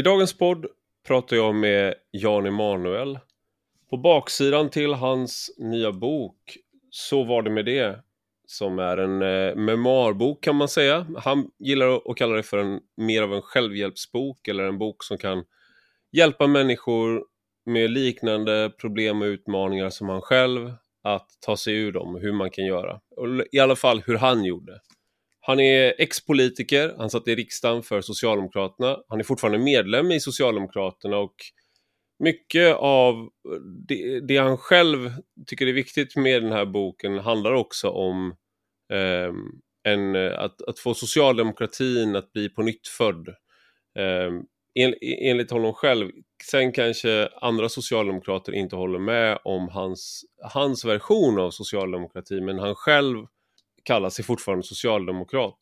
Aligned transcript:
I 0.00 0.02
dagens 0.02 0.38
podd 0.38 0.66
pratar 1.06 1.36
jag 1.36 1.54
med 1.54 1.94
Jan 2.10 2.46
Emanuel. 2.46 3.18
På 3.90 3.96
baksidan 3.96 4.70
till 4.70 4.92
hans 4.92 5.50
nya 5.58 5.92
bok 5.92 6.56
Så 6.90 7.24
var 7.24 7.42
det 7.42 7.50
med 7.50 7.64
det 7.64 7.98
som 8.46 8.78
är 8.78 8.96
en 8.96 9.22
eh, 9.22 9.56
memoarbok 9.56 10.44
kan 10.44 10.56
man 10.56 10.68
säga. 10.68 11.06
Han 11.16 11.50
gillar 11.58 12.10
att 12.10 12.16
kalla 12.16 12.36
det 12.36 12.42
för 12.42 12.58
en 12.58 12.80
mer 12.96 13.22
av 13.22 13.34
en 13.34 13.42
självhjälpsbok 13.42 14.48
eller 14.48 14.64
en 14.64 14.78
bok 14.78 15.04
som 15.04 15.18
kan 15.18 15.44
hjälpa 16.12 16.46
människor 16.46 17.24
med 17.66 17.90
liknande 17.90 18.72
problem 18.80 19.22
och 19.22 19.26
utmaningar 19.26 19.90
som 19.90 20.08
han 20.08 20.20
själv 20.20 20.72
att 21.02 21.28
ta 21.40 21.56
sig 21.56 21.74
ur 21.74 21.92
dem, 21.92 22.18
hur 22.20 22.32
man 22.32 22.50
kan 22.50 22.66
göra. 22.66 23.00
I 23.52 23.58
alla 23.58 23.76
fall 23.76 24.02
hur 24.06 24.16
han 24.16 24.44
gjorde. 24.44 24.80
Han 25.50 25.60
är 25.60 25.94
ex-politiker, 25.98 26.94
han 26.98 27.10
satt 27.10 27.28
i 27.28 27.34
riksdagen 27.34 27.82
för 27.82 28.00
Socialdemokraterna. 28.00 28.96
Han 29.08 29.20
är 29.20 29.24
fortfarande 29.24 29.58
medlem 29.58 30.10
i 30.10 30.20
Socialdemokraterna 30.20 31.16
och 31.16 31.34
mycket 32.24 32.76
av 32.76 33.28
det, 33.88 34.20
det 34.20 34.36
han 34.36 34.58
själv 34.58 35.12
tycker 35.46 35.66
är 35.66 35.72
viktigt 35.72 36.16
med 36.16 36.42
den 36.42 36.52
här 36.52 36.66
boken 36.66 37.18
handlar 37.18 37.52
också 37.52 37.88
om 37.88 38.36
eh, 38.92 39.32
en, 39.92 40.16
att, 40.16 40.62
att 40.62 40.78
få 40.78 40.94
socialdemokratin 40.94 42.16
att 42.16 42.32
bli 42.32 42.48
på 42.48 42.62
nytt 42.62 42.88
född. 42.88 43.28
Eh, 43.98 44.32
en, 44.74 44.94
enligt 45.02 45.50
honom 45.50 45.72
själv. 45.74 46.10
Sen 46.50 46.72
kanske 46.72 47.28
andra 47.40 47.68
socialdemokrater 47.68 48.52
inte 48.52 48.76
håller 48.76 48.98
med 48.98 49.38
om 49.44 49.68
hans, 49.68 50.24
hans 50.52 50.84
version 50.84 51.38
av 51.38 51.50
socialdemokrati, 51.50 52.40
men 52.40 52.58
han 52.58 52.74
själv 52.74 53.26
kallar 53.82 54.10
sig 54.10 54.24
fortfarande 54.24 54.64
socialdemokrat. 54.64 55.58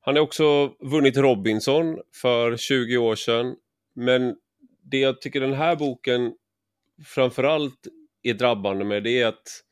Han 0.00 0.16
har 0.16 0.22
också 0.22 0.74
vunnit 0.80 1.16
Robinson 1.16 1.98
för 2.22 2.56
20 2.56 2.96
år 2.96 3.14
sedan, 3.14 3.56
men 3.94 4.36
det 4.82 4.98
jag 4.98 5.20
tycker 5.20 5.40
den 5.40 5.52
här 5.52 5.76
boken 5.76 6.34
framförallt 7.06 7.86
är 8.22 8.34
drabbande 8.34 8.84
med 8.84 9.02
det 9.02 9.20
är 9.20 9.26
att 9.26 9.64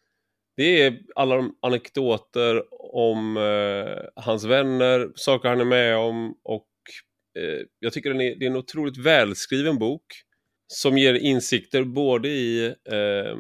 det 0.56 0.82
är 0.82 0.98
alla 1.14 1.36
de 1.36 1.58
anekdoter 1.62 2.62
om 2.94 3.36
eh, 3.36 4.22
hans 4.24 4.44
vänner, 4.44 5.12
saker 5.14 5.48
han 5.48 5.60
är 5.60 5.64
med 5.64 5.96
om 5.96 6.38
och 6.42 6.68
eh, 7.38 7.66
jag 7.78 7.92
tycker 7.92 8.10
den 8.10 8.20
är, 8.20 8.36
det 8.36 8.46
är 8.46 8.50
en 8.50 8.56
otroligt 8.56 8.96
välskriven 8.96 9.78
bok 9.78 10.04
som 10.66 10.98
ger 10.98 11.14
insikter 11.14 11.84
både 11.84 12.28
i 12.28 12.66
eh, 12.66 13.36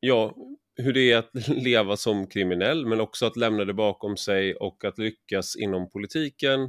ja, 0.00 0.34
hur 0.76 0.92
det 0.92 1.12
är 1.12 1.16
att 1.18 1.30
leva 1.48 1.96
som 1.96 2.26
kriminell 2.26 2.86
men 2.86 3.00
också 3.00 3.26
att 3.26 3.36
lämna 3.36 3.64
det 3.64 3.74
bakom 3.74 4.16
sig 4.16 4.54
och 4.54 4.84
att 4.84 4.98
lyckas 4.98 5.56
inom 5.56 5.90
politiken. 5.90 6.60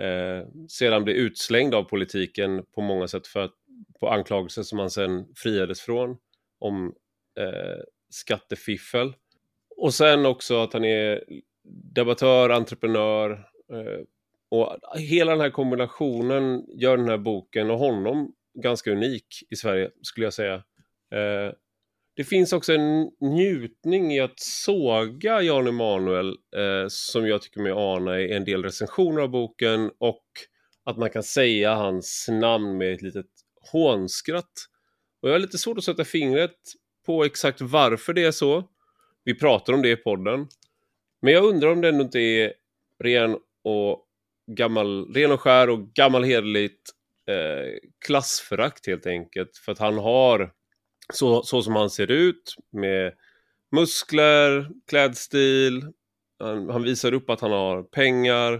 Eh, 0.00 0.46
sedan 0.68 1.04
bli 1.04 1.14
utslängd 1.14 1.74
av 1.74 1.82
politiken 1.82 2.64
på 2.74 2.80
många 2.80 3.08
sätt 3.08 3.26
för 3.26 3.40
att, 3.40 3.54
på 4.00 4.08
anklagelser 4.08 4.62
som 4.62 4.78
han 4.78 4.90
sen 4.90 5.26
friades 5.36 5.80
från 5.80 6.16
om 6.58 6.94
eh, 7.40 7.82
skattefiffel. 8.10 9.14
Och 9.76 9.94
sen 9.94 10.26
också 10.26 10.62
att 10.62 10.72
han 10.72 10.84
är 10.84 11.24
debattör, 11.94 12.50
entreprenör 12.50 13.30
eh, 13.72 14.04
och 14.50 14.76
hela 14.98 15.32
den 15.32 15.40
här 15.40 15.50
kombinationen 15.50 16.64
gör 16.68 16.96
den 16.96 17.08
här 17.08 17.18
boken 17.18 17.70
och 17.70 17.78
honom 17.78 18.34
ganska 18.54 18.90
unik 18.90 19.26
i 19.50 19.56
Sverige 19.56 19.90
skulle 20.02 20.26
jag 20.26 20.34
säga. 20.34 20.54
Eh, 21.14 21.52
det 22.18 22.24
finns 22.24 22.52
också 22.52 22.72
en 22.72 23.10
njutning 23.20 24.12
i 24.12 24.20
att 24.20 24.40
såga 24.40 25.42
Jan 25.42 25.66
Emanuel 25.66 26.28
eh, 26.28 26.86
som 26.88 27.26
jag 27.26 27.42
tycker 27.42 27.60
mig 27.60 27.72
ana 27.72 28.20
i 28.20 28.32
en 28.32 28.44
del 28.44 28.62
recensioner 28.62 29.22
av 29.22 29.28
boken 29.28 29.90
och 29.98 30.24
att 30.84 30.96
man 30.96 31.10
kan 31.10 31.22
säga 31.22 31.74
hans 31.74 32.26
namn 32.30 32.78
med 32.78 32.92
ett 32.92 33.02
litet 33.02 33.26
hånskratt. 33.72 34.52
Och 35.22 35.28
jag 35.28 35.34
har 35.34 35.38
lite 35.38 35.58
svårt 35.58 35.78
att 35.78 35.84
sätta 35.84 36.04
fingret 36.04 36.56
på 37.06 37.24
exakt 37.24 37.60
varför 37.60 38.12
det 38.12 38.24
är 38.24 38.30
så. 38.30 38.64
Vi 39.24 39.34
pratar 39.34 39.72
om 39.72 39.82
det 39.82 39.90
i 39.90 39.96
podden. 39.96 40.46
Men 41.22 41.32
jag 41.32 41.44
undrar 41.44 41.72
om 41.72 41.80
det 41.80 41.88
ändå 41.88 42.04
inte 42.04 42.20
är 42.20 42.52
ren 43.04 43.36
och 43.64 44.06
gammal, 44.56 45.14
ren 45.14 45.32
och 45.32 45.40
skär 45.40 45.70
och 45.70 45.92
gammalhederligt 45.92 46.90
eh, 47.28 47.78
klassförakt 48.06 48.86
helt 48.86 49.06
enkelt. 49.06 49.56
För 49.56 49.72
att 49.72 49.78
han 49.78 49.98
har 49.98 50.57
så, 51.12 51.42
så 51.42 51.62
som 51.62 51.76
han 51.76 51.90
ser 51.90 52.10
ut 52.10 52.54
med 52.70 53.12
muskler, 53.72 54.70
klädstil, 54.86 55.92
han, 56.38 56.68
han 56.68 56.82
visar 56.82 57.14
upp 57.14 57.30
att 57.30 57.40
han 57.40 57.52
har 57.52 57.82
pengar 57.82 58.52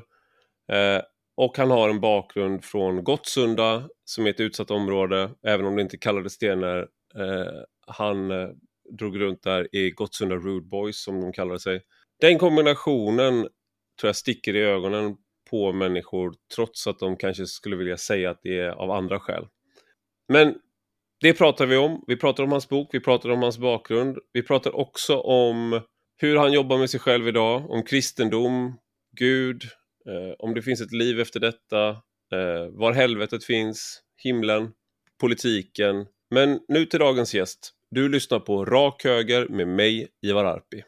eh, 0.72 1.02
och 1.36 1.58
han 1.58 1.70
har 1.70 1.88
en 1.88 2.00
bakgrund 2.00 2.64
från 2.64 3.04
Gottsunda 3.04 3.88
som 4.04 4.26
är 4.26 4.30
ett 4.30 4.40
utsatt 4.40 4.70
område, 4.70 5.30
även 5.42 5.66
om 5.66 5.76
det 5.76 5.82
inte 5.82 5.98
kallades 5.98 6.38
det 6.38 6.56
när 6.56 6.78
eh, 7.14 7.62
han 7.86 8.30
eh, 8.30 8.48
drog 8.90 9.20
runt 9.20 9.42
där 9.42 9.76
i 9.76 9.90
Gottsunda 9.90 10.36
Rude 10.36 10.66
Boys 10.66 11.02
som 11.02 11.20
de 11.20 11.32
kallade 11.32 11.60
sig. 11.60 11.82
Den 12.20 12.38
kombinationen 12.38 13.48
tror 14.00 14.08
jag 14.08 14.16
sticker 14.16 14.56
i 14.56 14.60
ögonen 14.60 15.16
på 15.50 15.72
människor 15.72 16.34
trots 16.54 16.86
att 16.86 16.98
de 16.98 17.16
kanske 17.16 17.46
skulle 17.46 17.76
vilja 17.76 17.96
säga 17.96 18.30
att 18.30 18.40
det 18.42 18.58
är 18.58 18.68
av 18.68 18.90
andra 18.90 19.20
skäl. 19.20 19.46
Men 20.28 20.54
det 21.20 21.34
pratar 21.34 21.66
vi 21.66 21.76
om. 21.76 22.04
Vi 22.06 22.16
pratar 22.16 22.42
om 22.42 22.52
hans 22.52 22.68
bok, 22.68 22.88
vi 22.92 23.00
pratar 23.00 23.30
om 23.30 23.42
hans 23.42 23.58
bakgrund. 23.58 24.18
Vi 24.32 24.42
pratar 24.42 24.76
också 24.76 25.18
om 25.18 25.80
hur 26.20 26.36
han 26.36 26.52
jobbar 26.52 26.78
med 26.78 26.90
sig 26.90 27.00
själv 27.00 27.28
idag, 27.28 27.70
om 27.70 27.82
kristendom, 27.82 28.78
Gud, 29.16 29.62
eh, 30.08 30.34
om 30.38 30.54
det 30.54 30.62
finns 30.62 30.80
ett 30.80 30.92
liv 30.92 31.20
efter 31.20 31.40
detta, 31.40 31.88
eh, 32.32 32.68
var 32.70 32.92
helvetet 32.92 33.44
finns, 33.44 34.02
himlen, 34.22 34.70
politiken. 35.20 36.06
Men 36.30 36.60
nu 36.68 36.86
till 36.86 37.00
dagens 37.00 37.34
gäst. 37.34 37.72
Du 37.90 38.08
lyssnar 38.08 38.40
på 38.40 38.64
Rak 38.64 39.04
Höger 39.04 39.48
med 39.48 39.68
mig, 39.68 40.08
Ivar 40.26 40.44
Arpi. 40.44 40.82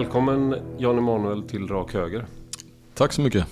Välkommen 0.00 0.56
Jan 0.78 0.98
Emanuel 0.98 1.42
till 1.42 1.68
Rak 1.68 1.94
Höger. 1.94 2.26
Tack 2.94 3.12
så 3.12 3.20
mycket. 3.20 3.46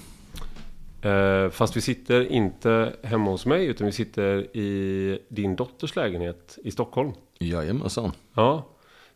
Eh, 1.02 1.50
fast 1.50 1.76
vi 1.76 1.80
sitter 1.80 2.32
inte 2.32 2.92
hemma 3.02 3.30
hos 3.30 3.46
mig 3.46 3.66
utan 3.66 3.86
vi 3.86 3.92
sitter 3.92 4.56
i 4.56 5.18
din 5.28 5.56
dotters 5.56 5.96
lägenhet 5.96 6.58
i 6.64 6.70
Stockholm. 6.70 7.12
Jajamensan. 7.38 8.12
Ja, 8.34 8.66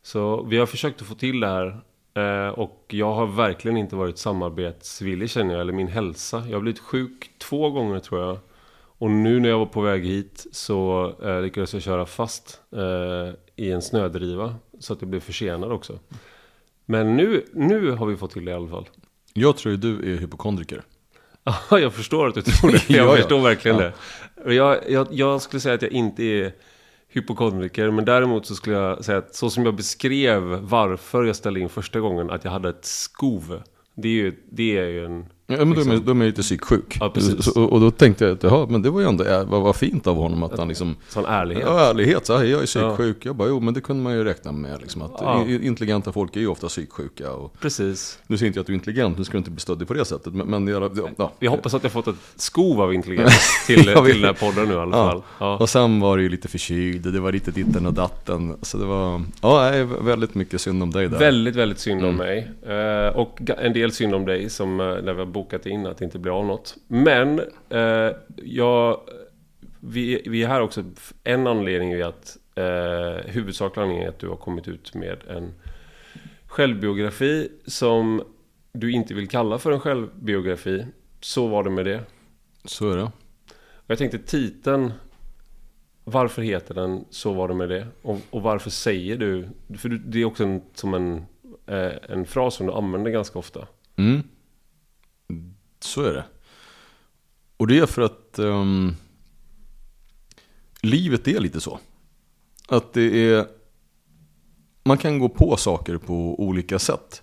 så 0.02 0.42
vi 0.42 0.58
har 0.58 0.66
försökt 0.66 1.00
att 1.00 1.06
få 1.06 1.14
till 1.14 1.40
det 1.40 1.46
här. 1.46 1.80
Eh, 2.14 2.52
och 2.52 2.84
jag 2.88 3.14
har 3.14 3.26
verkligen 3.26 3.76
inte 3.76 3.96
varit 3.96 4.18
samarbetsvillig 4.18 5.30
känner 5.30 5.52
jag, 5.54 5.60
eller 5.60 5.72
min 5.72 5.88
hälsa. 5.88 6.44
Jag 6.46 6.56
har 6.56 6.60
blivit 6.60 6.80
sjuk 6.80 7.30
två 7.38 7.70
gånger 7.70 7.98
tror 7.98 8.20
jag. 8.20 8.38
Och 8.98 9.10
nu 9.10 9.40
när 9.40 9.48
jag 9.48 9.58
var 9.58 9.66
på 9.66 9.80
väg 9.80 10.04
hit 10.04 10.46
så 10.52 11.12
eh, 11.22 11.40
lyckades 11.40 11.72
jag 11.72 11.82
köra 11.82 12.06
fast 12.06 12.60
eh, 12.72 13.34
i 13.56 13.72
en 13.72 13.82
snödriva. 13.82 14.54
Så 14.78 14.92
att 14.92 15.02
jag 15.02 15.10
blev 15.10 15.20
försenad 15.20 15.72
också. 15.72 15.98
Men 16.92 17.16
nu, 17.16 17.44
nu 17.52 17.90
har 17.90 18.06
vi 18.06 18.16
fått 18.16 18.30
till 18.30 18.44
det 18.44 18.50
i 18.50 18.54
alla 18.54 18.68
fall. 18.68 18.88
Jag 19.32 19.56
tror 19.56 19.70
ju 19.72 19.76
du 19.76 20.14
är 20.14 20.18
hypokondriker. 20.18 20.82
Ja, 21.70 21.78
jag 21.78 21.92
förstår 21.94 22.28
att 22.28 22.34
du 22.34 22.42
tror 22.42 22.72
det. 22.72 22.78
Jag 22.90 23.06
Ja, 23.06 23.10
ja. 23.10 23.16
förstår 23.16 23.40
verkligen 23.40 23.78
Ja. 23.78 23.90
det. 24.44 24.54
Jag, 24.54 24.78
jag, 24.90 25.06
jag 25.10 25.42
skulle 25.42 25.60
säga 25.60 25.74
att 25.74 25.82
jag 25.82 25.90
inte 25.90 26.24
är 26.24 26.52
hypokondriker, 27.08 27.90
men 27.90 28.04
däremot 28.04 28.46
så 28.46 28.54
skulle 28.54 28.76
jag 28.76 29.04
säga 29.04 29.18
att 29.18 29.34
så 29.34 29.50
som 29.50 29.64
jag 29.64 29.74
beskrev 29.76 30.42
varför 30.42 31.24
jag 31.24 31.36
ställde 31.36 31.60
in 31.60 31.68
första 31.68 32.00
gången, 32.00 32.30
att 32.30 32.44
jag 32.44 32.52
hade 32.52 32.68
ett 32.68 32.84
skov. 32.84 33.62
Det 33.94 34.08
är 34.08 34.12
ju, 34.12 34.34
det 34.50 34.78
är 34.78 34.86
ju 34.86 35.04
en... 35.04 35.26
Ja, 35.46 35.56
men 35.64 35.74
då 35.74 35.80
är 35.80 35.84
man- 35.84 35.94
liksom- 35.96 36.18
då 36.18 36.24
är 36.24 36.26
lite 36.26 36.42
psyksjuk. 36.42 36.96
Ja. 37.00 37.12
Så, 37.40 37.64
och, 37.64 37.80
då 37.80 37.90
tänkte 37.90 38.24
jag 38.24 38.32
att 38.32 38.42
jaha, 38.42 38.66
men 38.70 38.82
det 38.82 38.90
var 38.90 39.00
ju 39.00 39.06
ändå 39.08 39.24
vad, 39.46 39.62
vad 39.62 39.76
fint 39.76 40.06
av 40.06 40.16
honom 40.16 40.42
att 40.42 40.58
han 40.58 40.68
liksom... 40.68 40.96
Sån 41.08 41.24
ärlighet. 41.24 41.64
Ja, 41.66 41.80
ärlighet. 41.90 42.26
Så 42.26 42.36
här, 42.36 42.44
jag 42.44 42.62
är 42.62 42.66
psyksjuk. 42.66 43.26
Jag 43.26 43.36
bara, 43.36 43.48
jo 43.48 43.60
men 43.60 43.74
det 43.74 43.80
kunde 43.80 44.02
man 44.02 44.12
ju 44.14 44.24
räkna 44.24 44.52
med. 44.52 44.80
Liksom, 44.80 45.02
att 45.02 45.12
Ja. 45.20 45.44
Intelligenta 45.48 46.12
folk 46.12 46.36
är 46.36 46.40
ju 46.40 46.46
ofta 46.46 46.66
psyksjuka. 46.68 47.32
Och, 47.32 47.60
Precis. 47.60 48.18
nu 48.26 48.36
säger 48.38 48.46
inte 48.46 48.58
jag 48.58 48.62
att 48.62 48.66
du 48.66 48.72
är 48.72 48.74
intelligent, 48.74 49.18
nu 49.18 49.24
ska 49.24 49.32
du 49.32 49.38
inte 49.38 49.50
bli 49.50 49.60
stöddig 49.60 49.88
på 49.88 49.94
det 49.94 50.04
sättet. 50.04 50.34
Men, 50.34 50.46
men 50.46 50.66
jag, 50.68 51.12
ja. 51.16 51.32
Vi 51.38 51.46
hoppas 51.46 51.74
att 51.74 51.82
jag 51.82 51.92
fått 51.92 52.06
ett 52.08 52.14
skov 52.36 52.80
av 52.80 52.94
intelligens 52.94 53.64
till, 53.66 53.86
Ja, 53.94 54.04
till 54.04 54.20
den 54.20 54.24
här 54.24 54.52
podden 54.52 54.68
nu 54.68 54.74
i 54.74 54.78
alla 54.78 54.96
Ja. 54.96 55.10
fall. 55.10 55.22
Ja. 55.38 55.56
Och 55.58 55.68
sen 55.68 56.00
var 56.00 56.16
det 56.16 56.22
ju 56.22 56.28
lite 56.28 56.48
förkyld, 56.48 57.12
det 57.12 57.20
var 57.20 57.32
lite 57.32 57.50
ditten 57.50 57.86
och 57.86 57.94
datten. 57.94 58.56
Så 58.62 58.78
det 58.78 58.84
var, 58.84 59.22
ja, 59.42 59.70
väldigt 60.00 60.34
mycket 60.34 60.60
synd 60.60 60.82
om 60.82 60.90
dig 60.90 61.08
där. 61.08 61.18
Väldigt, 61.18 61.56
väldigt 61.56 61.78
synd 61.78 62.04
om 62.04 62.08
Mm. 62.14 62.16
mig. 62.16 62.50
Eh, 62.76 63.16
och 63.16 63.40
en 63.58 63.72
del 63.72 63.92
synd 63.92 64.14
om 64.14 64.24
dig 64.24 64.50
som 64.50 64.80
eh, 64.80 64.86
när 64.86 65.12
vi 65.12 65.18
har 65.18 65.26
bokat 65.42 65.66
in 65.66 65.86
att 65.86 65.98
det 65.98 66.04
inte 66.04 66.18
blir 66.18 66.38
av 66.38 66.46
något. 66.46 66.76
Men 66.86 67.40
eh, 67.68 68.10
jag, 68.36 69.00
vi, 69.80 70.22
vi 70.26 70.42
är 70.42 70.48
här 70.48 70.60
också. 70.60 70.84
En 71.24 71.46
anledning 71.46 71.92
är 71.92 72.04
att 72.04 72.36
eh, 72.54 73.30
huvudsakliga 73.30 73.84
anledningen 73.84 74.08
är 74.08 74.12
att 74.12 74.18
du 74.18 74.28
har 74.28 74.36
kommit 74.36 74.68
ut 74.68 74.94
med 74.94 75.18
en 75.28 75.54
självbiografi 76.46 77.48
som 77.66 78.22
du 78.72 78.92
inte 78.92 79.14
vill 79.14 79.28
kalla 79.28 79.58
för 79.58 79.72
en 79.72 79.80
självbiografi. 79.80 80.86
Så 81.20 81.46
var 81.46 81.64
det 81.64 81.70
med 81.70 81.84
det. 81.84 82.00
Så 82.64 82.90
är 82.90 82.96
det. 82.96 83.02
Och 83.74 83.90
jag 83.90 83.98
tänkte 83.98 84.18
titeln, 84.18 84.92
varför 86.04 86.42
heter 86.42 86.74
den 86.74 87.04
Så 87.10 87.32
var 87.32 87.48
det 87.48 87.54
med 87.54 87.68
det? 87.68 87.86
Och, 88.02 88.18
och 88.30 88.42
varför 88.42 88.70
säger 88.70 89.16
du, 89.16 89.48
för 89.78 89.88
det 89.88 90.20
är 90.20 90.24
också 90.24 90.44
en, 90.44 90.62
som 90.74 90.94
en, 90.94 91.16
eh, 91.66 91.92
en 92.08 92.24
fras 92.24 92.54
som 92.54 92.66
du 92.66 92.72
använder 92.72 93.10
ganska 93.10 93.38
ofta. 93.38 93.66
Mm. 93.96 94.22
Så 95.84 96.02
är 96.02 96.12
det. 96.12 96.24
Och 97.56 97.66
det 97.66 97.78
är 97.78 97.86
för 97.86 98.02
att 98.02 98.38
um, 98.38 98.96
livet 100.82 101.28
är 101.28 101.40
lite 101.40 101.60
så. 101.60 101.78
Att 102.68 102.92
det 102.92 103.32
är, 103.32 103.46
man 104.84 104.98
kan 104.98 105.18
gå 105.18 105.28
på 105.28 105.56
saker 105.56 105.96
på 105.96 106.40
olika 106.40 106.78
sätt. 106.78 107.22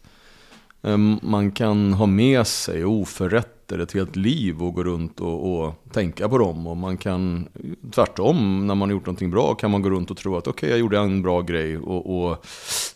Ehm, 0.81 1.19
man 1.21 1.51
kan 1.51 1.94
ha 1.94 2.06
med 2.06 2.47
sig 2.47 2.85
oförrätter 2.85 3.79
ett 3.79 3.91
helt 3.91 4.15
liv 4.15 4.63
och 4.63 4.73
gå 4.73 4.83
runt 4.83 5.19
och, 5.19 5.59
och 5.59 5.73
tänka 5.91 6.29
på 6.29 6.38
dem. 6.38 6.67
Och 6.67 6.77
man 6.77 6.97
kan 6.97 7.47
tvärtom, 7.91 8.67
när 8.67 8.75
man 8.75 8.89
har 8.89 8.94
gjort 8.94 9.06
någonting 9.06 9.31
bra 9.31 9.56
kan 9.56 9.71
man 9.71 9.81
gå 9.81 9.89
runt 9.89 10.11
och 10.11 10.17
tro 10.17 10.38
att 10.38 10.47
okej, 10.47 10.69
jag 10.69 10.79
gjorde 10.79 10.97
en 10.97 11.21
bra 11.21 11.41
grej 11.41 11.77
och, 11.77 12.29
och 12.29 12.45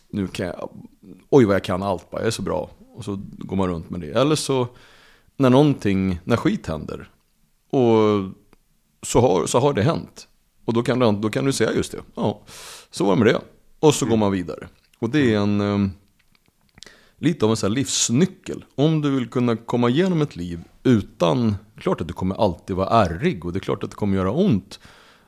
nu 0.09 0.27
kan 0.27 0.45
jag, 0.45 0.69
oj 1.29 1.45
vad 1.45 1.55
jag 1.55 1.63
kan 1.63 1.83
allt, 1.83 2.11
bara, 2.11 2.21
jag 2.21 2.27
är 2.27 2.31
så 2.31 2.41
bra. 2.41 2.69
Och 2.95 3.05
så 3.05 3.19
går 3.37 3.55
man 3.55 3.69
runt 3.69 3.89
med 3.89 4.01
det. 4.01 4.11
Eller 4.11 4.35
så 4.35 4.67
när 5.37 5.49
någonting, 5.49 6.19
när 6.23 6.37
skit 6.37 6.67
händer. 6.67 7.09
Och 7.69 8.29
så 9.01 9.21
har, 9.21 9.45
så 9.45 9.59
har 9.59 9.73
det 9.73 9.81
hänt. 9.81 10.27
Och 10.65 10.73
då 10.73 10.83
kan, 10.83 10.99
du, 10.99 11.11
då 11.11 11.29
kan 11.29 11.45
du 11.45 11.53
säga 11.53 11.71
just 11.71 11.91
det. 11.91 12.01
Ja, 12.15 12.41
så 12.91 13.05
var 13.05 13.15
det 13.15 13.23
med 13.23 13.33
det. 13.33 13.41
Och 13.79 13.93
så 13.93 14.05
går 14.05 14.17
man 14.17 14.31
vidare. 14.31 14.67
Och 14.99 15.09
det 15.09 15.33
är 15.33 15.37
en 15.37 15.61
eh, 15.61 15.89
lite 17.17 17.45
av 17.45 17.51
en 17.51 17.57
här 17.61 17.69
livsnyckel. 17.69 18.65
Om 18.75 19.01
du 19.01 19.11
vill 19.11 19.29
kunna 19.29 19.55
komma 19.55 19.89
igenom 19.89 20.21
ett 20.21 20.35
liv 20.35 20.59
utan, 20.83 21.55
klart 21.77 22.01
att 22.01 22.07
du 22.07 22.13
kommer 22.13 22.35
alltid 22.35 22.75
vara 22.75 22.89
ärrig 22.89 23.45
och 23.45 23.53
det 23.53 23.57
är 23.57 23.61
klart 23.61 23.83
att 23.83 23.89
det 23.89 23.95
kommer 23.95 24.17
göra 24.17 24.31
ont. 24.31 24.79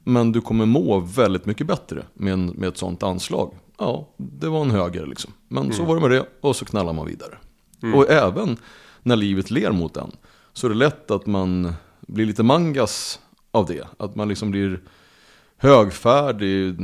Men 0.04 0.32
du 0.32 0.42
kommer 0.42 0.66
må 0.66 1.00
väldigt 1.00 1.46
mycket 1.46 1.68
bättre 1.68 2.04
med, 2.14 2.34
en, 2.34 2.46
med 2.46 2.70
ett 2.70 2.78
sånt 2.78 3.04
anslag. 3.04 3.54
Ja, 3.78 4.10
det 4.18 4.50
var 4.50 4.62
en 4.62 4.72
höger 4.72 5.06
liksom. 5.06 5.34
Men 5.48 5.74
så 5.74 5.84
var 5.84 5.96
det 5.96 6.02
med 6.02 6.12
det 6.12 6.26
och 6.42 6.56
så 6.56 6.66
knallar 6.66 6.94
man 6.94 7.06
vidare. 7.06 7.38
Och 7.96 8.10
även 8.10 8.58
när 9.06 9.16
livet 9.16 9.52
ler 9.52 9.72
mot 9.72 9.98
en 9.98 10.12
så 10.54 10.68
är 10.68 10.70
det 10.70 10.76
lätt 10.76 11.12
att 11.12 11.26
man 11.26 11.74
blir 12.00 12.26
lite 12.26 12.44
mangas 12.44 13.20
av 13.52 13.66
det. 13.66 13.88
Att 13.98 14.16
man 14.16 14.28
liksom 14.28 14.52
blir 14.52 14.80
högfärdig 15.58 16.78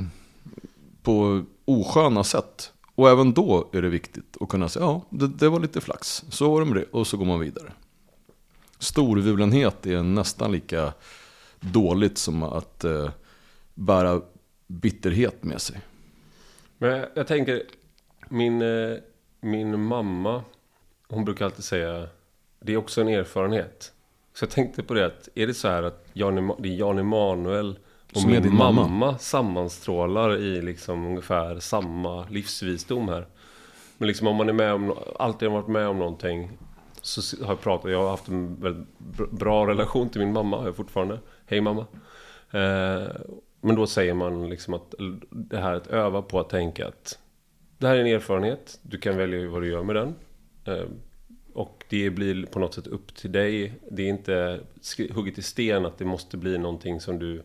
på 1.03 1.43
osköna 1.65 2.23
sätt. 2.23 2.73
Och 2.95 3.09
även 3.09 3.33
då 3.33 3.69
är 3.73 3.81
det 3.81 3.89
viktigt 3.89 4.37
att 4.39 4.49
kunna 4.49 4.69
säga 4.69 4.85
ja, 4.85 5.01
det, 5.09 5.27
det 5.27 5.49
var 5.49 5.59
lite 5.59 5.81
flax. 5.81 6.23
Så 6.29 6.51
var 6.51 6.59
det 6.59 6.65
med 6.65 6.75
det 6.75 6.85
och 6.91 7.07
så 7.07 7.17
går 7.17 7.25
man 7.25 7.39
vidare. 7.39 7.71
Storvulenhet 8.79 9.85
är 9.85 10.03
nästan 10.03 10.51
lika 10.51 10.93
dåligt 11.59 12.17
som 12.17 12.43
att 12.43 12.83
eh, 12.83 13.09
bära 13.73 14.21
bitterhet 14.67 15.43
med 15.43 15.61
sig. 15.61 15.81
Men 16.77 17.05
jag, 17.15 17.27
tänker, 17.27 17.63
min, 18.29 18.61
eh, 18.61 18.97
min 19.41 19.81
mamma, 19.81 20.43
hon 21.11 21.25
brukar 21.25 21.45
alltid 21.45 21.63
säga, 21.63 22.07
det 22.59 22.73
är 22.73 22.77
också 22.77 23.01
en 23.01 23.07
erfarenhet. 23.07 23.91
Så 24.33 24.43
jag 24.43 24.49
tänkte 24.49 24.83
på 24.83 24.93
det 24.93 25.05
att, 25.05 25.29
är 25.35 25.47
det 25.47 25.53
så 25.53 25.67
här 25.67 25.83
att 25.83 26.05
Jan, 26.13 26.53
det 26.59 26.69
är 26.69 26.73
Jan 26.73 26.99
Emanuel 26.99 27.79
och 28.13 28.17
Som 28.21 28.31
min 28.31 28.55
mamma, 28.55 28.87
mamma? 28.87 29.17
sammanstrålar 29.17 30.37
i 30.37 30.61
liksom 30.61 31.05
ungefär 31.05 31.59
samma 31.59 32.25
livsvisdom 32.29 33.09
här. 33.09 33.27
Men 33.97 34.07
liksom 34.07 34.27
om 34.27 34.35
man 34.35 34.49
är 34.49 34.53
med 34.53 34.73
om, 34.73 34.93
alltid 35.19 35.49
har 35.49 35.55
varit 35.57 35.67
med 35.69 35.87
om 35.87 35.99
någonting 35.99 36.51
så 37.01 37.43
har 37.45 37.51
jag 37.51 37.61
pratat, 37.61 37.91
jag 37.91 38.01
har 38.03 38.09
haft 38.09 38.27
en 38.27 38.61
väldigt 38.61 38.87
br- 38.97 39.35
bra 39.35 39.67
relation 39.67 40.09
till 40.09 40.21
min 40.21 40.33
mamma, 40.33 40.57
har 40.57 40.65
jag 40.65 40.75
fortfarande. 40.75 41.19
Hej 41.45 41.61
mamma. 41.61 41.85
Eh, 42.51 43.07
men 43.61 43.75
då 43.75 43.87
säger 43.87 44.13
man 44.13 44.49
liksom 44.49 44.73
att 44.73 44.93
det 45.29 45.57
här 45.57 45.73
att 45.73 45.87
öva 45.87 46.21
på 46.21 46.39
att 46.39 46.49
tänka 46.49 46.87
att 46.87 47.19
det 47.77 47.87
här 47.87 47.95
är 47.95 47.99
en 47.99 48.07
erfarenhet, 48.07 48.79
du 48.81 48.97
kan 48.97 49.17
välja 49.17 49.49
vad 49.49 49.61
du 49.61 49.69
gör 49.69 49.83
med 49.83 49.95
den. 49.95 50.15
Eh, 50.65 50.85
och 51.53 51.83
det 51.89 52.09
blir 52.09 52.45
på 52.45 52.59
något 52.59 52.73
sätt 52.73 52.87
upp 52.87 53.15
till 53.15 53.31
dig. 53.31 53.73
Det 53.91 54.03
är 54.03 54.09
inte 54.09 54.59
hugget 55.13 55.37
i 55.37 55.41
sten 55.41 55.85
att 55.85 55.97
det 55.97 56.05
måste 56.05 56.37
bli 56.37 56.57
någonting 56.57 56.99
som 56.99 57.19
du 57.19 57.43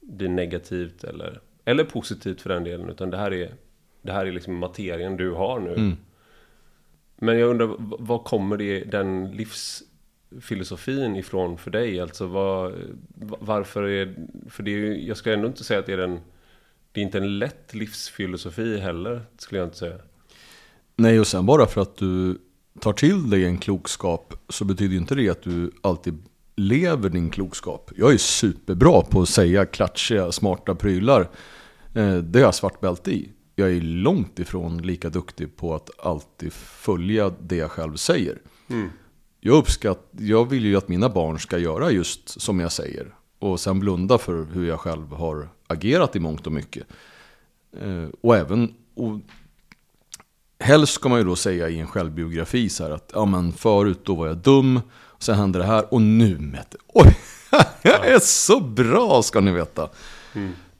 blir 0.00 0.28
negativt 0.28 1.04
eller, 1.04 1.40
eller 1.64 1.84
positivt 1.84 2.40
för 2.40 2.50
den 2.50 2.64
delen. 2.64 2.90
Utan 2.90 3.10
det 3.10 3.16
här 3.16 3.32
är, 3.32 3.54
det 4.02 4.12
här 4.12 4.26
är 4.26 4.32
liksom 4.32 4.56
materien 4.56 5.16
du 5.16 5.30
har 5.30 5.60
nu. 5.60 5.74
Mm. 5.74 5.96
Men 7.16 7.38
jag 7.38 7.50
undrar, 7.50 7.76
vad 7.78 8.24
kommer 8.24 8.56
det, 8.56 8.84
den 8.84 9.30
livsfilosofin 9.30 11.16
ifrån 11.16 11.58
för 11.58 11.70
dig? 11.70 12.00
Alltså 12.00 12.26
vad, 12.26 12.72
va- 13.14 13.38
varför 13.40 13.82
är, 13.82 14.14
för 14.48 14.62
det 14.62 14.70
är 14.70 14.76
ju, 14.76 15.06
jag 15.06 15.16
ska 15.16 15.32
ändå 15.32 15.48
inte 15.48 15.64
säga 15.64 15.80
att 15.80 15.86
det 15.86 15.92
är 15.92 15.98
en, 15.98 16.20
det 16.92 17.00
är 17.00 17.04
inte 17.04 17.18
en 17.18 17.38
lätt 17.38 17.74
livsfilosofi 17.74 18.78
heller, 18.78 19.20
skulle 19.38 19.58
jag 19.60 19.66
inte 19.66 19.78
säga. 19.78 19.98
Nej, 21.02 21.20
och 21.20 21.26
sen 21.26 21.46
bara 21.46 21.66
för 21.66 21.80
att 21.80 21.96
du 21.96 22.38
tar 22.80 22.92
till 22.92 23.30
dig 23.30 23.44
en 23.44 23.58
klokskap 23.58 24.34
så 24.48 24.64
betyder 24.64 24.96
inte 24.96 25.14
det 25.14 25.28
att 25.28 25.42
du 25.42 25.70
alltid 25.80 26.22
lever 26.56 27.08
din 27.08 27.30
klokskap. 27.30 27.90
Jag 27.96 28.12
är 28.12 28.16
superbra 28.18 29.00
på 29.02 29.22
att 29.22 29.28
säga 29.28 29.66
klatschiga, 29.66 30.32
smarta 30.32 30.74
prylar. 30.74 31.20
Eh, 31.94 32.16
Det 32.16 32.38
har 32.38 32.46
jag 32.46 32.54
svart 32.54 32.80
bälte 32.80 33.10
i. 33.12 33.32
Jag 33.56 33.70
är 33.72 33.80
långt 33.80 34.38
ifrån 34.38 34.78
lika 34.82 35.08
duktig 35.10 35.56
på 35.56 35.74
att 35.74 35.90
alltid 36.06 36.52
följa 36.52 37.30
det 37.40 37.56
jag 37.56 37.70
själv 37.70 37.96
säger. 37.96 38.38
Jag 39.40 39.56
uppskatt, 39.56 40.08
jag 40.18 40.50
vill 40.50 40.64
ju 40.64 40.76
att 40.76 40.88
mina 40.88 41.08
barn 41.08 41.38
ska 41.38 41.58
göra 41.58 41.90
just 41.90 42.40
som 42.40 42.60
jag 42.60 42.72
säger. 42.72 43.14
Och 43.38 43.60
sen 43.60 43.80
blunda 43.80 44.18
för 44.18 44.44
hur 44.52 44.66
jag 44.68 44.80
själv 44.80 45.12
har 45.12 45.48
agerat 45.66 46.16
i 46.16 46.20
mångt 46.20 46.46
och 46.46 46.52
mycket. 46.52 46.86
Eh, 47.80 48.08
Och 48.20 48.36
även, 48.36 48.74
och 48.94 49.20
helst 50.62 50.92
ska 50.92 51.08
man 51.08 51.18
ju 51.18 51.24
då 51.24 51.36
säga 51.36 51.68
i 51.68 51.80
en 51.80 51.86
självbiografi 51.86 52.68
så 52.68 52.84
här 52.84 52.90
att 52.90 53.10
ja 53.14 53.24
men 53.24 53.52
förut 53.52 54.00
då 54.04 54.14
var 54.14 54.26
jag 54.26 54.36
dum, 54.36 54.80
sen 55.18 55.34
hände 55.34 55.58
det 55.58 55.64
här 55.64 55.94
och 55.94 56.02
nu 56.02 56.38
Mette, 56.38 56.76
oj, 56.88 57.18
jag 57.82 58.06
är 58.06 58.18
så 58.18 58.60
bra 58.60 59.22
ska 59.22 59.40
ni 59.40 59.52
veta. 59.52 59.88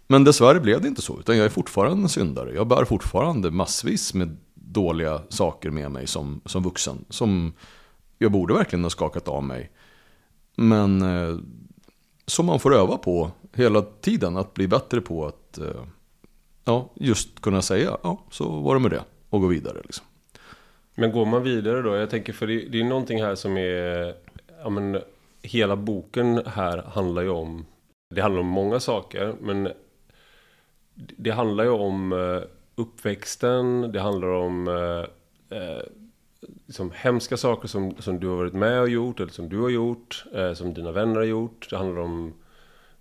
Men 0.07 0.25
dessvärre 0.25 0.61
blev 0.61 0.81
det 0.81 0.89
inte 0.89 1.03
så, 1.03 1.21
utan 1.21 1.37
jag 1.37 1.45
är 1.45 1.51
fortfarande 1.51 2.03
en 2.03 2.09
syndare. 2.09 2.55
Jag 2.55 2.67
bär 2.67 2.85
fortfarande 2.85 3.51
massvis 3.51 4.15
med 4.15 4.37
dåliga 4.55 5.23
saker 5.29 5.71
med 5.71 5.91
mig 5.91 6.07
som, 6.07 6.41
som 6.45 6.63
vuxen. 6.63 7.05
Som 7.09 7.53
jag 8.19 8.33
borde 8.33 8.55
verkligen 8.55 8.83
ha 8.83 8.91
skakat 8.91 9.29
av 9.29 9.45
mig. 9.45 9.71
Men 10.57 11.03
eh, 11.03 11.37
som 12.27 12.47
man 12.47 12.61
får 12.61 12.75
öva 12.75 12.97
på 12.97 13.31
hela 13.55 13.83
tiden, 13.83 14.37
att 14.37 14.55
bli 14.55 14.69
bättre 14.69 15.01
på 15.01 15.27
att 15.27 15.59
eh, 15.59 15.85
ja, 16.65 16.91
just 16.95 17.41
kunna 17.41 17.63
säga 17.63 17.97
ja, 18.03 18.25
så 18.31 18.61
var 18.61 18.75
det 18.75 18.81
med 18.81 18.91
det 18.91 19.05
och 19.33 19.41
gå 19.41 19.47
vidare. 19.47 19.79
Liksom. 19.85 20.07
Men 20.95 21.13
går 21.13 21.27
man 21.27 21.43
vidare 21.43 21.83
då? 21.83 21.97
Jag 21.97 22.11
tänker 22.11 22.33
för 22.33 22.47
det, 22.47 22.69
det 22.69 22.81
är 22.81 22.85
någonting 22.85 23.23
här 23.23 23.35
som 23.35 23.57
är... 23.57 24.15
Ja, 24.63 24.71
men, 24.71 24.99
hela 25.43 25.77
boken 25.77 26.43
här 26.47 26.83
handlar 26.83 27.23
ju 27.23 27.29
om... 27.29 27.67
Det 28.15 28.21
handlar 28.21 28.41
om 28.41 28.47
många 28.47 28.81
saker, 28.81 29.35
men... 29.41 29.69
Det 30.95 31.31
handlar 31.31 31.65
ju 31.65 31.71
om 31.71 32.13
eh, 32.13 32.43
uppväxten, 32.75 33.93
det 33.93 34.01
handlar 34.01 34.29
om... 34.29 34.69
eh, 34.69 35.59
eh, 35.59 35.83
Liksom 36.67 36.93
hemska 36.95 37.37
saker 37.37 37.69
som, 37.69 37.97
som 37.99 38.21
du 38.21 38.29
har 38.29 38.37
varit 38.37 38.53
med 38.53 38.81
och 38.81 38.89
gjort, 38.89 39.21
eller 39.21 39.33
som 39.33 39.49
du 39.49 39.61
har 39.61 39.71
gjort, 39.71 40.25
eh, 40.35 40.53
som 40.53 40.75
dina 40.75 40.93
vänner 40.93 41.17
har 41.17 41.25
gjort. 41.25 41.67
Det 41.71 41.77
handlar 41.77 42.03
om 42.03 42.33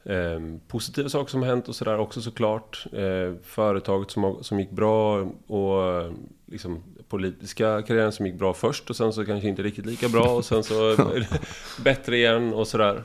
eh, 0.04 0.40
positiva 0.68 1.10
saker 1.10 1.32
som 1.32 1.42
har 1.42 1.50
hänt 1.50 1.68
och 1.68 1.76
sådär 1.76 1.98
också 1.98 2.22
såklart. 2.22 2.86
Eh, 2.94 3.34
företaget 3.44 4.12
som, 4.12 4.44
som 4.44 4.60
gick 4.60 4.72
bra 4.72 5.28
och 5.48 5.84
eh, 5.84 6.12
liksom 6.46 6.84
politiska 7.08 7.82
karriären 7.82 8.12
som 8.12 8.26
gick 8.26 8.36
bra 8.36 8.54
först 8.54 8.90
och 8.90 8.96
sen 8.96 9.14
så 9.14 9.26
kanske 9.26 9.50
inte 9.50 9.64
riktigt 9.64 9.86
lika 9.86 10.10
bra 10.10 10.30
och 10.30 10.46
sen 10.46 10.64
så 10.64 10.96
bättre 11.84 12.18
igen 12.18 12.54
och 12.54 12.68
sådär. 12.68 13.04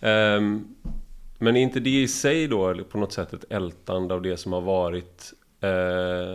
Ehm, 0.00 0.74
men 1.38 1.56
är 1.56 1.60
inte 1.60 1.80
det 1.80 2.02
i 2.02 2.08
sig 2.08 2.46
då 2.46 2.84
på 2.84 2.98
något 2.98 3.12
sätt 3.12 3.32
ett 3.32 3.44
ältande 3.50 4.14
av 4.14 4.22
det 4.22 4.36
som 4.36 4.52
har 4.52 4.60
varit? 4.60 5.32
Eh, 5.60 6.32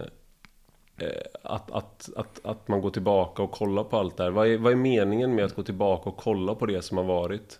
eh, 0.98 1.22
att, 1.44 1.72
att, 1.72 2.10
att, 2.16 2.46
att 2.46 2.68
man 2.68 2.82
går 2.82 2.90
tillbaka 2.90 3.44
och 3.44 3.52
kollar 3.52 3.84
på 3.84 3.98
allt 3.98 4.18
det 4.18 4.24
här. 4.24 4.32
Vad 4.32 4.48
är, 4.48 4.58
vad 4.58 4.72
är 4.72 4.76
meningen 4.76 5.36
med 5.36 5.46
att 5.46 5.56
gå 5.56 5.64
tillbaka 5.64 6.10
och 6.10 6.18
kolla 6.18 6.56
på 6.56 6.66
det 6.66 6.82
som 6.82 6.98
har 6.98 7.06
varit? 7.06 7.60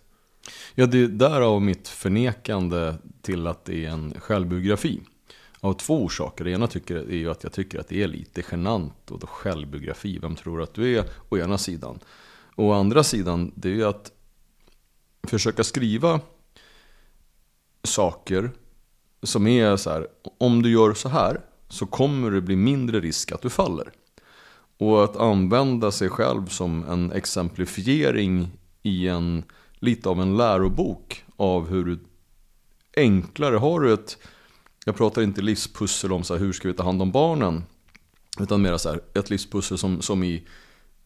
Ja, 0.74 0.86
det 0.86 0.98
är 0.98 1.08
därav 1.08 1.62
mitt 1.62 1.88
förnekande 1.88 2.94
till 3.22 3.46
att 3.46 3.64
det 3.64 3.84
är 3.84 3.90
en 3.90 4.14
självbiografi. 4.20 5.00
Av 5.60 5.72
två 5.72 6.04
orsaker. 6.04 6.44
Det 6.44 6.50
ena 6.50 6.66
tycker, 6.66 6.96
är 6.96 7.16
ju 7.16 7.30
att 7.30 7.42
jag 7.42 7.52
tycker 7.52 7.80
att 7.80 7.88
det 7.88 8.02
är 8.02 8.08
lite 8.08 8.42
genant 8.50 9.10
och 9.10 9.18
då 9.18 9.26
självbiografi. 9.26 10.18
Vem 10.18 10.36
tror 10.36 10.58
du 10.58 10.62
att 10.62 10.74
du 10.74 10.98
är? 10.98 11.04
Å 11.28 11.38
ena 11.38 11.58
sidan. 11.58 11.98
Och 12.54 12.64
å 12.64 12.72
andra 12.72 13.02
sidan, 13.02 13.52
det 13.54 13.68
är 13.68 13.74
ju 13.74 13.84
att 13.84 14.12
försöka 15.22 15.64
skriva 15.64 16.20
saker 17.82 18.50
som 19.22 19.46
är 19.46 19.76
så 19.76 19.90
här, 19.90 20.06
om 20.38 20.62
du 20.62 20.70
gör 20.70 20.94
så 20.94 21.08
här 21.08 21.40
så 21.68 21.86
kommer 21.86 22.30
det 22.30 22.40
bli 22.40 22.56
mindre 22.56 23.00
risk 23.00 23.32
att 23.32 23.42
du 23.42 23.50
faller. 23.50 23.92
Och 24.78 25.04
att 25.04 25.16
använda 25.16 25.90
sig 25.90 26.08
själv 26.08 26.46
som 26.46 26.84
en 26.84 27.12
exemplifiering 27.12 28.50
i 28.82 29.08
en 29.08 29.44
lite 29.78 30.08
av 30.08 30.20
en 30.20 30.36
lärobok 30.36 31.24
av 31.36 31.68
hur 31.68 31.84
du 31.84 31.98
enklare 32.96 33.56
har 33.56 33.80
du 33.80 33.92
ett, 33.92 34.18
jag 34.84 34.96
pratar 34.96 35.22
inte 35.22 35.42
livspussel 35.42 36.12
om 36.12 36.24
så 36.24 36.34
här, 36.34 36.40
hur 36.40 36.52
ska 36.52 36.68
vi 36.68 36.74
ta 36.74 36.82
hand 36.82 37.02
om 37.02 37.12
barnen, 37.12 37.64
utan 38.40 38.62
mer 38.62 38.76
så 38.76 38.88
här, 38.88 39.00
ett 39.14 39.30
livspussel 39.30 39.78
som, 39.78 40.02
som 40.02 40.24
i 40.24 40.46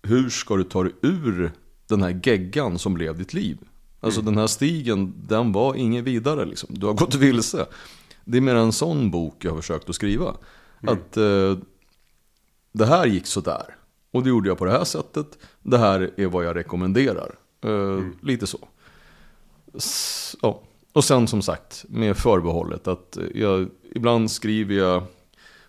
hur 0.03 0.31
ska 0.31 0.57
du 0.57 0.65
ta 0.65 0.83
dig 0.83 0.93
ur 1.03 1.53
den 1.87 2.03
här 2.03 2.21
geggan 2.25 2.79
som 2.79 2.95
blev 2.95 3.19
ditt 3.19 3.35
liv? 3.35 3.59
Alltså 4.01 4.21
mm. 4.21 4.33
den 4.35 4.41
här 4.41 4.47
stigen, 4.47 5.15
den 5.29 5.53
var 5.53 5.75
ingen 5.75 6.05
vidare 6.05 6.45
liksom. 6.45 6.69
Du 6.73 6.87
har 6.87 6.95
gått 6.95 7.15
vilse. 7.15 7.67
Det 8.25 8.37
är 8.37 8.41
mer 8.41 8.55
en 8.55 8.73
sån 8.73 9.11
bok 9.11 9.45
jag 9.45 9.51
har 9.51 9.57
försökt 9.57 9.89
att 9.89 9.95
skriva. 9.95 10.35
Mm. 10.83 10.95
Att 10.95 11.17
eh, 11.17 11.59
det 12.73 12.87
här 12.87 13.07
gick 13.07 13.27
sådär. 13.27 13.77
Och 14.11 14.23
det 14.23 14.29
gjorde 14.29 14.49
jag 14.49 14.59
på 14.59 14.65
det 14.65 14.71
här 14.71 14.85
sättet. 14.85 15.39
Det 15.63 15.79
här 15.79 16.11
är 16.17 16.27
vad 16.27 16.45
jag 16.45 16.57
rekommenderar. 16.57 17.35
Eh, 17.63 17.71
mm. 17.71 18.17
Lite 18.23 18.47
så. 18.47 18.69
S 19.75 20.37
ja. 20.43 20.63
Och 20.93 21.05
sen 21.05 21.27
som 21.27 21.43
sagt 21.43 21.85
med 21.89 22.17
förbehållet 22.17 22.89
att 22.89 23.19
jag, 23.35 23.69
ibland 23.95 24.31
skriver 24.31 24.75
jag 24.75 25.03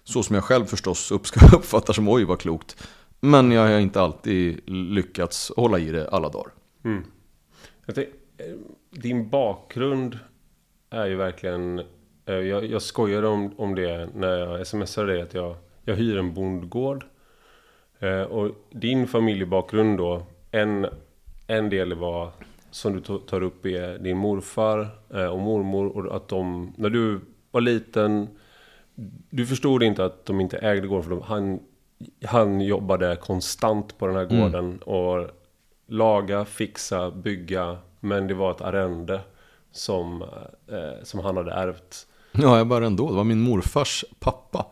så 0.03 0.23
som 0.23 0.35
jag 0.35 0.43
själv 0.43 0.65
förstås 0.65 1.11
uppfattar 1.53 1.93
som 1.93 2.09
oj 2.09 2.23
vad 2.23 2.39
klokt. 2.39 2.87
Men 3.19 3.51
jag 3.51 3.61
har 3.61 3.79
inte 3.79 4.01
alltid 4.01 4.69
lyckats 4.69 5.51
hålla 5.55 5.79
i 5.79 5.91
det 5.91 6.09
alla 6.09 6.29
dagar. 6.29 6.51
Mm. 6.83 7.03
Tänkte, 7.85 8.01
eh, 8.37 8.55
din 8.89 9.29
bakgrund 9.29 10.19
är 10.89 11.05
ju 11.05 11.15
verkligen... 11.15 11.79
Eh, 12.25 12.35
jag, 12.35 12.65
jag 12.65 12.81
skojade 12.81 13.27
om, 13.27 13.53
om 13.57 13.75
det 13.75 14.09
när 14.15 14.37
jag 14.37 14.67
smsade 14.67 15.13
dig 15.13 15.21
att 15.21 15.33
jag, 15.33 15.55
jag 15.85 15.95
hyr 15.95 16.17
en 16.17 16.33
bondgård. 16.33 17.05
Eh, 17.99 18.21
och 18.21 18.51
din 18.71 19.07
familjebakgrund 19.07 19.97
då, 19.97 20.25
en, 20.51 20.87
en 21.51 21.69
del 21.69 21.93
var 21.93 22.31
som 22.71 22.93
du 22.93 23.17
tar 23.19 23.43
upp 23.43 23.65
är 23.65 23.99
din 23.99 24.17
morfar 24.17 24.89
och 25.31 25.39
mormor 25.39 25.87
och 25.87 26.15
att 26.15 26.27
de, 26.27 26.73
när 26.77 26.89
du 26.89 27.19
var 27.51 27.61
liten, 27.61 28.27
du 29.29 29.45
förstod 29.45 29.83
inte 29.83 30.05
att 30.05 30.25
de 30.25 30.41
inte 30.41 30.57
ägde 30.57 30.87
gården 30.87 31.03
för 31.03 31.09
de, 31.09 31.21
han 31.21 31.59
han 32.25 32.61
jobbade 32.61 33.15
konstant 33.15 33.97
på 33.97 34.07
den 34.07 34.15
här 34.15 34.23
mm. 34.23 34.39
gården 34.39 34.65
mm. 34.65 34.77
och 34.77 35.29
laga, 35.87 36.45
fixa, 36.45 37.11
bygga. 37.11 37.77
Men 37.99 38.27
det 38.27 38.33
var 38.33 38.51
ett 38.51 38.61
arrende 38.61 39.21
som, 39.71 40.21
eh, 40.67 41.03
som 41.03 41.19
han 41.19 41.37
hade 41.37 41.51
ärvt. 41.51 42.07
Ja, 42.31 42.57
jag 42.57 42.67
bara 42.67 42.85
ändå. 42.85 43.09
Det 43.09 43.15
var 43.15 43.23
min 43.23 43.41
morfars 43.41 44.05
pappa 44.19 44.65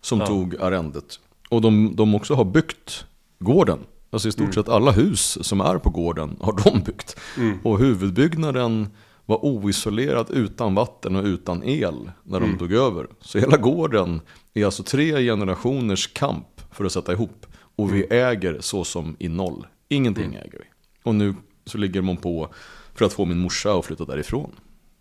som 0.00 0.20
ja. 0.20 0.26
tog 0.26 0.56
arrendet. 0.60 1.20
Och 1.50 1.60
de, 1.60 1.96
de 1.96 2.14
också 2.14 2.34
har 2.34 2.44
byggt 2.44 3.06
gården. 3.38 3.78
Alltså 4.10 4.28
i 4.28 4.32
stort 4.32 4.42
mm. 4.42 4.52
sett 4.52 4.68
alla 4.68 4.90
hus 4.90 5.38
som 5.40 5.60
är 5.60 5.78
på 5.78 5.90
gården 5.90 6.36
har 6.40 6.52
de 6.64 6.82
byggt. 6.82 7.20
Mm. 7.36 7.58
Och 7.62 7.78
huvudbyggnaden 7.78 8.88
var 9.26 9.44
oisolerad 9.44 10.30
utan 10.30 10.74
vatten 10.74 11.16
och 11.16 11.24
utan 11.24 11.64
el 11.64 12.10
när 12.22 12.40
de 12.40 12.46
mm. 12.46 12.58
tog 12.58 12.72
över. 12.72 13.06
Så 13.20 13.38
hela 13.38 13.56
gården 13.56 14.20
är 14.54 14.64
alltså 14.64 14.82
tre 14.82 15.22
generationers 15.22 16.06
kamp 16.06 16.60
för 16.70 16.84
att 16.84 16.92
sätta 16.92 17.12
ihop. 17.12 17.46
Och 17.76 17.94
vi 17.94 18.04
mm. 18.04 18.28
äger 18.28 18.56
så 18.60 18.84
som 18.84 19.16
i 19.18 19.28
noll. 19.28 19.66
Ingenting 19.88 20.24
mm. 20.24 20.36
äger 20.36 20.58
vi. 20.58 20.64
Och 21.02 21.14
nu 21.14 21.34
så 21.64 21.78
ligger 21.78 22.02
man 22.02 22.16
på 22.16 22.48
för 22.94 23.04
att 23.04 23.12
få 23.12 23.24
min 23.24 23.38
morsa 23.38 23.72
att 23.72 23.86
flytta 23.86 24.04
därifrån. 24.04 24.50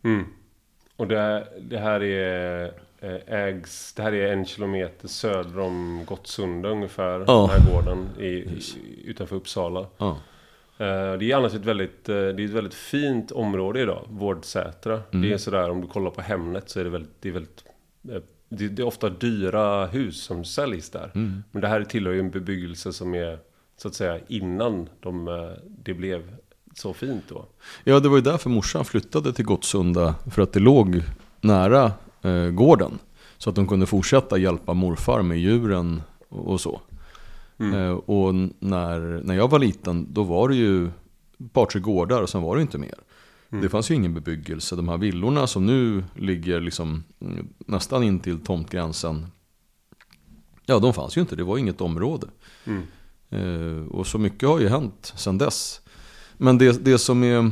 Mm. 0.03 0.25
Och 0.95 1.07
det, 1.07 1.47
det, 1.61 1.77
här 1.77 2.03
är 2.03 2.71
ägs, 3.27 3.93
det 3.93 4.03
här 4.03 4.13
är 4.13 4.33
en 4.33 4.45
kilometer 4.45 5.07
söder 5.07 5.59
om 5.59 6.01
Gottsunda 6.05 6.69
ungefär. 6.69 7.23
Ja. 7.27 7.49
Den 7.51 7.61
här 7.61 7.73
gården 7.73 8.09
i, 8.19 8.45
utanför 9.05 9.35
Uppsala. 9.35 9.79
Eh, 10.79 11.13
det 11.19 11.31
är 11.31 11.35
annars 11.35 11.53
ett 11.53 11.65
väldigt, 11.65 12.09
eh, 12.09 12.15
det 12.15 12.21
är 12.21 12.45
ett 12.45 12.49
väldigt 12.49 12.73
fint 12.73 13.31
område 13.31 13.81
idag, 13.81 14.05
Vårdsätra. 14.09 15.01
Mm. 15.11 15.21
Det 15.21 15.33
är 15.33 15.37
sådär, 15.37 15.69
om 15.69 15.81
du 15.81 15.87
kollar 15.87 16.11
på 16.11 16.21
Hemnet 16.21 16.69
så 16.69 16.79
är 16.79 16.83
det 16.83 16.89
väldigt, 16.89 17.21
det 17.21 17.29
är 17.29 17.33
väldigt 17.33 17.63
det, 18.49 18.67
det, 18.67 18.81
är 18.81 18.85
ofta 18.85 19.09
dyra 19.09 19.85
hus 19.85 20.23
som 20.23 20.45
säljs 20.45 20.89
där. 20.89 21.11
Mm. 21.15 21.43
Men 21.51 21.61
det 21.61 21.67
här 21.67 21.83
tillhör 21.83 22.13
ju 22.13 22.19
en 22.19 22.29
bebyggelse 22.29 22.93
som 22.93 23.15
är 23.15 23.39
så 23.77 23.87
att 23.87 23.95
säga 23.95 24.19
innan 24.27 24.89
de, 24.99 25.27
eh, 25.27 25.33
det 25.83 25.93
blev 25.93 26.35
så 26.75 26.93
fint 26.93 27.23
då. 27.29 27.45
Ja, 27.83 27.99
det 27.99 28.09
var 28.09 28.15
ju 28.15 28.23
därför 28.23 28.49
morsan 28.49 28.85
flyttade 28.85 29.33
till 29.33 29.45
Gottsunda. 29.45 30.15
För 30.31 30.41
att 30.41 30.53
det 30.53 30.59
låg 30.59 31.01
nära 31.41 31.91
eh, 32.21 32.49
gården. 32.49 32.99
Så 33.37 33.49
att 33.49 33.55
de 33.55 33.67
kunde 33.67 33.85
fortsätta 33.85 34.37
hjälpa 34.37 34.73
morfar 34.73 35.21
med 35.21 35.39
djuren 35.39 36.01
och, 36.29 36.47
och 36.47 36.61
så. 36.61 36.81
Mm. 37.57 37.73
Eh, 37.73 37.91
och 37.91 38.35
när, 38.59 39.23
när 39.23 39.35
jag 39.35 39.49
var 39.49 39.59
liten, 39.59 40.13
då 40.13 40.23
var 40.23 40.49
det 40.49 40.55
ju 40.55 40.85
ett 40.87 41.53
par, 41.53 41.65
tre 41.65 41.81
gårdar 41.81 42.21
och 42.21 42.29
sen 42.29 42.41
var 42.41 42.55
det 42.55 42.61
inte 42.61 42.77
mer. 42.77 42.95
Mm. 43.49 43.61
Det 43.61 43.69
fanns 43.69 43.91
ju 43.91 43.95
ingen 43.95 44.13
bebyggelse. 44.13 44.75
De 44.75 44.89
här 44.89 44.97
villorna 44.97 45.47
som 45.47 45.65
nu 45.65 46.03
ligger 46.15 46.59
liksom 46.59 47.03
mm, 47.19 47.47
nästan 47.57 48.03
in 48.03 48.19
till 48.19 48.39
tomtgränsen. 48.39 49.27
Ja, 50.65 50.79
de 50.79 50.93
fanns 50.93 51.17
ju 51.17 51.21
inte. 51.21 51.35
Det 51.35 51.43
var 51.43 51.57
inget 51.57 51.81
område. 51.81 52.27
Mm. 52.65 52.83
Eh, 53.29 53.87
och 53.87 54.07
så 54.07 54.17
mycket 54.17 54.49
har 54.49 54.59
ju 54.59 54.67
hänt 54.67 55.13
sedan 55.15 55.37
dess. 55.37 55.81
Men 56.37 56.57
det, 56.57 56.85
det 56.85 56.97
som 56.97 57.23
är... 57.23 57.51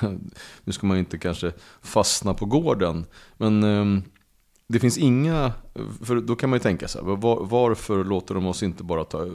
nu 0.64 0.72
ska 0.72 0.86
man 0.86 0.98
inte 0.98 1.18
kanske 1.18 1.52
fastna 1.82 2.34
på 2.34 2.46
gården. 2.46 3.06
Men 3.36 3.62
eh, 3.62 4.02
det 4.66 4.78
finns 4.78 4.98
inga... 4.98 5.52
För 6.04 6.20
då 6.20 6.36
kan 6.36 6.50
man 6.50 6.56
ju 6.56 6.62
tänka 6.62 6.88
sig, 6.88 7.02
var, 7.04 7.44
varför 7.44 8.04
låter 8.04 8.34
de 8.34 8.46
oss 8.46 8.62
inte 8.62 8.84
bara 8.84 9.04
ta 9.04 9.26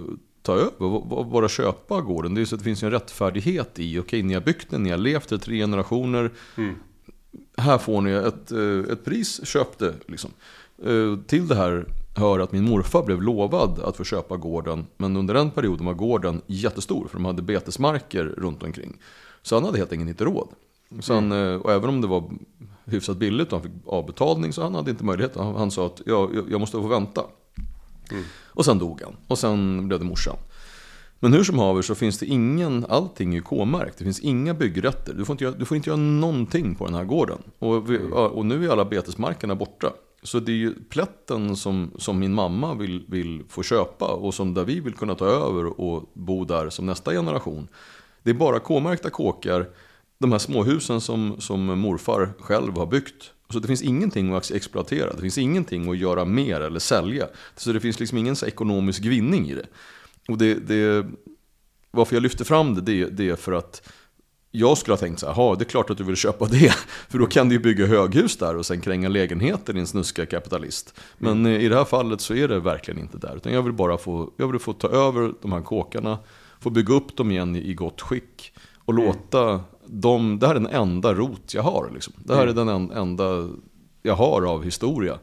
ta 0.44 0.54
över, 0.54 1.24
bara 1.26 1.50
köpa 1.50 2.02
gården. 2.02 2.34
Det 2.34 2.42
är 2.42 2.46
så 2.46 2.56
att 2.56 2.60
det 2.60 2.66
finns 2.66 2.84
en 2.84 2.92
rättfärdighet 2.92 3.80
i, 3.80 4.00
okej 4.00 4.24
ni 4.24 4.34
har 4.34 4.42
byggt 4.42 4.70
den, 4.70 4.84
ni 4.84 4.90
har 4.90 4.98
levt 4.98 5.32
i 5.32 5.40
tre 5.40 5.58
generationer. 5.58 6.32
Mm. 6.58 6.76
Här 7.58 7.78
får 7.78 8.02
ni 8.02 8.12
ett, 8.12 8.52
eh, 8.52 8.94
ett 8.94 9.06
pris, 9.06 9.48
köp 9.48 9.78
det. 9.78 9.94
Liksom. 10.08 10.32
Eh, 10.86 11.18
till 11.28 11.48
det 11.48 11.56
här 11.56 11.86
hör 12.16 12.40
att 12.40 12.52
min 12.52 12.64
morfar 12.64 13.04
blev 13.04 13.22
lovad 13.22 13.80
att 13.80 13.98
få 13.98 14.04
köpa 14.04 14.38
gården. 14.38 14.86
Men 14.98 15.18
under 15.18 15.34
den 15.34 15.52
perioden 15.52 15.86
var 15.86 15.94
gården 15.94 16.42
jättestor, 16.48 17.08
för 17.08 17.18
de 17.18 17.26
hade 17.26 17.42
betesmarker 17.42 18.24
runt 18.38 18.64
omkring. 18.64 18.98
Så 19.44 19.56
han 19.56 19.64
hade 19.66 19.78
helt 19.78 19.92
enkelt 19.92 20.10
inte 20.10 20.26
råd. 20.26 20.48
Så 21.00 21.14
han, 21.14 21.32
mm. 21.32 21.62
och 21.62 21.72
även 21.72 21.90
om 21.90 22.02
det 22.02 22.08
var 22.08 22.32
hyfsat 22.86 23.18
billigt 23.18 23.54
och 23.54 23.60
han 23.60 23.72
fick 23.72 23.88
avbetalning 23.88 24.54
så 24.54 24.64
han 24.64 24.76
hade 24.76 24.92
inte 24.92 25.04
möjlighet. 25.04 25.36
Han, 25.36 25.72
sa 25.72 25.86
att 25.86 26.02
jag, 26.06 26.48
jag 26.50 26.60
måste 26.60 26.78
få 26.78 26.88
vänta. 26.88 27.24
Mm. 28.12 28.24
Och 28.48 28.66
sen 28.66 28.80
dog 28.80 29.02
han. 29.02 29.16
Och 29.28 29.40
sen 29.40 29.88
blev 29.88 30.00
det 30.00 30.06
morsan. 30.06 30.36
Men 31.20 31.34
hur 31.34 31.44
som 31.44 31.60
haver 31.60 31.82
så 31.82 31.96
finns 31.96 32.20
det 32.20 32.26
ingen, 32.26 32.86
allting 32.90 33.36
är 33.36 33.42
K-märkt. 33.42 33.98
Det 33.98 34.04
finns 34.04 34.20
inga 34.20 34.54
byggrätter. 34.54 35.14
Du 35.14 35.26
får, 35.26 35.34
inte 35.34 35.44
göra, 35.44 35.56
du 35.56 35.66
får 35.66 35.78
inte 35.78 35.90
göra 35.90 35.98
någonting 35.98 36.76
på 36.76 36.86
den 36.86 36.94
här 36.94 37.04
gården. 37.04 37.38
Och, 37.60 37.92
vi, 37.92 37.96
mm. 37.98 38.14
och 38.14 38.46
nu 38.46 38.66
är 38.66 38.70
alla 38.70 38.86
betesmarkerna 38.86 39.56
borta. 39.56 39.94
Så 40.24 40.40
det 40.40 40.52
är 40.52 40.56
ju 40.56 40.74
plätten 40.90 41.56
som, 41.56 41.92
som 41.98 42.20
min 42.20 42.34
mamma 42.34 42.74
vill, 42.74 43.06
vill 43.08 43.44
få 43.50 43.64
köpa 43.64 44.06
och 44.06 44.34
som 44.34 44.54
där 44.54 44.66
vi 44.66 44.80
vill 44.80 44.94
kunna 44.94 45.16
ta 45.16 45.26
över 45.26 45.82
och 45.82 46.12
bo 46.14 46.46
där 46.46 46.70
som 46.70 46.86
nästa 46.86 47.12
generation. 47.12 47.68
Det 48.24 48.30
är 48.30 48.34
bara 48.34 48.60
K-märkta 48.60 49.10
kåkar, 49.10 49.70
de 50.20 50.32
här 50.32 50.40
småhusen 50.40 51.02
som, 51.02 51.36
som 51.40 51.80
morfar 51.80 52.34
själv 52.40 52.78
har 52.78 52.86
byggt 52.86 53.34
så 53.54 53.60
det 53.60 53.68
finns 53.68 53.82
ingenting 53.82 54.34
att 54.34 54.52
exploatera, 54.52 55.14
det 55.14 55.22
finns 55.22 55.38
ingenting 55.38 55.92
att 55.92 55.98
göra 55.98 56.26
mer 56.26 56.62
eller 56.62 56.80
sälja. 56.80 57.28
Så 57.56 57.74
det 57.74 57.80
finns 57.80 58.00
liksom 58.00 58.18
ingen 58.18 58.36
så 58.36 58.46
ekonomisk 58.46 59.06
vinning 59.06 59.50
i 59.50 59.54
det. 59.54 59.66
Och 60.28 60.38
det, 60.38 60.54
det, 60.54 61.06
varför 61.92 62.16
jag 62.16 62.24
lyfter 62.24 62.46
fram 62.46 62.76
det, 62.76 62.82
det, 62.82 63.06
det 63.06 63.30
är 63.30 63.36
för 63.36 63.52
att 63.52 63.90
jag 64.52 64.78
skulle 64.78 64.94
ha 64.94 65.00
tänkt 65.00 65.20
så 65.20 65.32
här, 65.32 65.56
det 65.56 65.64
är 65.64 65.70
klart 65.70 65.90
att 65.90 65.98
du 65.98 66.04
vill 66.04 66.16
köpa 66.16 66.46
det. 66.46 66.74
För 67.10 67.20
då 67.20 67.26
kan 67.26 67.50
du 67.50 67.56
ju 67.56 67.60
bygga 67.60 67.86
höghus 67.86 68.38
där 68.38 68.58
och 68.58 68.66
sen 68.66 68.82
kränga 68.82 69.10
lägenheter 69.10 69.74
din 69.74 69.88
snuska 69.88 70.26
kapitalist. 70.26 70.94
Men 71.18 71.46
eh, 71.46 71.62
i 71.64 71.70
det 71.70 71.76
här 71.76 71.86
fallet 71.86 72.22
så 72.22 72.34
är 72.34 72.48
det 72.48 72.60
verkligen 72.60 73.00
inte 73.00 73.18
där. 73.18 73.36
Utan 73.36 73.54
jag 73.54 73.62
vill 73.62 73.74
bara 73.74 73.98
få, 73.98 74.32
jag 74.38 74.48
vill 74.48 74.60
få 74.60 74.74
ta 74.74 74.88
över 74.88 75.34
de 75.42 75.52
här 75.52 75.62
kåkarna, 75.62 76.20
få 76.64 76.70
bygga 76.70 76.94
upp 76.94 77.16
dem 77.16 77.32
igen 77.32 77.56
i, 77.56 77.74
gott 77.74 78.02
skick. 78.02 78.54
Och 78.78 78.94
mm. 78.94 79.06
låta 79.06 79.64
de, 79.86 80.40
det 80.40 80.48
här 80.48 80.56
är 80.56 80.60
den 80.60 80.70
enda 80.70 81.14
rot 81.14 81.54
jag 81.54 81.64
har. 81.64 81.92
Liksom. 81.94 82.14
Det 82.18 82.36
här 82.36 82.44
mm. 82.44 82.58
är 82.58 82.66
den 82.66 82.92
enda 82.92 83.50
jag 84.02 84.16
har 84.16 84.46
av 84.46 84.64
historia. 84.64 85.20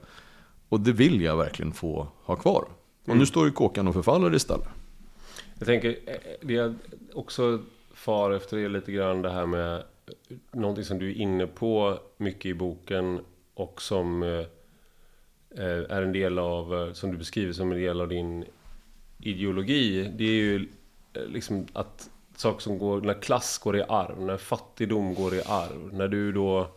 Och 0.69 0.81
det 0.81 0.93
vill 0.93 1.21
jag 1.21 1.37
verkligen 1.37 1.73
få 1.73 2.09
ha 2.25 2.37
kvar. 2.37 2.65
Och 3.03 3.09
mm. 3.09 3.19
nu 3.19 3.27
står 3.27 3.47
ju 3.47 3.53
kåkan 3.53 3.89
och 3.89 3.95
förfaller 3.95 4.35
istället. 4.35 4.69
Jag 5.59 5.67
tänker, 5.67 5.89
eh, 5.89 6.15
det 6.41 6.53
jag 6.53 6.75
också 7.15 7.59
far 7.95 8.31
efter 8.31 8.59
är 8.59 8.69
lite 8.69 8.93
grann 8.93 9.23
det 9.23 9.31
här 9.31 9.47
med 9.47 9.83
någonting 10.53 10.85
som 10.85 10.99
du 10.99 11.11
är 11.11 11.15
inne 11.15 11.47
på 11.47 11.99
mycket 12.17 12.47
i 12.47 12.55
boken 12.55 13.21
och 13.55 13.83
som 13.83 14.23
eh, 14.23 14.47
är 15.89 16.03
en 16.03 16.13
del 16.13 16.39
av, 16.39 16.75
eh, 16.75 16.93
som 16.93 17.11
du 17.11 17.19
beskriver 17.19 17.53
som 17.53 17.73
en 17.73 17.79
del 17.79 18.01
av 18.01 18.09
din 18.09 18.45
ideologi. 19.19 20.13
Det 20.17 20.25
är 20.25 20.33
ju 20.35 20.69
Eh, 21.13 21.27
liksom 21.27 21.67
att 21.73 22.11
saker 22.37 22.61
som 22.61 22.79
går, 22.79 23.01
när 23.01 23.23
klass 23.23 23.59
går 23.59 23.77
i 23.77 23.83
arv, 23.89 24.21
när 24.21 24.37
fattigdom 24.37 25.15
går 25.15 25.35
i 25.35 25.43
arv, 25.47 25.95
när 25.95 26.09
du 26.09 26.33
då 26.33 26.69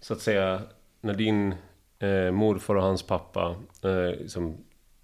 så 0.00 0.12
att 0.12 0.20
säga, 0.20 0.62
när 1.00 1.14
din 1.14 1.54
eh, 1.98 2.30
morfar 2.30 2.74
och 2.74 2.82
hans 2.82 3.02
pappa 3.02 3.56
eh, 3.82 4.20
liksom 4.20 4.56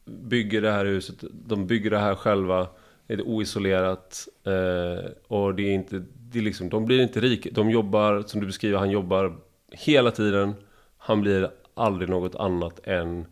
bygger 0.05 0.63
det 0.63 0.71
här 0.71 0.85
huset. 0.85 1.25
De 1.33 1.67
bygger 1.67 1.91
det 1.91 1.99
här 1.99 2.15
själva. 2.15 2.69
Det 3.07 3.15
är 3.15 3.23
oisolerat. 3.23 4.29
Eh, 4.45 5.11
och 5.27 5.55
det 5.55 5.63
är 5.63 5.73
inte, 5.73 6.05
det 6.15 6.39
är 6.39 6.43
liksom, 6.43 6.69
de 6.69 6.85
blir 6.85 7.01
inte 7.01 7.21
rika. 7.21 7.51
De 7.53 7.71
jobbar, 7.71 8.23
som 8.27 8.41
du 8.41 8.47
beskriver, 8.47 8.79
han 8.79 8.91
jobbar 8.91 9.37
hela 9.73 10.11
tiden. 10.11 10.55
Han 10.97 11.21
blir 11.21 11.51
aldrig 11.75 12.09
något 12.09 12.35
annat 12.35 12.81
än 12.87 13.27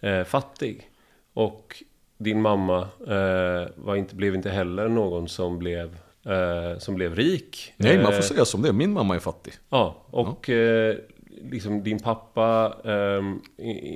eh, 0.00 0.24
fattig. 0.24 0.90
Och 1.32 1.82
din 2.18 2.42
mamma 2.42 2.88
eh, 3.06 3.68
var 3.74 3.96
inte, 3.96 4.14
blev 4.14 4.34
inte 4.34 4.50
heller 4.50 4.88
någon 4.88 5.28
som 5.28 5.58
blev, 5.58 5.96
eh, 6.26 6.78
som 6.78 6.94
blev 6.94 7.14
rik. 7.14 7.72
Nej, 7.76 7.96
man 7.96 8.12
får 8.12 8.18
Eh, 8.18 8.20
säga 8.20 8.44
som 8.44 8.62
det. 8.62 8.72
Min 8.72 8.92
mamma 8.92 9.14
är 9.14 9.18
fattig. 9.18 9.52
Ja, 9.70 10.06
och 10.10 10.50
eh, 10.50 10.96
liksom 11.42 11.82
din 11.82 11.98
pappa 11.98 12.76
är 12.84 13.34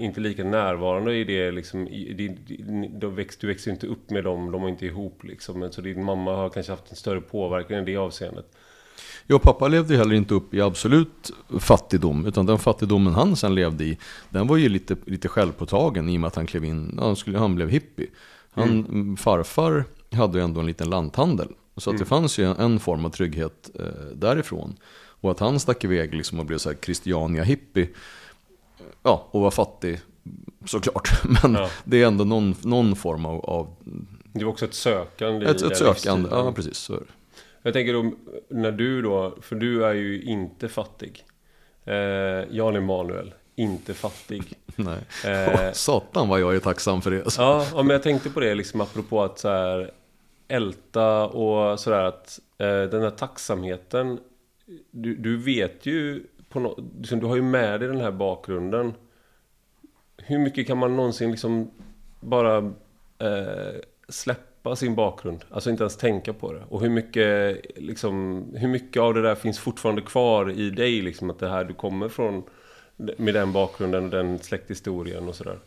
inte 0.04 0.20
lika 0.20 0.44
närvarande 0.44 1.14
i 1.14 1.24
det 1.24 1.50
liksom, 1.50 1.88
i, 1.88 2.00
i, 2.00 2.24
i, 2.52 2.90
då 2.92 3.08
väx, 3.08 3.36
du 3.36 3.46
växer 3.46 3.70
ju 3.70 3.74
inte 3.74 3.86
upp 3.86 4.10
med 4.10 4.24
dem, 4.24 4.50
de 4.50 4.64
är 4.64 4.68
inte 4.68 4.86
ihop 4.86 5.24
liksom. 5.24 5.72
Så 5.72 5.80
din 5.80 6.04
mamma 6.04 6.36
har 6.36 6.48
kanske 6.48 6.72
haft 6.72 6.90
en 6.90 6.96
större 6.96 7.20
påverkan 7.20 7.78
i 7.82 7.84
det 7.84 7.96
avseendet. 7.96 8.46
Jag 9.26 9.36
och 9.36 9.42
pappa 9.42 9.68
levde 9.68 9.96
heller 9.96 10.14
inte 10.14 10.34
upp 10.34 10.54
i 10.54 10.60
absolut 10.60 11.30
fattigdom. 11.58 12.26
Utan 12.26 12.46
den 12.46 12.58
fattigdomen 12.58 13.14
han 13.14 13.36
sen 13.36 13.54
levde 13.54 13.84
i, 13.84 13.98
den 14.30 14.46
var 14.46 14.56
ju 14.56 14.68
lite, 14.68 14.96
lite 15.06 15.28
självpåtagen 15.28 16.08
i 16.08 16.16
och 16.16 16.20
med 16.20 16.28
att 16.28 16.34
han 16.36 16.46
klev 16.46 16.64
in, 16.64 16.98
han, 17.00 17.16
skulle, 17.16 17.38
han 17.38 17.54
blev 17.54 17.68
hippie. 17.68 18.06
Han, 18.52 18.68
mm. 18.68 19.16
Farfar 19.16 19.84
hade 20.12 20.38
ju 20.38 20.44
ändå 20.44 20.60
en 20.60 20.66
liten 20.66 20.90
lanthandel. 20.90 21.48
Så 21.76 21.90
att 21.90 21.98
det 21.98 22.04
fanns 22.04 22.38
ju 22.38 22.44
en, 22.44 22.56
en 22.56 22.80
form 22.80 23.04
av 23.04 23.10
trygghet 23.10 23.70
eh, 23.74 23.84
därifrån. 24.14 24.76
Och 25.22 25.30
att 25.30 25.38
han 25.40 25.60
stack 25.60 25.84
iväg 25.84 26.14
liksom 26.14 26.40
och 26.40 26.46
blev 26.46 26.58
så 26.58 26.68
här 26.68 26.76
Christiania-hippie. 26.76 27.88
Ja, 29.02 29.28
och 29.30 29.40
var 29.40 29.50
fattig 29.50 30.00
såklart. 30.66 31.10
Men 31.42 31.54
Ja. 31.54 31.70
det 31.84 32.02
är 32.02 32.06
ändå 32.06 32.24
någon, 32.24 32.54
någon 32.62 32.96
form 32.96 33.26
av, 33.26 33.40
av 33.44 33.74
Det 34.32 34.44
var 34.44 34.52
också 34.52 34.64
ett 34.64 34.74
sökande 34.74 35.46
i 35.46 35.48
ett, 35.48 35.58
den 35.58 35.70
ett 35.70 35.78
sökande. 35.78 36.22
livsstilen. 36.22 36.44
Ja, 36.46 36.52
precis. 36.52 36.76
Så 36.76 36.92
är 36.94 36.98
det. 36.98 37.04
Jag 37.62 37.72
tänker 37.72 37.92
då, 37.92 38.12
när 38.48 38.72
du 38.72 39.02
då, 39.02 39.36
för 39.40 39.56
du 39.56 39.84
är 39.84 39.92
ju 39.92 40.22
inte 40.22 40.68
fattig. 40.68 41.24
Eh, 41.84 41.94
Jan 42.50 42.76
Emanuel, 42.76 43.34
inte 43.54 43.94
fattig. 43.94 44.42
Nej. 44.76 44.98
Eh, 45.26 45.72
Satan 45.72 46.28
vad 46.28 46.40
jag 46.40 46.56
är 46.56 46.60
tacksam 46.60 47.02
för 47.02 47.10
det. 47.10 47.22
alltså. 47.22 47.42
Ja, 47.42 47.66
ja, 47.74 47.82
men 47.82 47.90
jag 47.90 48.02
tänkte 48.02 48.30
på 48.30 48.40
det 48.40 48.54
liksom 48.54 48.80
apropå 48.80 49.22
att 49.22 49.38
så 49.38 49.48
här 49.48 49.90
älta 50.48 51.26
och 51.26 51.80
sådär 51.80 52.04
att 52.04 52.40
eh, 52.58 52.82
den 52.82 53.02
här 53.02 53.10
tacksamheten 53.10 54.18
du, 54.90 55.14
du 55.14 55.36
vet 55.36 55.86
ju 55.86 56.22
på 56.48 56.60
no, 56.60 56.90
liksom, 56.98 57.20
du 57.20 57.26
har 57.26 57.36
ju 57.36 57.42
med 57.42 57.80
dig 57.80 57.88
den 57.88 58.00
här 58.00 58.10
bakgrunden. 58.10 58.94
Hur 60.16 60.38
mycket 60.38 60.66
kan 60.66 60.78
man 60.78 60.96
någonsin 60.96 61.30
liksom 61.30 61.70
bara 62.20 62.56
eh, 63.18 63.80
släppa 64.08 64.49
sin 64.76 64.94
bakgrund? 64.94 65.44
Alltså 65.50 65.70
inte 65.70 65.82
ens 65.82 65.96
tänka 65.96 66.32
på 66.32 66.52
det. 66.52 66.62
Och 66.68 66.80
hur 66.80 66.90
mycket, 66.90 67.60
liksom, 67.76 68.44
hur 68.54 68.68
mycket 68.68 69.02
av 69.02 69.14
det 69.14 69.22
där 69.22 69.34
finns 69.34 69.58
fortfarande 69.58 70.02
kvar 70.02 70.50
i 70.50 70.70
dig? 70.70 71.02
Liksom, 71.02 71.30
att 71.30 71.38
det 71.38 71.48
här 71.48 71.64
du 71.64 71.74
kommer 71.74 72.08
från 72.08 72.42
med 73.18 73.34
den 73.34 73.52
bakgrunden 73.52 74.04
och 74.04 74.10
den 74.10 74.38
släkthistorien 74.38 75.28
och 75.28 75.34
sådär. 75.34 75.58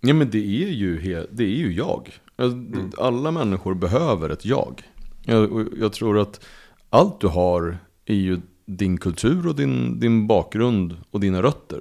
Ja 0.00 0.14
men 0.14 0.30
det 0.30 0.64
är 0.64 0.70
ju, 0.70 1.26
det 1.30 1.44
är 1.44 1.56
ju 1.56 1.72
jag. 1.72 2.12
Alltså, 2.36 2.58
Alla 2.98 3.30
människor 3.30 3.74
behöver 3.74 4.30
ett 4.30 4.44
jag. 4.44 4.82
Jag, 5.24 5.68
jag 5.78 5.92
tror 5.92 6.18
att 6.18 6.46
allt 6.90 7.20
du 7.20 7.26
har 7.26 7.78
är 8.04 8.14
ju 8.14 8.40
din 8.66 8.98
kultur 8.98 9.48
och 9.48 9.54
din, 9.54 10.00
din 10.00 10.26
bakgrund 10.26 10.96
och 11.10 11.20
dina 11.20 11.42
rötter. 11.42 11.80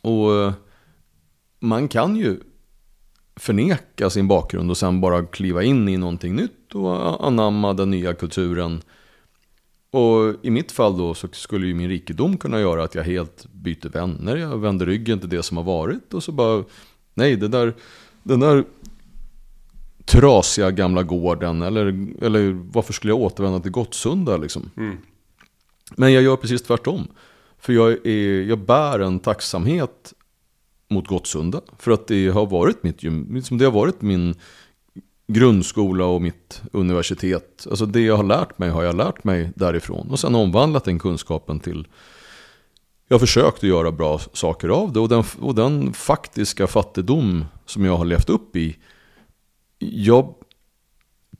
Och 0.00 0.52
man 1.60 1.88
kan 1.88 2.16
ju 2.16 2.40
förneka 3.36 4.10
sin 4.10 4.28
bakgrund 4.28 4.70
och 4.70 4.76
sen 4.76 5.00
bara 5.00 5.26
kliva 5.26 5.62
in 5.62 5.88
i 5.88 5.96
någonting 5.96 6.36
nytt 6.36 6.74
och 6.74 7.26
anamma 7.26 7.72
den 7.72 7.90
nya 7.90 8.14
kulturen. 8.14 8.82
Och 9.90 10.34
i 10.42 10.50
mitt 10.50 10.72
fall 10.72 10.98
då 10.98 11.14
så 11.14 11.28
skulle 11.32 11.66
ju 11.66 11.74
min 11.74 11.88
rikedom 11.88 12.36
kunna 12.36 12.60
göra 12.60 12.84
att 12.84 12.94
jag 12.94 13.04
helt 13.04 13.46
byter 13.52 13.88
vänner. 13.88 14.36
Jag 14.36 14.58
vänder 14.58 14.86
ryggen 14.86 15.20
till 15.20 15.28
det 15.28 15.42
som 15.42 15.56
har 15.56 15.64
varit 15.64 16.14
och 16.14 16.22
så 16.22 16.32
bara, 16.32 16.64
nej 17.14 17.36
det 17.36 17.48
där, 17.48 17.74
den 18.22 18.40
där 18.40 18.64
trasiga 20.04 20.70
gamla 20.70 21.02
gården 21.02 21.62
eller, 21.62 21.86
eller 22.24 22.52
varför 22.72 22.92
skulle 22.92 23.12
jag 23.12 23.20
återvända 23.20 23.60
till 23.60 23.70
Gottsunda 23.70 24.36
liksom. 24.36 24.70
Mm. 24.76 24.96
Men 25.96 26.12
jag 26.12 26.22
gör 26.22 26.36
precis 26.36 26.62
tvärtom. 26.62 27.08
För 27.58 27.72
jag, 27.72 28.06
är, 28.06 28.42
jag 28.42 28.58
bär 28.58 28.98
en 28.98 29.18
tacksamhet 29.18 30.12
mot 30.92 31.08
Gottsunda. 31.08 31.60
För 31.78 31.90
att 31.90 32.06
det 32.06 32.28
har 32.28 32.46
varit 32.46 32.82
mitt 32.82 33.02
gym- 33.02 33.34
liksom 33.34 33.58
det 33.58 33.64
har 33.64 33.72
varit 33.72 34.02
min 34.02 34.34
grundskola 35.26 36.04
och 36.04 36.22
mitt 36.22 36.62
universitet. 36.72 37.66
Alltså 37.70 37.86
det 37.86 38.00
jag 38.00 38.16
har 38.16 38.24
lärt 38.24 38.58
mig 38.58 38.70
har 38.70 38.82
jag 38.82 38.96
lärt 38.96 39.24
mig 39.24 39.52
därifrån. 39.54 40.10
Och 40.10 40.18
sen 40.18 40.34
omvandlat 40.34 40.84
den 40.84 40.98
kunskapen 40.98 41.60
till 41.60 41.86
jag 43.08 43.14
har 43.14 43.20
försökt 43.20 43.56
att 43.56 43.62
göra 43.62 43.92
bra 43.92 44.20
saker 44.32 44.68
av 44.68 44.92
det. 44.92 45.00
Och 45.00 45.08
den, 45.08 45.24
och 45.40 45.54
den 45.54 45.92
faktiska 45.92 46.66
fattigdom 46.66 47.44
som 47.66 47.84
jag 47.84 47.96
har 47.96 48.04
levt 48.04 48.30
upp 48.30 48.56
i. 48.56 48.76
Jag 49.78 50.34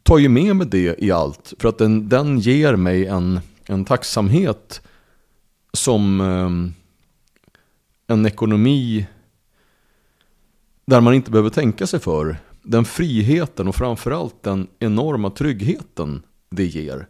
tar 0.03 0.19
ju 0.19 0.29
med 0.29 0.57
mig 0.57 0.67
det 0.67 1.05
i 1.05 1.11
allt. 1.11 1.55
För 1.59 1.69
att 1.69 1.79
den, 1.79 2.09
den 2.09 2.38
ger 2.38 2.77
mig 2.77 3.07
en, 3.07 3.41
en 3.67 3.85
tacksamhet 3.85 4.81
som 5.73 6.21
eh, 6.21 6.73
en 8.15 8.27
ekonomi 8.27 9.07
där 10.87 11.01
man 11.01 11.14
inte 11.14 11.31
behöver 11.31 11.51
tänka 11.51 11.87
sig 11.87 12.01
för. 12.01 12.37
Den 12.62 12.85
friheten 12.85 13.68
och 13.68 13.75
framförallt 13.75 14.42
den 14.42 14.68
enorma 14.79 15.31
tryggheten 15.31 16.23
det 16.51 16.64
ger. 16.64 17.09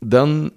Den 0.00 0.50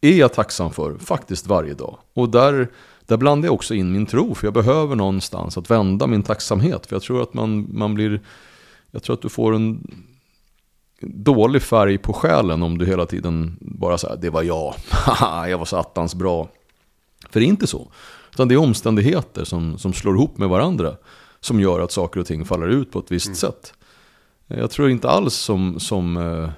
är 0.00 0.16
jag 0.16 0.32
tacksam 0.32 0.70
för 0.70 0.98
faktiskt 0.98 1.46
varje 1.46 1.74
dag. 1.74 1.98
Och 2.14 2.28
där, 2.28 2.68
där 3.06 3.16
blandar 3.16 3.46
jag 3.46 3.54
också 3.54 3.74
in 3.74 3.92
min 3.92 4.06
tro. 4.06 4.34
För 4.34 4.46
jag 4.46 4.54
behöver 4.54 4.96
någonstans 4.96 5.58
att 5.58 5.70
vända 5.70 6.06
min 6.06 6.22
tacksamhet. 6.22 6.86
För 6.86 6.96
jag 6.96 7.02
tror 7.02 7.22
att 7.22 7.34
man, 7.34 7.68
man 7.72 7.94
blir... 7.94 8.20
Jag 8.90 9.02
tror 9.02 9.14
att 9.14 9.22
du 9.22 9.28
får 9.28 9.54
en 9.54 9.86
dålig 11.00 11.62
färg 11.62 11.98
på 11.98 12.12
själen 12.12 12.62
om 12.62 12.78
du 12.78 12.86
hela 12.86 13.06
tiden 13.06 13.56
bara 13.60 13.98
säger 13.98 14.16
det 14.16 14.30
var 14.30 14.42
jag, 14.42 14.74
Haha, 14.90 15.48
jag 15.48 15.58
var 15.58 15.64
satans 15.64 16.14
bra. 16.14 16.48
För 17.30 17.40
det 17.40 17.46
är 17.46 17.48
inte 17.48 17.66
så. 17.66 17.92
Utan 18.32 18.48
det 18.48 18.54
är 18.54 18.58
omständigheter 18.58 19.44
som, 19.44 19.78
som 19.78 19.92
slår 19.92 20.14
ihop 20.14 20.38
med 20.38 20.48
varandra 20.48 20.96
som 21.40 21.60
gör 21.60 21.80
att 21.80 21.92
saker 21.92 22.20
och 22.20 22.26
ting 22.26 22.44
faller 22.44 22.68
ut 22.68 22.90
på 22.90 22.98
ett 22.98 23.12
visst 23.12 23.36
sätt. 23.36 23.72
Jag 24.46 24.70
tror 24.70 24.90
inte 24.90 25.08
alls 25.08 25.34
som, 25.34 25.80
som 25.80 26.16
eh, 26.16 26.50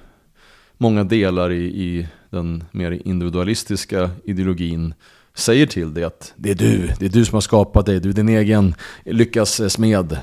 många 0.77 1.05
delar 1.05 1.53
i, 1.53 1.65
i 1.65 2.09
den 2.31 2.65
mer 2.71 3.01
individualistiska 3.05 4.11
ideologin 4.25 4.95
säger 5.35 5.67
till 5.67 5.95
dig 5.95 6.05
att 6.05 6.33
det 6.37 6.51
är 6.51 6.55
du, 6.55 6.91
det 6.99 7.05
är 7.05 7.09
du 7.09 7.25
som 7.25 7.37
har 7.37 7.41
skapat 7.41 7.87
dig, 7.87 8.01
du 8.01 8.09
är 8.09 8.13
din 8.13 8.29
egen 8.29 8.75
lyckas 9.05 9.61
eh, 9.61 9.69
smed. 9.69 10.19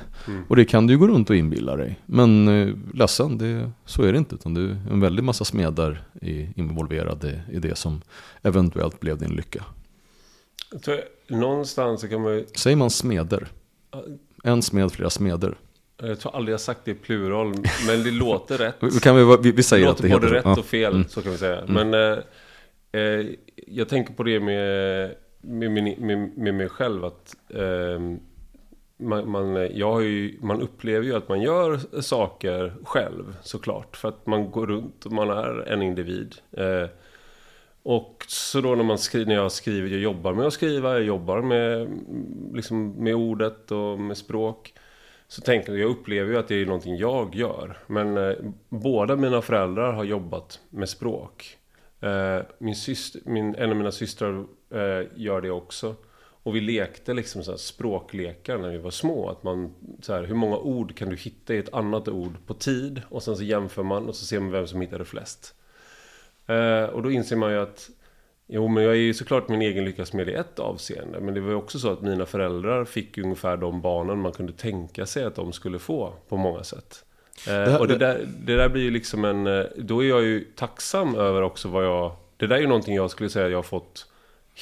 Och 0.47 0.55
det 0.55 0.65
kan 0.65 0.87
du 0.87 0.97
gå 0.97 1.07
runt 1.07 1.29
och 1.29 1.35
inbilla 1.35 1.75
dig. 1.75 1.99
Men 2.05 2.47
eh, 2.47 2.75
ledsen, 2.93 3.37
det, 3.37 3.71
så 3.85 4.03
är 4.03 4.11
det 4.11 4.17
inte. 4.17 4.35
Utan 4.35 4.53
det 4.53 4.61
är 4.61 4.77
en 4.91 4.99
väldig 4.99 5.23
massa 5.23 5.45
smedar 5.45 6.03
involverade 6.55 7.41
i 7.51 7.59
det 7.59 7.77
som 7.77 8.01
eventuellt 8.41 8.99
blev 8.99 9.17
din 9.17 9.35
lycka. 9.35 9.63
Jag 10.71 10.83
tror, 10.83 10.99
någonstans 11.27 12.01
så 12.01 12.07
kan 12.07 12.21
man 12.21 12.33
ju... 12.33 12.45
Säger 12.55 12.77
man 12.77 12.89
smeder? 12.89 13.47
En 14.47 14.61
smed, 14.61 14.91
flera 14.91 15.09
smeder. 15.09 15.55
Jag 15.97 16.19
tror 16.19 16.35
aldrig 16.35 16.53
jag 16.53 16.61
sagt 16.61 16.81
det 16.85 16.91
i 16.91 16.93
plural, 16.93 17.47
men 17.87 18.03
det 18.03 18.11
låter 18.11 18.57
rätt. 18.57 18.75
Vi, 18.81 18.99
kan 18.99 19.15
vi, 19.15 19.23
vi, 19.23 19.37
vi 19.41 19.51
Det 19.51 19.63
säger 19.63 19.89
att 19.89 19.97
det 19.97 20.07
låter 20.07 20.27
både 20.27 20.33
rätt 20.33 20.57
och 20.57 20.65
fel, 20.65 21.05
så 21.09 21.21
kan 21.21 21.31
vi 21.31 21.37
säga. 21.37 21.63
Men 21.67 21.93
eh, 21.93 22.17
eh, 22.91 23.25
jag 23.67 23.89
tänker 23.89 24.13
på 24.13 24.23
det 24.23 24.39
med, 24.39 25.15
med, 25.41 25.71
med, 25.71 25.99
med, 25.99 26.37
med 26.37 26.53
mig 26.55 26.69
själv. 26.69 27.05
Att, 27.05 27.35
eh, 27.49 27.99
man, 28.99 29.31
man, 29.31 29.69
jag 29.73 29.91
har 29.91 30.01
ju, 30.01 30.37
man 30.41 30.61
upplever 30.61 31.05
ju 31.05 31.15
att 31.15 31.29
man 31.29 31.41
gör 31.41 32.01
saker 32.01 32.73
själv, 32.83 33.35
såklart. 33.41 33.97
För 33.97 34.09
att 34.09 34.25
man 34.25 34.51
går 34.51 34.67
runt 34.67 35.05
och 35.05 35.11
man 35.11 35.29
är 35.29 35.67
en 35.67 35.81
individ. 35.81 36.35
Och 37.89 38.25
så 38.27 38.61
då 38.61 38.75
när, 38.75 38.83
man 38.83 38.97
skriver, 38.97 39.25
när 39.25 39.35
jag 39.35 39.51
skriver, 39.51 39.89
jag 39.89 39.99
jobbar 39.99 40.33
med 40.33 40.47
att 40.47 40.53
skriva, 40.53 40.93
jag 40.93 41.03
jobbar 41.03 41.41
med, 41.41 41.89
liksom, 42.53 42.89
med 42.89 43.15
ordet 43.15 43.71
och 43.71 43.99
med 43.99 44.17
språk. 44.17 44.73
Så 45.27 45.41
tänker 45.41 45.71
jag, 45.71 45.81
jag 45.81 45.89
upplever 45.89 46.31
ju 46.31 46.39
att 46.39 46.47
det 46.47 46.55
är 46.55 46.65
någonting 46.65 46.97
jag 46.97 47.35
gör. 47.35 47.77
Men 47.87 48.17
eh, 48.17 48.33
båda 48.69 49.15
mina 49.15 49.41
föräldrar 49.41 49.93
har 49.93 50.03
jobbat 50.03 50.59
med 50.69 50.89
språk. 50.89 51.57
Eh, 52.01 52.39
min 52.57 52.75
syster, 52.75 53.21
min, 53.25 53.55
en 53.55 53.69
av 53.69 53.75
mina 53.75 53.91
systrar 53.91 54.45
eh, 54.73 55.07
gör 55.15 55.41
det 55.41 55.51
också. 55.51 55.95
Och 56.43 56.55
vi 56.55 56.61
lekte 56.61 57.13
liksom 57.13 57.43
så 57.43 57.51
här 57.51 57.57
språklekar 57.57 58.57
när 58.57 58.69
vi 58.69 58.77
var 58.77 58.91
små. 58.91 59.29
Att 59.29 59.43
man, 59.43 59.73
så 60.01 60.13
här, 60.13 60.23
hur 60.23 60.35
många 60.35 60.57
ord 60.57 60.95
kan 60.95 61.09
du 61.09 61.15
hitta 61.15 61.53
i 61.53 61.57
ett 61.57 61.73
annat 61.73 62.07
ord 62.07 62.33
på 62.45 62.53
tid? 62.53 63.01
Och 63.09 63.23
sen 63.23 63.37
så 63.37 63.43
jämför 63.43 63.83
man 63.83 64.07
och 64.07 64.15
så 64.15 64.25
ser 64.25 64.39
man 64.39 64.51
vem 64.51 64.67
som 64.67 64.81
hittade 64.81 65.05
flest. 65.05 65.53
Eh, 66.47 66.83
och 66.89 67.03
då 67.03 67.11
inser 67.11 67.35
man 67.35 67.51
ju 67.51 67.59
att 67.59 67.89
Jo, 68.49 68.67
men 68.67 68.83
jag 68.83 68.93
är 68.93 68.97
ju 68.97 69.13
såklart 69.13 69.49
min 69.49 69.61
egen 69.61 69.85
lyckas 69.85 70.13
med 70.13 70.29
i 70.29 70.33
ett 70.33 70.59
avseende. 70.59 71.19
Men 71.19 71.33
det 71.33 71.39
var 71.41 71.49
ju 71.49 71.55
också 71.55 71.79
så 71.79 71.91
att 71.91 72.01
mina 72.01 72.25
föräldrar 72.25 72.85
fick 72.85 73.17
ungefär 73.17 73.57
de 73.57 73.81
barnen 73.81 74.19
man 74.21 74.31
kunde 74.31 74.53
tänka 74.53 75.05
sig 75.05 75.23
att 75.23 75.35
de 75.35 75.53
skulle 75.53 75.79
få 75.79 76.13
på 76.29 76.37
många 76.37 76.63
sätt. 76.63 77.03
Eh, 77.47 77.53
Det 77.53 77.69
här- 77.71 77.79
och 77.79 77.87
det 77.87 77.97
där, 77.97 78.27
det 78.45 78.55
där 78.55 78.69
blir 78.69 78.83
ju 78.83 78.91
liksom 78.91 79.25
en... 79.25 79.47
eh, 79.47 79.65
Då 79.77 80.03
är 80.03 80.09
jag 80.09 80.23
ju 80.23 80.43
tacksam 80.55 81.15
över 81.15 81.41
också 81.41 81.67
vad 81.67 81.85
jag... 81.85 82.11
Det 82.37 82.47
där 82.47 82.55
är 82.55 82.59
ju 82.59 82.67
någonting 82.67 82.95
jag 82.95 83.11
skulle 83.11 83.29
säga 83.29 83.47
jag 83.49 83.57
har 83.57 83.63
fått 83.63 84.07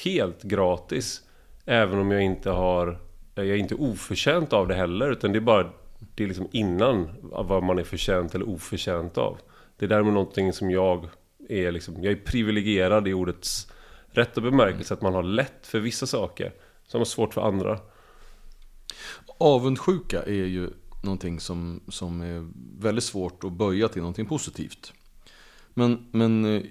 helt 0.04 0.42
gratis. 0.42 1.22
Även 1.64 1.98
om 1.98 2.10
jag 2.10 2.22
inte 2.22 2.50
har... 2.50 2.98
Jag 3.34 3.46
är 3.46 3.56
inte 3.56 3.74
oförtjänt 3.74 4.52
av 4.52 4.68
det 4.68 4.74
heller. 4.74 5.10
Utan 5.10 5.32
det 5.32 5.38
är 5.38 5.40
bara... 5.40 5.70
Det 6.14 6.24
är 6.24 6.28
liksom 6.28 6.48
innan 6.52 7.08
vad 7.22 7.62
man 7.62 7.78
är 7.78 7.84
förtjänt 7.84 8.34
eller 8.34 8.48
oförtjänt 8.48 9.18
av. 9.18 9.38
Det 9.76 9.84
är 9.84 9.88
därmed 9.88 10.12
någonting 10.12 10.52
som 10.52 10.70
jag 10.70 11.06
är 11.48 11.72
liksom... 11.72 11.94
Jag 12.02 12.12
är 12.12 12.16
privilegierad 12.16 13.08
i 13.08 13.12
ordets 13.12 13.72
rätta 14.10 14.40
bemärkelse. 14.40 14.94
Att 14.94 15.02
man 15.02 15.14
har 15.14 15.22
lätt 15.22 15.66
för 15.66 15.80
vissa 15.80 16.06
saker. 16.06 16.52
Som 16.86 17.00
har 17.00 17.04
svårt 17.04 17.34
för 17.34 17.40
andra. 17.40 17.80
Avundsjuka 19.38 20.22
är 20.22 20.32
ju 20.32 20.70
någonting 21.02 21.40
som, 21.40 21.80
som 21.88 22.20
är 22.20 22.48
väldigt 22.80 23.04
svårt 23.04 23.44
att 23.44 23.52
böja 23.52 23.88
till 23.88 24.02
någonting 24.02 24.26
positivt. 24.26 24.92
Men, 25.74 26.06
men 26.12 26.44
eh, 26.44 26.62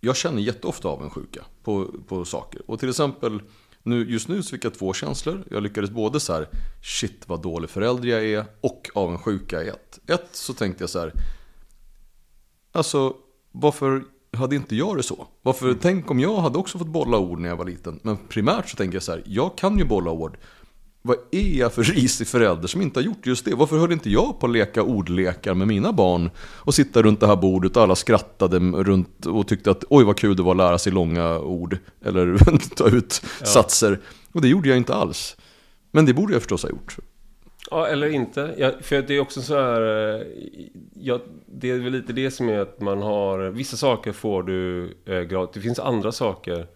jag 0.00 0.16
känner 0.16 0.42
jätteofta 0.42 0.88
avundsjuka 0.88 1.44
på, 1.62 1.90
på 2.08 2.24
saker. 2.24 2.62
Och 2.70 2.80
till 2.80 2.88
exempel, 2.88 3.42
nu, 3.82 4.10
just 4.10 4.28
nu 4.28 4.42
så 4.42 4.50
fick 4.50 4.64
jag 4.64 4.74
två 4.74 4.92
känslor. 4.92 5.44
Jag 5.50 5.62
lyckades 5.62 5.90
både 5.90 6.20
så 6.20 6.32
här, 6.32 6.48
shit 6.82 7.28
vad 7.28 7.42
dålig 7.42 7.70
förälder 7.70 8.08
jag 8.08 8.24
är, 8.24 8.44
och 8.60 8.90
avundsjuka 8.94 9.62
i 9.62 9.68
ett. 9.68 10.00
Ett 10.06 10.28
så 10.32 10.54
tänkte 10.54 10.82
jag 10.82 10.90
så 10.90 10.98
här, 10.98 11.12
alltså 12.72 13.16
varför 13.52 14.04
hade 14.34 14.56
inte 14.56 14.76
jag 14.76 14.96
det 14.96 15.02
så? 15.02 15.26
Varför, 15.42 15.76
tänk 15.80 16.10
om 16.10 16.20
jag 16.20 16.36
hade 16.36 16.58
också 16.58 16.78
fått 16.78 16.88
bolla 16.88 17.18
ord 17.18 17.38
när 17.38 17.48
jag 17.48 17.56
var 17.56 17.64
liten. 17.64 18.00
Men 18.02 18.16
primärt 18.28 18.68
så 18.68 18.76
tänker 18.76 18.96
jag 18.96 19.02
så 19.02 19.12
här, 19.12 19.22
jag 19.26 19.58
kan 19.58 19.78
ju 19.78 19.84
bolla 19.84 20.10
ord. 20.10 20.36
Vad 21.02 21.16
är 21.30 21.58
jag 21.58 21.72
för 21.72 21.82
risig 21.82 22.26
förälder 22.26 22.68
som 22.68 22.82
inte 22.82 23.00
har 23.00 23.04
gjort 23.04 23.26
just 23.26 23.44
det? 23.44 23.54
Varför 23.54 23.78
höll 23.78 23.92
inte 23.92 24.10
jag 24.10 24.40
på 24.40 24.46
att 24.46 24.52
leka 24.52 24.82
ordlekar 24.82 25.54
med 25.54 25.68
mina 25.68 25.92
barn? 25.92 26.30
Och 26.38 26.74
sitta 26.74 27.02
runt 27.02 27.20
det 27.20 27.26
här 27.26 27.36
bordet 27.36 27.76
och 27.76 27.82
alla 27.82 27.94
skrattade 27.94 28.58
runt 28.58 29.26
och 29.26 29.48
tyckte 29.48 29.70
att 29.70 29.84
oj 29.88 30.04
vad 30.04 30.16
kul 30.16 30.36
det 30.36 30.42
var 30.42 30.50
att 30.50 30.56
lära 30.56 30.78
sig 30.78 30.92
långa 30.92 31.38
ord. 31.38 31.78
Eller 32.04 32.38
ta 32.76 32.88
ut 32.88 33.22
satser. 33.42 34.00
Och 34.32 34.40
det 34.40 34.48
gjorde 34.48 34.68
jag 34.68 34.76
inte 34.76 34.94
alls. 34.94 35.36
Men 35.92 36.06
det 36.06 36.14
borde 36.14 36.32
jag 36.32 36.42
förstås 36.42 36.62
ha 36.62 36.70
gjort. 36.70 36.96
Ja, 37.70 37.86
eller 37.86 38.08
inte. 38.08 38.54
Ja, 38.58 38.72
för 38.80 39.02
det 39.02 39.14
är 39.14 39.20
också 39.20 39.42
så 39.42 39.54
här... 39.54 39.80
Eh, 39.80 40.26
ja, 40.94 41.20
det 41.46 41.70
är 41.70 41.78
väl 41.78 41.92
lite 41.92 42.12
det 42.12 42.30
som 42.30 42.48
är 42.48 42.58
att 42.58 42.80
man 42.80 43.02
har... 43.02 43.50
Vissa 43.50 43.76
saker 43.76 44.12
får 44.12 44.42
du 44.42 44.94
eh, 45.04 45.20
gratis. 45.20 45.54
Det 45.54 45.60
finns 45.60 45.78
andra 45.78 46.12
saker 46.12 46.66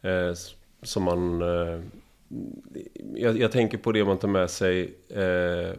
eh, 0.00 0.32
som 0.82 1.02
man... 1.02 1.42
Eh, 1.42 1.80
jag, 3.14 3.38
jag 3.38 3.52
tänker 3.52 3.78
på 3.78 3.92
det 3.92 4.04
man 4.04 4.18
tar 4.18 4.28
med 4.28 4.50
sig 4.50 4.94
eh, 5.08 5.78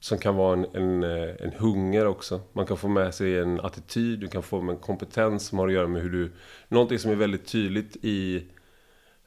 som 0.00 0.18
kan 0.18 0.36
vara 0.36 0.52
en, 0.52 0.66
en, 0.72 1.02
eh, 1.02 1.34
en 1.40 1.52
hunger 1.52 2.06
också. 2.06 2.40
Man 2.52 2.66
kan 2.66 2.76
få 2.76 2.88
med 2.88 3.14
sig 3.14 3.38
en 3.38 3.60
attityd, 3.60 4.20
du 4.20 4.28
kan 4.28 4.42
få 4.42 4.60
med 4.60 4.72
en 4.72 4.80
kompetens 4.80 5.46
som 5.46 5.58
har 5.58 5.66
att 5.66 5.74
göra 5.74 5.88
med 5.88 6.02
hur 6.02 6.10
du... 6.10 6.32
Någonting 6.68 6.98
som 6.98 7.10
är 7.10 7.14
väldigt 7.14 7.46
tydligt 7.46 7.96
i, 8.02 8.44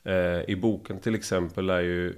eh, 0.04 0.50
i 0.50 0.56
boken 0.56 1.00
till 1.00 1.16
exempel 1.16 1.70
är 1.70 1.82
ju 1.82 2.16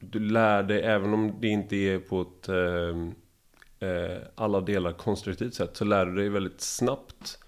du 0.00 0.20
lär 0.20 0.62
dig, 0.62 0.82
även 0.82 1.14
om 1.14 1.40
det 1.40 1.48
inte 1.48 1.76
är 1.76 1.98
på 1.98 2.20
ett 2.20 2.48
eh, 2.48 3.88
eh, 3.88 4.18
alla 4.34 4.60
delar 4.60 4.92
konstruktivt 4.92 5.54
sätt, 5.54 5.76
så 5.76 5.84
lär 5.84 6.06
du 6.06 6.14
dig 6.14 6.28
väldigt 6.28 6.60
snabbt 6.60 7.38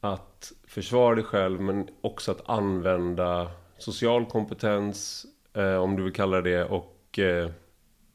att 0.00 0.52
försvara 0.66 1.14
dig 1.14 1.24
själv, 1.24 1.60
men 1.60 1.88
också 2.00 2.30
att 2.30 2.48
använda 2.48 3.50
social 3.78 4.26
kompetens, 4.26 5.26
eh, 5.54 5.76
om 5.76 5.96
du 5.96 6.02
vill 6.02 6.12
kalla 6.12 6.40
det, 6.40 6.64
och 6.64 7.18
eh, 7.18 7.50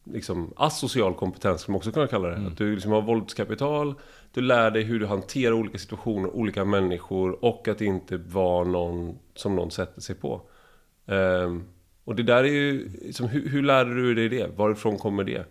liksom 0.03 0.53
asocial 0.55 1.13
kompetens, 1.13 1.61
som 1.61 1.71
man 1.71 1.77
också 1.77 1.91
kunna 1.91 2.07
kalla 2.07 2.29
det. 2.29 2.47
Att 2.47 2.57
du 2.57 2.73
liksom 2.75 2.91
har 2.91 3.01
våldskapital, 3.01 3.95
du 4.33 4.41
lär 4.41 4.71
dig 4.71 4.83
hur 4.83 4.99
du 4.99 5.05
hanterar 5.05 5.53
olika 5.53 5.77
situationer, 5.77 6.35
olika 6.35 6.65
människor, 6.65 7.45
och 7.45 7.67
att 7.67 7.81
inte 7.81 8.17
vara 8.17 8.63
någon 8.63 9.19
som 9.35 9.55
någon 9.55 9.71
sätter 9.71 10.01
sig 10.01 10.15
på. 10.15 10.41
Ehm, 11.05 11.63
och 12.11 12.17
det 12.17 12.23
där 12.23 12.43
är 12.43 12.47
ju, 12.47 12.91
liksom, 13.01 13.27
hur, 13.27 13.49
hur 13.49 13.61
lärde 13.63 13.95
du 13.95 14.15
dig 14.15 14.29
det? 14.29 14.57
Varifrån 14.57 14.97
kommer 14.97 15.23
det? 15.23 15.45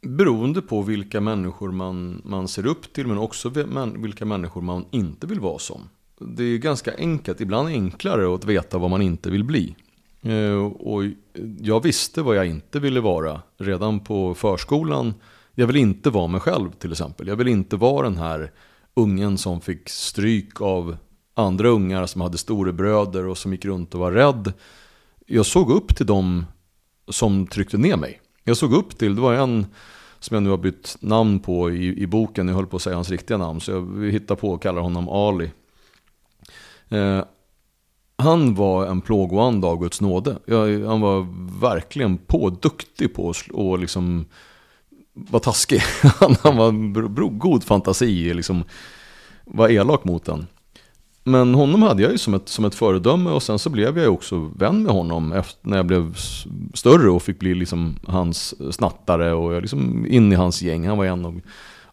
Beroende 0.00 0.62
på 0.62 0.82
vilka 0.82 1.20
människor 1.20 1.72
man, 1.72 2.22
man 2.24 2.48
ser 2.48 2.66
upp 2.66 2.92
till 2.92 3.06
men 3.06 3.18
också 3.18 3.52
vilka 3.96 4.24
människor 4.24 4.62
man 4.62 4.84
inte 4.90 5.26
vill 5.26 5.40
vara 5.40 5.58
som. 5.58 5.88
Det 6.18 6.44
är 6.44 6.58
ganska 6.58 6.96
enkelt, 6.96 7.40
ibland 7.40 7.68
enklare 7.68 8.34
att 8.34 8.44
veta 8.44 8.78
vad 8.78 8.90
man 8.90 9.02
inte 9.02 9.30
vill 9.30 9.44
bli. 9.44 9.74
Eh, 10.22 10.64
och 10.64 11.04
jag 11.60 11.82
visste 11.82 12.22
vad 12.22 12.36
jag 12.36 12.46
inte 12.46 12.80
ville 12.80 13.00
vara 13.00 13.42
redan 13.56 14.00
på 14.00 14.34
förskolan. 14.34 15.14
Jag 15.54 15.66
vill 15.66 15.76
inte 15.76 16.10
vara 16.10 16.26
mig 16.26 16.40
själv 16.40 16.70
till 16.70 16.92
exempel. 16.92 17.28
Jag 17.28 17.36
vill 17.36 17.48
inte 17.48 17.76
vara 17.76 18.08
den 18.08 18.18
här 18.18 18.52
ungen 18.94 19.38
som 19.38 19.60
fick 19.60 19.88
stryk 19.88 20.60
av 20.60 20.96
andra 21.38 21.68
ungar 21.68 22.06
som 22.06 22.20
hade 22.20 22.38
storebröder 22.38 23.26
och 23.26 23.38
som 23.38 23.52
gick 23.52 23.64
runt 23.64 23.94
och 23.94 24.00
var 24.00 24.12
rädd. 24.12 24.52
Jag 25.26 25.46
såg 25.46 25.70
upp 25.70 25.96
till 25.96 26.06
dem 26.06 26.44
som 27.08 27.46
tryckte 27.46 27.78
ner 27.78 27.96
mig. 27.96 28.20
Jag 28.44 28.56
såg 28.56 28.72
upp 28.72 28.98
till, 28.98 29.14
det 29.14 29.20
var 29.20 29.34
en 29.34 29.66
som 30.20 30.34
jag 30.34 30.42
nu 30.42 30.50
har 30.50 30.56
bytt 30.56 30.96
namn 31.00 31.40
på 31.40 31.70
i, 31.70 32.02
i 32.02 32.06
boken, 32.06 32.48
jag 32.48 32.54
höll 32.54 32.66
på 32.66 32.76
att 32.76 32.82
säga 32.82 32.96
hans 32.96 33.10
riktiga 33.10 33.36
namn, 33.36 33.60
så 33.60 33.72
jag 33.72 34.12
hittar 34.12 34.34
på 34.34 34.50
och 34.50 34.62
kallar 34.62 34.82
honom 34.82 35.08
Ali. 35.08 35.50
Eh, 36.88 37.24
han 38.16 38.54
var 38.54 38.86
en 38.86 39.00
plågoand 39.00 39.64
av 39.64 39.78
Guds 39.78 40.00
nåde. 40.00 40.38
Jag, 40.46 40.86
han 40.86 41.00
var 41.00 41.26
verkligen 41.60 42.18
på, 42.18 42.50
duktig 42.50 43.14
på 43.14 43.30
att 43.30 43.48
och 43.52 43.78
liksom 43.78 44.26
var 45.12 45.40
taskig. 45.40 45.82
han, 46.02 46.36
han 46.42 46.56
var 46.56 46.92
bro, 46.92 47.08
bro, 47.08 47.28
god 47.28 47.64
fantasi, 47.64 48.34
liksom 48.34 48.64
var 49.44 49.68
elak 49.68 50.04
mot 50.04 50.28
en. 50.28 50.46
Men 51.28 51.54
honom 51.54 51.82
hade 51.82 52.02
jag 52.02 52.12
ju 52.12 52.18
som 52.18 52.34
ett, 52.34 52.48
som 52.48 52.64
ett 52.64 52.74
föredöme 52.74 53.30
och 53.30 53.42
sen 53.42 53.58
så 53.58 53.70
blev 53.70 53.96
jag 53.96 54.04
ju 54.04 54.10
också 54.10 54.50
vän 54.56 54.82
med 54.82 54.92
honom 54.92 55.32
efter, 55.32 55.68
när 55.68 55.76
jag 55.76 55.86
blev 55.86 56.14
större 56.74 57.10
och 57.10 57.22
fick 57.22 57.38
bli 57.38 57.54
liksom 57.54 57.96
hans 58.06 58.54
snattare 58.74 59.32
och 59.32 59.54
jag 59.54 59.62
liksom 59.62 60.06
in 60.06 60.32
i 60.32 60.34
hans 60.34 60.62
gäng. 60.62 60.86
Han 60.86 60.98
var 60.98 61.04
en 61.04 61.24
av, 61.24 61.40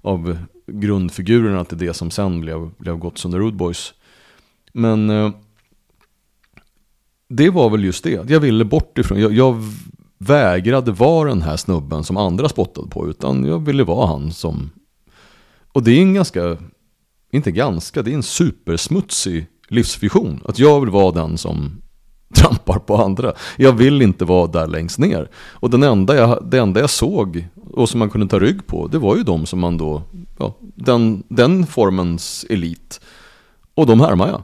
av 0.02 0.38
grundfigurerna 0.68 1.66
till 1.66 1.78
det 1.78 1.94
som 1.94 2.12
sen 2.12 2.42
blev, 2.42 2.70
blev 2.78 2.98
Gottsunda 2.98 3.38
Rude 3.38 3.58
Boys. 3.58 3.94
Men 4.74 5.10
eh, 5.10 5.32
det 7.30 7.50
var 7.50 7.70
väl 7.70 7.84
just 7.84 8.04
det, 8.04 8.30
jag 8.30 8.40
ville 8.40 8.66
bort 8.66 8.98
ifrån, 8.98 9.20
jag, 9.20 9.34
jag 9.34 9.64
vägrade 10.18 10.92
vara 10.92 11.30
den 11.30 11.42
här 11.42 11.58
snubben 11.58 12.04
som 12.04 12.18
andra 12.18 12.50
spottade 12.50 12.88
på 12.90 13.10
utan 13.10 13.46
jag 13.46 13.66
ville 13.66 13.84
vara 13.84 14.08
han 14.08 14.32
som 14.32 14.70
och 15.76 15.84
det 15.84 15.92
är 15.92 16.02
en 16.02 16.14
ganska 16.14 16.58
inte 17.36 17.52
ganska, 17.52 18.02
det 18.02 18.12
är 18.12 18.16
en 18.16 18.24
supersmutsig 18.24 19.48
livsvision. 19.68 20.42
Att 20.46 20.60
jag 20.60 20.82
vill 20.82 20.90
vara 20.90 21.12
den 21.12 21.38
som 21.38 21.82
trampar 22.36 22.80
på 22.80 22.96
andra. 22.96 23.34
Jag 23.58 23.74
vill 23.74 24.02
inte 24.02 24.26
vara 24.26 24.48
där 24.48 24.68
längst 24.68 25.00
ner. 25.00 25.30
Och 25.36 25.70
den 25.70 25.84
enda 25.84 26.16
jag, 26.16 26.48
det 26.52 26.60
enda 26.60 26.80
jag 26.80 26.90
såg 26.90 27.48
och 27.72 27.90
som 27.90 28.00
man 28.00 28.10
kunde 28.10 28.28
ta 28.28 28.40
rygg 28.40 28.68
på, 28.68 28.88
det 28.88 28.98
var 28.98 29.16
ju 29.16 29.24
de 29.24 29.46
som 29.46 29.60
man 29.60 29.78
då, 29.78 30.02
ja, 30.38 30.56
den, 30.60 31.24
den 31.28 31.66
formens 31.66 32.46
elit. 32.50 33.02
Och 33.76 33.86
de 33.86 34.00
härmar 34.00 34.28
jag. 34.28 34.42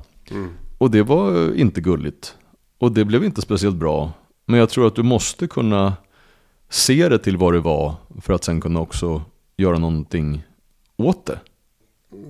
Och 0.78 0.92
det 0.92 1.04
var 1.04 1.56
inte 1.56 1.82
gulligt. 1.82 2.36
Och 2.80 2.92
det 2.92 3.06
blev 3.06 3.24
inte 3.24 3.42
speciellt 3.42 3.76
bra. 3.76 4.12
Men 4.46 4.60
jag 4.60 4.70
tror 4.70 4.88
att 4.88 4.96
du 4.96 5.04
måste 5.04 5.48
kunna 5.48 5.94
se 6.70 7.10
det 7.10 7.20
till 7.20 7.38
vad 7.38 7.54
det 7.54 7.60
var 7.60 7.96
för 8.22 8.34
att 8.34 8.44
sen 8.44 8.62
kunna 8.62 8.80
också 8.80 9.22
göra 9.58 9.78
någonting 9.78 10.44
åt 10.98 11.26
det. 11.26 11.40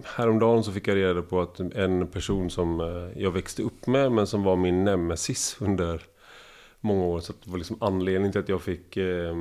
Häromdagen 0.04 0.64
så 0.64 0.72
fick 0.72 0.88
jag 0.88 0.96
reda 0.96 1.22
på 1.22 1.42
att 1.42 1.60
en 1.60 2.08
person 2.08 2.50
som 2.50 2.80
eh, 2.80 3.22
jag 3.22 3.32
växte 3.32 3.64
upp 3.64 3.88
med 3.88 4.12
men 4.12 4.28
som 4.28 4.44
var 4.44 4.56
min 4.56 4.84
nemesis 4.84 5.58
under 5.60 6.02
många 6.82 7.06
år. 7.06 7.20
Så 7.20 7.34
det 7.44 7.52
var 7.52 7.58
liksom 7.58 7.78
anledningen 7.80 8.32
till 8.32 8.42
att 8.42 8.50
jag 8.50 8.62
fick... 8.62 8.98
Eh, 8.98 9.36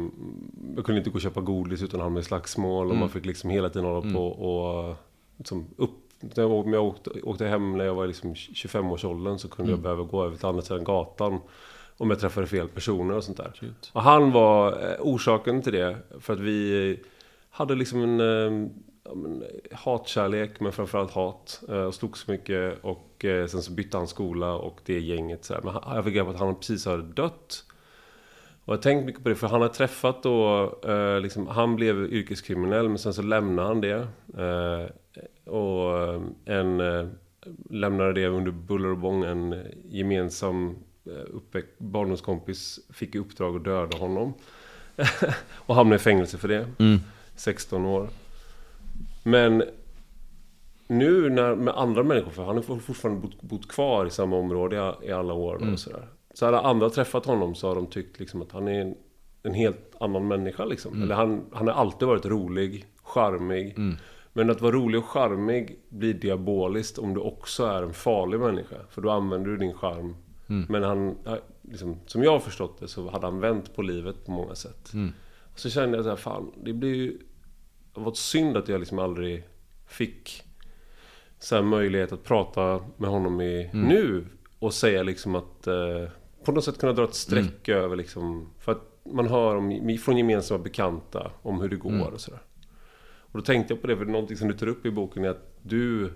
jag 0.77 0.85
kunde 0.85 0.99
inte 0.99 1.11
gå 1.11 1.15
och 1.15 1.21
köpa 1.21 1.41
godis 1.41 1.83
utan 1.83 2.01
hamna 2.01 2.21
i 2.21 2.23
slagsmål. 2.23 2.91
Och 2.91 2.97
man 2.97 3.09
fick 3.09 3.27
liksom 3.27 3.51
hela 3.51 3.69
tiden 3.69 3.89
hålla 3.89 4.15
på 4.15 4.27
och 4.27 4.97
liksom 5.37 5.67
upp... 5.77 5.91
När 6.21 6.73
jag, 6.73 6.85
åkte, 6.85 7.11
åkte 7.23 7.47
hem 7.47 7.77
när 7.79 7.85
jag 7.85 7.95
var 7.95 8.07
liksom 8.07 8.35
25-årsåldern 8.35 9.39
så 9.39 9.49
kunde 9.49 9.73
jag 9.73 9.81
behöva 9.81 10.03
gå 10.03 10.25
över 10.25 10.37
till 10.37 10.47
andra 10.47 10.63
sidan 10.63 10.85
gatan. 10.85 11.41
Om 11.97 12.11
jag 12.11 12.21
träffade 12.21 12.47
fel 12.47 12.69
personer 12.69 13.17
och 13.17 13.25
sånt 13.25 13.37
där. 13.37 13.53
Shit. 13.61 13.91
Och 13.93 14.03
han 14.03 14.33
var 14.33 14.73
eh, 14.73 14.97
orsaken 15.01 15.63
till 15.63 15.73
det. 15.73 15.97
För 16.21 16.33
att 16.33 16.41
vi 16.41 16.99
hade 17.51 17.75
liksom 17.75 18.03
en 18.03 18.21
eh, 18.21 18.71
hatkärlek, 19.73 20.61
men 20.61 20.73
framförallt 20.73 21.11
hat. 21.11 21.63
eh, 21.69 21.83
Och 21.83 21.95
slogs 21.95 22.29
mycket. 22.29 22.79
Och 22.85 23.25
eh, 23.25 23.47
sen 23.47 23.63
så 23.63 23.73
bytte 23.73 23.97
han 23.97 24.07
skola 24.07 24.55
och 24.55 24.81
det 24.85 25.01
gänget. 25.01 25.45
Så 25.45 25.55
här. 25.55 25.63
Men 25.63 25.75
jag 25.95 26.05
fick 26.05 26.15
reda 26.15 26.25
på 26.25 26.31
att 26.31 26.39
han 26.39 26.55
precis 26.55 26.87
hade 26.87 27.03
dött. 27.03 27.65
Och 28.65 28.73
jag 28.73 28.79
har 28.79 28.83
tänkt 28.83 29.07
mycket 29.07 29.23
på 29.23 29.29
det, 29.29 29.35
för 29.35 29.49
han 29.49 29.61
har 29.61 29.69
träffat 29.69 30.23
då, 30.23 30.65
eh, 30.89 31.21
liksom, 31.21 31.47
han 31.47 31.77
blev 31.77 32.13
yrkeskriminell 32.13 32.89
men 32.89 32.99
sen 32.99 33.15
så 33.15 33.23
lämnade 33.23 33.69
han 33.69 33.81
det. 33.81 34.09
Eh, 34.39 34.87
och 35.53 35.99
eh, 35.99 36.23
en 36.45 36.81
eh, 36.81 37.07
lämnade 37.71 38.13
det 38.13 38.27
under 38.27 38.51
buller 38.51 38.89
och 38.89 38.99
bång, 38.99 39.25
en 39.25 39.65
gemensam 39.89 40.77
eh, 41.07 41.63
barndomskompis 41.79 42.81
fick 42.93 43.15
i 43.15 43.19
uppdrag 43.19 43.57
att 43.57 43.65
döda 43.65 43.99
honom. 43.99 44.35
och 45.51 45.75
hamnade 45.75 45.97
i 45.97 45.99
fängelse 45.99 46.39
för 46.39 46.49
det. 46.49 46.67
Mm. 46.79 46.99
16 47.37 47.87
år. 47.87 48.09
Men 49.23 49.63
nu 50.87 51.31
när, 51.31 51.55
med 51.55 51.75
andra 51.75 52.03
människor, 52.03 52.31
för 52.31 52.45
han 52.45 52.57
har 52.57 52.79
fortfarande 52.79 53.21
bott, 53.21 53.43
bott 53.43 53.69
kvar 53.69 54.07
i 54.07 54.11
samma 54.11 54.37
område 54.37 54.95
i, 55.03 55.13
alla 55.13 55.35
år 55.35 55.57
Mm. 55.57 55.73
och 55.73 55.79
sådär. 55.79 56.09
Så 56.35 56.45
hade 56.45 56.61
andra 56.61 56.91
träffat 56.91 57.27
honom 57.27 57.55
så 57.55 57.69
har 57.69 57.75
de 57.75 57.87
tyckt 57.87 58.19
liksom 58.21 58.43
att 58.43 58.53
han 58.53 58.69
är 58.69 58.81
en, 58.81 58.95
en 59.43 59.55
helt 59.55 59.95
annan 60.01 60.29
människa 60.29 60.65
liksom. 60.65 60.93
Mm. 60.93 61.03
Eller 61.03 61.15
han, 61.15 61.45
han 61.53 61.67
har 61.69 61.75
alltid 61.75 62.09
varit 62.09 62.27
rolig, 62.27 62.87
charmig. 63.03 63.75
Men 64.33 64.51
att 64.51 64.61
vara 64.61 64.73
rolig 64.73 65.01
och 65.01 65.07
charmig 65.07 65.79
blir 65.89 66.15
diaboliskt 66.15 66.99
om 66.99 67.15
du 67.15 67.21
också 67.21 67.65
är 67.65 67.83
en 67.83 67.93
farlig 67.93 68.41
människa. 68.41 68.77
För 68.91 69.03
då 69.03 69.11
använder 69.11 69.51
du 69.51 69.57
din 69.57 69.75
charm. 69.75 70.17
Mm. 70.49 70.67
Men 70.69 70.83
han, 70.83 71.17
liksom, 71.63 71.97
som 72.07 72.23
jag 72.23 72.33
har 72.33 72.41
förstått 72.41 72.81
det 72.81 72.89
så 72.89 73.11
hade 73.11 73.27
han 73.27 73.41
vänt 73.41 73.77
på 73.77 73.83
livet 73.83 74.27
på 74.27 74.31
många 74.33 74.55
sätt. 74.55 74.93
Mm. 74.93 75.13
Så 75.55 75.71
kände 75.71 75.97
jag 75.99 76.05
så 76.05 76.11
här, 76.11 76.17
fan, 76.17 76.53
det 76.65 76.73
blir 76.73 76.95
ju... 76.95 77.19
Det 77.95 78.01
var 78.01 78.13
synd 78.13 78.57
att 78.57 78.69
jag 78.69 78.79
liksom 78.79 78.99
aldrig 78.99 79.45
fick 79.87 80.43
så 81.39 81.63
möjlighet 81.63 82.13
att 82.13 82.25
prata 82.25 82.85
med 82.97 83.11
honom 83.11 83.41
i 83.41 83.71
nu. 83.73 84.27
Och 84.59 84.75
säga 84.75 85.03
liksom 85.03 85.35
att... 85.35 85.67
Eh, 85.67 86.09
på 86.45 86.53
något 86.53 86.65
sätt 86.65 86.79
kunna 86.79 86.93
dra 86.93 87.05
ett 87.05 87.15
streck 87.15 87.69
över 87.69 87.97
liksom... 87.97 88.49
För 88.59 88.73
att 88.73 88.91
man 89.05 89.29
hör 89.29 89.57
om, 89.57 89.99
från 90.03 90.17
gemensamma 90.17 90.65
bekanta 90.65 91.31
om 91.43 91.61
hur 91.61 91.69
det 91.69 91.77
går 91.77 92.11
och 92.11 92.21
sådär. 92.21 92.41
Och 93.33 93.39
då 93.39 93.45
tänkte 93.45 93.75
jag 93.75 93.81
på 93.81 93.87
det, 93.87 93.97
för 93.97 94.05
någonting 94.05 94.37
som 94.37 94.49
du 94.49 94.55
tar 94.55 94.67
upp 94.67 94.87
i 94.87 94.91
boken 94.91 95.25
är 95.25 95.29
att 95.29 95.59
du 95.63 96.13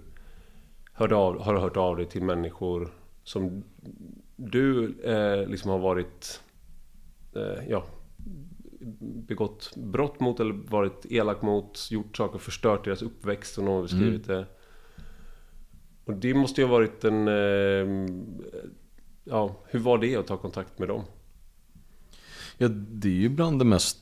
hörde 0.93 1.17
av, 1.17 1.43
har 1.43 1.55
hört 1.55 1.77
av 1.77 1.97
dig 1.97 2.07
till 2.07 2.23
människor 2.23 2.93
som 3.25 3.65
du 4.37 4.95
eh, 5.05 5.49
liksom 5.49 5.71
har 5.71 5.79
varit... 5.79 6.41
Eh, 7.37 7.69
ja, 7.69 7.85
begått 9.01 9.77
brott 9.77 10.20
mot 10.20 10.40
eller 10.40 10.53
varit 10.53 11.07
elak 11.11 11.42
mot, 11.42 11.88
gjort 11.90 12.16
saker, 12.16 12.38
förstört 12.38 12.85
deras 12.85 13.03
uppväxt 13.03 13.59
och 13.59 13.64
någon 13.64 13.75
har 13.75 13.83
beskrivit 13.83 14.27
det. 14.27 14.47
Och 16.05 16.14
det 16.14 16.35
måste 16.35 16.61
ju 16.61 16.66
ha 16.66 16.73
varit 16.73 17.05
en... 17.05 17.29
Eh, 17.29 17.87
ja, 19.25 19.62
hur 19.66 19.79
var 19.79 19.99
det 19.99 20.16
att 20.16 20.27
ta 20.27 20.37
kontakt 20.37 20.79
med 20.79 20.88
dem? 20.88 21.05
Ja, 22.59 22.68
det 22.68 23.09
är 23.09 23.12
ju 23.12 23.29
bland 23.29 23.59
det 23.59 23.64
mest 23.64 23.99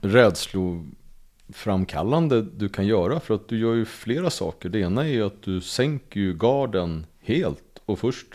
rädsloframkallande 0.00 2.42
du 2.42 2.68
kan 2.68 2.86
göra. 2.86 3.20
För 3.20 3.34
att 3.34 3.48
du 3.48 3.58
gör 3.58 3.74
ju 3.74 3.84
flera 3.84 4.30
saker. 4.30 4.68
Det 4.68 4.78
ena 4.78 5.04
är 5.04 5.12
ju 5.12 5.22
att 5.22 5.42
du 5.42 5.60
sänker 5.60 6.20
ju 6.20 6.34
garden 6.34 7.06
helt. 7.20 7.82
Och 7.84 7.98
först 7.98 8.26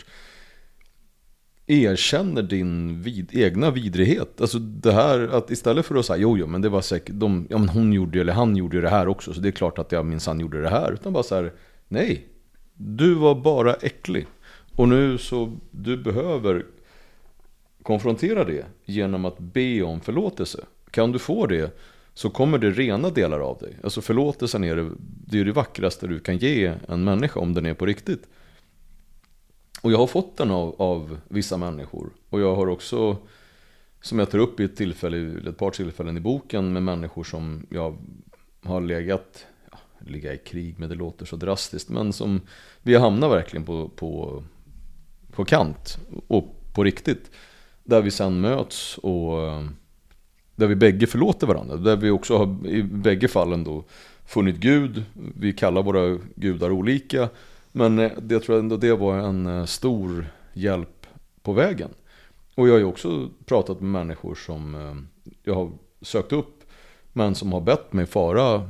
erkänner 1.68 2.42
din 2.42 3.02
vid, 3.02 3.30
egna 3.32 3.70
vidrighet. 3.70 4.40
Alltså 4.40 4.58
det 4.58 4.92
här 4.92 5.28
att 5.28 5.50
istället 5.50 5.86
för 5.86 5.94
att 5.94 6.06
säga 6.06 6.16
jo, 6.16 6.38
jo, 6.38 6.46
men 6.46 6.60
det 6.60 6.68
var 6.68 6.80
säkert, 6.80 7.14
de, 7.14 7.46
ja 7.50 7.58
men 7.58 7.68
hon 7.68 7.92
gjorde 7.92 8.18
ju, 8.18 8.22
eller 8.22 8.32
han 8.32 8.56
gjorde 8.56 8.76
ju 8.76 8.82
det 8.82 8.88
här 8.88 9.08
också. 9.08 9.34
Så 9.34 9.40
det 9.40 9.48
är 9.48 9.52
klart 9.52 9.78
att 9.78 9.92
jag 9.92 10.06
minsann 10.06 10.40
gjorde 10.40 10.62
det 10.62 10.68
här. 10.68 10.92
Utan 10.92 11.12
bara 11.12 11.22
så 11.22 11.34
här, 11.34 11.52
nej. 11.88 12.26
Du 12.74 13.14
var 13.14 13.34
bara 13.34 13.74
äcklig. 13.74 14.26
Och 14.76 14.88
nu 14.88 15.18
så, 15.18 15.56
du 15.70 15.96
behöver 15.96 16.66
konfrontera 17.82 18.44
det 18.44 18.66
genom 18.84 19.24
att 19.24 19.38
be 19.38 19.82
om 19.82 20.00
förlåtelse. 20.00 20.64
Kan 20.90 21.12
du 21.12 21.18
få 21.18 21.46
det 21.46 21.78
så 22.14 22.30
kommer 22.30 22.58
det 22.58 22.70
rena 22.70 23.10
delar 23.10 23.40
av 23.40 23.58
dig. 23.58 23.76
Alltså 23.84 24.00
förlåtelsen 24.00 24.64
är 24.64 24.76
det, 24.76 24.90
det, 25.26 25.40
är 25.40 25.44
det 25.44 25.52
vackraste 25.52 26.06
du 26.06 26.20
kan 26.20 26.38
ge 26.38 26.72
en 26.88 27.04
människa 27.04 27.40
om 27.40 27.54
den 27.54 27.66
är 27.66 27.74
på 27.74 27.86
riktigt. 27.86 28.28
Och 29.80 29.92
jag 29.92 29.98
har 29.98 30.06
fått 30.06 30.36
den 30.36 30.50
av, 30.50 30.74
av 30.78 31.18
vissa 31.28 31.56
människor. 31.56 32.10
Och 32.30 32.40
jag 32.40 32.56
har 32.56 32.66
också, 32.66 33.16
som 34.00 34.18
jag 34.18 34.30
tar 34.30 34.38
upp 34.38 34.60
i 34.60 34.64
ett, 34.64 34.76
tillfälle, 34.76 35.48
ett 35.48 35.56
par 35.56 35.70
tillfällen 35.70 36.16
i 36.16 36.20
boken 36.20 36.72
med 36.72 36.82
människor 36.82 37.24
som 37.24 37.66
jag 37.70 37.96
har 38.62 38.80
legat, 38.80 39.46
ja, 39.72 39.78
ligga 39.98 40.34
i 40.34 40.38
krig 40.38 40.78
med, 40.78 40.88
det 40.88 40.94
låter 40.94 41.26
så 41.26 41.36
drastiskt, 41.36 41.88
men 41.88 42.12
som 42.12 42.40
vi 42.82 42.94
har 42.94 43.00
hamnat 43.00 43.30
verkligen 43.30 43.64
på, 43.64 43.88
på, 43.88 44.42
på 45.32 45.44
kant 45.44 45.98
och 46.28 46.54
på 46.74 46.84
riktigt. 46.84 47.30
Där 47.84 48.02
vi 48.02 48.10
sen 48.10 48.40
möts 48.40 48.98
och 48.98 49.32
där 50.56 50.66
vi 50.66 50.76
bägge 50.76 51.06
förlåter 51.06 51.46
varandra. 51.46 51.76
Där 51.76 51.96
vi 51.96 52.10
också 52.10 52.36
har 52.36 52.66
i 52.66 52.82
bägge 52.82 53.28
fallen 53.28 53.64
då 53.64 53.84
funnit 54.26 54.56
Gud. 54.56 55.04
Vi 55.36 55.52
kallar 55.52 55.82
våra 55.82 56.18
gudar 56.34 56.70
olika. 56.70 57.28
Men 57.72 57.98
eh, 57.98 58.12
det 58.18 58.34
jag 58.34 58.42
tror 58.42 58.58
ändå 58.58 58.76
det 58.76 58.94
var 58.94 59.18
en 59.18 59.46
eh, 59.46 59.64
stor 59.64 60.26
hjälp 60.52 61.06
på 61.42 61.52
vägen. 61.52 61.90
Och 62.54 62.68
jag 62.68 62.72
har 62.72 62.78
ju 62.78 62.84
också 62.84 63.30
pratat 63.44 63.80
med 63.80 63.90
människor 63.90 64.34
som 64.34 64.74
eh, 64.74 65.30
jag 65.42 65.54
har 65.54 65.70
sökt 66.02 66.32
upp. 66.32 66.64
Men 67.12 67.34
som 67.34 67.52
har 67.52 67.60
bett 67.60 67.92
mig 67.92 68.06
fara 68.06 68.68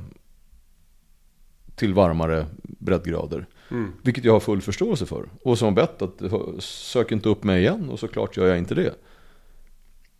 till 1.75 1.95
varmare 1.95 2.47
breddgrader. 2.63 3.47
Mm. 3.71 3.93
Vilket 4.03 4.25
jag 4.25 4.33
har 4.33 4.41
full 4.41 4.63
förståelse 4.63 5.07
för. 5.07 5.29
Och 5.43 5.59
som 5.59 5.67
har 5.67 5.75
bett 5.75 6.03
att 6.03 6.63
sök 6.63 7.13
inte 7.13 7.29
upp 7.29 7.45
mig 7.45 7.61
igen 7.61 7.89
och 7.89 7.99
såklart 7.99 8.37
gör 8.37 8.47
jag 8.47 8.59
inte 8.59 8.75
det. 8.75 8.95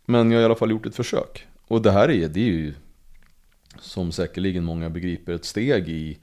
Men 0.05 0.31
jag 0.31 0.37
har 0.37 0.41
i 0.41 0.45
alla 0.45 0.55
fall 0.55 0.71
gjort 0.71 0.85
ett 0.85 0.95
försök. 0.95 1.47
Och 1.67 1.81
det 1.81 1.91
här 1.91 2.09
är, 2.09 2.27
det 2.27 2.39
är 2.39 2.45
ju 2.45 2.73
som 3.79 4.11
säkerligen 4.11 4.63
många 4.63 4.89
begriper 4.89 5.33
ett 5.33 5.45
steg 5.45 5.89
i 5.89 6.17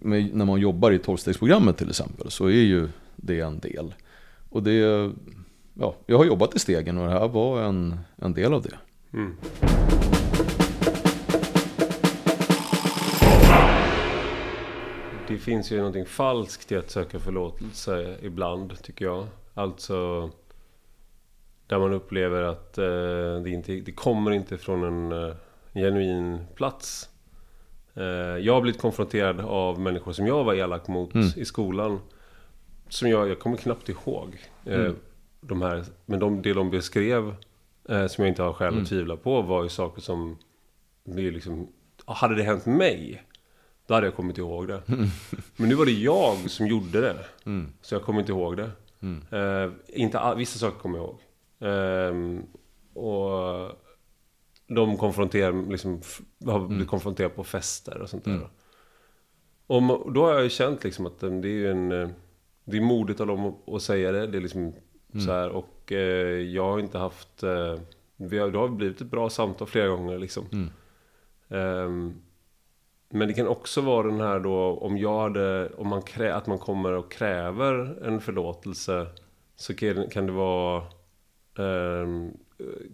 med, 0.00 0.34
när 0.34 0.44
man 0.44 0.60
jobbar 0.60 0.90
i 0.90 0.98
tolvstegsprogrammet 0.98 1.76
till 1.76 1.90
exempel 1.90 2.30
så 2.30 2.46
är 2.46 2.50
ju 2.50 2.88
det 3.16 3.40
en 3.40 3.58
del. 3.58 3.94
Och 4.50 4.62
det, 4.62 5.10
ja, 5.74 5.94
jag 6.06 6.18
har 6.18 6.24
jobbat 6.24 6.56
i 6.56 6.58
stegen 6.58 6.98
och 6.98 7.06
det 7.06 7.12
här 7.12 7.28
var 7.28 7.62
en, 7.62 7.98
en 8.16 8.34
del 8.34 8.54
av 8.54 8.62
det. 8.62 8.78
Mm. 9.12 9.36
Det 15.28 15.38
finns 15.38 15.72
ju 15.72 15.76
någonting 15.76 16.06
falskt 16.06 16.72
i 16.72 16.76
att 16.76 16.90
söka 16.90 17.18
förlåtelse 17.18 18.16
ibland, 18.22 18.82
tycker 18.82 19.04
jag. 19.04 19.26
Alltså... 19.54 20.30
Där 21.66 21.78
man 21.78 21.92
upplever 21.92 22.42
att 22.42 22.78
eh, 22.78 23.42
det, 23.44 23.50
inte, 23.50 23.72
det 23.72 23.92
kommer 23.92 24.30
inte 24.30 24.58
från 24.58 24.84
en 24.84 25.28
eh, 25.28 25.34
genuin 25.74 26.38
plats. 26.54 27.08
Eh, 27.94 28.04
jag 28.38 28.54
har 28.54 28.60
blivit 28.60 28.80
konfronterad 28.80 29.40
av 29.40 29.80
människor 29.80 30.12
som 30.12 30.26
jag 30.26 30.44
var 30.44 30.54
elak 30.54 30.88
mot 30.88 31.14
Mm. 31.14 31.28
i 31.36 31.44
skolan. 31.44 32.00
Som 32.88 33.08
jag, 33.08 33.28
jag 33.28 33.38
kommer 33.38 33.56
knappt 33.56 33.88
ihåg. 33.88 34.36
Eh, 34.64 34.80
Mm. 34.80 34.96
de 35.40 35.62
här, 35.62 35.84
men 36.06 36.18
de, 36.20 36.42
det 36.42 36.52
de 36.52 36.70
beskrev, 36.70 37.34
eh, 37.88 38.06
som 38.06 38.24
jag 38.24 38.28
inte 38.30 38.42
har 38.42 38.52
skäl 38.52 38.68
Mm. 38.68 38.82
att 38.82 38.88
tvivla 38.88 39.16
på, 39.16 39.42
var 39.42 39.62
ju 39.62 39.68
saker 39.68 40.02
som... 40.02 40.38
Det 41.04 41.30
liksom, 41.30 41.68
hade 42.06 42.34
det 42.34 42.42
hänt 42.42 42.66
mig, 42.66 43.22
då 43.86 43.94
hade 43.94 44.06
jag 44.06 44.16
kommit 44.16 44.38
ihåg 44.38 44.68
det. 44.68 44.82
Men 45.56 45.68
nu 45.68 45.74
var 45.74 45.86
det 45.86 45.92
jag 45.92 46.50
som 46.50 46.66
gjorde 46.66 47.00
det. 47.00 47.16
Mm. 47.46 47.72
Så 47.80 47.94
jag 47.94 48.02
kommer 48.02 48.20
inte 48.20 48.32
ihåg 48.32 48.56
det. 48.56 48.70
Mm. 49.02 49.74
Inte 49.88 50.34
vissa 50.36 50.58
saker 50.58 50.78
kommer 50.78 50.98
jag 50.98 51.04
ihåg. 51.06 51.18
Ehm, 51.60 52.42
och 52.94 53.70
de 54.74 54.96
konfronterar, 54.96 55.70
liksom, 55.70 56.00
har 56.46 56.66
blivit 56.66 56.88
konfronterade 56.88 57.34
på 57.34 57.44
fester 57.44 58.00
och 58.02 58.08
sånt 58.10 58.24
där. 58.24 58.32
Mm. 58.32 58.46
Och 59.66 60.12
då 60.12 60.24
har 60.26 60.32
jag 60.32 60.42
ju 60.42 60.48
känt 60.50 60.84
liksom 60.84 61.06
att 61.06 61.22
eh, 61.22 61.30
det 61.30 61.48
är 61.48 61.52
ju 61.52 61.70
en... 61.70 61.92
eh, 61.92 62.08
Det 62.64 62.76
är 62.76 62.80
modigt 62.80 63.20
av 63.20 63.26
dem 63.26 63.54
att- 63.66 63.82
säga 63.82 64.12
det. 64.12 64.26
Det 64.26 64.38
är 64.38 64.42
liksom 64.42 64.74
så 65.26 65.32
här. 65.32 65.48
Och 65.50 65.92
eh, 65.92 66.38
jag 66.40 66.64
har 66.70 66.78
inte 66.78 66.98
haft... 66.98 67.42
Eh, 67.42 67.74
vi 68.16 68.38
har, 68.38 68.50
det 68.50 68.58
har 68.58 68.68
blivit 68.68 69.00
ett 69.00 69.06
bra 69.10 69.30
samtal 69.30 69.66
flera 69.68 69.88
gånger 69.88 70.18
liksom. 70.18 70.44
Mm. 70.52 70.68
Ehm, 71.48 72.14
men 73.10 73.28
det 73.28 73.34
kan 73.34 73.48
också 73.48 73.80
vara 73.80 74.06
den 74.06 74.20
här 74.20 74.40
då 74.40 74.54
om 74.80 74.98
jag 74.98 75.20
hade, 75.20 75.70
om 75.76 75.88
man 75.88 76.02
krä, 76.02 76.34
att 76.34 76.46
man 76.46 76.58
kommer 76.58 76.92
och 76.92 77.12
kräver 77.12 77.98
en 78.06 78.20
förlåtelse 78.20 79.06
så 79.56 79.74
kan, 79.74 80.08
kan 80.10 80.26
det 80.26 80.32
vara 80.32 80.82
ehm, 81.58 82.30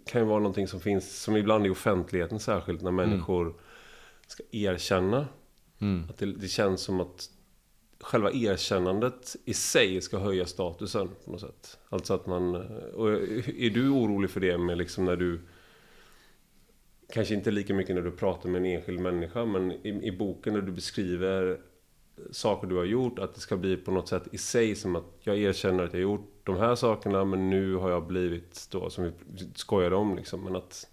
kan 0.05 0.21
ju 0.21 0.27
vara 0.27 0.39
någonting 0.39 0.67
som 0.67 0.79
finns, 0.79 1.21
som 1.21 1.37
ibland 1.37 1.67
i 1.67 1.69
offentligheten 1.69 2.39
särskilt 2.39 2.81
när 2.81 2.91
människor 2.91 3.53
ska 4.27 4.43
erkänna. 4.51 5.27
Mm. 5.79 6.03
Att 6.09 6.17
det, 6.17 6.25
det 6.25 6.47
känns 6.47 6.81
som 6.81 6.99
att 6.99 7.29
själva 7.99 8.31
erkännandet 8.31 9.35
i 9.45 9.53
sig 9.53 10.01
ska 10.01 10.17
höja 10.17 10.45
statusen 10.45 11.09
på 11.25 11.31
något 11.31 11.41
sätt. 11.41 11.77
Alltså 11.89 12.13
att 12.13 12.27
man, 12.27 12.55
och 12.93 13.09
är 13.57 13.69
du 13.69 13.89
orolig 13.89 14.29
för 14.29 14.39
det 14.39 14.57
med 14.57 14.77
liksom 14.77 15.05
när 15.05 15.15
du 15.15 15.39
Kanske 17.13 17.33
inte 17.33 17.51
lika 17.51 17.73
mycket 17.73 17.95
när 17.95 18.01
du 18.01 18.11
pratar 18.11 18.49
med 18.49 18.59
en 18.59 18.65
enskild 18.65 18.99
människa 18.99 19.45
men 19.45 19.71
i, 19.71 19.99
i 20.03 20.11
boken 20.11 20.53
när 20.53 20.61
du 20.61 20.71
beskriver 20.71 21.59
saker 22.31 22.67
du 22.67 22.75
har 22.75 22.83
gjort, 22.83 23.19
att 23.19 23.35
det 23.35 23.41
ska 23.41 23.57
bli 23.57 23.77
på 23.77 23.91
något 23.91 24.07
sätt 24.07 24.23
i 24.31 24.37
sig 24.37 24.75
som 24.75 24.95
att 24.95 25.05
jag 25.19 25.37
erkänner 25.37 25.83
att 25.83 25.93
jag 25.93 25.99
har 25.99 26.03
gjort 26.03 26.41
de 26.43 26.57
här 26.57 26.75
sakerna 26.75 27.25
men 27.25 27.49
nu 27.49 27.75
har 27.75 27.89
jag 27.89 28.07
blivit 28.07 28.67
då, 28.71 28.89
som 28.89 29.03
vi 29.03 29.11
skojade 29.55 29.95
om 29.95 30.15
liksom, 30.15 30.43
men 30.43 30.55
att 30.55 30.87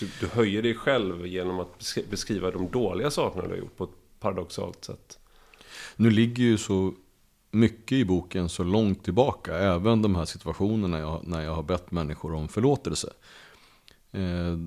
du, 0.00 0.08
du 0.20 0.26
höjer 0.26 0.62
dig 0.62 0.74
själv 0.74 1.26
genom 1.26 1.60
att 1.60 1.96
beskriva 2.10 2.50
de 2.50 2.70
dåliga 2.70 3.10
sakerna 3.10 3.42
du 3.42 3.50
har 3.50 3.56
gjort 3.56 3.76
på 3.76 3.84
ett 3.84 4.20
paradoxalt 4.20 4.84
sätt. 4.84 5.18
Nu 5.96 6.10
ligger 6.10 6.42
ju 6.42 6.58
så 6.58 6.94
mycket 7.50 7.92
i 7.92 8.04
boken 8.04 8.48
så 8.48 8.64
långt 8.64 9.04
tillbaka, 9.04 9.58
även 9.58 10.02
de 10.02 10.14
här 10.14 10.24
situationerna 10.24 10.98
jag, 10.98 11.26
när 11.26 11.42
jag 11.42 11.54
har 11.54 11.62
bett 11.62 11.90
människor 11.90 12.34
om 12.34 12.48
förlåtelse. 12.48 13.12
Eh, 14.12 14.58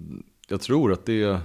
jag 0.47 0.61
tror 0.61 0.93
att 0.93 1.05
det 1.05 1.41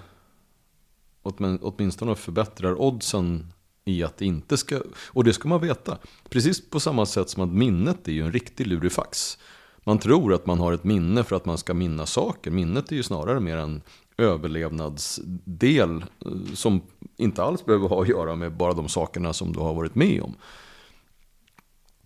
åtminstone 1.61 2.15
förbättrar 2.15 2.81
oddsen 2.81 3.53
i 3.85 4.03
att 4.03 4.17
det 4.17 4.25
inte 4.25 4.57
ska, 4.57 4.81
och 5.07 5.25
det 5.25 5.33
ska 5.33 5.49
man 5.49 5.61
veta. 5.61 5.99
Precis 6.29 6.71
på 6.71 6.81
samma 6.81 7.07
sätt 7.07 7.31
som 7.31 7.43
att 7.43 7.49
minnet 7.49 8.09
är 8.09 8.13
ju 8.13 8.23
en 8.23 8.33
riktig 8.33 8.67
lurifax. 8.67 9.39
Man 9.85 9.99
tror 9.99 10.35
att 10.35 10.47
man 10.47 10.59
har 10.59 10.73
ett 10.73 10.85
minne 10.85 11.25
för 11.25 11.37
att 11.37 11.45
man 11.45 11.59
ska 11.59 11.75
minnas 11.75 12.13
saker. 12.13 12.51
Minnet 12.51 12.93
är 12.93 12.97
ju 12.97 13.03
snarare 13.03 13.41
mer 13.41 13.57
en 13.57 13.83
överlevnadsdel 14.19 16.05
eh, 16.27 16.55
som 16.55 16.83
inte 17.17 17.43
alls 17.43 17.65
behöver 17.65 17.89
ha 17.89 18.03
att 18.03 18.09
göra 18.09 18.37
med 18.37 18.57
bara 18.57 18.73
de 18.73 18.89
sakerna 18.89 19.33
som 19.33 19.53
du 19.53 19.61
har 19.61 19.75
varit 19.75 19.95
med 19.95 20.23
om. 20.23 20.35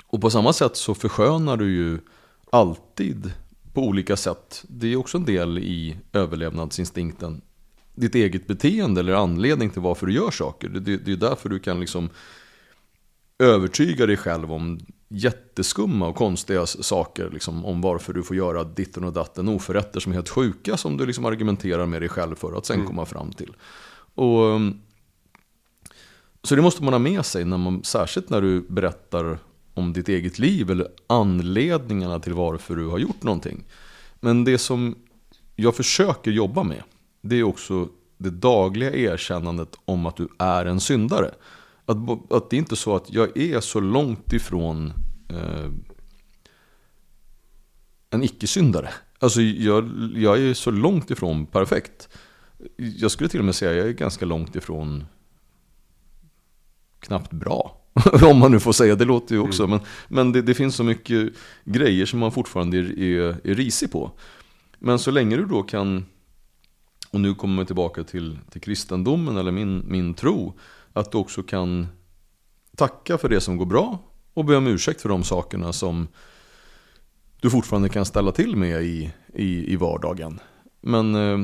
Och 0.06 0.20
på 0.20 0.30
samma 0.30 0.52
sätt 0.52 0.76
så 0.76 0.94
förskönar 0.94 1.56
du 1.56 1.74
ju 1.74 1.98
alltid 2.50 3.32
på 3.72 3.82
olika 3.82 4.16
sätt. 4.16 4.64
Det 4.68 4.92
är 4.92 4.96
också 4.96 5.18
en 5.18 5.24
del 5.24 5.58
i 5.58 5.96
överlevnadsinstinkten. 6.12 7.42
Ditt 7.96 8.14
eget 8.14 8.46
beteende 8.46 9.00
eller 9.00 9.12
anledning 9.12 9.70
till 9.70 9.82
varför 9.82 10.06
du 10.06 10.12
gör 10.12 10.30
saker. 10.30 10.68
Det, 10.68 10.96
det, 10.96 11.12
är 11.12 11.16
därför 11.16 11.48
du 11.48 11.58
kan 11.58 11.80
liksom 11.80 12.10
övertyga 13.38 14.06
dig 14.06 14.16
själv 14.16 14.52
om 14.52 14.80
jätteskumma 15.08 16.08
och 16.08 16.16
konstiga 16.16 16.66
saker. 16.66 17.30
Liksom, 17.30 17.64
om 17.64 17.80
varför 17.80 18.12
du 18.12 18.22
får 18.22 18.36
göra 18.36 18.64
ditten 18.64 19.04
och 19.04 19.12
datten. 19.12 19.48
Oförrätter 19.48 20.00
som 20.00 20.12
är 20.12 20.16
helt 20.16 20.28
sjuka 20.28 20.76
som 20.76 20.96
du 20.96 21.06
liksom 21.06 21.24
argumenterar 21.24 21.86
med 21.86 22.02
dig 22.02 22.08
själv 22.08 22.34
för 22.34 22.58
att 22.58 22.66
sen 22.66 22.86
komma 22.86 23.06
fram 23.06 23.32
till. 23.32 23.52
Och, 24.14 24.42
um, 24.42 24.80
så 26.42 26.56
det 26.56 26.62
måste 26.62 26.82
man 26.82 26.94
ha 26.94 26.98
med 26.98 27.26
sig, 27.26 27.44
när 27.44 27.58
man, 27.58 27.84
särskilt 27.84 28.30
när 28.30 28.40
du 28.40 28.60
berättar 28.60 29.38
om 29.74 29.92
ditt 29.92 30.08
eget 30.08 30.38
liv 30.38 30.70
eller 30.70 30.88
anledningarna 31.06 32.20
till 32.20 32.34
varför 32.34 32.76
du 32.76 32.86
har 32.86 32.98
gjort 32.98 33.22
någonting. 33.22 33.64
Men 34.20 34.44
det 34.44 34.58
som 34.58 34.94
jag 35.56 35.76
försöker 35.76 36.30
jobba 36.30 36.62
med, 36.62 36.82
det 37.28 37.36
är 37.36 37.42
också 37.42 37.88
det 38.18 38.30
dagliga 38.30 38.94
erkännandet 38.94 39.76
om 39.84 40.06
att 40.06 40.16
du 40.16 40.28
är 40.38 40.66
en 40.66 40.80
syndare. 40.80 41.34
Att, 41.86 41.96
att 42.32 42.50
det 42.50 42.56
är 42.56 42.58
inte 42.58 42.76
så 42.76 42.96
att 42.96 43.12
jag 43.12 43.38
är 43.38 43.60
så 43.60 43.80
långt 43.80 44.32
ifrån 44.32 44.92
eh, 45.28 45.70
en 48.10 48.22
icke-syndare. 48.22 48.88
Alltså 49.18 49.40
jag, 49.40 49.90
jag 50.14 50.38
är 50.38 50.54
så 50.54 50.70
långt 50.70 51.10
ifrån 51.10 51.46
perfekt. 51.46 52.08
Jag 52.76 53.10
skulle 53.10 53.28
till 53.28 53.40
och 53.40 53.44
med 53.44 53.54
säga 53.54 53.70
att 53.70 53.76
jag 53.76 53.86
är 53.86 53.92
ganska 53.92 54.26
långt 54.26 54.56
ifrån 54.56 55.04
knappt 57.00 57.32
bra. 57.32 57.80
Om 58.22 58.38
man 58.38 58.50
nu 58.50 58.60
får 58.60 58.72
säga, 58.72 58.94
det 58.94 59.04
låter 59.04 59.34
ju 59.34 59.40
också. 59.40 59.66
Men, 59.66 59.80
men 60.08 60.32
det, 60.32 60.42
det 60.42 60.54
finns 60.54 60.76
så 60.76 60.84
mycket 60.84 61.32
grejer 61.64 62.06
som 62.06 62.18
man 62.18 62.32
fortfarande 62.32 62.78
är, 62.78 63.00
är, 63.00 63.36
är 63.44 63.54
risig 63.54 63.92
på. 63.92 64.10
Men 64.78 64.98
så 64.98 65.10
länge 65.10 65.36
du 65.36 65.46
då 65.46 65.62
kan, 65.62 66.06
och 67.16 67.20
nu 67.20 67.34
kommer 67.34 67.62
vi 67.62 67.66
tillbaka 67.66 68.04
till, 68.04 68.38
till 68.50 68.60
kristendomen 68.60 69.36
eller 69.36 69.52
min, 69.52 69.84
min 69.86 70.14
tro, 70.14 70.58
att 70.92 71.12
du 71.12 71.18
också 71.18 71.42
kan 71.42 71.86
tacka 72.76 73.18
för 73.18 73.28
det 73.28 73.40
som 73.40 73.56
går 73.56 73.66
bra 73.66 73.98
och 74.34 74.44
be 74.44 74.56
om 74.56 74.66
ursäkt 74.66 75.00
för 75.00 75.08
de 75.08 75.24
sakerna 75.24 75.72
som 75.72 76.08
du 77.40 77.50
fortfarande 77.50 77.88
kan 77.88 78.04
ställa 78.04 78.32
till 78.32 78.56
med 78.56 78.82
i, 78.82 79.12
i, 79.34 79.72
i 79.72 79.76
vardagen. 79.76 80.40
Men 80.80 81.14
eh, 81.14 81.38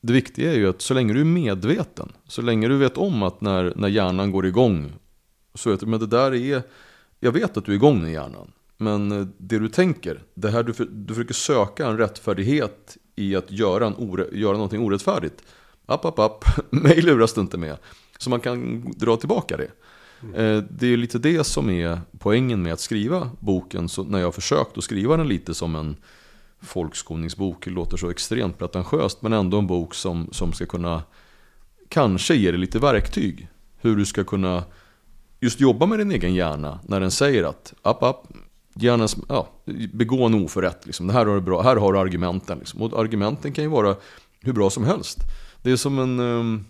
det 0.00 0.12
viktiga 0.12 0.52
är 0.52 0.56
ju 0.56 0.68
att 0.68 0.82
så 0.82 0.94
länge 0.94 1.12
du 1.12 1.20
är 1.20 1.24
medveten, 1.24 2.12
så 2.26 2.42
länge 2.42 2.68
du 2.68 2.76
vet 2.76 2.96
om 2.96 3.22
att 3.22 3.40
när, 3.40 3.72
när 3.76 3.88
hjärnan 3.88 4.32
går 4.32 4.46
igång, 4.46 4.92
så 5.54 5.70
vet 5.70 5.80
du, 5.80 5.86
men 5.86 6.00
det 6.00 6.06
där 6.06 6.34
är, 6.34 6.62
jag 7.20 7.32
vet 7.32 7.56
att 7.56 7.64
du 7.64 7.72
är 7.72 7.76
igång 7.76 8.06
i 8.06 8.12
hjärnan. 8.12 8.52
Men 8.76 9.12
eh, 9.12 9.26
det 9.38 9.58
du 9.58 9.68
tänker, 9.68 10.22
det 10.34 10.50
här 10.50 10.62
du, 10.62 10.72
du 10.90 11.14
försöker 11.14 11.34
söka 11.34 11.86
en 11.86 11.98
rättfärdighet 11.98 12.96
i 13.22 13.36
att 13.36 13.50
göra, 13.50 13.86
en 13.86 13.94
ore, 13.98 14.26
göra 14.32 14.52
någonting 14.52 14.80
orättfärdigt. 14.80 15.42
App, 15.86 16.04
app, 16.04 16.18
app, 16.18 16.44
mig 16.70 17.02
luras 17.02 17.32
du 17.32 17.40
inte 17.40 17.58
med. 17.58 17.76
Så 18.18 18.30
man 18.30 18.40
kan 18.40 18.84
dra 18.96 19.16
tillbaka 19.16 19.56
det. 19.56 19.70
Eh, 20.42 20.62
Det 20.70 20.86
är 20.86 20.96
lite 20.96 21.18
det 21.18 21.44
som 21.44 21.70
är 21.70 22.00
poängen 22.18 22.62
med 22.62 22.72
att 22.72 22.80
skriva 22.80 23.30
boken. 23.40 23.88
Så 23.88 24.04
när 24.04 24.18
jag 24.18 24.26
har 24.26 24.32
försökt 24.32 24.78
att 24.78 24.84
skriva 24.84 25.16
den 25.16 25.28
lite 25.28 25.54
som 25.54 25.76
en 25.76 25.96
folkskolningsbok, 26.60 27.64
det 27.64 27.70
låter 27.70 27.96
så 27.96 28.10
extremt 28.10 28.58
pretentiöst, 28.58 29.22
men 29.22 29.32
ändå 29.32 29.58
en 29.58 29.66
bok 29.66 29.94
som, 29.94 30.28
som 30.32 30.52
ska 30.52 30.66
kunna 30.66 31.02
kanske 31.88 32.34
ge 32.34 32.50
dig 32.50 32.60
lite 32.60 32.78
verktyg. 32.78 33.48
Hur 33.80 33.96
du 33.96 34.04
ska 34.04 34.24
kunna 34.24 34.64
just 35.40 35.60
jobba 35.60 35.86
med 35.86 35.98
din 35.98 36.12
egen 36.12 36.34
hjärna 36.34 36.80
när 36.86 37.00
den 37.00 37.10
säger 37.10 37.44
att 37.44 37.74
app, 37.82 38.02
app, 38.02 38.26
hjärnan, 38.74 39.08
ja, 39.28 39.48
begå 39.92 40.26
en 40.26 40.34
oförrätt. 40.34 40.86
Liksom. 40.86 41.06
Det 41.06 41.12
här, 41.12 41.26
har 41.26 41.34
du 41.34 41.40
bra, 41.40 41.62
här 41.62 41.76
har 41.76 41.92
du 41.92 41.98
argumenten. 41.98 42.58
Liksom. 42.58 42.82
Och 42.82 43.00
argumenten 43.00 43.52
kan 43.52 43.64
ju 43.64 43.70
vara 43.70 43.96
hur 44.40 44.52
bra 44.52 44.70
som 44.70 44.84
helst. 44.84 45.18
Det 45.62 45.70
är 45.70 45.76
som 45.76 45.98
en, 45.98 46.20
ehm, 46.20 46.64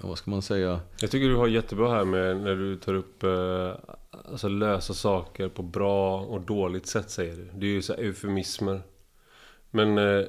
ja, 0.00 0.08
vad 0.08 0.18
ska 0.18 0.30
man 0.30 0.42
säga? 0.42 0.80
Jag 1.00 1.10
tycker 1.10 1.28
du 1.28 1.36
har 1.36 1.46
jättebra 1.46 1.90
här 1.90 2.04
med 2.04 2.36
när 2.36 2.56
du 2.56 2.76
tar 2.76 2.94
upp 2.94 3.22
eh, 3.22 3.72
alltså 4.30 4.48
lösa 4.48 4.94
saker 4.94 5.48
på 5.48 5.62
bra 5.62 6.20
och 6.20 6.40
dåligt 6.40 6.86
sätt 6.86 7.10
säger 7.10 7.36
du. 7.36 7.50
Det 7.54 7.66
är 7.66 7.70
ju 7.70 7.82
så 7.82 7.94
här 7.94 8.00
eufemismer. 8.00 8.82
Men 9.70 9.98
eh, 9.98 10.24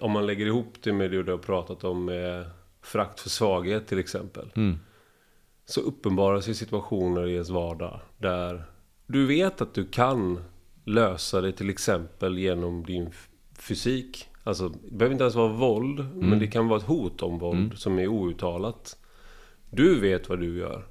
om 0.00 0.12
man 0.12 0.26
lägger 0.26 0.46
ihop 0.46 0.74
det 0.82 0.92
med 0.92 1.10
det 1.10 1.22
du 1.22 1.30
har 1.30 1.38
pratat 1.38 1.84
om 1.84 2.04
med 2.04 2.50
frakt 2.82 3.20
för 3.20 3.30
svaghet 3.30 3.86
till 3.86 3.98
exempel. 3.98 4.52
Mm. 4.56 4.78
Så 5.64 5.80
uppenbarar 5.80 6.40
sig 6.40 6.54
situationer 6.54 7.26
i 7.26 7.32
ens 7.32 7.50
vardag 7.50 8.00
där 8.18 8.64
du 9.06 9.26
vet 9.26 9.60
att 9.60 9.74
du 9.74 9.84
kan 9.84 10.40
lösa 10.84 11.40
det 11.40 11.52
till 11.52 11.70
exempel 11.70 12.38
genom 12.38 12.84
din 12.84 13.10
fysik. 13.58 14.28
Alltså, 14.44 14.68
det 14.68 14.96
behöver 14.96 15.12
inte 15.12 15.24
ens 15.24 15.34
vara 15.34 15.52
våld, 15.52 16.14
men 16.14 16.38
det 16.38 16.46
kan 16.46 16.68
vara 16.68 16.78
ett 16.78 16.86
hot 16.86 17.22
om 17.22 17.38
våld 17.38 17.78
som 17.78 17.98
är 17.98 18.06
outtalat. 18.06 18.96
Du 19.70 20.00
vet 20.00 20.28
vad 20.28 20.40
du 20.40 20.58
gör 20.58 20.84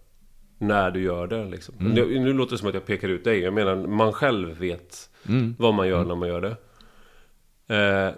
när 0.57 0.91
du 0.91 1.01
gör 1.01 1.27
det. 1.27 1.45
Liksom. 1.45 1.75
Nu, 1.79 2.19
nu 2.19 2.33
låter 2.33 2.51
det 2.51 2.57
som 2.57 2.67
att 2.67 2.73
jag 2.73 2.85
pekar 2.85 3.09
ut 3.09 3.23
dig. 3.23 3.39
Jag 3.39 3.53
menar, 3.53 3.75
man 3.75 4.13
själv 4.13 4.59
vet 4.59 5.09
vad 5.57 5.73
man 5.73 5.87
gör 5.87 6.05
när 6.05 6.15
man 6.15 6.29
gör 6.29 6.41
det. 6.41 6.55
Eh, 7.75 8.13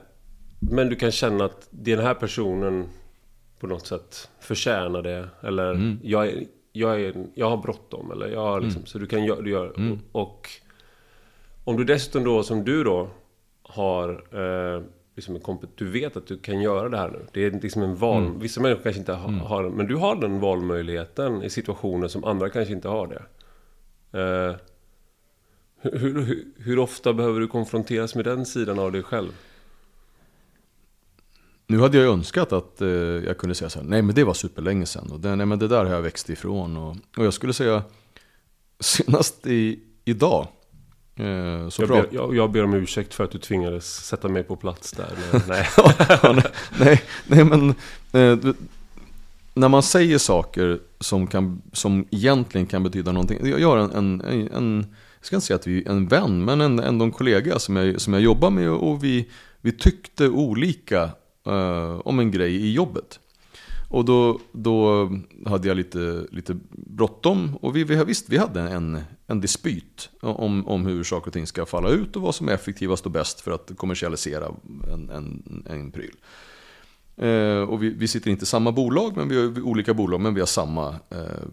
men 0.59 0.89
du 0.89 0.95
kan 0.95 1.11
känna 1.11 1.45
att 1.45 1.67
den 1.71 1.99
här 1.99 2.13
personen 2.13 2.85
på 3.59 3.67
något 3.67 3.87
sätt 3.87 4.29
förtjänar 4.39 5.01
det. 5.01 5.29
Eller 5.41 5.97
jag, 6.03 6.27
är, 6.27 6.43
jag, 6.79 7.01
är, 7.01 7.13
jag 7.33 7.49
har 7.49 7.57
bråttom. 7.57 8.11
Eller 8.11 8.27
jag 8.27 8.39
har 8.41 8.61
liksom, 8.61 8.85
Så 8.85 8.97
du 8.99 9.07
kan 9.07 9.25
göra... 9.25 9.41
Du 9.41 9.49
gör, 9.49 9.73
och, 10.11 10.21
och 10.21 10.49
om 11.63 11.77
du 11.77 11.83
dessutom 11.83 12.23
då, 12.23 12.43
som 12.43 12.63
du 12.63 12.83
då, 12.83 13.09
har... 13.63 14.09
Eh, 14.31 14.81
liksom 15.15 15.35
en 15.35 15.41
kompet- 15.41 15.69
du 15.75 15.89
vet 15.89 16.17
att 16.17 16.27
du 16.27 16.37
kan 16.37 16.61
göra 16.61 16.89
det 16.89 16.97
här 16.97 17.09
nu. 17.09 17.25
Det 17.33 17.45
är 17.45 17.51
liksom 17.51 17.83
en 17.83 17.95
val... 17.95 18.23
Vissa 18.39 18.61
människor 18.61 18.83
kanske 18.83 18.99
inte 18.99 19.13
ha, 19.13 19.31
har 19.31 19.63
den. 19.63 19.71
Men 19.71 19.87
du 19.87 19.95
har 19.95 20.15
den 20.15 20.39
valmöjligheten 20.39 21.43
i 21.43 21.49
situationer 21.49 22.07
som 22.07 22.23
andra 22.23 22.49
kanske 22.49 22.73
inte 22.73 22.87
har 22.87 23.07
det. 23.07 23.23
Eh, 24.19 24.55
hur, 25.81 26.21
hur, 26.25 26.45
hur 26.57 26.79
ofta 26.79 27.13
behöver 27.13 27.39
du 27.39 27.47
konfronteras 27.47 28.15
med 28.15 28.25
den 28.25 28.45
sidan 28.45 28.79
av 28.79 28.91
dig 28.91 29.03
själv? 29.03 29.31
Nu 31.67 31.79
hade 31.79 31.97
jag 31.97 32.13
önskat 32.13 32.53
att 32.53 32.81
eh, 32.81 32.87
jag 32.89 33.37
kunde 33.37 33.55
säga 33.55 33.69
så 33.69 33.79
här, 33.79 33.85
nej 33.87 34.01
men 34.01 34.15
det 34.15 34.23
var 34.23 34.33
superlänge 34.33 34.85
sedan 34.85 35.11
och 35.11 35.19
det, 35.19 35.35
nej 35.35 35.45
men 35.45 35.59
det 35.59 35.67
där 35.67 35.85
har 35.85 35.93
jag 35.93 36.01
växt 36.01 36.29
ifrån. 36.29 36.77
Och, 36.77 36.95
och 37.17 37.25
jag 37.25 37.33
skulle 37.33 37.53
säga, 37.53 37.83
senast 38.79 39.47
i, 39.47 39.79
idag 40.05 40.47
eh, 41.15 41.69
så 41.69 41.81
Jag 41.81 41.89
ber, 41.89 42.07
jag, 42.11 42.35
jag 42.35 42.51
ber 42.51 42.63
om 42.63 42.73
ursäkt 42.73 43.13
för 43.13 43.23
att 43.23 43.31
du 43.31 43.37
tvingades 43.39 44.05
sätta 44.05 44.27
mig 44.27 44.43
på 44.43 44.55
plats 44.55 44.91
där. 44.91 45.09
Men, 45.31 45.41
nej. 45.47 45.67
Ja, 45.77 46.33
nej, 46.33 46.43
nej, 46.79 47.01
nej 47.27 47.43
men 47.43 47.69
eh, 48.11 48.37
du- 48.37 48.53
när 49.53 49.69
man 49.69 49.83
säger 49.83 50.17
saker 50.17 50.79
som, 50.99 51.27
kan, 51.27 51.61
som 51.73 52.05
egentligen 52.11 52.67
kan 52.67 52.83
betyda 52.83 53.11
någonting. 53.11 53.47
Jag 53.59 53.67
har 53.69 53.77
en, 53.77 53.91
en, 53.91 54.21
en, 54.21 54.47
en 54.51 54.95
jag 55.19 55.25
ska 55.25 55.35
inte 55.35 55.45
säga 55.47 55.55
att 55.55 55.67
vi 55.67 55.83
är 55.83 55.89
en 55.89 56.07
vän, 56.07 56.45
men 56.45 56.61
en, 56.61 56.79
ändå 56.79 57.05
en 57.05 57.11
kollega 57.11 57.59
som 57.59 57.75
jag, 57.75 58.01
som 58.01 58.13
jag 58.13 58.21
jobbar 58.21 58.49
med 58.49 58.69
och 58.69 59.03
vi, 59.03 59.29
vi 59.61 59.71
tyckte 59.71 60.29
olika 60.29 61.09
eh, 61.47 62.01
om 62.05 62.19
en 62.19 62.31
grej 62.31 62.55
i 62.55 62.73
jobbet. 62.73 63.19
Och 63.89 64.05
då, 64.05 64.39
då 64.51 65.09
hade 65.45 65.67
jag 65.67 65.77
lite, 65.77 66.25
lite 66.31 66.57
bråttom 66.71 67.55
och 67.61 67.75
vi, 67.75 67.83
vi, 67.83 68.03
visst, 68.03 68.29
vi 68.29 68.37
hade 68.37 68.61
en, 68.61 69.01
en 69.27 69.41
dispyt 69.41 70.09
om, 70.21 70.67
om 70.67 70.85
hur 70.85 71.03
saker 71.03 71.27
och 71.27 71.33
ting 71.33 71.47
ska 71.47 71.65
falla 71.65 71.89
ut 71.89 72.15
och 72.15 72.21
vad 72.21 72.35
som 72.35 72.49
är 72.49 72.53
effektivast 72.53 73.05
och 73.05 73.11
bäst 73.11 73.41
för 73.41 73.51
att 73.51 73.71
kommersialisera 73.77 74.47
en, 74.93 75.09
en, 75.09 75.63
en 75.69 75.91
pryl. 75.91 76.15
Eh, 77.17 77.61
och 77.61 77.83
vi, 77.83 77.89
vi 77.89 78.07
sitter 78.07 78.31
inte 78.31 78.43
i 78.43 78.45
samma 78.45 78.71
bolag, 78.71 79.17
men 79.17 79.29
vi 79.29 79.35
har 79.35 79.61
olika 79.61 79.93
bolag, 79.93 80.21
men 80.21 80.33
vi 80.33 80.39
har 80.39 80.47
samma 80.47 80.95
eh, 81.09 81.47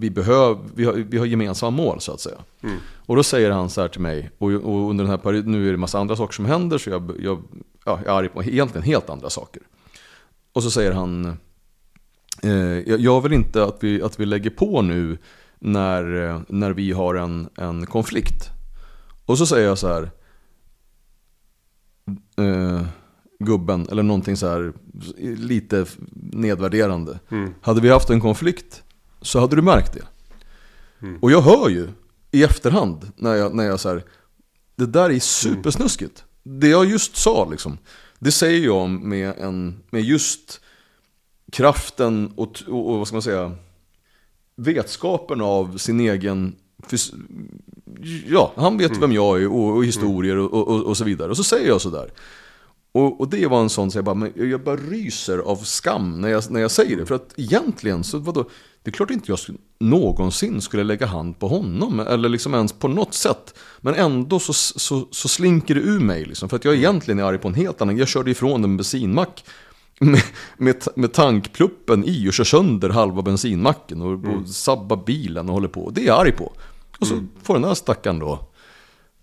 vi, 0.00 0.10
behöv, 0.10 0.58
vi, 0.74 0.84
har, 0.84 0.92
vi 0.92 1.18
har 1.18 1.26
gemensamma 1.26 1.70
mål 1.70 2.00
så 2.00 2.12
att 2.12 2.20
säga. 2.20 2.38
Mm. 2.62 2.76
Och 3.06 3.16
då 3.16 3.22
säger 3.22 3.50
han 3.50 3.70
så 3.70 3.80
här 3.80 3.88
till 3.88 4.00
mig, 4.00 4.30
och, 4.38 4.50
och 4.50 4.90
under 4.90 5.04
den 5.04 5.10
här 5.10 5.18
perioden, 5.18 5.52
nu 5.52 5.68
är 5.68 5.72
det 5.72 5.78
massa 5.78 5.98
andra 5.98 6.16
saker 6.16 6.34
som 6.34 6.44
händer 6.44 6.78
så 6.78 6.90
jag, 6.90 7.12
jag, 7.22 7.42
ja, 7.84 8.00
jag 8.04 8.14
är 8.14 8.18
arg 8.18 8.28
på 8.28 8.42
egentligen 8.42 8.82
helt 8.82 9.10
andra 9.10 9.30
saker. 9.30 9.62
Och 10.52 10.62
så 10.62 10.70
säger 10.70 10.92
han, 10.92 11.36
eh, 12.42 12.78
jag, 12.78 13.20
vill 13.20 13.32
inte 13.32 13.64
att 13.64 13.76
vi, 13.80 14.02
att 14.02 14.20
vi 14.20 14.26
lägger 14.26 14.50
på 14.50 14.82
nu 14.82 15.18
när, 15.58 16.42
när 16.48 16.70
vi 16.70 16.92
har 16.92 17.14
en, 17.14 17.48
en 17.56 17.86
konflikt. 17.86 18.50
Och 19.26 19.38
så 19.38 19.46
säger 19.46 19.66
jag 19.68 19.78
så 19.78 19.88
här, 19.88 20.10
eh, 22.36 22.82
gubben, 23.38 23.86
eller 23.90 24.02
någonting 24.02 24.36
så 24.36 24.48
här 24.48 24.72
lite 25.36 25.86
nedvärderande. 26.12 27.18
Mm. 27.28 27.54
Hade 27.60 27.80
vi 27.80 27.88
haft 27.88 28.10
en 28.10 28.20
konflikt 28.20 28.82
så 29.22 29.40
hade 29.40 29.56
du 29.56 29.62
märkt 29.62 29.92
det. 29.92 30.06
Mm. 31.02 31.18
Och 31.22 31.30
jag 31.30 31.40
hör 31.40 31.68
ju 31.68 31.88
i 32.30 32.42
efterhand 32.42 33.12
när 33.16 33.34
jag, 33.34 33.54
när 33.54 33.64
jag 33.64 33.80
så 33.80 33.88
här, 33.88 34.04
det 34.76 34.86
där 34.86 35.10
är 35.10 35.18
supersnuskigt. 35.18 36.24
Det 36.42 36.68
jag 36.68 36.86
just 36.86 37.16
sa 37.16 37.48
liksom, 37.50 37.78
det 38.18 38.32
säger 38.32 38.64
jag 38.64 38.90
med, 38.90 39.34
en, 39.38 39.82
med 39.90 40.02
just 40.02 40.60
kraften 41.52 42.32
och, 42.36 42.62
och, 42.68 42.90
och 42.90 42.98
vad 42.98 43.06
ska 43.06 43.14
man 43.14 43.22
säga, 43.22 43.52
vetskapen 44.56 45.40
av 45.40 45.78
sin 45.78 46.00
egen 46.00 46.56
Ja, 48.26 48.52
han 48.56 48.78
vet 48.78 49.02
vem 49.02 49.12
jag 49.12 49.42
är 49.42 49.48
och, 49.48 49.76
och 49.76 49.84
historier 49.84 50.36
och, 50.36 50.68
och, 50.68 50.82
och 50.82 50.96
så 50.96 51.04
vidare. 51.04 51.30
Och 51.30 51.36
så 51.36 51.44
säger 51.44 51.68
jag 51.68 51.80
sådär. 51.80 52.12
Och, 52.92 53.20
och 53.20 53.28
det 53.28 53.46
var 53.46 53.60
en 53.60 53.68
sån 53.68 53.90
så 53.90 53.98
jag 53.98 54.04
bara, 54.04 54.14
men 54.14 54.32
jag 54.36 54.64
bara 54.64 54.76
ryser 54.76 55.38
av 55.38 55.56
skam 55.56 56.20
när 56.20 56.28
jag, 56.28 56.50
när 56.50 56.60
jag 56.60 56.70
säger 56.70 56.96
det. 56.96 57.06
För 57.06 57.14
att 57.14 57.34
egentligen 57.36 58.04
så 58.04 58.18
vadå, 58.18 58.48
det 58.82 58.90
är 58.90 58.92
klart 58.92 59.10
inte 59.10 59.30
jag 59.30 59.38
någonsin 59.80 60.60
skulle 60.60 60.84
lägga 60.84 61.06
hand 61.06 61.38
på 61.38 61.48
honom. 61.48 62.00
Eller 62.00 62.28
liksom 62.28 62.54
ens 62.54 62.72
på 62.72 62.88
något 62.88 63.14
sätt. 63.14 63.54
Men 63.80 63.94
ändå 63.94 64.38
så, 64.38 64.52
så, 64.52 65.08
så 65.10 65.28
slinker 65.28 65.74
det 65.74 65.80
ur 65.80 66.00
mig 66.00 66.24
liksom. 66.24 66.48
För 66.48 66.56
att 66.56 66.64
jag 66.64 66.74
egentligen 66.74 67.18
är 67.18 67.24
arg 67.24 67.38
på 67.38 67.48
en 67.48 67.54
helt 67.54 67.80
annan. 67.80 67.96
Jag 67.96 68.08
körde 68.08 68.30
ifrån 68.30 68.64
en 68.64 68.76
bensinmack. 68.76 69.44
Med, 70.02 70.22
med, 70.56 70.84
med 70.96 71.12
tankpluppen 71.12 72.04
i 72.04 72.28
och 72.28 72.32
kör 72.32 72.44
sönder 72.44 72.88
halva 72.88 73.22
bensinmacken 73.22 74.02
och, 74.02 74.12
och 74.12 74.48
sabbar 74.48 74.96
bilen 75.06 75.48
och 75.48 75.54
håller 75.54 75.68
på. 75.68 75.90
Det 75.90 76.00
är 76.00 76.06
jag 76.06 76.20
arg 76.20 76.32
på. 76.32 76.52
Och 77.00 77.06
så 77.06 77.26
får 77.42 77.54
den 77.54 77.64
här 77.64 77.74
stackaren 77.74 78.18
då 78.18 78.49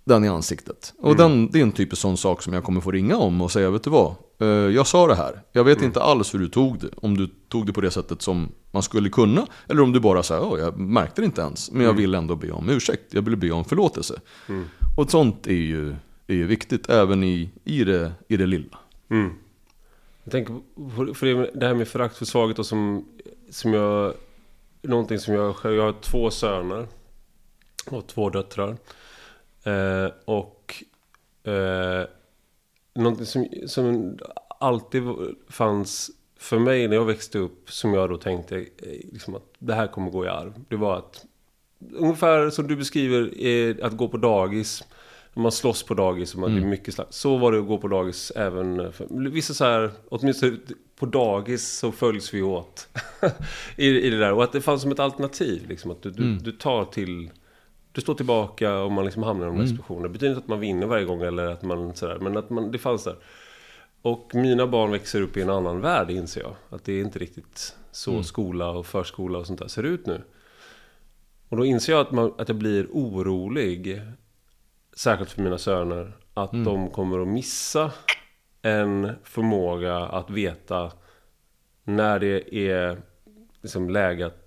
den 0.07 0.23
i 0.23 0.27
ansiktet. 0.27 0.93
Och 0.99 1.15
den, 1.15 1.51
det 1.51 1.59
är 1.59 1.63
en 1.63 1.71
typisk 1.71 2.01
sån 2.01 2.17
sak 2.17 2.41
som 2.41 2.53
jag 2.53 2.63
kommer 2.63 2.81
få 2.81 2.91
ringa 2.91 3.17
om 3.17 3.41
och 3.41 3.51
säga, 3.51 3.69
vet 3.69 3.83
du 3.83 3.89
vad? 3.89 4.15
Eh, 4.39 4.47
Jag 4.47 4.87
sa 4.87 5.07
det 5.07 5.15
här. 5.15 5.41
Jag 5.51 5.63
vet 5.63 5.81
inte 5.81 6.01
alls 6.01 6.33
hur 6.33 6.39
du 6.39 6.49
tog 6.49 6.79
det. 6.79 6.89
Om 6.95 7.17
du 7.17 7.29
tog 7.49 7.65
det 7.65 7.73
på 7.73 7.81
det 7.81 7.91
sättet 7.91 8.21
som 8.21 8.49
man 8.71 8.83
skulle 8.83 9.09
kunna. 9.09 9.47
Eller 9.67 9.81
om 9.81 9.91
du 9.91 9.99
bara 9.99 10.23
sa, 10.23 10.35
"Ja, 10.35 10.57
jag 10.59 10.79
märkte 10.79 11.21
det 11.21 11.25
inte 11.25 11.41
ens. 11.41 11.71
Men 11.71 11.85
jag 11.85 11.93
vill 11.93 12.15
ändå 12.15 12.35
be 12.35 12.51
om 12.51 12.69
ursäkt. 12.69 13.13
Jag 13.13 13.21
vill 13.21 13.35
be 13.37 13.51
om 13.51 13.65
förlåtelse. 13.65 14.21
Och 14.97 15.03
ett 15.03 15.09
sånt 15.11 15.47
är 15.47 15.51
ju, 15.51 15.89
är 16.27 16.33
ju 16.35 16.47
viktigt 16.47 16.89
även 16.89 17.23
i, 17.23 17.49
i, 17.63 17.83
det, 17.83 18.11
i 18.27 18.37
det 18.37 18.45
lilla. 18.45 18.77
Mm. 19.09 19.29
Jag 20.23 20.31
tänker 20.31 20.53
på 20.95 21.13
för 21.13 21.25
det, 21.25 21.51
det 21.55 21.67
här 21.67 21.73
med 21.73 21.87
förakt 21.87 22.17
för 22.17 22.25
svaghet 22.25 22.59
och 22.59 22.65
som, 22.65 23.05
som 23.51 23.73
jag... 23.73 24.13
Någonting 24.81 25.19
som 25.19 25.33
jag 25.33 25.55
själv... 25.55 25.75
Jag 25.75 25.83
har 25.83 25.95
två 26.01 26.31
söner. 26.31 26.87
Och 27.91 28.07
två 28.07 28.29
döttrar. 28.29 28.77
Eh, 29.67 30.11
och... 30.25 30.83
Eh, 31.43 32.05
någonting 32.93 33.25
som, 33.25 33.47
som 33.67 34.17
alltid 34.59 35.03
fanns 35.49 36.11
för 36.39 36.59
mig 36.59 36.87
när 36.87 36.95
jag 36.95 37.05
växte 37.05 37.39
upp. 37.39 37.71
Som 37.71 37.93
jag 37.93 38.09
då 38.09 38.17
tänkte 38.17 38.57
eh, 38.57 38.65
liksom 39.11 39.35
att 39.35 39.53
det 39.59 39.73
här 39.73 39.87
kommer 39.87 40.11
gå 40.11 40.25
i 40.25 40.27
arv. 40.27 40.53
Det 40.69 40.75
var 40.75 40.97
att... 40.97 41.25
Ungefär 41.93 42.49
som 42.49 42.67
du 42.67 42.75
beskriver 42.75 43.45
eh, 43.45 43.75
att 43.85 43.97
gå 43.97 44.07
på 44.07 44.17
dagis. 44.17 44.83
Man 45.33 45.51
slåss 45.51 45.83
på 45.83 45.93
dagis 45.93 46.33
och 46.33 46.39
man, 46.39 46.55
det 46.55 46.61
är 46.61 46.65
mycket 46.65 46.93
slag. 46.93 47.07
Så 47.09 47.37
var 47.37 47.51
det 47.51 47.59
att 47.59 47.67
gå 47.67 47.77
på 47.77 47.87
dagis 47.87 48.31
även 48.35 48.93
för 48.93 49.29
vissa 49.29 49.53
så 49.53 49.65
här, 49.65 49.91
åtminstone 50.09 50.57
på 50.99 51.05
dagis 51.05 51.77
så 51.77 51.91
följs 51.91 52.33
vi 52.33 52.41
åt. 52.41 52.87
I, 53.75 53.87
I 53.87 54.09
det 54.09 54.17
där. 54.17 54.33
Och 54.33 54.43
att 54.43 54.51
det 54.51 54.61
fanns 54.61 54.81
som 54.81 54.91
ett 54.91 54.99
alternativ. 54.99 55.69
Liksom, 55.69 55.91
att 55.91 56.01
du, 56.01 56.09
du, 56.09 56.35
du 56.35 56.51
tar 56.51 56.85
till... 56.85 57.29
Du 57.97 58.01
står 58.01 58.13
tillbaka 58.13 58.77
och 58.79 58.91
man 58.91 59.05
liksom 59.05 59.23
hamnar 59.23 59.45
i 59.45 59.49
de 59.49 59.59
här 59.59 59.65
situationerna. 59.67 60.07
Det 60.07 60.13
betyder 60.13 60.29
inte 60.29 60.43
att 60.43 60.47
man 60.47 60.59
vinner 60.59 60.87
varje 60.87 61.05
gång 61.05 61.21
eller 61.21 61.47
att 61.47 61.63
man 61.63 61.95
sådär. 61.95 62.17
Men 62.19 62.37
att 62.37 62.49
man, 62.49 62.71
det 62.71 62.77
fanns 62.77 63.03
där. 63.03 63.15
Och 64.01 64.31
mina 64.33 64.67
barn 64.67 64.91
växer 64.91 65.21
upp 65.21 65.37
i 65.37 65.41
en 65.41 65.49
annan 65.49 65.81
värld 65.81 66.11
inser 66.11 66.41
jag. 66.41 66.55
Att 66.69 66.83
det 66.83 66.93
är 66.93 67.01
inte 67.01 67.19
riktigt 67.19 67.75
så 67.91 68.23
skola 68.23 68.69
och 68.69 68.85
förskola 68.85 69.39
och 69.39 69.47
sånt 69.47 69.59
där 69.59 69.67
ser 69.67 69.83
ut 69.83 70.05
nu. 70.05 70.21
Och 71.49 71.57
då 71.57 71.65
inser 71.65 71.93
jag 71.93 72.01
att, 72.01 72.11
man, 72.11 72.33
att 72.37 72.49
jag 72.49 72.57
blir 72.57 72.87
orolig. 72.91 74.01
Särskilt 74.97 75.31
för 75.31 75.41
mina 75.41 75.57
söner. 75.57 76.17
Att 76.33 76.51
de 76.51 76.89
kommer 76.89 77.19
att 77.19 77.27
missa 77.27 77.91
en 78.61 79.11
förmåga 79.23 79.97
att 79.97 80.29
veta 80.29 80.91
när 81.83 82.19
det 82.19 82.55
är 82.55 83.01
liksom 83.61 83.89
läge, 83.89 84.25
att, 84.25 84.46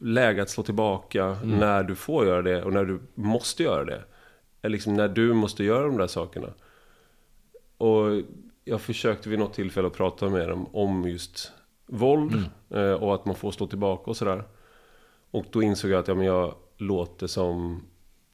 läge 0.00 0.42
att 0.42 0.50
slå 0.50 0.62
tillbaka. 0.62 1.36
När 1.58 1.82
du 1.82 1.94
får 1.94 2.26
göra 2.26 2.42
det 2.42 2.62
och 2.62 2.72
när 2.72 2.84
du 2.84 3.00
måste 3.14 3.62
göra 3.62 3.84
det. 3.84 4.02
Eller 4.62 4.72
liksom 4.72 4.94
när 4.94 5.08
du 5.08 5.32
måste 5.32 5.64
göra 5.64 5.86
de 5.86 5.96
där 5.96 6.06
sakerna. 6.06 6.48
Och 7.76 8.22
jag 8.64 8.80
försökte 8.80 9.28
vid 9.28 9.38
något 9.38 9.54
tillfälle 9.54 9.86
att 9.86 9.96
prata 9.96 10.28
med 10.28 10.48
dem 10.48 10.66
om 10.72 11.08
just 11.08 11.52
våld. 11.86 12.44
eh, 12.70 12.92
Och 12.92 13.14
att 13.14 13.24
man 13.26 13.34
får 13.34 13.50
slå 13.50 13.66
tillbaka 13.66 14.10
och 14.10 14.16
sådär. 14.16 14.44
Och 15.30 15.44
då 15.50 15.62
insåg 15.62 15.90
jag 15.90 15.98
att 16.00 16.08
ja, 16.08 16.14
men 16.14 16.26
jag 16.26 16.54
låter 16.76 17.26
som... 17.26 17.82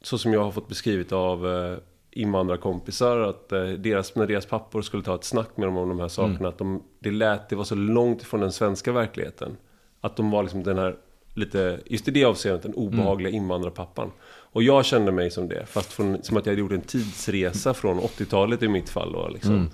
Så 0.03 0.19
som 0.19 0.33
jag 0.33 0.45
har 0.45 0.51
fått 0.51 0.69
beskrivet 0.69 1.13
av 1.13 1.47
eh, 1.49 1.79
invandrarkompisar. 2.11 3.19
Att 3.21 3.53
eh, 3.53 3.65
deras, 3.69 4.15
när 4.15 4.27
deras 4.27 4.47
pappor 4.47 4.83
skulle 4.83 5.03
ta 5.03 5.15
ett 5.15 5.25
snack 5.25 5.57
med 5.57 5.69
dem 5.69 5.77
om 5.77 5.89
de 5.89 6.01
här 6.01 6.09
sakerna. 6.09 6.49
Att 6.49 6.59
de, 6.59 6.83
det 6.99 7.11
lät, 7.11 7.49
det 7.49 7.57
var 7.57 7.65
så 7.65 7.75
långt 7.75 8.23
ifrån 8.23 8.41
den 8.41 8.53
svenska 8.53 8.93
verkligheten. 8.93 9.57
Att 10.01 10.17
de 10.17 10.31
var 10.31 10.43
liksom 10.43 10.63
den 10.63 10.79
här 10.79 10.97
lite, 11.37 11.81
just 11.87 12.09
i 12.09 12.11
det 12.11 12.25
avseendet, 12.25 12.63
den 12.63 12.75
obehagliga 12.75 13.31
invandrarpappan. 13.33 14.13
Och 14.27 14.63
jag 14.63 14.85
kände 14.85 15.13
mig 15.13 15.31
som 15.31 15.49
det. 15.49 15.67
Fast 15.67 15.93
från, 15.93 16.23
som 16.23 16.37
att 16.37 16.47
jag 16.47 16.53
hade 16.53 16.61
gjort 16.61 16.73
en 16.73 16.81
tidsresa 16.81 17.75
från 17.75 18.01
80-talet 18.01 18.63
i 18.63 18.69
mitt 18.69 18.89
fall. 18.89 19.15
Och, 19.15 19.33
liksom. 19.33 19.71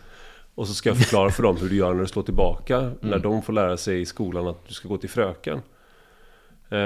och 0.55 0.69
så 0.69 0.75
ska 0.75 0.89
jag 0.89 0.99
förklara 0.99 1.31
för 1.31 1.43
dem 1.43 1.57
hur 1.57 1.69
du 1.69 1.77
gör 1.77 1.95
när 1.95 2.01
du 2.01 2.07
slår 2.07 2.23
tillbaka. 2.23 2.93
När 3.01 3.19
de 3.19 3.43
får 3.43 3.53
lära 3.53 3.77
sig 3.77 4.01
i 4.01 4.07
skolan 4.07 4.47
att 4.47 4.69
du 4.69 4.75
ska 4.75 4.89
gå 4.89 4.99
till 4.99 5.11
fröken. 5.11 5.63
Eh, 6.71 6.79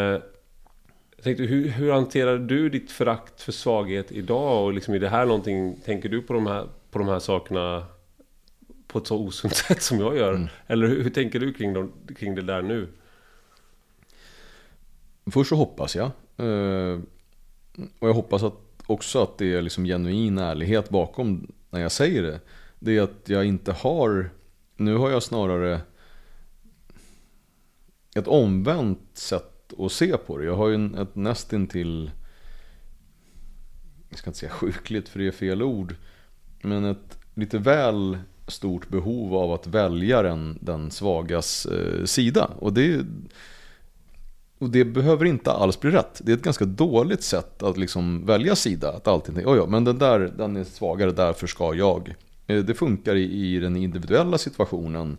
jag 1.17 1.23
tänkte, 1.23 1.43
hur, 1.43 1.69
hur 1.69 1.93
hanterar 1.93 2.39
du 2.39 2.69
ditt 2.69 2.91
förakt 2.91 3.43
för 3.43 3.53
svaghet 3.53 4.13
idag? 4.13 4.65
Och 4.65 4.73
liksom, 4.73 4.95
är 4.95 4.99
det 4.99 5.09
här 5.09 5.27
någonting, 5.27 5.77
tänker 5.85 6.09
du 6.09 6.23
på 6.23 6.33
de 6.33 6.47
här, 6.47 6.67
på 6.91 6.99
de 6.99 7.09
här 7.09 7.19
sakerna 7.19 7.87
på 8.87 8.99
ett 8.99 9.07
så 9.07 9.17
osunt 9.17 9.55
sätt 9.57 9.83
som 9.83 10.01
jag 10.01 10.17
gör? 10.17 10.49
Eller 10.67 10.87
hur, 10.87 11.03
hur 11.03 11.11
tänker 11.11 11.41
du 11.41 11.53
kring, 11.53 11.73
dem, 11.73 11.93
kring 12.19 12.35
det 12.35 12.43
där 12.43 12.63
nu? 12.63 12.89
Först 15.31 15.49
så 15.49 15.57
hoppas 15.57 15.97
jag. 15.97 16.11
Eh, 16.37 17.01
och 17.99 18.09
jag 18.09 18.15
hoppas 18.15 18.43
att 18.43 18.67
också 18.87 19.23
att 19.23 19.39
det 19.39 19.55
är 19.55 19.63
liksom 19.63 19.85
genuin 19.85 20.39
ärlighet 20.39 20.89
bakom 20.89 21.53
när 21.71 21.81
jag 21.81 21.93
säger 21.93 22.23
det. 22.23 22.41
Det 22.79 22.97
är 22.97 23.03
att 23.03 23.29
jag 23.29 23.45
inte 23.45 23.73
har, 23.73 24.31
nu 24.77 24.97
har 24.97 25.11
jag 25.11 25.23
snarare 25.23 25.81
ett 28.15 28.29
omvänt 28.29 29.11
sätt 29.15 29.73
att 29.79 29.93
se 29.93 30.17
på 30.17 30.39
det. 30.39 30.45
Jag 30.45 30.57
har 30.57 30.69
ju 30.69 30.75
en, 30.75 30.95
ett 30.95 31.15
nästintill, 31.15 32.11
jag 34.09 34.19
ska 34.19 34.31
inte 34.31 34.39
säga 34.39 34.53
sjukligt 34.53 35.09
för 35.09 35.19
det 35.19 35.27
är 35.27 35.33
fel 35.33 35.63
ord, 35.63 35.95
men 36.63 36.85
ett 36.85 37.19
lite 37.35 37.59
väl 37.59 38.19
stort 38.49 38.89
behov 38.89 39.35
av 39.35 39.53
att 39.53 39.67
välja 39.67 40.23
den, 40.23 40.59
den 40.61 40.91
svagas 40.91 41.67
eh, 41.67 42.05
sida. 42.05 42.51
Och 42.59 42.73
det, 42.73 43.05
och 44.59 44.71
det 44.71 44.85
behöver 44.85 45.25
inte 45.25 45.53
alls 45.53 45.81
bli 45.81 45.91
rätt. 45.91 46.21
Det 46.25 46.33
är 46.33 46.37
ett 46.37 46.43
ganska 46.43 46.65
dåligt 46.65 47.23
sätt 47.23 47.63
att 47.63 47.77
liksom 47.77 48.27
välja 48.27 48.57
sida. 48.57 48.93
Att 48.93 49.09
alltid 49.09 49.35
tänka, 49.35 49.51
ja, 49.51 49.67
men 49.67 49.85
den 49.85 49.99
där 49.99 50.33
den 50.39 50.57
är 50.57 50.65
svagare, 50.65 51.11
därför 51.11 51.47
ska 51.47 51.75
jag. 51.75 52.15
Eh, 52.47 52.59
det 52.59 52.75
funkar 52.75 53.15
i, 53.15 53.55
i 53.55 53.59
den 53.59 53.77
individuella 53.77 54.39
situationen. 54.39 55.19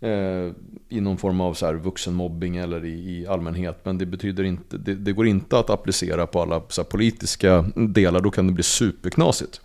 Eh, 0.00 0.52
I 0.88 1.00
någon 1.00 1.18
form 1.18 1.40
av 1.40 1.54
så 1.54 1.66
här 1.66 1.74
vuxenmobbing 1.74 2.56
eller 2.56 2.84
i, 2.84 3.18
i 3.18 3.26
allmänhet. 3.26 3.80
Men 3.84 3.98
det 3.98 4.06
betyder 4.06 4.44
inte, 4.44 4.78
det, 4.78 4.94
det 4.94 5.12
går 5.12 5.26
inte 5.26 5.58
att 5.58 5.70
applicera 5.70 6.26
på 6.26 6.42
alla 6.42 6.62
så 6.68 6.82
här, 6.82 6.88
politiska 6.88 7.64
delar. 7.74 8.20
Då 8.20 8.30
kan 8.30 8.46
det 8.46 8.52
bli 8.52 8.62
superknasigt. 8.62 9.60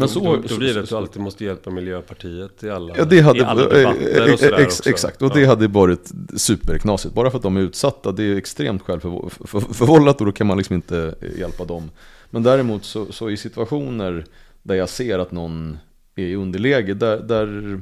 Men 0.00 0.08
så, 0.08 0.20
då, 0.20 0.36
då 0.48 0.56
blir 0.56 0.74
det 0.74 0.80
att 0.80 0.88
du 0.88 0.96
alltid 0.96 1.22
måste 1.22 1.44
hjälpa 1.44 1.70
Miljöpartiet 1.70 2.64
i 2.64 2.70
alla, 2.70 2.94
Ja, 2.98 3.04
det 3.04 3.20
hade, 3.20 3.38
i 3.38 3.42
alla 3.42 3.68
debatter 3.68 4.32
och 4.32 4.38
sådär 4.38 4.58
ex. 4.58 4.86
Exakt, 4.86 5.22
och 5.22 5.30
Ja. 5.30 5.34
det 5.34 5.44
hade 5.44 5.68
varit 5.68 6.10
superknasigt. 6.36 7.14
Bara 7.14 7.30
för 7.30 7.36
att 7.36 7.42
de 7.42 7.56
är 7.56 7.60
utsatta, 7.60 8.12
det 8.12 8.24
är 8.24 8.36
extremt 8.36 8.82
självförvållat 8.82 10.20
och 10.20 10.26
då 10.26 10.32
kan 10.32 10.46
man 10.46 10.56
liksom 10.56 10.74
inte 10.76 11.14
hjälpa 11.38 11.64
dem. 11.64 11.90
Men 12.30 12.42
däremot 12.42 12.84
så, 12.84 13.12
så 13.12 13.30
i 13.30 13.36
situationer 13.36 14.24
där 14.62 14.74
jag 14.74 14.88
ser 14.88 15.18
att 15.18 15.32
någon 15.32 15.78
är 16.16 16.24
i 16.24 16.34
underläge, 16.34 16.94
där, 16.94 17.20
där 17.20 17.80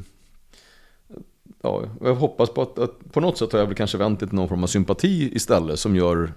ja, 1.63 1.83
jag 2.03 2.15
hoppas 2.15 2.51
på 2.51 2.63
att, 2.63 2.79
att, 2.79 3.13
på 3.13 3.21
något 3.21 3.39
sätt 3.39 3.53
har 3.53 3.59
jag 3.59 3.67
väl 3.67 3.75
kanske 3.77 3.99
vänt 3.99 4.19
till 4.19 4.29
någon 4.33 4.49
form 4.49 4.63
av 4.63 4.67
sympati 4.67 5.31
istället 5.37 5.79
som 5.79 5.97
gör, 5.97 6.33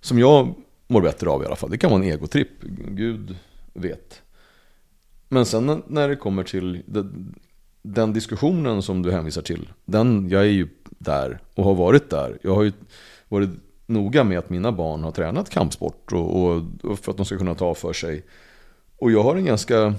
som 0.00 0.18
jag 0.18 0.54
mår 0.86 1.02
bättre 1.02 1.30
av 1.30 1.42
i 1.42 1.46
alla 1.46 1.56
fall. 1.56 1.70
Det 1.70 1.78
kan 1.78 1.90
vara 1.90 2.02
en 2.02 2.10
egotripp, 2.10 2.62
gud 2.88 3.36
vet. 3.72 4.22
Men 5.28 5.46
sen 5.46 5.82
när 5.86 6.08
det 6.08 6.16
kommer 6.16 6.44
till 6.44 6.82
den 7.82 8.12
diskussionen 8.12 8.82
som 8.82 9.02
du 9.02 9.12
hänvisar 9.12 9.42
till, 9.42 9.68
den, 9.84 10.28
jag 10.28 10.42
är 10.42 10.46
ju 10.46 10.68
där 10.88 11.40
och 11.54 11.64
har 11.64 11.74
varit 11.74 12.10
där. 12.10 12.38
Jag 12.42 12.54
har 12.54 12.62
ju 12.62 12.72
varit 13.28 13.50
noga 13.86 14.24
med 14.24 14.38
att 14.38 14.50
mina 14.50 14.72
barn 14.72 15.04
har 15.04 15.10
tränat 15.10 15.50
kampsport 15.50 16.12
och, 16.12 16.42
och, 16.42 16.62
och 16.82 16.98
för 16.98 17.10
att 17.10 17.16
de 17.16 17.26
ska 17.26 17.38
kunna 17.38 17.54
ta 17.54 17.74
för 17.74 17.92
sig. 17.92 18.24
Och 18.98 19.12
jag 19.12 19.22
har 19.22 19.36
en 19.36 19.44
ganska, 19.44 19.94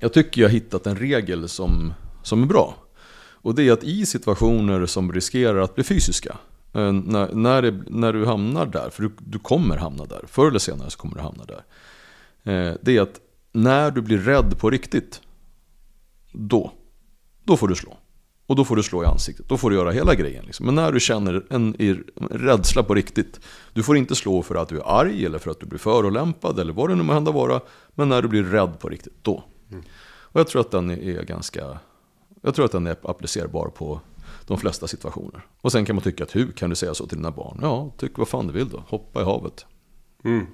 jag 0.00 0.12
tycker 0.12 0.40
jag 0.40 0.48
har 0.48 0.52
hittat 0.54 0.86
en 0.86 0.96
regel 0.96 1.48
som, 1.48 1.94
som 2.22 2.42
är 2.42 2.46
bra. 2.46 2.74
Och 3.18 3.54
det 3.54 3.68
är 3.68 3.72
att 3.72 3.84
i 3.84 4.06
situationer 4.06 4.86
som 4.86 5.12
riskerar 5.12 5.58
att 5.60 5.74
bli 5.74 5.84
fysiska, 5.84 6.36
eh, 6.72 6.92
när, 6.92 7.34
när, 7.34 7.62
det, 7.62 7.82
när 7.86 8.12
du 8.12 8.26
hamnar 8.26 8.66
där, 8.66 8.90
för 8.90 9.02
du, 9.02 9.10
du 9.18 9.38
kommer 9.38 9.76
hamna 9.76 10.04
där, 10.04 10.24
förr 10.26 10.48
eller 10.48 10.58
senare 10.58 10.90
så 10.90 10.98
kommer 10.98 11.14
du 11.14 11.20
hamna 11.20 11.44
där. 11.44 11.64
Eh, 12.52 12.74
det 12.82 12.96
är 12.96 13.02
att 13.02 13.20
när 13.56 13.90
du 13.90 14.02
blir 14.02 14.18
rädd 14.18 14.58
på 14.58 14.70
riktigt, 14.70 15.20
då, 16.32 16.72
då 17.44 17.56
får 17.56 17.68
du 17.68 17.74
slå. 17.74 17.96
Och 18.46 18.56
då 18.56 18.64
får 18.64 18.76
du 18.76 18.82
slå 18.82 19.02
i 19.02 19.06
ansiktet, 19.06 19.48
då 19.48 19.56
får 19.56 19.70
du 19.70 19.76
göra 19.76 19.90
hela 19.90 20.14
grejen. 20.14 20.44
Liksom. 20.44 20.66
Men 20.66 20.74
när 20.74 20.92
du 20.92 21.00
känner 21.00 21.46
en, 21.50 21.76
en 21.78 22.04
rädsla 22.30 22.82
på 22.82 22.94
riktigt, 22.94 23.40
du 23.72 23.82
får 23.82 23.96
inte 23.96 24.14
slå 24.14 24.42
för 24.42 24.54
att 24.54 24.68
du 24.68 24.78
är 24.78 24.98
arg 25.00 25.26
eller 25.26 25.38
för 25.38 25.50
att 25.50 25.60
du 25.60 25.66
blir 25.66 25.78
förolämpad 25.78 26.58
eller 26.58 26.72
vad 26.72 26.88
det 26.88 26.94
nu 26.94 27.02
må 27.02 27.12
hända 27.12 27.30
vara. 27.30 27.60
Men 27.94 28.08
när 28.08 28.22
du 28.22 28.28
blir 28.28 28.44
rädd 28.44 28.78
på 28.78 28.88
riktigt, 28.88 29.14
då. 29.22 29.44
Mm. 29.70 29.84
Och 30.04 30.40
jag 30.40 30.48
tror 30.48 30.60
att 30.60 30.70
den 30.70 30.90
är 30.90 31.22
ganska, 31.22 31.78
jag 32.42 32.54
tror 32.54 32.64
att 32.64 32.72
den 32.72 32.86
är 32.86 32.96
applicerbar 33.02 33.68
på 33.68 34.00
de 34.46 34.58
flesta 34.58 34.86
situationer. 34.86 35.46
Och 35.60 35.72
sen 35.72 35.84
kan 35.84 35.96
man 35.96 36.02
tycka 36.02 36.24
att 36.24 36.36
hur 36.36 36.52
kan 36.52 36.70
du 36.70 36.76
säga 36.76 36.94
så 36.94 37.06
till 37.06 37.18
dina 37.18 37.30
barn? 37.30 37.58
Ja, 37.62 37.90
tyck 37.98 38.18
vad 38.18 38.28
fan 38.28 38.46
du 38.46 38.52
vill 38.52 38.68
då, 38.68 38.84
hoppa 38.88 39.20
i 39.20 39.24
havet. 39.24 39.66
Mm. 40.24 40.46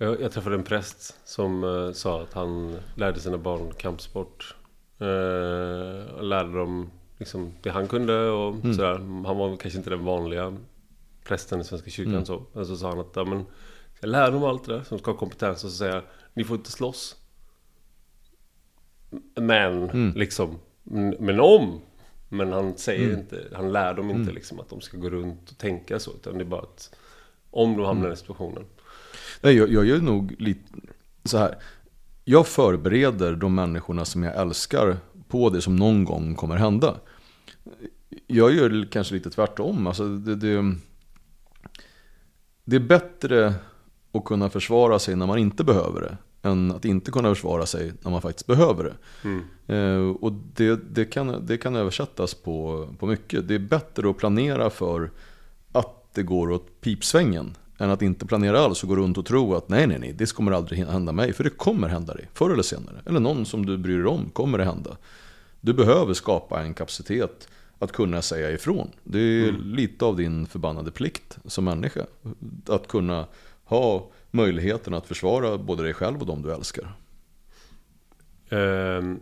Jag, 0.00 0.20
jag 0.20 0.32
träffade 0.32 0.54
en 0.54 0.62
präst 0.62 1.18
som 1.24 1.64
uh, 1.64 1.92
sa 1.92 2.22
att 2.22 2.32
han 2.32 2.78
lärde 2.94 3.20
sina 3.20 3.38
barn 3.38 3.72
kampsport. 3.76 4.56
Uh, 5.00 6.22
lärde 6.22 6.58
dem 6.58 6.90
liksom 7.18 7.52
det 7.62 7.70
han 7.70 7.88
kunde 7.88 8.30
och 8.30 8.54
mm. 8.54 8.74
sådär. 8.74 8.94
Han 9.26 9.38
var 9.38 9.56
kanske 9.56 9.78
inte 9.78 9.90
den 9.90 10.04
vanliga 10.04 10.56
prästen 11.24 11.60
i 11.60 11.64
Svenska 11.64 11.90
kyrkan 11.90 12.14
mm. 12.14 12.26
så. 12.26 12.42
Men 12.52 12.66
så 12.66 12.76
sa 12.76 12.88
han 12.88 12.98
att 12.98 13.12
ja, 13.16 13.24
men, 13.24 13.46
jag 14.00 14.10
lär 14.10 14.30
dem 14.30 14.44
allt 14.44 14.64
det 14.64 14.72
där 14.72 14.82
som 14.82 14.98
ska 14.98 15.10
ha 15.10 15.18
kompetens 15.18 15.64
och 15.64 15.70
så 15.70 15.76
säger 15.76 15.94
jag, 15.94 16.02
ni 16.34 16.44
får 16.44 16.56
inte 16.56 16.70
slåss. 16.70 17.16
Men 19.34 19.90
mm. 19.90 20.12
liksom, 20.16 20.58
men 21.18 21.40
om. 21.40 21.80
Men 22.28 22.52
han 22.52 22.76
säger 22.76 23.06
mm. 23.06 23.20
inte, 23.20 23.44
han 23.52 23.72
lär 23.72 23.94
dem 23.94 24.10
inte 24.10 24.22
mm. 24.22 24.34
liksom 24.34 24.60
att 24.60 24.68
de 24.68 24.80
ska 24.80 24.96
gå 24.96 25.10
runt 25.10 25.50
och 25.50 25.58
tänka 25.58 25.98
så. 25.98 26.10
Utan 26.10 26.38
det 26.38 26.44
är 26.44 26.48
bara 26.48 26.62
att 26.62 26.94
om 27.50 27.76
de 27.76 27.86
hamnar 27.86 28.06
i 28.06 28.08
den 28.08 28.16
situationen. 28.16 28.64
Nej, 29.40 29.56
jag, 29.56 29.72
jag 29.72 29.84
gör 29.84 29.98
nog 29.98 30.34
lite 30.38 30.72
så 31.24 31.38
här. 31.38 31.54
Jag 32.24 32.46
förbereder 32.46 33.36
de 33.36 33.54
människorna 33.54 34.04
som 34.04 34.22
jag 34.22 34.36
älskar 34.36 34.96
på 35.28 35.50
det 35.50 35.60
som 35.60 35.76
någon 35.76 36.04
gång 36.04 36.34
kommer 36.34 36.56
hända. 36.56 36.96
Jag 38.26 38.54
gör 38.54 38.88
kanske 38.90 39.14
lite 39.14 39.30
tvärtom. 39.30 39.86
Alltså 39.86 40.08
det, 40.08 40.36
det, 40.36 40.74
det 42.64 42.76
är 42.76 42.80
bättre 42.80 43.54
att 44.12 44.24
kunna 44.24 44.50
försvara 44.50 44.98
sig 44.98 45.16
när 45.16 45.26
man 45.26 45.38
inte 45.38 45.64
behöver 45.64 46.00
det 46.00 46.16
än 46.42 46.70
att 46.70 46.84
inte 46.84 47.10
kunna 47.10 47.28
försvara 47.28 47.66
sig 47.66 47.92
när 48.02 48.10
man 48.10 48.22
faktiskt 48.22 48.46
behöver 48.46 48.84
det. 48.84 48.94
Mm. 49.28 49.42
Eh, 49.66 50.10
och 50.10 50.32
det, 50.32 50.94
det, 50.94 51.04
kan, 51.04 51.46
det 51.46 51.58
kan 51.58 51.76
översättas 51.76 52.34
på, 52.34 52.88
på 52.98 53.06
mycket. 53.06 53.48
Det 53.48 53.54
är 53.54 53.58
bättre 53.58 54.10
att 54.10 54.18
planera 54.18 54.70
för 54.70 55.10
att 55.72 56.14
det 56.14 56.22
går 56.22 56.50
åt 56.50 56.80
pipsvängen 56.80 57.56
än 57.78 57.90
att 57.90 58.02
inte 58.02 58.26
planera 58.26 58.60
alls 58.60 58.82
och 58.82 58.88
gå 58.88 58.96
runt 58.96 59.18
och 59.18 59.26
tro 59.26 59.54
att 59.54 59.68
nej, 59.68 59.86
nej, 59.86 59.98
nej, 59.98 60.12
det 60.12 60.32
kommer 60.32 60.52
aldrig 60.52 60.86
hända 60.86 61.12
mig. 61.12 61.32
För 61.32 61.44
det 61.44 61.50
kommer 61.50 61.88
hända 61.88 62.14
dig, 62.14 62.28
förr 62.34 62.50
eller 62.50 62.62
senare. 62.62 63.02
Eller 63.06 63.20
någon 63.20 63.46
som 63.46 63.66
du 63.66 63.78
bryr 63.78 63.96
dig 63.96 64.06
om 64.06 64.30
kommer 64.30 64.58
det 64.58 64.64
hända. 64.64 64.96
Du 65.60 65.72
behöver 65.74 66.14
skapa 66.14 66.62
en 66.62 66.74
kapacitet 66.74 67.48
att 67.78 67.92
kunna 67.92 68.22
säga 68.22 68.50
ifrån. 68.50 68.90
Det 69.04 69.18
är 69.18 69.48
mm. 69.48 69.62
lite 69.62 70.04
av 70.04 70.16
din 70.16 70.46
förbannade 70.46 70.90
plikt 70.90 71.38
som 71.44 71.64
människa. 71.64 72.06
Att 72.66 72.88
kunna 72.88 73.26
ha 73.64 74.10
möjligheten 74.30 74.94
att 74.94 75.06
försvara 75.06 75.58
både 75.58 75.82
dig 75.82 75.94
själv 75.94 76.20
och 76.20 76.26
de 76.26 76.42
du 76.42 76.52
älskar. 76.52 76.92
Um, 78.50 79.20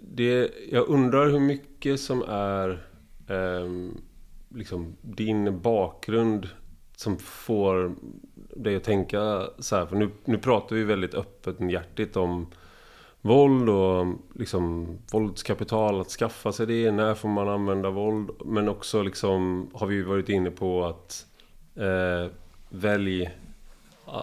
det, 0.00 0.50
jag 0.70 0.88
undrar 0.88 1.30
hur 1.30 1.40
mycket 1.40 2.00
som 2.00 2.22
är 2.28 2.86
um, 3.26 4.00
liksom 4.48 4.96
din 5.02 5.60
bakgrund 5.60 6.48
som 6.96 7.18
får 7.18 7.94
dig 8.54 8.76
att 8.76 8.84
tänka 8.84 9.46
så 9.58 9.76
här. 9.76 9.86
För 9.86 9.96
nu, 9.96 10.10
nu 10.24 10.38
pratar 10.38 10.76
vi 10.76 10.84
väldigt 10.84 11.14
öppet 11.14 11.60
och 11.60 11.70
hjärtigt 11.70 12.16
om 12.16 12.46
våld 13.20 13.68
och 13.68 14.06
liksom 14.34 14.88
våldskapital, 15.12 16.00
att 16.00 16.08
skaffa 16.08 16.52
sig 16.52 16.66
det. 16.66 16.92
När 16.92 17.14
får 17.14 17.28
man 17.28 17.48
använda 17.48 17.90
våld? 17.90 18.30
Men 18.44 18.68
också 18.68 19.02
liksom 19.02 19.70
har 19.74 19.86
vi 19.86 20.02
varit 20.02 20.28
inne 20.28 20.50
på 20.50 20.84
att 20.84 21.26
eh, 21.74 22.30
välj 22.68 23.30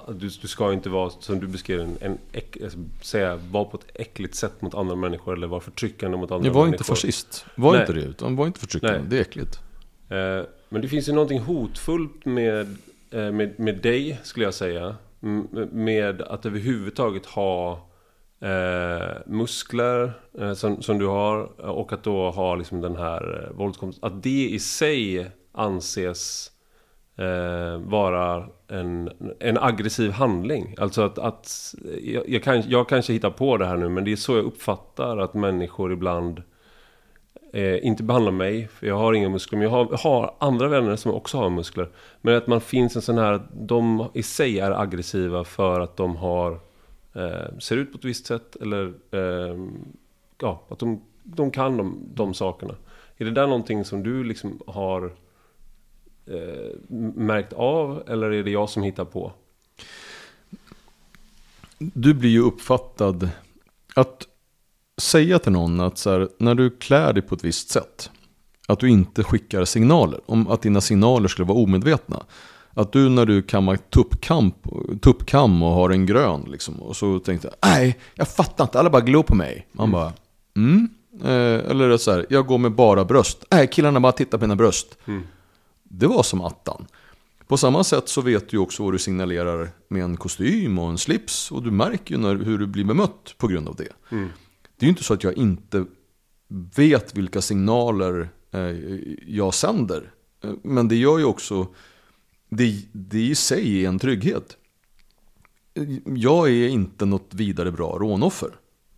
du, 0.07 0.29
du 0.29 0.47
ska 0.47 0.73
inte 0.73 0.89
vara, 0.89 1.09
som 1.09 1.39
du 1.39 1.47
beskrev, 1.47 1.79
en, 1.79 1.97
en 2.01 2.17
äck, 2.31 2.57
alltså, 2.63 2.77
säga, 3.01 3.35
vara 3.35 3.65
på 3.65 3.77
ett 3.77 3.85
äckligt 3.93 4.35
sätt 4.35 4.61
mot 4.61 4.75
andra 4.75 4.95
människor 4.95 5.33
eller 5.33 5.47
vara 5.47 5.61
förtryckande 5.61 6.17
mot 6.17 6.31
andra 6.31 6.43
människor. 6.43 6.59
Var 6.59 6.67
inte 6.67 6.83
fascist. 6.83 7.45
Var 7.55 7.71
Nej. 7.71 7.81
inte 7.81 7.93
det. 7.93 8.01
Utan 8.01 8.35
var 8.35 8.47
inte 8.47 8.59
förtryckande. 8.59 8.99
Nej. 8.99 9.07
Det 9.09 9.17
är 9.17 9.21
äckligt. 9.21 9.59
Eh, 10.09 10.41
men 10.73 10.81
det 10.81 10.87
finns 10.87 11.09
ju 11.09 11.13
någonting 11.13 11.39
hotfullt 11.39 12.25
med, 12.25 12.77
eh, 13.11 13.31
med, 13.31 13.59
med 13.59 13.77
dig, 13.77 14.19
skulle 14.23 14.45
jag 14.45 14.53
säga. 14.53 14.95
Med 15.71 16.21
att 16.21 16.45
överhuvudtaget 16.45 17.25
ha 17.25 17.71
eh, 18.39 19.17
muskler 19.25 20.13
eh, 20.39 20.53
som, 20.53 20.81
som 20.81 20.99
du 20.99 21.07
har 21.07 21.49
eh, 21.59 21.65
och 21.65 21.93
att 21.93 22.03
då 22.03 22.31
ha 22.31 22.55
liksom 22.55 22.81
den 22.81 22.95
här 22.95 23.43
eh, 23.43 23.57
våldskompetensen. 23.57 24.17
Att 24.17 24.23
det 24.23 24.49
i 24.49 24.59
sig 24.59 25.31
anses 25.51 26.51
eh, 27.17 27.77
vara 27.77 28.47
en, 28.67 29.09
en 29.39 29.57
aggressiv 29.57 30.11
handling. 30.11 30.75
Alltså 30.77 31.01
att, 31.01 31.17
att 31.17 31.75
jag, 32.01 32.29
jag, 32.29 32.43
kan, 32.43 32.63
jag 32.69 32.89
kanske 32.89 33.13
hittar 33.13 33.29
på 33.29 33.57
det 33.57 33.65
här 33.65 33.77
nu 33.77 33.89
men 33.89 34.03
det 34.03 34.11
är 34.11 34.15
så 34.15 34.35
jag 34.35 34.45
uppfattar 34.45 35.17
att 35.17 35.33
människor 35.33 35.93
ibland 35.93 36.43
eh, 37.53 37.85
inte 37.85 38.03
behandla 38.03 38.31
mig, 38.31 38.67
för 38.67 38.87
jag 38.87 38.97
har 38.97 39.13
inga 39.13 39.29
muskler. 39.29 39.57
Men 39.59 39.67
jag 39.67 39.71
har, 39.71 39.97
har, 39.97 40.35
andra 40.39 40.67
vänner 40.67 40.95
som 40.95 41.11
också 41.11 41.37
har 41.37 41.49
muskler. 41.49 41.89
Men 42.21 42.35
att 42.37 42.47
man 42.47 42.61
finns 42.61 42.95
en 42.95 43.01
sån 43.01 43.17
här, 43.17 43.41
de 43.53 44.07
i 44.13 44.23
sig 44.23 44.59
är 44.59 44.81
aggressiva 44.81 45.43
för 45.43 45.79
att 45.79 45.97
de 45.97 46.15
har 46.15 46.59
eh, 47.13 47.57
ser 47.59 47.77
ut 47.77 47.91
på 47.91 47.97
ett 47.97 48.05
visst 48.05 48.25
sätt 48.25 48.55
eller 48.55 48.93
eh, 49.11 49.57
ja, 50.41 50.63
att 50.69 50.79
de, 50.79 51.01
de 51.23 51.51
kan 51.51 51.77
de, 51.77 51.97
de 52.13 52.33
sakerna. 52.33 52.75
Är 53.17 53.25
det 53.25 53.31
där 53.31 53.47
någonting 53.47 53.85
som 53.85 54.03
du 54.03 54.23
liksom 54.23 54.61
har 54.67 55.13
eh, 56.25 56.95
märkt 57.15 57.53
av 57.53 58.03
eller 58.07 58.31
är 58.31 58.43
det 58.43 58.51
jag 58.51 58.69
som 58.69 58.83
hittar 58.83 59.05
på? 59.05 59.31
Du 61.77 62.13
blir 62.13 62.29
ju 62.29 62.41
uppfattad 62.41 63.29
att 63.95 64.27
säga 65.03 65.39
till 65.39 65.51
någon 65.51 65.79
att 65.79 65.97
så 65.97 66.11
här, 66.11 66.29
när 66.37 66.55
du 66.55 66.69
klär 66.69 67.13
dig 67.13 67.23
på 67.23 67.35
ett 67.35 67.43
visst 67.43 67.69
sätt 67.69 68.09
att 68.67 68.79
du 68.79 68.89
inte 68.89 69.23
skickar 69.23 69.65
signaler, 69.65 70.21
om 70.25 70.47
att 70.47 70.61
dina 70.61 70.81
signaler 70.81 71.27
skulle 71.27 71.47
vara 71.47 71.57
omedvetna. 71.57 72.23
Att 72.75 72.91
du 72.91 73.09
när 73.09 73.25
du 73.25 73.41
kammar 73.41 73.75
tuppkamp, 73.75 74.55
tuppkam 75.01 75.63
och 75.63 75.71
har 75.71 75.89
en 75.89 76.05
grön 76.05 76.47
liksom, 76.51 76.81
och 76.81 76.95
så 76.95 77.19
tänkte 77.19 77.47
jag, 77.47 77.69
nej, 77.71 77.99
jag 78.15 78.27
fattar 78.27 78.63
inte, 78.63 78.79
alla 78.79 78.89
bara 78.89 79.01
glor 79.01 79.23
på 79.23 79.35
mig. 79.35 79.67
Man 79.71 79.89
mm. 79.89 79.91
bara, 79.91 80.13
mm. 80.55 80.89
Eh, 81.23 81.71
eller 81.71 81.97
så 81.97 82.11
här, 82.11 82.25
jag 82.29 82.45
går 82.45 82.57
med 82.57 82.71
bara 82.71 83.05
bröst. 83.05 83.45
Nej, 83.51 83.67
killarna 83.67 83.99
bara 83.99 84.11
tittar 84.11 84.37
på 84.37 84.43
mina 84.43 84.55
bröst. 84.55 84.97
Mm. 85.05 85.23
Det 85.83 86.07
var 86.07 86.23
som 86.23 86.41
attan. 86.41 86.85
På 87.47 87.57
samma 87.57 87.83
sätt 87.83 88.09
så 88.09 88.21
vet 88.21 88.49
du 88.49 88.57
också 88.57 88.83
vad 88.83 88.93
du 88.93 88.99
signalerar 88.99 89.69
med 89.87 90.03
en 90.03 90.17
kostym 90.17 90.79
och 90.79 90.89
en 90.89 90.97
slips. 90.97 91.51
Och 91.51 91.63
du 91.63 91.71
märker 91.71 92.15
ju 92.15 92.21
när, 92.21 92.35
hur 92.35 92.57
du 92.57 92.67
blir 92.67 92.83
bemött 92.83 93.35
på 93.37 93.47
grund 93.47 93.67
av 93.67 93.75
det. 93.75 94.15
Mm. 94.15 94.29
Det 94.77 94.83
är 94.83 94.87
ju 94.87 94.89
inte 94.89 95.03
så 95.03 95.13
att 95.13 95.23
jag 95.23 95.33
inte 95.33 95.85
vet 96.75 97.17
vilka 97.17 97.41
signaler 97.41 98.29
eh, 98.51 98.75
jag 99.27 99.53
sänder. 99.53 100.11
Eh, 100.43 100.53
men 100.63 100.87
det 100.87 100.95
gör 100.95 101.17
ju 101.17 101.25
också, 101.25 101.67
det, 102.49 102.85
det 102.91 103.21
i 103.21 103.35
sig 103.35 103.83
är 103.83 103.87
en 103.87 103.99
trygghet. 103.99 104.57
Jag 106.05 106.49
är 106.49 106.67
inte 106.67 107.05
något 107.05 107.33
vidare 107.33 107.71
bra 107.71 107.97
rånoffer. 107.99 108.49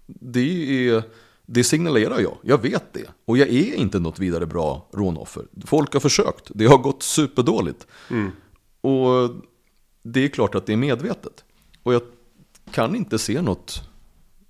Det 0.05 0.89
är 0.89 1.03
det 1.45 1.63
signalerar 1.63 2.19
jag, 2.19 2.37
jag 2.41 2.61
vet 2.61 2.93
det. 2.93 3.07
Och 3.25 3.37
jag 3.37 3.49
är 3.49 3.75
inte 3.75 3.99
något 3.99 4.19
vidare 4.19 4.45
bra 4.45 4.89
rånoffer. 4.93 5.45
Folk 5.65 5.93
har 5.93 5.99
försökt, 5.99 6.51
det 6.55 6.65
har 6.65 6.77
gått 6.77 7.03
superdåligt. 7.03 7.87
Mm. 8.09 8.31
Och 8.81 9.29
det 10.03 10.19
är 10.19 10.27
klart 10.27 10.55
att 10.55 10.65
det 10.65 10.73
är 10.73 10.77
medvetet. 10.77 11.43
Och 11.83 11.93
jag 11.93 12.01
kan 12.71 12.95
inte 12.95 13.19
se 13.19 13.41
något 13.41 13.89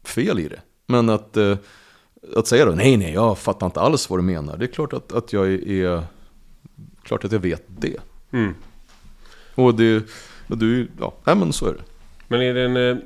fel 0.03 0.39
i 0.39 0.47
det. 0.47 0.61
Men 0.85 1.09
att, 1.09 1.37
eh, 1.37 1.57
att 2.35 2.47
säga 2.47 2.65
då, 2.65 2.71
nej 2.71 2.97
nej, 2.97 3.13
jag 3.13 3.37
fattar 3.37 3.65
inte 3.65 3.79
alls 3.79 4.09
vad 4.09 4.19
du 4.19 4.23
menar. 4.23 4.57
Det 4.57 4.65
är 4.65 4.73
klart 4.73 4.93
att, 4.93 5.11
att 5.11 5.33
jag 5.33 5.47
är, 5.53 6.03
klart 7.03 7.25
att 7.25 7.31
jag 7.31 7.39
vet 7.39 7.63
det. 7.67 7.97
Mm. 8.31 8.55
Och 9.55 9.75
det, 9.75 10.03
och 10.49 10.57
du, 10.57 10.87
ja, 10.99 11.13
nej 11.23 11.35
men 11.35 11.53
så 11.53 11.65
är 11.65 11.73
det. 11.73 11.83
Men 12.27 12.41
är 12.41 12.53
det 12.53 12.61
en... 12.65 12.77
eh, 12.77 12.97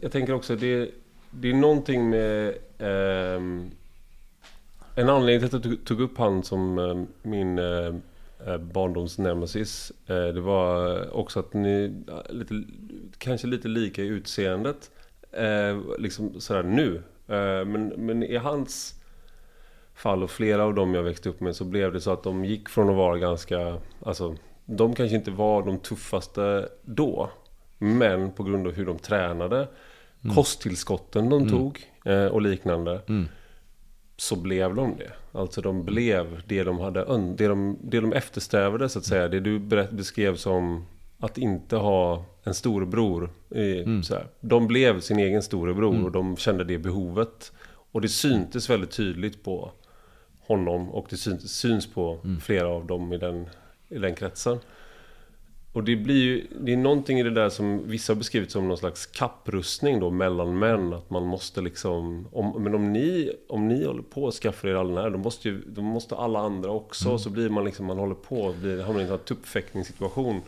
Jag, 0.00 0.12
tänker 0.12 0.32
också, 0.32 0.56
det, 0.56 0.90
det 1.30 1.50
är 1.50 1.54
någonting 1.54 2.10
med... 2.10 2.54
ehm, 2.78 3.70
en 4.94 5.08
anledning 5.08 5.48
till 5.48 5.58
att 5.58 5.64
jag 5.64 5.84
tog, 5.84 6.00
upp 6.00 6.18
han 6.18 6.42
som 6.42 6.78
eh, 6.78 7.02
min 7.22 7.58
eh, 7.58 7.94
eh, 8.46 8.58
barndomsnemesis. 8.58 9.92
Eh, 10.06 10.14
det 10.16 10.40
var 10.40 11.10
också 11.16 11.40
att 11.40 11.54
ni 11.54 12.02
eh, 12.08 12.34
lite, 12.34 12.62
kanske 13.18 13.46
lite 13.46 13.68
lika 13.68 14.02
i 14.02 14.06
utseendet. 14.06 14.90
Eh, 15.32 15.78
liksom 15.98 16.40
sådär 16.40 16.62
nu. 16.62 17.02
Eh, 17.28 17.64
men, 17.64 17.88
men 17.96 18.22
i 18.22 18.36
hans 18.36 18.94
fall 19.94 20.22
och 20.22 20.30
flera 20.30 20.64
av 20.64 20.74
dem 20.74 20.94
jag 20.94 21.02
växte 21.02 21.28
upp 21.28 21.40
med 21.40 21.56
så 21.56 21.64
blev 21.64 21.92
det 21.92 22.00
så 22.00 22.12
att 22.12 22.22
de 22.22 22.44
gick 22.44 22.68
från 22.68 22.90
att 22.90 22.96
vara 22.96 23.18
ganska... 23.18 23.78
Alltså, 24.02 24.36
de 24.64 24.94
kanske 24.94 25.16
inte 25.16 25.30
var 25.30 25.62
de 25.62 25.78
tuffaste 25.78 26.68
då. 26.82 27.30
Men 27.78 28.30
på 28.32 28.42
grund 28.42 28.66
av 28.66 28.72
hur 28.72 28.86
de 28.86 28.98
tränade, 28.98 29.68
kosttillskotten 30.34 31.28
de 31.28 31.48
tog 31.48 31.78
eh, 32.04 32.26
och 32.26 32.42
liknande. 32.42 33.00
Mm. 33.08 33.28
Så 34.16 34.36
blev 34.36 34.74
de 34.74 34.96
det. 34.96 35.12
Alltså 35.38 35.60
de 35.60 35.84
blev 35.84 36.42
det 36.46 36.64
de, 36.64 36.78
hade, 36.78 37.04
det 37.36 37.48
de, 37.48 37.78
det 37.82 38.00
de 38.00 38.12
eftersträvade 38.12 38.88
så 38.88 38.98
att 38.98 39.04
säga. 39.04 39.28
Det 39.28 39.40
du 39.40 39.58
beskrev 39.90 40.36
som 40.36 40.86
att 41.18 41.38
inte 41.38 41.76
ha 41.76 42.24
en 42.44 42.54
storebror. 42.54 43.30
I, 43.50 44.02
så 44.02 44.14
här. 44.14 44.26
De 44.40 44.66
blev 44.66 45.00
sin 45.00 45.18
egen 45.18 45.42
storebror 45.42 46.04
och 46.04 46.12
de 46.12 46.36
kände 46.36 46.64
det 46.64 46.78
behovet. 46.78 47.52
Och 47.92 48.00
det 48.00 48.08
syntes 48.08 48.70
väldigt 48.70 48.90
tydligt 48.90 49.44
på 49.44 49.72
honom 50.40 50.90
och 50.90 51.06
det 51.10 51.16
syns, 51.16 51.52
syns 51.52 51.86
på 51.86 52.18
flera 52.42 52.68
av 52.68 52.86
dem 52.86 53.12
i 53.12 53.18
den, 53.18 53.46
i 53.88 53.98
den 53.98 54.14
kretsen. 54.14 54.58
Och 55.72 55.84
det 55.84 55.96
blir 55.96 56.22
ju, 56.22 56.46
det 56.60 56.72
är 56.72 56.76
någonting 56.76 57.18
i 57.18 57.22
det 57.22 57.30
där 57.30 57.48
som 57.48 57.88
vissa 57.88 58.12
har 58.12 58.18
beskrivit 58.18 58.50
som 58.50 58.68
någon 58.68 58.76
slags 58.76 59.06
kapprustning 59.06 60.00
då 60.00 60.10
mellan 60.10 60.58
män. 60.58 60.92
Att 60.92 61.10
man 61.10 61.22
måste 61.22 61.60
liksom, 61.60 62.28
om, 62.32 62.62
men 62.62 62.74
om 62.74 62.92
ni, 62.92 63.32
om 63.48 63.68
ni 63.68 63.84
håller 63.84 64.02
på 64.02 64.28
att 64.28 64.34
skaffa 64.34 64.68
er 64.68 64.74
all 64.74 64.88
den 64.88 64.96
här, 64.96 65.10
då 65.10 65.18
måste, 65.18 65.48
ju, 65.48 65.62
då 65.66 65.82
måste 65.82 66.16
alla 66.16 66.38
andra 66.38 66.70
också. 66.70 67.18
Så 67.18 67.30
blir 67.30 67.48
man 67.48 67.64
liksom, 67.64 67.86
man 67.86 67.98
håller 67.98 68.14
på, 68.14 68.54
blir, 68.60 68.82
hamnar 68.82 69.00
i 69.00 69.02
en 69.02 69.08
sån 69.08 69.18
här 69.18 69.24
tuppfäktningssituation. 69.24 70.40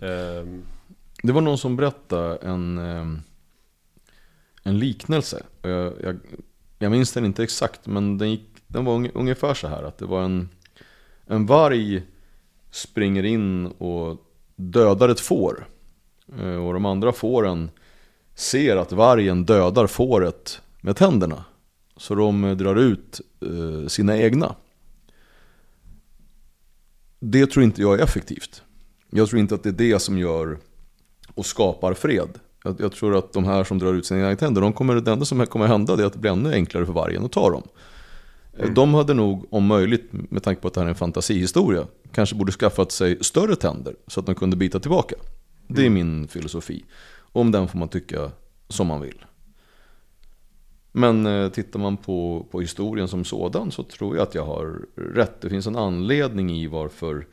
Ehm, 0.00 0.62
det 1.24 1.32
var 1.32 1.40
någon 1.40 1.58
som 1.58 1.76
berättade 1.76 2.36
en, 2.36 2.78
ehm, 2.78 3.22
en 4.62 4.78
liknelse. 4.78 5.42
Jag, 5.62 5.92
jag, 6.02 6.18
jag 6.78 6.90
minns 6.90 7.12
den 7.12 7.24
inte 7.24 7.42
exakt, 7.42 7.86
men 7.86 8.18
den, 8.18 8.30
gick, 8.30 8.48
den 8.66 8.84
var 8.84 9.10
ungefär 9.14 9.54
så 9.54 9.68
här. 9.68 9.82
Att 9.82 9.98
det 9.98 10.06
var 10.06 10.22
en, 10.22 10.48
en 11.26 11.46
varg 11.46 12.02
springer 12.70 13.22
in 13.22 13.66
och 13.66 14.20
dödar 14.56 15.08
ett 15.08 15.20
får. 15.20 15.66
Eh, 16.38 16.66
och 16.66 16.74
de 16.74 16.86
andra 16.86 17.12
fåren 17.12 17.70
ser 18.34 18.76
att 18.76 18.92
vargen 18.92 19.44
dödar 19.44 19.86
fåret 19.86 20.60
med 20.80 20.96
tänderna. 20.96 21.44
Så 21.96 22.14
de 22.14 22.44
eh, 22.44 22.56
drar 22.56 22.76
ut 22.76 23.20
eh, 23.40 23.88
sina 23.88 24.18
egna. 24.18 24.54
Det 27.20 27.46
tror 27.46 27.64
inte 27.64 27.82
jag 27.82 28.00
är 28.00 28.04
effektivt. 28.04 28.62
Jag 29.10 29.28
tror 29.28 29.40
inte 29.40 29.54
att 29.54 29.62
det 29.62 29.68
är 29.68 29.72
det 29.72 29.98
som 29.98 30.18
gör 30.18 30.58
och 31.34 31.46
skapar 31.46 31.94
fred. 31.94 32.28
Jag, 32.64 32.76
jag 32.80 32.92
tror 32.92 33.16
att 33.18 33.32
de 33.32 33.44
här 33.44 33.64
som 33.64 33.78
drar 33.78 33.94
ut 33.94 34.06
sina 34.06 34.20
egna 34.20 34.36
tänder, 34.36 34.60
de 34.60 34.72
kommer, 34.72 34.94
det 34.94 35.12
enda 35.12 35.24
som 35.24 35.46
kommer 35.46 35.66
hända 35.66 35.92
är 35.92 36.04
att 36.04 36.12
det 36.12 36.18
blir 36.18 36.30
ännu 36.30 36.52
enklare 36.52 36.86
för 36.86 36.92
vargen 36.92 37.24
att 37.24 37.32
ta 37.32 37.50
dem. 37.50 37.62
Eh, 38.58 38.70
De 38.70 38.94
hade 38.94 39.14
nog, 39.14 39.46
om 39.50 39.66
möjligt, 39.66 40.08
med 40.10 40.42
tanke 40.42 40.60
på 40.60 40.68
att 40.68 40.74
det 40.74 40.80
här 40.80 40.86
är 40.86 40.90
en 40.90 40.94
fantasihistoria, 40.94 41.86
kanske 42.12 42.36
borde 42.36 42.52
skaffat 42.52 42.92
sig 42.92 43.18
större 43.20 43.56
tänder 43.56 43.96
så 44.06 44.20
att 44.20 44.26
de 44.26 44.34
kunde 44.34 44.56
bita 44.56 44.80
tillbaka. 44.80 45.16
Det 45.66 45.86
är 45.86 45.90
min 45.90 46.28
filosofi. 46.28 46.84
Om 47.16 47.50
den 47.50 47.68
får 47.68 47.78
man 47.78 47.88
tycka 47.88 48.30
som 48.68 48.86
man 48.86 49.00
vill. 49.00 49.24
Men 50.92 51.26
eh, 51.26 51.48
tittar 51.48 51.80
man 51.80 51.96
på, 51.96 52.46
på 52.50 52.60
historien 52.60 53.08
som 53.08 53.24
sådan 53.24 53.70
så 53.70 53.82
tror 53.82 54.16
jag 54.16 54.22
att 54.22 54.34
jag 54.34 54.44
har 54.44 54.80
rätt. 54.94 55.40
Det 55.40 55.50
finns 55.50 55.66
en 55.66 55.76
anledning 55.76 56.50
i 56.50 56.66
varför 56.66 57.26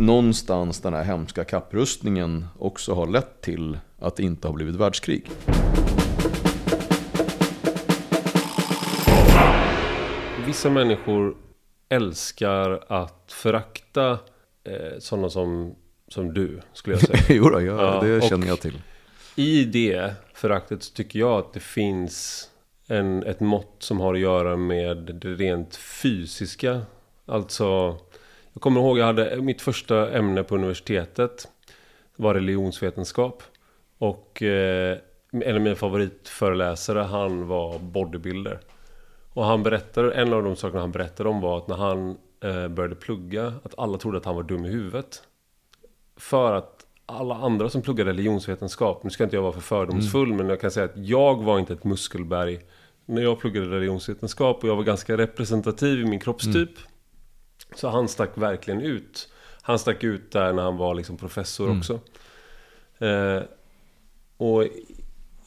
någonstans 0.00 0.80
den 0.80 0.94
här 0.94 1.04
hemska 1.04 1.44
kapprustningen 1.44 2.46
också 2.58 2.94
har 2.94 3.06
lett 3.06 3.40
till 3.40 3.78
att 3.98 4.16
det 4.16 4.22
inte 4.22 4.48
har 4.48 4.54
blivit 4.54 4.76
världskrig. 4.76 5.30
vissa 10.50 10.70
människor 10.70 11.36
älskar 11.88 12.84
att 12.88 13.32
förakta 13.32 14.18
eh, 14.64 14.98
sådana 14.98 15.30
som, 15.30 15.74
som 16.08 16.34
du, 16.34 16.60
skulle 16.72 16.96
jag 16.96 17.06
säga. 17.06 17.20
jo 17.28 17.48
då, 17.48 17.60
jag, 17.60 17.80
Ja, 17.80 18.00
det 18.02 18.28
känner 18.28 18.46
jag 18.46 18.60
till. 18.60 18.82
I 19.36 19.64
det 19.64 20.14
föraktet 20.34 20.82
så 20.82 20.94
tycker 20.94 21.18
jag 21.18 21.38
att 21.38 21.52
det 21.52 21.60
finns 21.60 22.48
en, 22.86 23.22
ett 23.22 23.40
mått 23.40 23.76
som 23.78 24.00
har 24.00 24.14
att 24.14 24.20
göra 24.20 24.56
med 24.56 24.96
det 24.96 25.28
rent 25.28 25.76
fysiska. 25.76 26.80
Alltså, 27.26 27.98
jag 28.52 28.62
kommer 28.62 28.80
ihåg 28.80 28.98
jag 28.98 29.06
hade 29.06 29.42
mitt 29.42 29.62
första 29.62 30.12
ämne 30.12 30.42
på 30.42 30.54
universitetet 30.54 31.48
var 32.16 32.34
religionsvetenskap. 32.34 33.42
Och 33.98 34.42
eh, 34.42 34.98
en 35.30 35.54
av 35.54 35.60
mina 35.60 35.76
favoritföreläsare, 35.76 36.98
han 36.98 37.46
var 37.46 37.78
bodybuilder. 37.78 38.60
Och 39.32 39.44
han 39.44 39.62
berättade, 39.62 40.14
en 40.14 40.32
av 40.32 40.42
de 40.42 40.56
sakerna 40.56 40.80
han 40.80 40.92
berättade 40.92 41.28
om 41.28 41.40
var 41.40 41.58
att 41.58 41.68
när 41.68 41.76
han 41.76 42.18
eh, 42.44 42.68
började 42.68 42.94
plugga, 42.94 43.54
att 43.62 43.78
alla 43.78 43.98
trodde 43.98 44.18
att 44.18 44.24
han 44.24 44.34
var 44.34 44.42
dum 44.42 44.64
i 44.64 44.68
huvudet. 44.68 45.22
För 46.16 46.52
att 46.52 46.86
alla 47.06 47.34
andra 47.34 47.70
som 47.70 47.82
pluggar 47.82 48.04
religionsvetenskap, 48.04 49.04
nu 49.04 49.10
ska 49.10 49.24
inte 49.24 49.36
jag 49.36 49.42
vara 49.42 49.52
för 49.52 49.60
fördomsfull, 49.60 50.28
men 50.34 50.48
jag 50.48 50.60
kan 50.60 50.70
säga 50.70 50.84
att 50.86 50.96
jag 50.96 51.42
var 51.42 51.58
inte 51.58 51.72
ett 51.72 51.84
muskelberg 51.84 52.60
när 53.06 53.22
jag 53.22 53.40
pluggade 53.40 53.66
religionsvetenskap 53.66 54.62
och 54.62 54.68
jag 54.68 54.76
var 54.76 54.82
ganska 54.82 55.16
representativ 55.16 56.00
i 56.00 56.04
min 56.04 56.20
kroppstyp. 56.20 56.70
Så 57.74 57.88
han 57.88 58.08
stack 58.08 58.38
verkligen 58.38 58.80
ut. 58.80 59.28
Han 59.62 59.78
stack 59.78 60.04
ut 60.04 60.30
där 60.32 60.52
när 60.52 60.62
han 60.62 60.76
var 60.76 60.94
liksom 60.94 61.16
professor 61.16 61.78
också. 61.78 62.00
Eh, 62.98 63.42
och 64.36 64.64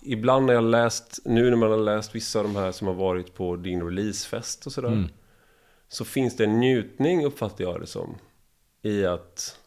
ibland 0.02 0.46
när 0.46 0.54
jag 0.54 0.64
läst, 0.64 1.20
nu 1.26 1.50
när 1.50 1.58
man 1.58 1.72
har 1.72 1.78
läst 1.78 2.16
vissa 2.16 2.40
av 2.40 2.46
de 2.46 2.56
här 2.56 2.72
som 2.72 2.88
har 2.88 2.94
varit 2.94 3.34
på 3.34 3.56
din 3.56 3.84
releasefest 3.84 4.66
och 4.66 4.72
sådär. 4.72 4.90
Så 5.88 6.06
finns 6.06 6.36
det 6.36 6.44
en 6.44 6.60
njutning, 6.60 7.26
uppfattar 7.26 7.64
jag 7.64 7.82
det 7.82 7.88
som. 7.88 8.16
I 8.82 9.06
att 9.06 9.60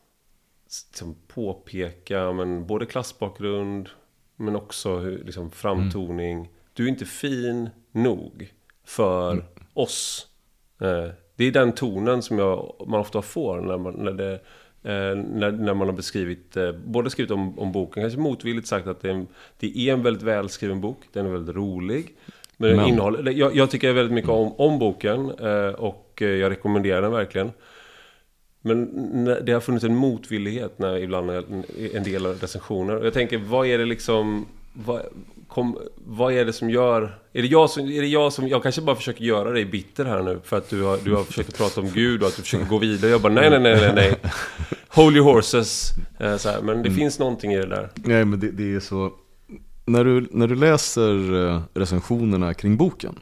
liksom, 0.91 1.17
påpeka 1.29 2.33
men, 2.33 2.67
både 2.67 2.87
klassbakgrund 2.87 3.89
men 4.37 4.57
också 4.57 5.01
liksom, 5.01 5.51
framtoning. 5.51 6.49
Du 6.73 6.85
är 6.85 6.89
inte 6.89 7.07
fin 7.07 7.71
nog 7.93 8.53
för 8.85 9.47
oss. 9.75 10.27
Eh, 10.81 11.09
det 11.37 11.45
är 11.45 11.51
den 11.51 11.73
tonen 11.73 12.23
som 12.23 12.39
jag, 12.39 12.75
man 12.87 13.01
ofta 13.01 13.23
får 13.23 13.61
när, 13.61 13.79
man, 13.79 13.95
när, 13.95 14.13
det, 14.13 14.33
eh, 14.83 15.17
när, 15.17 15.51
när 15.51 15.75
man 15.75 15.89
har 15.89 15.97
beskrivit, 15.97 16.57
eh, 16.57 16.73
både 16.73 17.11
skrivit 17.11 17.31
om, 17.31 17.59
om 17.59 17.73
boken, 17.73 18.03
kanske 18.03 18.21
motvilligt 18.21 18.67
sagt 18.67 18.87
att 18.87 19.01
det 19.01 19.09
är, 19.09 19.15
en, 19.15 19.27
det 19.59 19.79
är 19.79 19.93
en 19.93 20.03
väldigt 20.03 20.23
välskriven 20.23 20.81
bok, 20.81 20.99
den 21.13 21.27
är 21.27 21.31
väldigt 21.31 21.57
rolig. 21.57 22.15
Men, 22.57 22.77
Men- 22.77 22.87
innehåller, 22.87 23.33
jag, 23.33 23.57
jag 23.57 23.71
tycker 23.71 23.93
väldigt 23.93 24.15
mycket 24.15 24.31
om, 24.31 24.53
om 24.53 24.79
boken 24.79 25.31
eh, 25.31 25.69
och 25.69 26.19
eh, 26.23 26.29
jag 26.29 26.51
rekommenderar 26.51 27.03
den 27.03 27.13
verkligen. 27.13 27.51
Men 28.61 29.25
det 29.25 29.53
har 29.53 29.61
funnits 29.61 29.85
en 29.85 29.97
motvillighet 29.97 30.79
när 30.79 30.97
ibland 30.97 31.31
en 31.93 32.03
del 32.05 32.27
recensioner. 32.27 33.05
Jag 33.05 33.13
tänker, 33.13 33.39
vad 33.39 33.67
är 33.67 33.79
det 33.79 33.85
liksom... 33.85 34.47
Vad, 34.73 35.03
kom, 35.49 35.79
vad 35.97 36.33
är 36.33 36.45
det 36.45 36.53
som 36.53 36.71
gör... 36.71 37.19
Är 37.33 37.43
det, 37.43 37.49
jag 37.49 37.71
som, 37.71 37.87
är 37.87 38.01
det 38.01 38.07
jag 38.07 38.33
som... 38.33 38.49
Jag 38.49 38.63
kanske 38.63 38.81
bara 38.81 38.97
försöker 38.97 39.25
göra 39.25 39.51
dig 39.51 39.65
bitter 39.65 40.05
här 40.05 40.23
nu. 40.23 40.41
För 40.45 40.57
att 40.57 40.71
du 40.71 40.83
har, 40.83 40.99
du 41.05 41.15
har 41.15 41.25
försökt 41.25 41.57
prata 41.57 41.81
om 41.81 41.91
Gud 41.91 42.23
och 42.23 42.29
att 42.29 42.37
du 42.37 42.43
försöker 42.43 42.67
gå 42.67 42.79
vidare. 42.79 43.11
Jag 43.11 43.21
bara, 43.21 43.33
nej, 43.33 43.51
nej, 43.51 43.61
nej, 43.61 43.81
nej, 43.81 43.93
nej. 43.95 44.17
Holy 44.89 45.21
horses. 45.21 45.91
Eh, 46.21 46.37
så 46.37 46.49
här. 46.49 46.63
Men 46.63 46.83
det 46.83 46.91
finns 46.91 47.19
någonting 47.19 47.53
i 47.53 47.57
det 47.57 47.67
där. 47.67 47.91
Nej 47.95 48.25
men 48.25 48.41
det, 48.41 48.51
det 48.51 48.75
är 48.75 48.81
så 48.81 49.13
när 49.87 50.05
du, 50.05 50.29
när 50.31 50.47
du 50.47 50.55
läser 50.55 51.47
eh, 51.47 51.63
recensionerna 51.75 52.55
kring 52.55 52.77
boken 52.77 53.19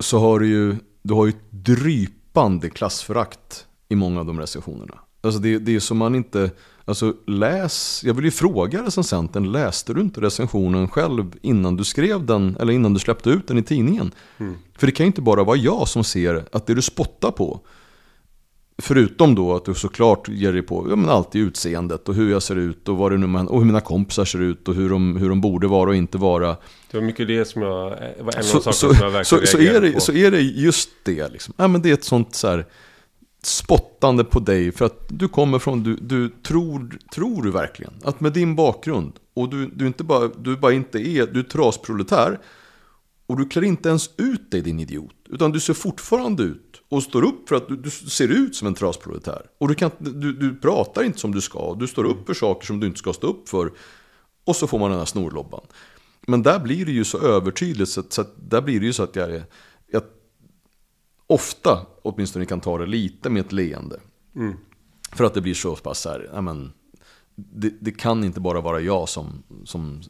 Så 0.00 0.18
har 0.18 0.38
du 0.38 0.46
ju, 0.46 0.76
du 1.02 1.14
har 1.14 1.26
ju 1.26 1.30
ett 1.30 1.50
drypande 1.50 2.70
klassförakt 2.70 3.66
i 3.88 3.94
många 3.94 4.20
av 4.20 4.26
de 4.26 4.40
recensionerna 4.40 4.98
Alltså 5.20 5.40
det, 5.40 5.58
det 5.58 5.76
är 5.76 5.80
som 5.80 5.98
man 5.98 6.14
inte, 6.14 6.50
alltså 6.88 7.14
läs, 7.26 8.02
jag 8.04 8.14
vill 8.14 8.24
ju 8.24 8.30
fråga 8.30 8.82
recensenten, 8.82 9.52
läste 9.52 9.94
du 9.94 10.00
inte 10.00 10.20
recensionen 10.20 10.88
själv 10.88 11.34
innan 11.42 11.76
du 11.76 11.84
skrev 11.84 12.26
den, 12.26 12.56
eller 12.60 12.72
innan 12.72 12.94
du 12.94 13.00
släppte 13.00 13.30
ut 13.30 13.48
den 13.48 13.58
i 13.58 13.62
tidningen? 13.62 14.12
För 14.78 14.86
det 14.86 14.92
kan 14.92 15.04
ju 15.04 15.08
inte 15.08 15.22
bara 15.22 15.44
vara 15.44 15.56
jag 15.56 15.88
som 15.88 16.04
ser 16.04 16.44
att 16.52 16.66
det 16.66 16.74
du 16.74 16.82
spottar 16.82 17.30
på 17.30 17.60
Förutom 18.82 19.34
då 19.34 19.56
att 19.56 19.64
du 19.64 19.74
såklart 19.74 20.28
ger 20.28 20.52
dig 20.52 20.62
på 20.62 20.86
ja, 20.90 20.96
men 20.96 21.08
alltid 21.08 21.42
utseendet 21.42 22.08
och 22.08 22.14
hur 22.14 22.30
jag 22.30 22.42
ser 22.42 22.56
ut 22.56 22.88
och, 22.88 22.96
vad 22.96 23.12
det 23.12 23.18
nu 23.18 23.26
man, 23.26 23.48
och 23.48 23.58
hur 23.58 23.66
mina 23.66 23.80
kompisar 23.80 24.24
ser 24.24 24.40
ut 24.42 24.68
och 24.68 24.74
hur 24.74 24.90
de, 24.90 25.16
hur 25.16 25.28
de 25.28 25.40
borde 25.40 25.66
vara 25.66 25.90
och 25.90 25.96
inte 25.96 26.18
vara. 26.18 26.56
Det 26.90 26.96
var 26.96 27.04
mycket 27.04 27.28
det 27.28 27.44
som 27.44 27.62
jag, 27.62 27.70
var 28.20 28.32
en 28.32 28.38
av 28.38 28.42
Så, 28.42 28.60
sakerna 28.60 28.72
som 28.72 28.88
jag 28.88 29.10
verkligen 29.10 29.24
så, 29.24 29.46
så, 29.46 29.58
är 29.58 29.80
det, 29.80 29.92
på. 29.92 30.00
så 30.00 30.12
är 30.12 30.30
det 30.30 30.40
just 30.40 30.90
det. 31.02 31.28
Liksom. 31.28 31.54
Ja, 31.56 31.68
men 31.68 31.82
det 31.82 31.90
är 31.90 31.94
ett 31.94 32.04
sånt 32.04 32.34
så 32.34 32.48
här, 32.48 32.66
spottande 33.42 34.24
på 34.24 34.40
dig 34.40 34.72
för 34.72 34.84
att 34.84 35.04
du 35.08 35.28
kommer 35.28 35.58
från, 35.58 35.82
du, 35.82 35.96
du 35.96 36.28
tror, 36.28 36.98
tror 37.14 37.42
du 37.42 37.50
verkligen 37.50 37.92
att 38.04 38.20
med 38.20 38.32
din 38.32 38.56
bakgrund 38.56 39.12
och 39.34 39.50
du, 39.50 39.66
du, 39.66 39.86
inte 39.86 40.04
bara, 40.04 40.28
du 40.28 40.56
bara 40.56 40.72
inte 40.72 40.98
är, 40.98 41.26
du 41.26 41.40
är 41.40 41.44
trasproletär 41.44 42.38
och 43.26 43.36
du 43.36 43.48
klär 43.48 43.64
inte 43.64 43.88
ens 43.88 44.10
ut 44.16 44.50
dig 44.50 44.60
din 44.60 44.80
idiot. 44.80 45.14
Utan 45.28 45.52
du 45.52 45.60
ser 45.60 45.74
fortfarande 45.74 46.42
ut 46.42 46.82
och 46.88 47.02
står 47.02 47.24
upp 47.24 47.48
för 47.48 47.56
att 47.56 47.68
du, 47.68 47.76
du 47.76 47.90
ser 47.90 48.28
ut 48.28 48.56
som 48.56 48.68
en 48.68 48.74
trasproletär. 48.74 49.42
Och 49.58 49.68
du, 49.68 49.74
kan, 49.74 49.90
du, 49.98 50.32
du 50.32 50.56
pratar 50.56 51.02
inte 51.02 51.18
som 51.18 51.34
du 51.34 51.40
ska. 51.40 51.74
Du 51.74 51.86
står 51.86 52.04
upp 52.04 52.26
för 52.26 52.34
saker 52.34 52.66
som 52.66 52.80
du 52.80 52.86
inte 52.86 52.98
ska 52.98 53.12
stå 53.12 53.26
upp 53.26 53.48
för. 53.48 53.72
Och 54.44 54.56
så 54.56 54.66
får 54.66 54.78
man 54.78 54.90
den 54.90 54.98
här 54.98 55.06
snorlobban. 55.06 55.66
Men 56.26 56.42
där 56.42 56.58
blir 56.58 56.86
det 56.86 56.92
ju 56.92 57.04
så 57.04 57.18
övertydligt 57.18 57.90
så 57.90 58.00
att, 58.00 58.12
så 58.12 58.20
att 58.20 58.34
där 58.50 58.60
blir 58.60 58.80
det 58.80 58.86
ju 58.86 58.92
så 58.92 59.02
att 59.02 59.16
jag, 59.16 59.42
jag 59.90 60.02
ofta 61.28 61.86
åtminstone 62.02 62.44
kan 62.46 62.60
ta 62.60 62.78
det 62.78 62.86
lite 62.86 63.30
med 63.30 63.40
ett 63.46 63.52
leende. 63.52 64.00
För 65.12 65.24
att 65.24 65.34
det 65.34 65.40
blir 65.40 65.54
så 65.54 65.76
pass 65.76 66.04
här, 66.04 66.30
ja, 66.32 66.40
men, 66.40 66.72
det, 67.34 67.72
det 67.80 67.90
kan 67.90 68.24
inte 68.24 68.40
bara 68.40 68.60
vara 68.60 68.80
jag 68.80 69.08
som, 69.08 69.42
som, 69.64 70.02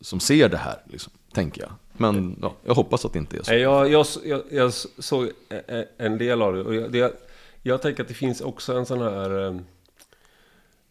som 0.00 0.20
ser 0.20 0.48
det 0.48 0.56
här, 0.56 0.82
liksom, 0.84 1.12
tänker 1.32 1.62
jag. 1.62 1.70
Men 1.92 2.38
ja, 2.42 2.54
jag 2.64 2.74
hoppas 2.74 3.04
att 3.04 3.12
det 3.12 3.18
inte 3.18 3.36
är 3.36 3.42
så. 3.42 3.54
Jag, 3.54 3.90
jag, 3.90 4.06
jag, 4.24 4.42
jag 4.50 4.72
såg 4.98 5.30
en 5.96 6.18
del 6.18 6.42
av 6.42 6.54
det. 6.54 6.62
Och 6.62 6.74
jag, 6.74 6.92
det, 6.92 7.20
jag 7.62 7.82
tänker 7.82 8.02
att 8.02 8.08
det 8.08 8.14
finns 8.14 8.40
också 8.40 8.76
en 8.76 8.86
sån 8.86 9.00
här... 9.00 9.60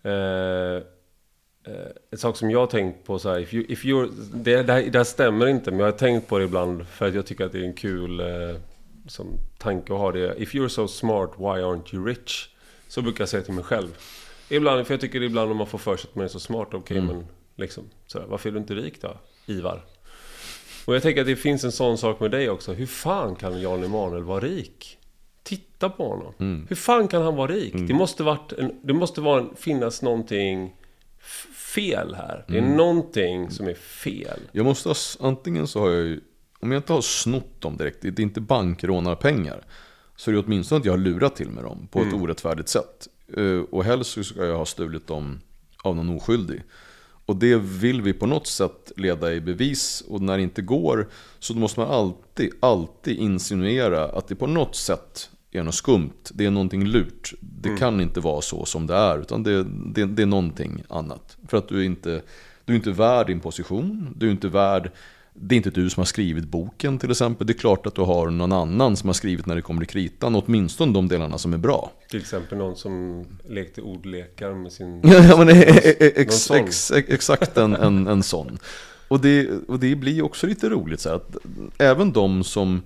Eh, 0.04 0.82
ett 2.12 2.20
sak 2.20 2.38
som 2.38 2.52
jag 2.52 2.60
har 2.60 2.68
tänkt 2.68 3.06
på 3.06 3.20
så 3.20 3.30
här, 3.30 3.40
if 3.40 3.54
you, 3.54 3.66
if 3.70 3.84
det, 4.34 4.64
det, 4.64 4.74
här, 4.74 4.82
det 4.84 4.98
här 4.98 5.04
stämmer 5.04 5.48
inte, 5.48 5.72
men 5.72 5.80
jag 5.80 5.88
har 5.88 5.92
tänkt 5.92 6.28
på 6.28 6.38
det 6.38 6.46
ibland 6.46 6.88
för 6.88 7.08
att 7.08 7.14
jag 7.14 7.26
tycker 7.26 7.46
att 7.46 7.52
det 7.52 7.60
är 7.60 7.64
en 7.64 7.74
kul 7.74 8.20
eh, 8.20 8.56
som 9.10 9.40
tanke 9.58 9.94
att 9.94 10.00
ha 10.00 10.12
det. 10.12 10.36
If 10.38 10.54
you're 10.54 10.68
so 10.68 10.88
smart, 10.88 11.32
why 11.38 11.44
aren't 11.62 11.96
you 11.96 12.06
rich? 12.06 12.50
Så 12.88 13.02
brukar 13.02 13.22
jag 13.22 13.30
säga 13.30 13.44
till 13.44 13.54
mig 13.54 13.64
själv. 13.64 13.98
Ibland, 14.50 14.88
för 14.88 14.94
jag 14.94 15.02
tycker 15.02 15.24
ibland 15.24 15.52
om 15.52 15.58
man 15.58 15.68
får 15.68 15.78
för 15.78 15.98
sig 15.98 16.10
att 16.10 16.16
man 16.16 16.26
är 16.26 16.30
så 16.30 16.40
smart, 16.40 16.68
okej 16.72 17.02
men 17.02 17.26
liksom, 17.56 17.84
så 18.08 18.20
här, 18.20 18.26
varför 18.26 18.50
är 18.50 18.54
du 18.54 18.60
inte 18.60 18.76
rik 18.76 19.02
då, 19.02 19.18
Ivar? 19.46 19.86
Och 20.86 20.96
jag 20.96 21.02
tänker 21.02 21.22
att 21.22 21.28
det 21.28 21.36
finns 21.36 21.64
en 21.64 21.72
sån 21.72 21.98
sak 21.98 22.20
med 22.20 22.32
dig 22.32 22.50
också. 22.50 22.74
Hur 22.74 22.86
fan 22.86 23.36
kan 23.36 23.62
Jan 23.62 23.84
Emanuel 23.84 24.24
vara 24.24 24.40
rik? 24.40 24.98
Titta 25.44 25.90
på 25.90 26.10
honom. 26.10 26.66
Hur 26.70 26.76
fan 26.76 27.08
kan 27.08 27.22
han 27.22 27.36
vara 27.36 27.52
rik? 27.52 27.74
Det 27.88 27.94
måste, 27.94 28.24
varit 28.24 28.54
en, 28.54 28.80
det 28.84 28.94
måste 28.94 29.22
vara 29.22 29.42
en, 29.42 29.50
finnas 29.56 30.02
någonting 30.02 30.76
fel 31.74 32.16
här. 32.16 32.46
Det 32.48 32.58
är 32.58 32.62
någonting 32.62 33.52
som 33.52 33.68
är 33.68 33.74
fel. 33.74 34.40
Jag 34.52 34.66
måste 34.66 34.90
ha, 34.90 34.96
antingen 35.20 35.68
så 35.68 35.80
har 35.80 35.90
jag 35.90 36.04
ju, 36.04 36.22
om 36.60 36.72
jag 36.72 36.80
inte 36.80 36.94
har 36.94 37.02
snott 37.02 37.62
dem 37.62 37.78
direkt, 37.78 38.02
det 38.02 38.08
är 38.08 38.20
inte 38.20 38.42
bankrånarpengar. 38.42 39.62
Så 40.16 40.32
är 40.32 40.36
det 40.36 40.42
åtminstone 40.42 40.80
att 40.80 40.86
jag 40.86 40.94
har 40.94 40.98
lurat 40.98 41.36
till 41.36 41.50
mig 41.50 41.64
dem 41.64 41.88
på 41.92 42.02
ett 42.02 42.14
orättfärdigt 42.14 42.70
sätt. 42.70 43.08
Eh, 43.38 43.60
Och 43.72 43.84
helst 43.84 44.12
så 44.12 44.24
ska 44.24 44.46
jag 44.46 44.58
ha 44.58 44.66
stulit 44.66 45.08
dem 45.08 45.40
av 45.84 45.96
någon 45.96 46.10
oskyldig. 46.10 46.64
Och 47.26 47.36
det 47.36 47.56
vill 47.56 48.02
vi 48.02 48.14
på 48.14 48.26
något 48.26 48.48
sätt 48.48 48.92
leda 48.96 49.34
i 49.34 49.42
bevis 49.42 50.04
och 50.08 50.22
när 50.22 50.38
det 50.38 50.44
inte 50.44 50.62
går 50.62 51.10
så 51.40 51.54
måste 51.54 51.80
man 51.80 51.90
alltid, 51.90 52.52
alltid 52.60 53.18
insinuera 53.18 54.06
att 54.06 54.28
det 54.28 54.36
på 54.36 54.48
något 54.48 54.76
sätt 54.76 55.30
är 55.52 55.64
något 55.64 55.76
skumt. 55.76 56.14
Det 56.34 56.46
är 56.46 56.52
någonting 56.52 56.86
lurt. 56.86 57.34
Det 57.42 57.78
kan 57.78 58.02
inte 58.02 58.20
vara 58.20 58.42
så 58.42 58.66
som 58.66 58.88
det 58.88 58.96
är 58.96 59.20
utan 59.20 59.44
det, 59.44 59.64
det, 59.94 60.06
det 60.06 60.22
är 60.22 60.26
någonting 60.26 60.84
annat. 60.90 61.38
För 61.48 61.58
att 61.58 61.68
du 61.68 61.80
är 61.80 61.84
inte, 61.86 62.22
du 62.66 62.74
är 62.74 62.78
inte 62.78 62.92
värd 62.92 63.28
din 63.28 63.40
position. 63.40 64.14
Du 64.16 64.28
är 64.28 64.32
inte 64.32 64.48
värd 64.48 64.92
det 65.42 65.56
är 65.56 65.58
inte 65.58 65.70
du 65.70 65.90
som 65.90 66.02
har 66.02 66.06
skrivit 66.06 66.46
boken 66.46 67.00
till 67.00 67.12
exempel. 67.12 67.48
Det 67.48 67.54
är 67.54 67.58
klart 67.58 67.86
att 67.86 67.96
du 67.96 68.02
har 68.02 68.30
någon 68.30 68.52
annan 68.52 68.98
som 68.98 69.10
har 69.10 69.14
skrivit 69.14 69.46
när 69.46 69.56
det 69.56 69.62
kommer 69.62 69.82
till 69.82 69.90
kritan. 69.90 70.36
Åtminstone 70.36 70.94
de 70.94 71.08
delarna 71.08 71.38
som 71.38 71.54
är 71.54 71.58
bra. 71.58 71.92
Till 72.10 72.20
exempel 72.20 72.58
någon 72.58 72.76
som 72.76 73.26
lekte 73.50 73.82
ordlekar 73.82 74.54
med 74.54 74.72
sin... 74.72 75.02
Ja, 75.04 75.38
men 75.38 75.50
ex, 75.50 76.52
ex, 76.52 76.92
ex, 76.92 76.92
exakt 76.92 77.58
en, 77.58 77.76
en, 77.76 78.08
en 78.08 78.24
sån. 78.24 78.58
Och 79.08 79.20
det, 79.20 79.50
och 79.68 79.80
det 79.80 79.96
blir 79.96 80.22
också 80.22 80.48
lite 80.48 80.70
roligt 80.70 81.00
så 81.00 81.10
här, 81.10 81.16
att 81.16 81.36
även 81.78 82.12
de 82.12 82.44
som 82.44 82.82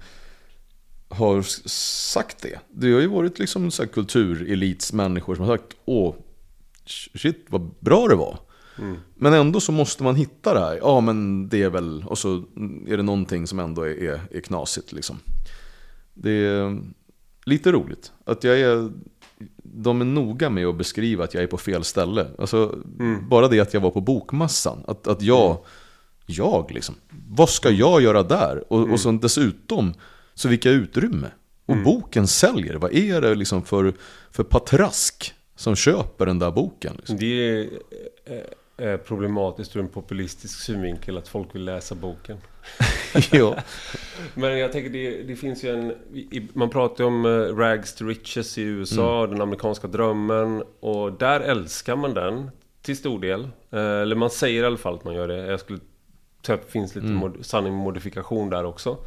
har 1.09 1.41
sagt 1.69 2.41
det. 2.41 2.59
Det 2.69 2.93
har 2.93 3.01
ju 3.01 3.07
varit 3.07 3.39
liksom 3.39 3.71
så 3.71 3.87
kulturelitsmänniskor 3.87 5.35
som 5.35 5.45
har 5.45 5.57
sagt 5.57 5.75
Åh, 5.85 6.15
shit 7.15 7.45
vad 7.49 7.73
bra 7.79 8.07
det 8.07 8.15
var. 8.15 8.39
Men 9.15 9.33
ändå 9.33 9.59
så 9.59 9.71
måste 9.71 10.03
man 10.03 10.15
hitta 10.15 10.53
det 10.53 10.59
här. 10.59 10.79
Ja 10.81 11.01
men 11.01 11.49
det 11.49 11.63
är 11.63 11.69
väl, 11.69 12.03
och 12.07 12.17
så 12.17 12.43
är 12.87 12.97
det 12.97 13.03
någonting 13.03 13.47
som 13.47 13.59
ändå 13.59 13.81
är, 13.81 14.03
är, 14.03 14.21
är 14.31 14.39
knasigt 14.39 14.91
liksom. 14.91 15.19
Det 16.13 16.31
är 16.31 16.81
lite 17.45 17.71
roligt. 17.71 18.11
Att 18.25 18.43
jag 18.43 18.59
är, 18.59 18.91
de 19.63 20.01
är 20.01 20.05
noga 20.05 20.49
med 20.49 20.65
att 20.65 20.77
beskriva 20.77 21.23
att 21.23 21.33
jag 21.33 21.43
är 21.43 21.47
på 21.47 21.57
fel 21.57 21.83
ställe. 21.83 22.27
Alltså, 22.39 22.77
Bara 23.29 23.47
det 23.47 23.59
att 23.59 23.73
jag 23.73 23.81
var 23.81 23.91
på 23.91 24.01
bokmassan. 24.01 24.83
Att, 24.87 25.07
att 25.07 25.21
jag, 25.21 25.57
jag 26.25 26.71
liksom. 26.71 26.95
Vad 27.29 27.49
ska 27.49 27.69
jag 27.69 28.01
göra 28.01 28.23
där? 28.23 28.73
Och, 28.73 28.91
och 28.91 28.99
så 28.99 29.11
dessutom, 29.11 29.93
så 30.33 30.49
vilka 30.49 30.69
utrymme. 30.69 31.27
Och 31.65 31.77
boken 31.77 32.27
säljer. 32.27 32.75
Vad 32.75 32.93
är 32.93 33.21
det 33.21 33.35
liksom 33.35 33.63
för, 33.63 33.93
för 34.31 34.43
patrask 34.43 35.33
som 35.55 35.75
köper 35.75 36.25
den 36.25 36.39
där 36.39 36.51
boken? 36.51 36.93
Liksom? 36.97 37.17
Det 37.17 37.25
är 37.25 37.69
eh, 38.77 38.97
problematiskt 38.97 39.75
ur 39.75 39.79
en 39.79 39.87
populistisk 39.87 40.59
synvinkel 40.59 41.17
att 41.17 41.27
folk 41.27 41.55
vill 41.55 41.65
läsa 41.65 41.95
boken. 41.95 42.37
ja. 43.31 43.55
Men 44.33 44.59
jag 44.59 44.71
tänker 44.71 44.89
det, 44.89 45.23
det 45.23 45.35
finns 45.35 45.63
ju 45.63 45.69
en... 45.69 45.91
i- 46.13 46.47
Man 46.53 46.69
pratar 46.69 47.03
ju 47.03 47.07
om 47.07 47.25
eh, 47.25 47.29
rags 47.55 47.95
to 47.95 48.05
riches 48.05 48.57
i 48.57 48.61
USA, 48.61 49.27
den 49.27 49.41
amerikanska 49.41 49.87
drömmen. 49.87 50.63
Och 50.79 51.13
där 51.13 51.39
älskar 51.39 51.95
man 51.95 52.13
den 52.13 52.49
till 52.81 52.97
stor 52.97 53.19
del. 53.19 53.41
Eh, 53.71 53.79
Eller 54.01 54.15
man 54.15 54.29
säger 54.29 54.63
i 54.63 54.65
alla 54.65 54.77
fall 54.77 54.95
att 54.95 55.03
man 55.05 55.13
gör 55.15 55.27
det. 55.27 55.37
Jag 55.37 55.59
skulle 55.59 55.79
säga 56.45 56.55
att 56.55 56.65
det 56.65 56.71
finns 56.71 56.95
lite 56.95 57.07
mod, 57.07 57.45
sanning 57.45 57.73
modifikation 57.73 58.49
där 58.49 58.65
också. 58.65 58.97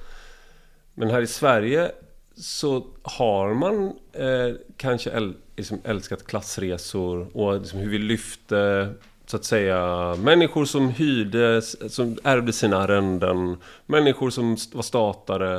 Men 0.95 1.11
här 1.11 1.21
i 1.23 1.27
Sverige 1.27 1.91
så 2.37 2.87
har 3.03 3.55
man 3.55 3.85
eh, 4.13 4.55
kanske 4.77 5.11
äl, 5.11 5.35
liksom 5.57 5.79
älskat 5.85 6.27
klassresor 6.27 7.37
och 7.37 7.59
liksom 7.61 7.79
hur 7.79 7.91
vi 7.91 7.99
lyfte 7.99 8.89
så 9.27 9.37
att 9.37 9.45
säga 9.45 10.15
människor 10.17 10.65
som 10.65 10.89
hyrde, 10.89 11.63
som 11.63 12.19
ärvde 12.23 12.53
sina 12.53 12.77
arrenden, 12.77 13.57
människor 13.87 14.31
som 14.31 14.57
var 14.73 14.83
statare. 14.83 15.57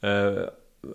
Eh, 0.00 0.42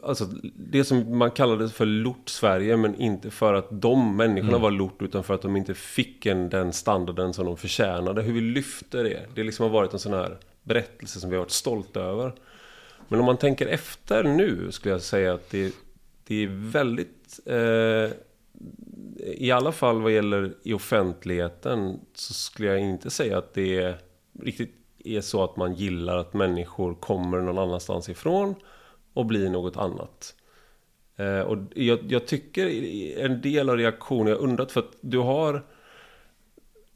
alltså 0.04 0.26
det 0.56 0.84
som 0.84 1.18
man 1.18 1.32
kallade 1.32 1.70
för 1.70 1.86
lort-Sverige 1.86 2.78
men 2.78 2.96
inte 2.96 3.32
för 3.32 3.54
att 3.54 3.68
de 3.70 4.16
människorna 4.18 4.58
var 4.58 4.72
lort 4.72 5.02
utan 5.02 5.24
för 5.24 5.34
att 5.34 5.42
de 5.42 5.56
inte 5.56 5.74
fick 5.74 6.26
en, 6.26 6.50
den 6.50 6.74
standarden 6.74 7.34
som 7.34 7.46
de 7.46 7.58
förtjänade. 7.58 8.22
Hur 8.22 8.34
vi 8.34 8.42
lyfte 8.42 9.04
det. 9.04 9.26
Det 9.36 9.44
liksom 9.44 9.64
har 9.64 9.70
varit 9.70 9.94
en 9.94 10.00
sån 10.00 10.14
här 10.14 10.38
berättelse 10.64 11.20
som 11.20 11.30
vi 11.30 11.36
har 11.36 11.44
varit 11.44 11.52
stolta 11.52 12.00
över. 12.00 12.34
Men 13.08 13.20
om 13.20 13.26
man 13.26 13.38
tänker 13.38 13.68
efter 13.68 14.24
nu 14.24 14.72
skulle 14.72 14.94
jag 14.94 15.02
säga 15.02 15.34
att 15.34 15.50
det, 15.50 15.74
det 16.28 16.44
är 16.44 16.50
väldigt... 16.52 17.40
Eh, 17.46 18.18
i 19.20 19.52
alla 19.52 19.72
fall 19.72 20.02
vad 20.02 20.12
gäller 20.12 20.56
i 20.64 20.74
offentligheten 20.74 22.00
så 22.14 22.34
skulle 22.34 22.68
jag 22.68 22.80
inte 22.80 23.10
säga 23.10 23.38
att 23.38 23.54
det 23.54 23.78
är, 23.78 23.98
riktigt 24.42 24.74
är 25.04 25.22
så 25.22 25.44
att 25.44 25.58
man 25.58 25.74
gillar 25.74 26.18
att 26.18 26.34
människor 26.34 26.96
kommer 26.96 27.42
någon 27.42 27.58
annanstans 27.58 28.10
ifrån 28.10 28.56
och 29.14 29.26
blir 29.26 29.50
något 29.50 29.78
annat. 29.78 30.36
Eh, 31.16 31.40
och 31.40 31.58
jag, 31.76 32.00
jag 32.12 32.28
tycker 32.28 32.68
en 33.20 33.42
del 33.42 33.70
av 33.70 33.78
reaktionen, 33.78 34.28
jag 34.28 34.42
undrat 34.42 34.72
för 34.72 34.80
att 34.80 34.96
du 35.02 35.18
har 35.18 35.66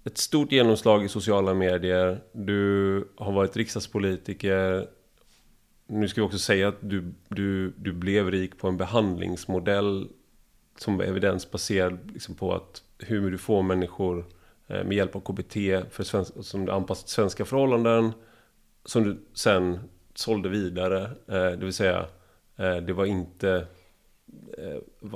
ett 0.03 0.18
stort 0.18 0.51
genomslag 0.51 1.05
i 1.05 1.09
sociala 1.09 1.53
medier. 1.53 2.24
Du 2.32 3.07
har 3.16 3.32
varit 3.32 3.57
riksdagspolitiker. 3.57 4.88
Nu 5.88 6.07
ska 6.07 6.22
vi 6.22 6.28
också 6.28 6.39
säga 6.39 6.68
att 6.68 6.78
du, 6.80 7.14
du, 7.28 7.74
du 7.78 7.93
blev 7.93 8.32
rik 8.32 8.57
på 8.57 8.68
en 8.68 8.78
behandlingsmodell 8.78 10.09
som 10.78 10.99
är 10.99 11.03
evidensbaserad 11.03 11.97
liksom 12.13 12.36
på 12.36 12.53
att 12.53 12.84
hur 12.97 13.32
du 13.32 13.38
får 13.38 13.63
människor 13.63 14.26
eh, 14.67 14.84
med 14.84 14.97
hjälp 14.97 15.15
av 15.15 15.19
KBT 15.19 15.53
för 15.93 16.03
svensk, 16.03 16.34
som 16.41 16.65
du 16.65 16.72
anpassat 16.72 17.05
till 17.05 17.15
svenska 17.15 17.45
förhållanden 17.45 18.11
som 18.86 19.03
du 19.03 19.17
sen 19.34 19.80
sålde 20.15 20.49
vidare. 20.49 21.03
Eh, 21.28 21.57
det 21.57 21.65
vill 21.65 21.74
säga, 21.74 22.05
eh, 22.57 22.76
det 22.76 22.93
var 22.93 23.05
inte 23.05 23.67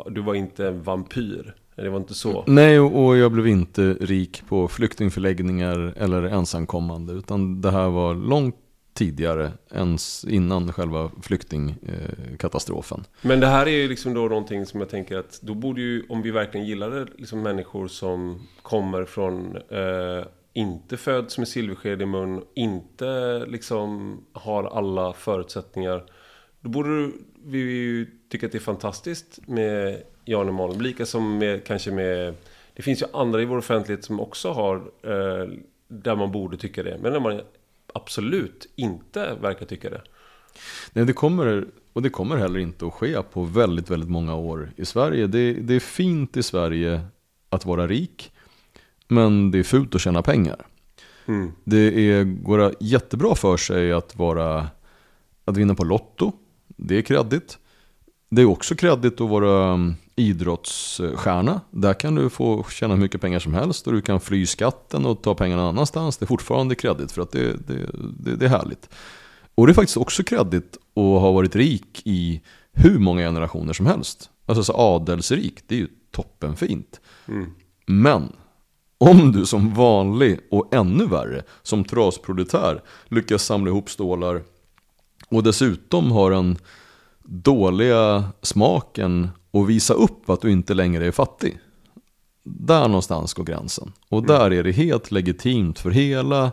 du 0.06 0.22
var 0.22 0.34
inte 0.34 0.68
en 0.68 0.84
vampyr. 0.84 1.56
Det 1.76 1.90
var 1.90 1.98
inte 1.98 2.14
så. 2.14 2.44
Nej, 2.48 2.80
och 2.80 3.18
jag 3.18 3.32
blev 3.32 3.48
inte 3.48 3.94
rik 3.94 4.44
på 4.48 4.68
flyktingförläggningar 4.68 5.94
eller 5.98 6.24
ensamkommande. 6.24 7.14
Utan 7.14 7.62
det 7.62 7.72
här 7.72 7.90
var 7.90 8.16
långt 8.16 8.56
tidigare, 8.96 9.52
ens 9.72 10.26
innan 10.26 10.74
själva 10.74 11.12
flyktingkatastrofen. 11.22 13.04
Men 13.22 13.40
det 13.40 13.48
här 13.48 13.66
är 13.66 13.72
ju 13.72 13.88
liksom 13.88 14.14
då 14.14 14.22
någonting 14.22 14.66
som 14.66 14.80
jag 14.80 14.90
tänker 14.90 15.18
att 15.18 15.40
då 15.42 15.54
borde 15.54 15.82
ju, 15.82 16.06
om 16.10 16.22
vi 16.22 16.32
verkligen 16.32 16.66
gillade 16.66 17.06
liksom 17.18 17.42
människor 17.42 17.88
som 17.88 18.48
kommer 18.62 19.06
från 19.06 19.56
eh, 19.56 20.26
inte 20.54 20.98
föds 20.98 21.38
med 21.38 21.48
silversked 21.48 22.02
i 22.02 22.06
mun, 22.06 22.44
inte 22.54 23.40
liksom 23.48 24.20
har 24.34 24.64
alla 24.64 25.14
förutsättningar. 25.14 26.06
Då 26.62 26.70
borde 26.70 27.12
vi 27.46 27.58
ju 27.58 28.08
tycka 28.30 28.46
att 28.46 28.52
det 28.52 28.58
är 28.58 28.60
fantastiskt 28.60 29.40
med 29.48 30.04
Jan 30.26 30.50
Emanuel. 30.50 30.82
Lika 30.82 31.06
som 31.06 31.38
med, 31.38 31.64
kanske 31.64 31.92
med... 31.92 32.36
Det 32.74 32.82
finns 32.82 33.02
ju 33.02 33.06
andra 33.14 33.42
i 33.42 33.46
vår 33.46 33.58
offentlighet 33.58 34.04
som 34.04 34.20
också 34.20 34.52
har... 34.52 34.76
Eh, 35.04 35.50
där 35.88 36.16
man 36.16 36.32
borde 36.32 36.58
tycka 36.58 36.84
det. 36.84 36.98
Men 37.02 37.14
när 37.14 37.20
man 37.20 37.42
absolut 37.96 38.68
inte 38.76 39.38
verkar 39.42 39.66
tycka 39.66 39.90
det. 39.90 40.02
Nej, 40.94 41.06
det 41.06 41.14
kommer, 41.14 41.66
och 41.94 42.02
det 42.02 42.10
kommer 42.10 42.36
heller 42.36 42.60
inte 42.60 42.88
att 42.88 42.94
ske 42.94 43.22
på 43.22 43.44
väldigt, 43.44 43.90
väldigt 43.90 44.10
många 44.10 44.36
år 44.36 44.72
i 44.76 44.86
Sverige. 44.86 45.28
Det, 45.28 45.54
det 45.54 45.74
är 45.74 45.80
fint 45.80 46.38
i 46.38 46.44
Sverige 46.44 47.02
att 47.50 47.66
vara 47.66 47.88
rik, 47.88 48.32
men 49.08 49.52
det 49.52 49.60
är 49.60 49.64
fult 49.64 49.96
att 49.96 50.02
tjäna 50.02 50.22
pengar. 50.22 50.66
Mm. 51.26 51.52
Det 51.64 52.12
är, 52.12 52.24
går 52.24 52.74
jättebra 52.80 53.36
för 53.36 53.58
sig 53.58 53.92
att, 53.92 54.16
vara, 54.16 54.68
att 55.46 55.58
vinna 55.58 55.76
på 55.76 55.84
Lotto. 55.84 56.32
Det 56.68 56.98
är 56.98 57.02
kreddigt. 57.02 57.58
Det 58.30 58.42
är 58.42 58.46
också 58.46 58.76
kreddigt 58.76 59.22
att 59.22 59.30
vara 59.30 59.74
um, 59.74 59.96
idrottsstjärna. 60.16 61.62
Där 61.72 61.94
kan 61.94 62.16
du 62.16 62.30
få 62.30 62.66
tjäna 62.70 62.94
hur 62.94 63.02
mycket 63.02 63.22
pengar 63.22 63.40
som 63.40 63.54
helst 63.54 63.88
och 63.88 63.94
du 63.94 64.02
kan 64.02 64.20
fly 64.20 64.46
skatten 64.46 65.06
och 65.06 65.22
ta 65.22 65.36
pengarna 65.36 65.62
någon 65.62 65.70
annanstans. 65.70 66.18
Det 66.18 66.24
är 66.24 66.28
fortfarande 66.28 66.76
kreddigt 66.76 67.12
för 67.12 67.22
att 67.22 67.32
det, 67.32 67.68
det, 67.68 67.90
det, 68.20 68.36
det 68.36 68.46
är 68.46 68.50
härligt. 68.50 68.90
Och 69.56 69.68
det 69.68 69.72
är 69.72 69.74
faktiskt 69.74 69.98
också 69.98 70.24
kreddigt 70.24 70.78
att 70.96 71.22
ha 71.22 71.32
varit 71.32 71.56
rik 71.56 72.02
i 72.06 72.42
hur 72.74 73.00
många 73.00 73.22
generationer 73.22 73.74
som 73.74 73.86
helst. 73.86 74.30
Alltså 74.46 74.64
så 74.64 74.74
adelsrik, 74.74 75.60
det 75.68 75.76
är 75.76 75.80
ju 75.80 75.88
toppenfint. 76.12 77.02
Mm. 77.28 77.52
Men 77.86 78.32
om 78.98 79.32
du 79.32 79.46
som 79.46 79.74
vanlig 79.74 80.40
och 80.52 80.76
ännu 80.76 81.06
värre 81.06 81.44
som 81.62 81.84
trasproletär 81.84 82.82
lyckas 83.08 83.44
samla 83.44 83.70
ihop 83.70 83.90
stålar 83.90 84.42
och 85.30 85.44
dessutom 85.44 86.12
har 86.12 86.32
en 86.32 86.58
dåliga 87.24 88.24
smaken 88.42 89.30
och 89.56 89.70
visa 89.70 89.94
upp 89.94 90.30
att 90.30 90.42
du 90.42 90.52
inte 90.52 90.74
längre 90.74 91.06
är 91.06 91.12
fattig. 91.12 91.60
Där 92.44 92.88
någonstans 92.88 93.34
går 93.34 93.44
gränsen. 93.44 93.92
Och 94.10 94.18
mm. 94.18 94.28
där 94.28 94.54
är 94.54 94.64
det 94.64 94.72
helt 94.72 95.12
legitimt 95.12 95.80
för 95.80 95.90
hela 95.90 96.52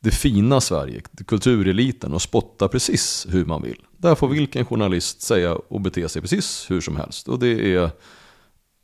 det 0.00 0.10
fina 0.10 0.60
Sverige, 0.60 1.02
kultureliten, 1.26 2.14
att 2.14 2.22
spotta 2.22 2.68
precis 2.68 3.26
hur 3.30 3.44
man 3.44 3.62
vill. 3.62 3.82
Där 3.96 4.14
får 4.14 4.28
vilken 4.28 4.64
journalist 4.64 5.22
säga 5.22 5.54
och 5.54 5.80
bete 5.80 6.08
sig 6.08 6.22
precis 6.22 6.70
hur 6.70 6.80
som 6.80 6.96
helst. 6.96 7.28
Och 7.28 7.38
det 7.38 7.74
är, 7.74 7.90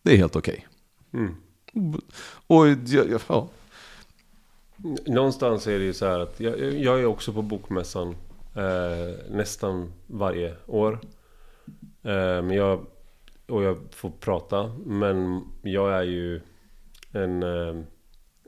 det 0.03 0.13
är 0.13 0.17
helt 0.17 0.37
okej. 0.37 0.67
Okay. 1.13 1.21
Mm. 1.21 2.01
Och 2.47 2.67
ja, 2.87 3.19
ja. 3.29 3.49
Någonstans 5.07 5.67
är 5.67 5.79
det 5.79 5.85
ju 5.85 5.95
så 5.95 6.07
här 6.07 6.21
att 6.21 6.41
jag, 6.41 6.75
jag 6.75 7.01
är 7.01 7.07
också 7.07 7.33
på 7.33 7.43
bokmässan 7.43 8.17
eh, 8.55 9.31
nästan 9.31 9.93
varje 10.07 10.55
år. 10.67 10.99
Eh, 12.03 12.43
men 12.43 12.51
jag, 12.51 12.87
och 13.47 13.63
jag 13.63 13.79
får 13.91 14.11
prata. 14.11 14.73
Men 14.87 15.45
jag 15.63 15.95
är 15.95 16.03
ju 16.03 16.41
en, 17.13 17.43
eh, 17.43 17.77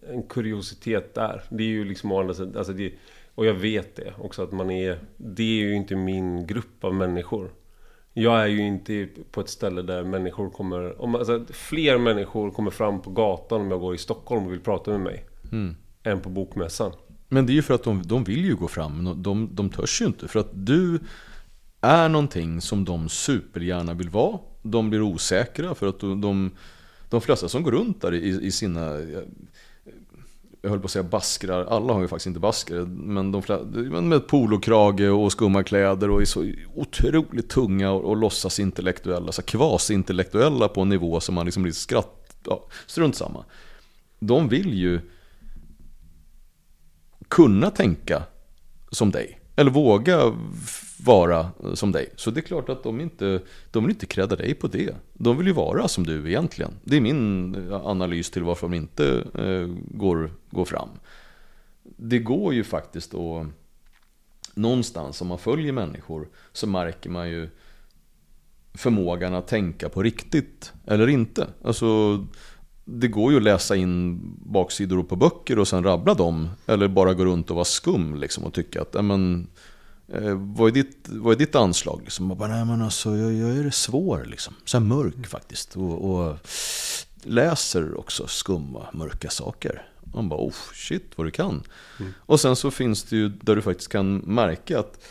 en 0.09 0.23
kuriositet 0.29 1.15
där. 1.15 1.43
Det 1.51 1.63
är 1.63 1.69
ju 1.69 1.85
liksom 1.85 2.13
å 2.13 2.21
andra 2.21 2.35
sidan, 2.35 2.57
alltså 2.57 2.73
det, 2.73 2.93
och 3.37 3.47
jag 3.47 3.55
vet 3.55 3.97
det 3.97 4.15
också 4.19 4.43
att 4.43 4.53
man 4.53 4.71
är 4.71 4.99
Det 5.17 5.43
är 5.43 5.67
ju 5.67 5.75
inte 5.75 5.97
min 5.97 6.47
grupp 6.47 6.85
av 6.85 6.95
människor 6.95 7.51
Jag 8.13 8.41
är 8.41 8.47
ju 8.47 8.67
inte 8.67 9.09
på 9.31 9.41
ett 9.41 9.49
ställe 9.49 9.83
där 9.83 10.05
människor 10.05 10.51
kommer 10.51 11.03
om, 11.03 11.15
alltså, 11.15 11.45
Fler 11.51 11.99
människor 11.99 12.51
kommer 12.51 12.71
fram 12.71 13.03
på 13.03 13.11
gatan 13.11 13.61
om 13.61 13.71
jag 13.71 13.81
går 13.81 13.95
i 13.95 13.99
Stockholm 13.99 14.47
och 14.47 14.53
vill 14.53 14.61
prata 14.61 14.91
med 14.91 15.01
mig 15.01 15.25
mm. 15.53 15.77
Än 16.03 16.21
på 16.21 16.29
bokmässan 16.29 16.93
Men 17.29 17.47
det 17.47 17.53
är 17.53 17.55
ju 17.55 17.63
för 17.63 17.75
att 17.75 17.85
de, 17.85 18.03
de 18.03 18.25
vill 18.25 18.45
ju 18.45 18.57
gå 18.57 18.69
fram 18.69 19.03
Men 19.03 19.23
de, 19.23 19.49
de 19.53 19.71
törs 19.71 20.03
ju 20.03 20.07
inte 20.07 20.29
För 20.29 20.41
att 20.41 20.51
du 20.53 21.01
är 21.81 22.09
någonting 22.09 22.61
som 22.61 22.85
de 22.85 23.09
supergärna 23.09 23.95
vill 23.95 24.09
vara 24.09 24.39
de 24.71 24.91
blir 24.91 25.03
osäkra 25.03 25.75
för 25.75 25.87
att 25.87 26.01
de, 26.01 26.21
de, 26.21 26.51
de 27.09 27.21
flesta 27.21 27.49
som 27.49 27.63
går 27.63 27.73
runt 27.73 28.01
där 28.01 28.15
i, 28.15 28.47
i 28.47 28.51
sina 28.51 28.99
jag 30.67 30.71
höll 30.71 30.81
på 30.81 30.85
att 30.85 30.91
säga 30.91 31.03
baskrar, 31.03 31.65
alla 31.65 31.93
har 31.93 32.01
ju 32.01 32.09
faktiskt 32.09 32.27
inte 32.27 32.41
baskrar, 32.41 32.87
men 32.87 33.33
de 33.33 33.43
flesta, 33.43 33.65
med 34.01 34.27
polokrage 34.27 35.09
och 35.09 35.33
skumma 35.33 35.63
kläder 35.63 36.11
och 36.11 36.21
är 36.21 36.25
så 36.25 36.53
otroligt 36.75 37.49
tunga 37.49 37.91
och, 37.91 38.05
och 38.05 38.17
låtsas 38.17 38.61
intellektuella, 38.61 39.33
så 39.33 39.43
kvasintellektuella 39.43 40.69
på 40.69 40.81
en 40.81 40.89
nivå 40.89 41.21
som 41.21 41.35
man 41.35 41.45
liksom 41.45 41.63
blir 41.63 41.73
skratt, 41.73 42.37
ja, 42.45 42.67
strunt 42.87 43.17
samma. 43.17 43.45
De 44.19 44.49
vill 44.49 44.75
ju 44.75 45.01
kunna 47.29 47.71
tänka 47.71 48.23
som 48.91 49.11
dig, 49.11 49.41
eller 49.57 49.71
våga 49.71 50.37
vara 50.97 51.51
som 51.75 51.93
dig. 51.93 52.13
Så 52.17 52.31
det 52.31 52.41
är 52.41 52.43
klart 52.43 52.69
att 52.69 52.83
de 52.83 53.01
inte, 53.01 53.41
de 53.71 53.85
vill 53.85 53.91
inte 53.91 54.07
kräda 54.07 54.37
dig 54.37 54.55
på 54.55 54.67
det. 54.67 54.95
De 55.13 55.39
vill 55.39 55.47
ju 55.47 55.53
vara 55.53 55.89
som 55.89 56.07
du 56.07 56.29
egentligen. 56.29 56.73
Det 56.85 56.97
är 56.97 57.01
min 57.01 57.55
eh, 57.55 57.87
analys 57.87 58.31
till 58.31 58.43
varför 58.43 58.69
de 58.69 58.75
inte 58.75 59.25
eh, 59.35 59.97
går, 59.99 60.31
går 60.51 60.65
fram. 60.65 60.89
Det 61.83 62.19
går 62.19 62.55
ju 62.55 62.65
faktiskt 62.65 63.15
att 63.15 63.47
någonstans 64.55 65.21
om 65.21 65.29
man 65.29 65.39
följer 65.39 65.73
människor 65.73 66.29
så 66.53 66.67
märker 66.67 67.11
man 67.11 67.29
ju 67.29 67.49
förmågan 68.75 69.35
att 69.35 69.49
tänka 69.49 69.89
på 69.89 70.03
riktigt 70.03 70.73
eller 70.87 71.09
inte. 71.09 71.47
Alltså 71.65 71.87
det 72.85 73.09
går 73.09 73.33
ju 73.33 73.37
att 73.37 73.43
läsa 73.43 73.77
in 73.77 74.21
baksidor 74.39 75.03
på 75.03 75.17
böcker 75.17 75.59
och 75.59 75.69
sen 75.69 75.85
rabbla 75.85 76.15
dem. 76.15 76.49
Eller 76.67 76.89
bara 76.89 77.15
gå 77.15 77.25
runt 77.25 77.51
och 77.51 77.57
vara 77.57 77.65
skum 77.65 78.15
liksom 78.15 78.45
och 78.45 78.55
tycka 78.55 78.83
att 78.83 79.05
men, 79.05 79.47
Eh, 80.09 80.35
vad, 80.35 80.69
är 80.69 80.73
ditt, 80.73 81.09
vad 81.09 81.35
är 81.35 81.39
ditt 81.39 81.55
anslag? 81.55 82.01
Liksom? 82.03 82.29
Jag 82.29 82.39
bara, 82.39 82.49
nej 82.49 82.65
men 82.65 82.83
alltså 82.83 83.17
jag, 83.17 83.33
jag 83.33 83.67
är 83.67 83.71
svår 83.71 84.25
liksom. 84.27 84.55
Så 84.65 84.81
mörk 84.81 85.27
faktiskt. 85.27 85.77
Och, 85.77 86.11
och, 86.11 86.39
läser 87.23 87.99
också 87.99 88.27
skumma, 88.27 88.87
mörka 88.93 89.31
saker. 89.31 89.83
Man 90.15 90.29
bara, 90.29 90.41
oh 90.41 90.55
shit 90.75 91.13
vad 91.17 91.27
du 91.27 91.31
kan. 91.31 91.63
Mm. 92.01 92.13
Och 92.19 92.41
sen 92.41 92.57
så 92.57 92.71
finns 92.71 93.03
det 93.05 93.17
ju 93.17 93.29
där 93.29 93.57
du 93.57 93.63
faktiskt 93.63 93.93
kan 93.93 94.17
märka 94.17 94.79
att 94.79 95.05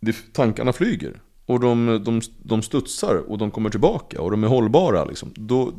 det, 0.00 0.16
tankarna 0.32 0.72
flyger. 0.72 1.20
Och 1.46 1.60
de, 1.60 2.02
de, 2.04 2.20
de 2.42 2.62
studsar 2.62 3.14
och 3.14 3.38
de 3.38 3.50
kommer 3.50 3.70
tillbaka 3.70 4.20
och 4.20 4.30
de 4.30 4.44
är 4.44 4.48
hållbara 4.48 5.04
liksom. 5.04 5.32
Då... 5.34 5.72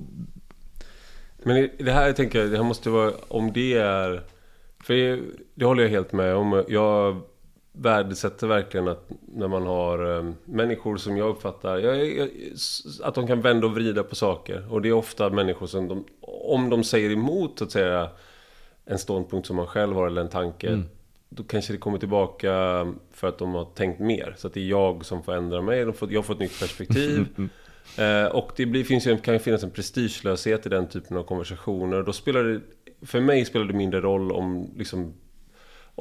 Men 1.44 1.70
det 1.78 1.92
här 1.92 2.14
tänker 2.14 2.40
jag, 2.40 2.52
det 2.52 2.58
här 2.58 2.64
måste 2.64 2.90
vara, 2.90 3.14
om 3.28 3.54
det 3.54 3.74
är... 3.74 4.24
För 4.84 4.94
det, 4.94 5.22
det 5.56 5.66
håller 5.66 5.84
jag 5.84 5.90
helt 5.90 6.14
med 6.14 6.36
om. 6.36 6.64
Jag 6.68 7.22
värdesätter 7.72 8.48
verkligen 8.48 8.88
att 8.88 9.10
när 9.36 9.48
man 9.48 9.66
har 9.66 10.18
eh, 10.18 10.32
människor 10.46 10.98
som 10.98 11.18
jag 11.18 11.30
uppfattar 11.30 11.78
jag, 11.78 12.08
jag, 12.08 12.30
att 13.04 13.16
de 13.16 13.28
kan 13.28 13.42
vända 13.42 13.68
och 13.68 13.74
vrida 13.74 14.04
på 14.04 14.16
saker. 14.16 14.74
Och 14.74 14.82
det 14.82 14.90
är 14.90 14.94
ofta 14.94 15.30
människor 15.30 15.68
som 15.68 15.88
de, 15.88 16.06
om 16.22 16.70
de 16.70 16.84
säger 16.84 17.12
emot 17.12 17.62
att 17.62 17.72
säga 17.72 18.10
en 18.86 19.00
ståndpunkt 19.00 19.48
som 19.48 19.56
man 19.56 19.68
själv 19.68 19.96
har 19.96 20.08
eller 20.08 20.22
en 20.22 20.30
tanke. 20.30 20.68
Mm. 20.68 20.86
Då 21.30 21.44
kanske 21.44 21.74
det 21.74 21.78
kommer 21.78 21.98
tillbaka 21.98 22.52
för 23.12 23.28
att 23.28 23.38
de 23.38 23.54
har 23.54 23.66
tänkt 23.66 24.00
mer. 24.00 24.36
Så 24.38 24.48
att 24.48 24.54
det 24.54 24.60
är 24.60 24.68
jag 24.68 25.06
som 25.06 25.24
får 25.24 25.34
ändra 25.34 25.62
mig. 25.62 25.86
De 25.86 25.94
får, 25.94 26.14
jag 26.14 26.26
får 26.26 26.34
ett 26.34 26.40
nytt 26.40 26.60
perspektiv. 26.60 27.28
eh, 27.98 28.26
och 28.26 28.52
det 28.56 28.66
blir, 28.66 28.84
finns 28.84 29.08
ju, 29.08 29.18
kan 29.18 29.34
ju 29.34 29.40
finnas 29.40 29.64
en 29.64 29.72
prestigelöshet 29.72 30.66
i 30.66 30.70
den 30.70 30.88
typen 30.88 31.18
av 31.18 31.24
konversationer. 31.24 32.04
Då 32.04 32.14
spelar 32.14 32.44
det, 32.44 32.62
för 33.06 33.22
mig 33.22 33.46
spelar 33.46 33.66
det 33.66 33.74
mindre 33.74 34.02
roll 34.02 34.32
om 34.32 34.70
liksom 34.78 35.14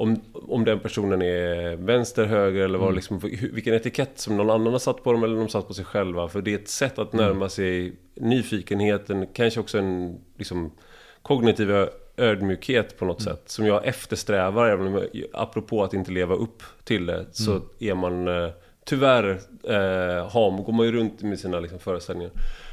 om, 0.01 0.21
om 0.33 0.65
den 0.65 0.79
personen 0.79 1.21
är 1.21 1.75
vänster, 1.75 2.25
höger 2.25 2.63
eller 2.63 2.79
vad, 2.79 2.87
mm. 2.87 2.95
liksom, 2.95 3.19
vilken 3.53 3.73
etikett 3.73 4.19
som 4.19 4.37
någon 4.37 4.49
annan 4.49 4.73
har 4.73 4.79
satt 4.79 5.03
på 5.03 5.11
dem 5.11 5.23
eller 5.23 5.35
de 5.35 5.49
satt 5.49 5.67
på 5.67 5.73
sig 5.73 5.85
själva. 5.85 6.27
För 6.27 6.41
det 6.41 6.53
är 6.53 6.55
ett 6.55 6.67
sätt 6.67 6.99
att 6.99 7.13
närma 7.13 7.31
mm. 7.31 7.49
sig 7.49 7.95
nyfikenheten, 8.15 9.27
kanske 9.33 9.59
också 9.59 9.77
en 9.77 10.19
liksom, 10.37 10.71
kognitiv 11.21 11.87
ödmjukhet 12.17 12.97
på 12.97 13.05
något 13.05 13.21
mm. 13.21 13.33
sätt. 13.33 13.49
Som 13.49 13.65
jag 13.65 13.85
eftersträvar, 13.85 14.69
även 14.69 14.87
om 14.87 15.05
apropå 15.33 15.83
att 15.83 15.93
inte 15.93 16.11
leva 16.11 16.35
upp 16.35 16.63
till 16.83 17.05
det, 17.05 17.25
så 17.31 17.51
mm. 17.51 17.63
är 17.79 17.95
man 17.95 18.27
eh, 18.27 18.49
tyvärr 18.85 19.29
eh, 19.63 20.29
har, 20.29 20.63
går 20.63 20.73
man 20.73 20.85
ju 20.85 20.91
runt 20.91 21.21
med 21.21 21.39
sina 21.39 21.59
liksom, 21.59 21.79
föreställningar. 21.79 22.31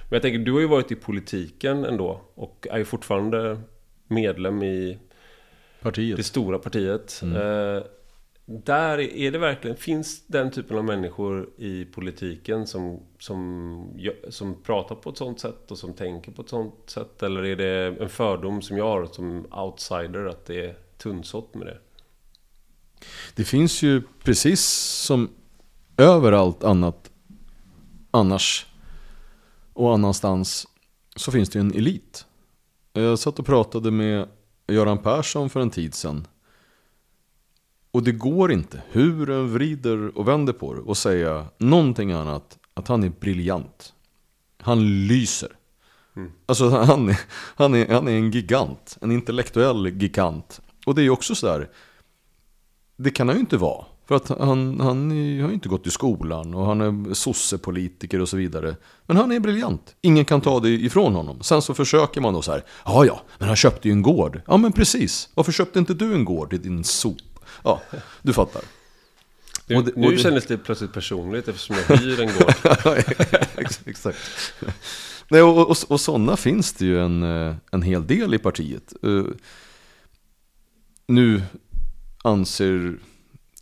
Men 0.09 0.17
jag 0.17 0.23
tänker, 0.23 0.39
du 0.39 0.53
har 0.53 0.61
ju 0.61 0.69
varit 0.69 0.93
i 0.93 0.95
politiken 0.95 1.85
ändå 1.85 2.21
och 2.35 2.67
är 2.71 2.79
ju 2.79 2.85
fortfarande 2.85 3.59
medlem 4.09 4.63
i 4.63 4.99
Partiet. 5.83 6.17
Det 6.17 6.23
stora 6.23 6.59
partiet. 6.59 7.21
Mm. 7.23 7.37
Eh, 7.37 7.83
där 8.51 8.99
är 8.99 9.31
det 9.31 9.39
verkligen, 9.39 9.77
finns 9.77 10.27
den 10.27 10.51
typen 10.51 10.79
av 10.79 10.85
människor 10.85 11.51
i 11.57 11.85
politiken 11.85 12.67
som, 12.67 13.01
som, 13.19 14.01
som 14.29 14.63
pratar 14.63 14.95
på 14.95 15.11
ett 15.11 15.17
sånt 15.17 15.41
sätt 15.41 15.71
och 15.71 15.79
som 15.79 15.93
tänker 15.95 16.33
på 16.33 16.43
ett 16.43 16.49
sånt 16.49 16.75
sätt? 16.87 17.23
Eller 17.23 17.45
är 17.45 17.57
det 17.57 18.03
en 18.03 18.09
fördom 18.09 18.63
som 18.63 18.77
jag 18.77 18.85
har 18.85 19.07
som 19.07 19.47
outsider 19.53 20.27
att 20.27 20.47
det 20.47 20.67
är 20.67 20.77
tunnsått 20.97 21.55
med 21.55 21.67
det? 21.67 21.79
Det 23.35 23.45
finns 23.45 23.83
ju 23.83 24.03
precis 24.23 24.65
som 25.05 25.31
överallt 25.97 26.65
annat 26.65 27.11
annars 28.11 28.67
och 29.73 29.95
annanstans 29.95 30.67
så 31.17 31.33
finns 31.33 31.49
det 31.51 31.59
en 31.59 31.75
elit. 31.75 32.27
Jag 32.93 33.19
satt 33.19 33.39
och 33.39 33.47
pratade 33.47 33.91
med 33.91 34.29
Göran 34.69 34.99
Persson 34.99 35.51
för 35.51 35.61
en 35.61 35.71
tid 35.71 35.95
sedan. 35.95 36.27
Och 37.91 38.03
det 38.03 38.13
går 38.13 38.53
inte, 38.53 38.83
hur 38.91 39.27
den 39.27 39.53
vrider 39.53 40.19
och 40.19 40.29
vänder 40.29 40.53
på 40.53 40.75
det, 40.75 40.81
och 40.81 40.97
säga 40.97 41.47
någonting 41.59 42.13
annat 42.13 42.59
att 42.75 42.89
han 42.89 43.05
är 43.05 43.09
briljant. 43.09 43.95
Han 44.61 45.07
lyser. 45.07 45.53
Mm. 46.17 46.33
Alltså 46.47 46.69
han 46.69 47.09
är, 47.09 47.21
han, 47.31 47.75
är, 47.75 47.95
han 47.95 48.09
är 48.09 48.17
en 48.17 48.31
gigant, 48.31 48.99
en 49.01 49.13
intellektuell 49.13 49.87
gigant. 49.87 50.61
Och 50.87 50.95
det 50.95 51.01
är 51.01 51.05
ju 51.05 51.11
också 51.11 51.35
sådär, 51.35 51.71
det 52.97 53.11
kan 53.11 53.29
han 53.29 53.37
ju 53.37 53.41
inte 53.41 53.57
vara. 53.57 53.85
För 54.09 54.15
att 54.15 54.29
han, 54.29 54.81
han 54.81 55.11
har 55.11 55.49
ju 55.49 55.55
inte 55.55 55.69
gått 55.69 55.87
i 55.87 55.91
skolan 55.91 56.55
och 56.55 56.67
han 56.67 56.81
är 56.81 57.15
sossepolitiker 57.15 58.21
och 58.21 58.29
så 58.29 58.37
vidare. 58.37 58.77
Men 59.07 59.17
han 59.17 59.33
är 59.33 59.41
briljant. 59.41 59.95
Ingen 60.01 60.25
kan 60.25 60.41
ta 60.41 60.61
det 60.61 60.69
ifrån 60.69 61.15
honom. 61.15 61.43
Sen 61.43 61.63
så 61.63 61.75
försöker 61.75 62.21
man 62.21 62.35
då 62.35 62.43
så 62.43 62.53
här. 62.53 62.65
Ja, 62.85 63.05
ja, 63.05 63.23
men 63.39 63.49
han 63.49 63.57
köpte 63.57 63.89
ju 63.89 63.93
en 63.93 64.03
gård. 64.03 64.41
Ja, 64.47 64.57
men 64.57 64.73
precis. 64.73 65.29
Varför 65.35 65.53
köpte 65.53 65.79
inte 65.79 65.95
du 65.95 66.15
en 66.15 66.25
gård 66.25 66.53
i 66.53 66.59
din 66.59 66.85
sop? 66.85 67.17
Ja, 67.65 67.83
du 68.23 68.33
fattar. 68.33 68.63
Nu, 69.67 69.77
och 69.77 69.85
det, 69.85 69.93
och 69.93 69.99
nu 69.99 70.11
det... 70.11 70.19
kändes 70.19 70.47
det 70.47 70.59
plötsligt 70.59 70.93
personligt 70.93 71.49
eftersom 71.49 71.77
jag 71.89 71.97
hyr 71.97 72.21
en 72.21 72.27
gård. 72.27 72.55
Exakt. 73.87 74.19
Nej, 75.29 75.43
och, 75.43 75.71
och, 75.71 75.77
och 75.89 76.01
sådana 76.01 76.37
finns 76.37 76.73
det 76.73 76.85
ju 76.85 77.01
en, 77.01 77.23
eh, 77.23 77.55
en 77.71 77.83
hel 77.83 78.07
del 78.07 78.35
i 78.35 78.39
partiet. 78.39 78.93
Uh, 79.05 79.27
nu 81.07 81.43
anser 82.25 82.99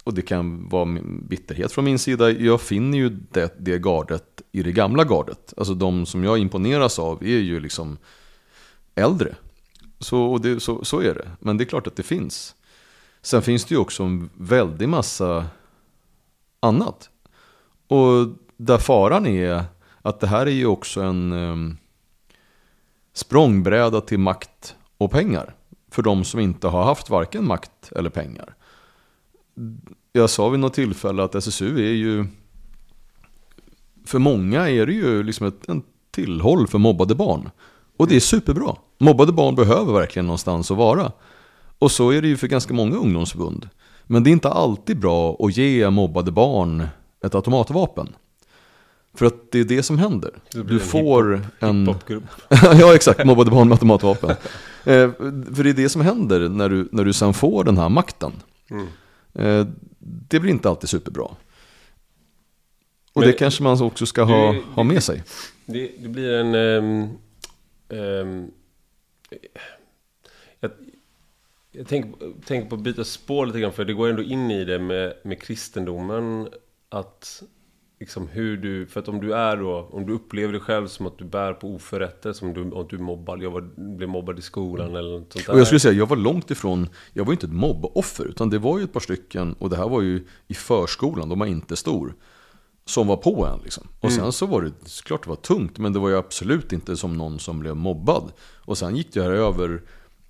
och 0.06 0.14
det 0.14 0.22
kan 0.22 0.68
vara 0.68 0.98
bitterhet 1.02 1.72
från 1.72 1.84
min 1.84 1.98
sida. 1.98 2.30
Jag 2.30 2.60
finner 2.60 2.98
ju 2.98 3.08
det, 3.08 3.54
det 3.58 3.78
gardet 3.78 4.42
i 4.52 4.62
det 4.62 4.72
gamla 4.72 5.04
gardet. 5.04 5.54
Alltså 5.56 5.74
de 5.74 6.06
som 6.06 6.24
jag 6.24 6.38
imponeras 6.38 6.98
av 6.98 7.22
är 7.22 7.38
ju 7.38 7.60
liksom 7.60 7.98
äldre. 8.94 9.34
Så, 9.98 10.38
det, 10.38 10.60
så, 10.60 10.84
så 10.84 11.00
är 11.00 11.14
det. 11.14 11.30
Men 11.40 11.56
det 11.56 11.64
är 11.64 11.66
klart 11.66 11.86
att 11.86 11.96
det 11.96 12.02
finns. 12.02 12.54
Sen 13.22 13.42
finns 13.42 13.64
det 13.64 13.74
ju 13.74 13.80
också 13.80 14.02
en 14.02 14.30
väldig 14.34 14.88
massa 14.88 15.46
annat. 16.60 17.10
Och 17.88 18.28
där 18.56 18.78
faran 18.78 19.26
är 19.26 19.64
att 20.02 20.20
det 20.20 20.26
här 20.26 20.46
är 20.46 20.50
ju 20.50 20.66
också 20.66 21.00
en 21.00 21.32
um, 21.32 21.76
språngbräda 23.12 24.00
till 24.00 24.18
makt 24.18 24.76
och 24.98 25.10
pengar. 25.10 25.54
För 25.90 26.02
de 26.02 26.24
som 26.24 26.40
inte 26.40 26.68
har 26.68 26.84
haft 26.84 27.10
varken 27.10 27.46
makt 27.46 27.92
eller 27.92 28.10
pengar 28.10 28.56
jag 30.12 30.30
sa 30.30 30.48
vid 30.48 30.60
något 30.60 30.74
tillfälle 30.74 31.22
att 31.22 31.34
SSU 31.34 31.78
är 31.78 31.92
ju 31.92 32.26
för 34.06 34.18
många 34.18 34.68
är 34.68 34.86
det 34.86 34.92
ju 34.92 35.22
liksom 35.22 35.46
ett 35.46 35.68
en 35.68 35.82
tillhåll 36.10 36.66
för 36.66 36.78
mobbade 36.78 37.14
barn. 37.14 37.50
Och 37.96 38.08
det 38.08 38.16
är 38.16 38.20
superbra. 38.20 38.76
Mobbade 38.98 39.32
barn 39.32 39.54
behöver 39.54 39.92
verkligen 39.92 40.26
någonstans 40.26 40.70
att 40.70 40.76
vara. 40.76 41.12
Och 41.78 41.90
så 41.90 42.10
är 42.10 42.22
det 42.22 42.28
ju 42.28 42.36
för 42.36 42.46
ganska 42.46 42.74
många 42.74 42.96
ungdomsförbund. 42.96 43.68
Men 44.04 44.24
det 44.24 44.30
är 44.30 44.32
inte 44.32 44.48
alltid 44.48 44.98
bra 44.98 45.36
att 45.40 45.56
ge 45.56 45.90
mobbade 45.90 46.30
barn 46.30 46.88
ett 47.24 47.34
automatvapen. 47.34 48.08
För 49.14 49.26
att 49.26 49.52
det 49.52 49.60
är 49.60 49.64
det 49.64 49.82
som 49.82 49.98
händer. 49.98 50.30
Det 50.52 50.62
du 50.62 50.78
får 50.78 51.34
hip 51.34 51.44
en... 51.58 51.86
Hip 51.86 52.22
ja 52.50 52.94
exakt, 52.94 53.24
mobbade 53.24 53.50
barn 53.50 53.68
med 53.68 53.74
automatvapen. 53.74 54.30
eh, 54.84 55.10
för 55.54 55.64
det 55.64 55.70
är 55.70 55.74
det 55.74 55.88
som 55.88 56.00
händer 56.00 56.48
när 56.48 56.68
du, 56.68 56.88
när 56.92 57.04
du 57.04 57.12
sen 57.12 57.34
får 57.34 57.64
den 57.64 57.78
här 57.78 57.88
makten. 57.88 58.32
Mm. 58.70 58.86
Eh, 59.38 59.66
det 59.98 60.40
blir 60.40 60.50
inte 60.50 60.68
alltid 60.68 60.88
superbra. 60.88 61.24
Och 63.12 63.20
Men, 63.20 63.26
det 63.26 63.32
kanske 63.32 63.62
man 63.62 63.82
också 63.82 64.06
ska 64.06 64.22
ha, 64.22 64.52
det, 64.52 64.60
ha 64.74 64.82
med 64.82 65.02
sig. 65.02 65.22
Det, 65.66 65.92
det 65.98 66.08
blir 66.08 66.32
en... 66.32 66.54
Um, 66.54 67.18
um, 67.88 68.50
jag, 70.60 70.70
jag 71.72 71.88
tänker, 71.88 72.32
tänker 72.46 72.68
på 72.68 72.74
att 72.74 72.80
byta 72.82 73.04
spår 73.04 73.46
lite 73.46 73.60
grann, 73.60 73.72
för 73.72 73.84
det 73.84 73.92
går 73.92 74.08
ändå 74.08 74.22
in 74.22 74.50
i 74.50 74.64
det 74.64 74.78
med, 74.78 75.14
med 75.24 75.42
kristendomen. 75.42 76.48
Att 76.88 77.42
liksom 78.00 78.28
hur 78.28 78.56
du, 78.56 78.86
för 78.86 79.00
att 79.00 79.08
om 79.08 79.20
du 79.20 79.34
är 79.34 79.56
då, 79.56 79.88
om 79.92 80.06
du 80.06 80.12
upplever 80.12 80.52
dig 80.52 80.62
själv 80.62 80.86
som 80.86 81.06
att 81.06 81.18
du 81.18 81.24
bär 81.24 81.52
på 81.52 81.74
oförrätter, 81.74 82.32
som 82.32 82.54
du, 82.54 82.70
om 82.70 82.86
du 82.90 82.96
är 82.96 83.00
mobbad, 83.00 83.42
jag 83.42 83.50
var, 83.50 83.96
blev 83.96 84.08
mobbad 84.08 84.38
i 84.38 84.42
skolan 84.42 84.96
eller 84.96 85.10
något 85.10 85.32
sånt 85.32 85.46
där. 85.46 85.52
Och 85.52 85.60
jag 85.60 85.66
skulle 85.66 85.80
säga, 85.80 85.94
jag 85.94 86.08
var 86.08 86.16
långt 86.16 86.50
ifrån, 86.50 86.88
jag 87.12 87.24
var 87.24 87.32
inte 87.32 87.46
ett 87.46 87.52
mobboffer, 87.52 88.24
utan 88.24 88.50
det 88.50 88.58
var 88.58 88.78
ju 88.78 88.84
ett 88.84 88.92
par 88.92 89.00
stycken, 89.00 89.52
och 89.52 89.70
det 89.70 89.76
här 89.76 89.88
var 89.88 90.02
ju 90.02 90.26
i 90.48 90.54
förskolan, 90.54 91.28
de 91.28 91.38
var 91.38 91.46
inte 91.46 91.76
stor, 91.76 92.14
som 92.84 93.06
var 93.06 93.16
på 93.16 93.46
en 93.46 93.60
liksom. 93.62 93.88
Och 94.00 94.10
mm. 94.10 94.20
sen 94.20 94.32
så 94.32 94.46
var 94.46 94.62
det, 94.62 94.72
klart 95.04 95.22
det 95.22 95.28
var 95.28 95.36
tungt, 95.36 95.78
men 95.78 95.92
det 95.92 95.98
var 95.98 96.08
ju 96.08 96.16
absolut 96.16 96.72
inte 96.72 96.96
som 96.96 97.16
någon 97.16 97.38
som 97.38 97.60
blev 97.60 97.76
mobbad. 97.76 98.32
Och 98.64 98.78
sen 98.78 98.96
gick 98.96 99.12
det 99.12 99.22
här 99.22 99.30
över 99.30 99.82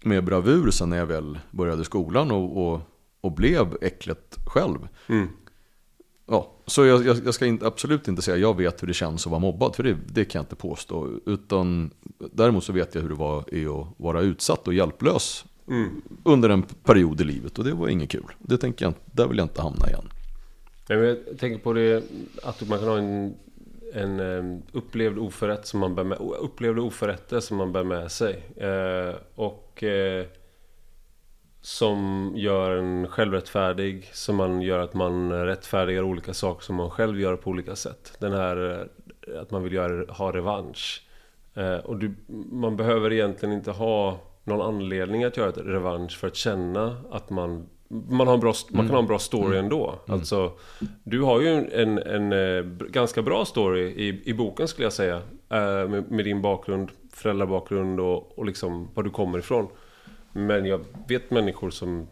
med 0.03 0.25
bravur 0.25 0.71
sen 0.71 0.91
när 0.91 0.97
jag 0.97 1.07
väl 1.07 1.39
började 1.51 1.85
skolan 1.85 2.31
och, 2.31 2.67
och, 2.67 2.81
och 3.21 3.33
blev 3.33 3.77
äcklet 3.81 4.37
själv. 4.47 4.89
Mm. 5.07 5.29
Ja, 6.27 6.53
så 6.66 6.85
jag, 6.85 7.07
jag, 7.07 7.16
jag 7.24 7.35
ska 7.35 7.47
inte, 7.47 7.66
absolut 7.66 8.09
inte 8.09 8.22
säga 8.22 8.35
att 8.35 8.41
jag 8.41 8.57
vet 8.57 8.83
hur 8.83 8.87
det 8.87 8.95
känns 8.95 9.27
att 9.27 9.31
vara 9.31 9.41
mobbad, 9.41 9.77
för 9.77 9.83
det, 9.83 9.97
det 10.07 10.24
kan 10.24 10.39
jag 10.39 10.43
inte 10.43 10.57
påstå. 10.57 11.09
Utan, 11.27 11.91
däremot 12.33 12.64
så 12.64 12.72
vet 12.72 12.95
jag 12.95 13.03
hur 13.03 13.09
det 13.09 13.14
var 13.14 13.39
att 13.39 13.87
vara 13.97 14.20
utsatt 14.20 14.68
och 14.68 14.74
hjälplös 14.74 15.45
mm. 15.68 16.03
under 16.24 16.49
en 16.49 16.62
period 16.62 17.20
i 17.20 17.24
livet. 17.24 17.59
Och 17.59 17.64
det 17.64 17.72
var 17.72 17.89
inget 17.89 18.11
kul. 18.11 18.33
Det 18.39 18.59
tänker 18.59 18.85
jag, 18.85 18.95
där 19.05 19.27
vill 19.27 19.39
jag 19.39 19.45
inte 19.45 19.62
hamna 19.62 19.89
igen. 19.89 20.09
Jag 20.89 21.39
tänker 21.39 21.59
på 21.59 21.72
det 21.72 22.05
att 22.43 22.68
man 22.68 22.79
kan 22.79 22.89
ha 22.89 22.99
en, 22.99 23.35
en 23.95 24.62
upplevd 24.72 25.18
oförrätt 25.18 25.66
som 25.66 25.81
man 25.81 25.95
bär 25.95 26.05
med, 26.05 26.18
upplevda 26.18 26.83
oförrätter 26.83 27.41
som 27.41 27.57
man 27.57 27.72
bär 27.72 27.85
med 27.85 28.12
sig. 28.12 28.43
Eh, 28.57 29.14
och 29.35 29.83
eh, 29.83 30.27
som 31.67 32.33
gör 32.37 32.77
en 32.77 33.09
självrättfärdig, 33.09 34.11
som 34.12 34.37
man 34.37 34.62
gör 34.62 34.79
att 34.79 34.95
man 34.95 35.33
rättfärdigar 35.47 36.03
olika 36.03 36.35
saker 36.35 36.64
som 36.64 36.77
man 36.77 36.91
själv 36.91 37.21
gör 37.21 37.37
på 37.37 37.51
olika 37.51 37.77
sätt. 37.77 38.17
Den 38.19 38.33
här 38.33 38.89
eh, 39.27 39.41
att 39.41 39.51
man 39.51 39.62
vill 39.62 39.73
göra, 39.73 40.12
ha 40.12 40.33
revansch. 40.33 41.07
Eh, 41.55 41.77
och 41.77 41.97
du, 41.97 42.14
man 42.53 42.77
behöver 42.77 43.12
egentligen 43.12 43.55
inte 43.55 43.71
ha 43.71 44.19
någon 44.45 44.61
anledning 44.61 45.25
att 45.25 45.37
göra 45.37 45.49
ett 45.49 45.59
revansch 45.59 46.19
för 46.19 46.27
att 46.27 46.37
känna 46.37 46.97
att 47.11 47.31
man 47.31 47.67
man, 47.89 48.27
har 48.27 48.35
en 48.35 48.41
bra, 48.41 48.55
man 48.71 48.87
kan 48.87 48.95
ha 48.95 49.03
en 49.03 49.07
bra 49.07 49.19
story 49.19 49.59
mm. 49.59 49.64
ändå. 49.64 49.95
Mm. 50.07 50.19
Alltså, 50.19 50.53
du 51.05 51.23
har 51.23 51.41
ju 51.41 51.49
en, 51.49 51.73
en, 51.73 51.99
en, 51.99 52.33
eh, 52.33 52.64
ganska 52.91 53.23
bra 53.23 53.45
story 53.45 53.83
i, 53.83 54.23
i 54.25 54.35
boken 54.35 54.69
skulle 54.69 54.87
jag 54.87 54.93
säga. 54.93 55.23
Med, 55.89 56.11
med 56.11 56.25
din 56.25 56.43
bakgrund, 56.43 56.91
föräldrabakgrund 57.12 58.01
och, 58.01 58.39
och 58.39 58.47
liksom 58.47 58.89
var 58.95 59.03
du 59.03 59.11
kommer 59.11 59.39
ifrån. 59.39 59.69
Men 60.37 60.66
jag 60.66 60.84
vet 61.09 61.30
människor 61.30 61.70
som 61.70 62.07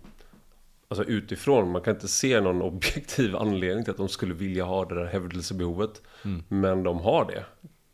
Alltså 0.89 1.05
utifrån, 1.05 1.70
man 1.70 1.83
kan 1.83 1.95
inte 1.95 2.09
se 2.09 2.41
någon 2.41 2.62
objektiv 2.62 3.37
anledning 3.37 3.85
till 3.85 3.91
att 3.91 3.97
de 3.97 4.09
skulle 4.09 4.35
vilja 4.35 4.64
ha 4.64 4.85
det 4.85 4.95
där 4.95 5.05
hävdelsebehovet. 5.05 6.03
Mm. 6.25 6.43
Men 6.49 6.83
de 6.83 6.99
har 6.99 7.25
det. 7.25 7.45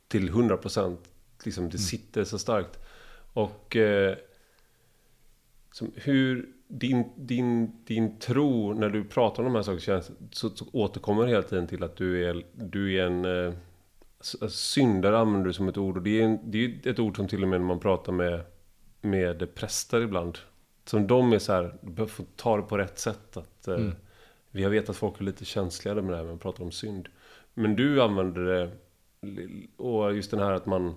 Till 0.08 0.30
100%. 0.30 0.96
Liksom, 1.44 1.64
det 1.64 1.74
mm. 1.74 1.78
sitter 1.78 2.24
så 2.24 2.38
starkt. 2.38 2.78
Och 3.32 3.76
eh, 3.76 4.16
som, 5.72 5.92
hur 5.94 6.48
din, 6.68 7.04
din, 7.16 7.84
din 7.84 8.18
tro, 8.18 8.74
när 8.74 8.88
du 8.88 9.04
pratar 9.04 9.42
om 9.42 9.52
de 9.52 9.54
här 9.54 9.62
sakerna, 9.62 10.02
så, 10.32 10.50
så 10.50 10.66
återkommer 10.72 11.26
hela 11.26 11.42
tiden 11.42 11.66
till 11.66 11.82
att 11.82 11.96
du 11.96 12.28
är, 12.28 12.44
du 12.52 12.98
är 12.98 13.06
en... 13.06 13.46
Eh, 13.46 13.54
syndare 14.48 15.18
använder 15.18 15.46
du 15.46 15.52
som 15.52 15.68
ett 15.68 15.78
ord. 15.78 15.96
Och 15.96 16.02
det 16.02 16.20
är, 16.20 16.24
en, 16.24 16.50
det 16.50 16.64
är 16.64 16.88
ett 16.88 16.98
ord 16.98 17.16
som 17.16 17.28
till 17.28 17.42
och 17.42 17.48
med 17.48 17.60
när 17.60 17.66
man 17.66 17.80
pratar 17.80 18.12
med 18.12 18.40
med 19.00 19.54
präster 19.54 20.00
ibland. 20.00 20.38
Som 20.84 21.06
de 21.06 21.32
är 21.32 21.38
så 21.38 21.52
här, 21.52 21.78
du 21.80 21.90
behöver 21.90 22.12
få 22.12 22.24
ta 22.36 22.56
det 22.56 22.62
på 22.62 22.78
rätt 22.78 22.98
sätt. 22.98 23.36
Att, 23.36 23.68
eh, 23.68 23.74
mm. 23.74 23.92
Vi 24.50 24.62
har 24.62 24.70
vetat 24.70 24.90
att 24.90 24.96
folk 24.96 25.20
är 25.20 25.24
lite 25.24 25.44
känsligare 25.44 26.02
med 26.02 26.12
det 26.12 26.16
här 26.16 26.24
när 26.24 26.30
man 26.30 26.38
pratar 26.38 26.64
om 26.64 26.72
synd. 26.72 27.08
Men 27.54 27.76
du 27.76 28.02
använder 28.02 28.40
det, 28.40 28.70
och 29.76 30.14
just 30.14 30.30
den 30.30 30.40
här 30.40 30.52
att 30.52 30.66
man 30.66 30.94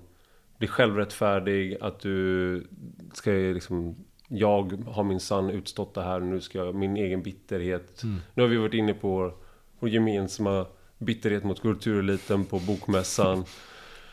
blir 0.57 0.69
självrättfärdig, 0.69 1.77
att 1.81 1.99
du 1.99 2.67
ska 3.13 3.31
liksom 3.31 3.95
jag 4.27 4.83
har 4.87 5.03
min 5.03 5.19
sann 5.19 5.49
utstått 5.49 5.93
det 5.93 6.03
här, 6.03 6.19
nu 6.19 6.41
ska 6.41 6.57
jag, 6.57 6.75
min 6.75 6.97
egen 6.97 7.23
bitterhet. 7.23 8.03
Mm. 8.03 8.19
Nu 8.33 8.41
har 8.41 8.49
vi 8.49 8.57
varit 8.57 8.73
inne 8.73 8.93
på 8.93 9.33
vår 9.79 9.89
gemensamma 9.89 10.65
bitterhet 10.97 11.43
mot 11.43 11.61
kultureliten 11.61 12.45
på 12.45 12.59
bokmässan. 12.59 13.45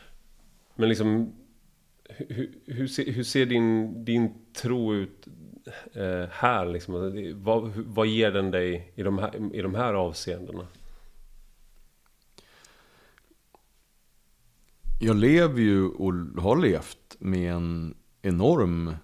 Men 0.75 0.89
liksom 0.89 1.33
hur, 2.17 2.51
hur, 2.65 2.87
ser, 2.87 3.11
hur 3.11 3.23
ser 3.23 3.45
din, 3.45 4.05
din 4.05 4.33
tro 4.53 4.93
ut 4.93 5.27
eh, 5.93 6.29
här? 6.31 6.65
Liksom? 6.65 6.95
Alltså, 6.95 7.19
vad, 7.35 7.71
vad 7.75 8.07
ger 8.07 8.31
den 8.31 8.51
dig 8.51 8.93
i 8.95 9.03
de 9.03 9.17
här, 9.17 9.55
i 9.55 9.61
de 9.61 9.75
här 9.75 9.93
avseendena? 9.93 10.67
Jag 14.99 15.15
lever 15.15 15.61
ju 15.61 15.87
och 15.87 16.13
har 16.41 16.57
levt 16.57 17.15
med 17.19 17.53
en 17.53 17.95
enorm 18.21 18.95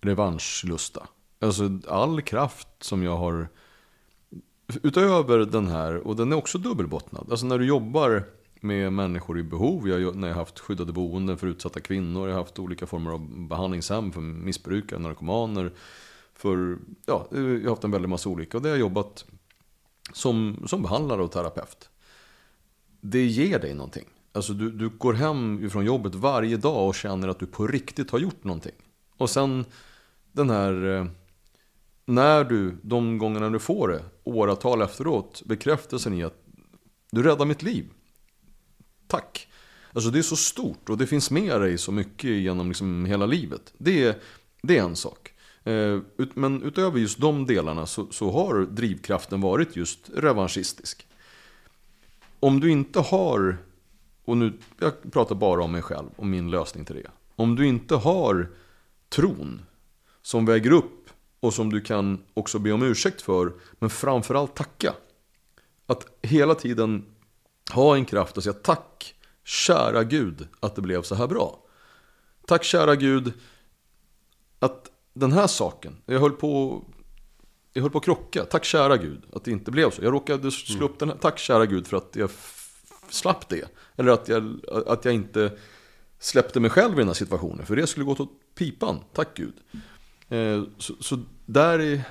revanschlusta. 0.00 1.08
Alltså 1.40 1.78
all 1.88 2.22
kraft 2.22 2.68
som 2.80 3.02
jag 3.02 3.16
har 3.16 3.48
utöver 4.82 5.38
den 5.38 5.66
här, 5.66 5.96
och 6.06 6.16
den 6.16 6.32
är 6.32 6.36
också 6.36 6.58
dubbelbottnad. 6.58 7.26
Alltså 7.30 7.46
när 7.46 7.58
du 7.58 7.66
jobbar 7.66 8.24
med 8.60 8.92
människor 8.92 9.38
i 9.38 9.42
behov. 9.42 9.88
Jag, 9.88 10.16
när 10.16 10.28
jag 10.28 10.34
har 10.34 10.40
haft 10.40 10.58
skyddade 10.58 10.92
boenden 10.92 11.38
för 11.38 11.46
utsatta 11.46 11.80
kvinnor. 11.80 12.28
Jag 12.28 12.34
har 12.34 12.42
haft 12.42 12.58
olika 12.58 12.86
former 12.86 13.10
av 13.10 13.48
behandlingshem 13.48 14.12
för 14.12 14.20
missbrukare, 14.20 14.98
narkomaner. 14.98 15.72
För, 16.34 16.78
ja, 17.06 17.26
jag 17.30 17.40
har 17.40 17.68
haft 17.68 17.84
en 17.84 17.90
väldig 17.90 18.08
massa 18.08 18.28
olika. 18.28 18.56
Och 18.56 18.62
det 18.62 18.68
har 18.68 18.76
jag 18.76 18.80
jobbat 18.80 19.24
som, 20.12 20.64
som 20.66 20.82
behandlare 20.82 21.22
och 21.22 21.32
terapeut. 21.32 21.88
Det 23.00 23.26
ger 23.26 23.58
dig 23.58 23.74
någonting. 23.74 24.06
Alltså 24.32 24.52
du, 24.52 24.70
du 24.70 24.88
går 24.88 25.12
hem 25.12 25.70
från 25.70 25.84
jobbet 25.84 26.14
varje 26.14 26.56
dag 26.56 26.88
och 26.88 26.94
känner 26.94 27.28
att 27.28 27.38
du 27.38 27.46
på 27.46 27.66
riktigt 27.66 28.10
har 28.10 28.18
gjort 28.18 28.44
någonting. 28.44 28.74
Och 29.16 29.30
sen 29.30 29.64
den 30.32 30.50
här... 30.50 30.96
Eh, 30.96 31.06
när 32.04 32.44
du, 32.44 32.76
de 32.82 33.18
gångerna 33.18 33.50
du 33.50 33.58
får 33.58 33.88
det, 33.88 34.04
åratal 34.24 34.82
efteråt, 34.82 35.42
bekräftelsen 35.44 36.14
i 36.14 36.24
att 36.24 36.44
du 37.10 37.22
räddar 37.22 37.44
mitt 37.44 37.62
liv. 37.62 37.90
Tack. 39.08 39.48
Alltså 39.92 40.10
det 40.10 40.18
är 40.18 40.22
så 40.22 40.36
stort 40.36 40.88
och 40.88 40.98
det 40.98 41.06
finns 41.06 41.30
med 41.30 41.60
dig 41.60 41.78
så 41.78 41.92
mycket 41.92 42.30
genom 42.30 42.68
liksom 42.68 43.04
hela 43.04 43.26
livet. 43.26 43.72
Det 43.78 44.04
är, 44.04 44.14
det 44.62 44.78
är 44.78 44.82
en 44.82 44.96
sak. 44.96 45.32
Eh, 45.64 45.98
men 46.34 46.62
utöver 46.62 46.98
just 46.98 47.18
de 47.18 47.46
delarna 47.46 47.86
så, 47.86 48.06
så 48.10 48.30
har 48.30 48.60
drivkraften 48.60 49.40
varit 49.40 49.76
just 49.76 50.10
revanschistisk. 50.14 51.06
Om 52.40 52.60
du 52.60 52.70
inte 52.70 53.00
har, 53.00 53.58
och 54.24 54.36
nu, 54.36 54.52
jag 54.78 55.12
pratar 55.12 55.34
bara 55.34 55.62
om 55.64 55.72
mig 55.72 55.82
själv 55.82 56.08
och 56.16 56.26
min 56.26 56.50
lösning 56.50 56.84
till 56.84 56.96
det. 56.96 57.10
Om 57.36 57.56
du 57.56 57.66
inte 57.66 57.94
har 57.94 58.48
tron 59.08 59.62
som 60.22 60.46
väger 60.46 60.70
upp 60.70 61.10
och 61.40 61.54
som 61.54 61.72
du 61.72 61.80
kan 61.80 62.22
också 62.34 62.58
be 62.58 62.72
om 62.72 62.82
ursäkt 62.82 63.22
för, 63.22 63.52
men 63.78 63.90
framförallt 63.90 64.54
tacka. 64.54 64.94
Att 65.86 66.06
hela 66.22 66.54
tiden 66.54 67.04
ha 67.72 67.96
en 67.96 68.04
kraft 68.04 68.38
att 68.38 68.44
säga 68.44 68.54
tack, 68.54 69.14
kära 69.44 70.04
Gud, 70.04 70.48
att 70.60 70.74
det 70.74 70.82
blev 70.82 71.02
så 71.02 71.14
här 71.14 71.26
bra. 71.26 71.64
Tack 72.46 72.64
kära 72.64 72.96
Gud, 72.96 73.32
att 74.58 74.90
den 75.14 75.32
här 75.32 75.46
saken, 75.46 75.96
jag 76.06 76.20
höll 76.20 76.32
på 76.32 76.82
jag 77.72 77.82
höll 77.82 77.90
på 77.90 77.98
att 77.98 78.04
krocka, 78.04 78.44
tack 78.44 78.64
kära 78.64 78.96
Gud 78.96 79.22
att 79.32 79.44
det 79.44 79.50
inte 79.50 79.70
blev 79.70 79.90
så. 79.90 80.04
Jag 80.04 80.12
råkade 80.12 80.50
slå 80.50 80.86
upp 80.86 80.98
den 80.98 81.08
här, 81.08 81.16
tack 81.16 81.38
kära 81.38 81.66
Gud 81.66 81.86
för 81.86 81.96
att 81.96 82.16
jag 82.16 82.30
slapp 83.08 83.48
det. 83.48 83.68
Eller 83.96 84.12
att 84.12 84.28
jag, 84.28 84.60
att 84.86 85.04
jag 85.04 85.14
inte 85.14 85.58
släppte 86.18 86.60
mig 86.60 86.70
själv 86.70 86.94
i 86.94 86.96
den 86.96 87.06
här 87.06 87.14
situationen. 87.14 87.66
För 87.66 87.76
det 87.76 87.86
skulle 87.86 88.04
gått 88.04 88.20
åt 88.20 88.32
pipan, 88.54 89.00
tack 89.12 89.28
Gud. 89.34 89.54
Eh, 90.28 90.62
så, 90.78 90.94
så 91.00 91.18
där 91.46 91.78
är... 91.78 92.02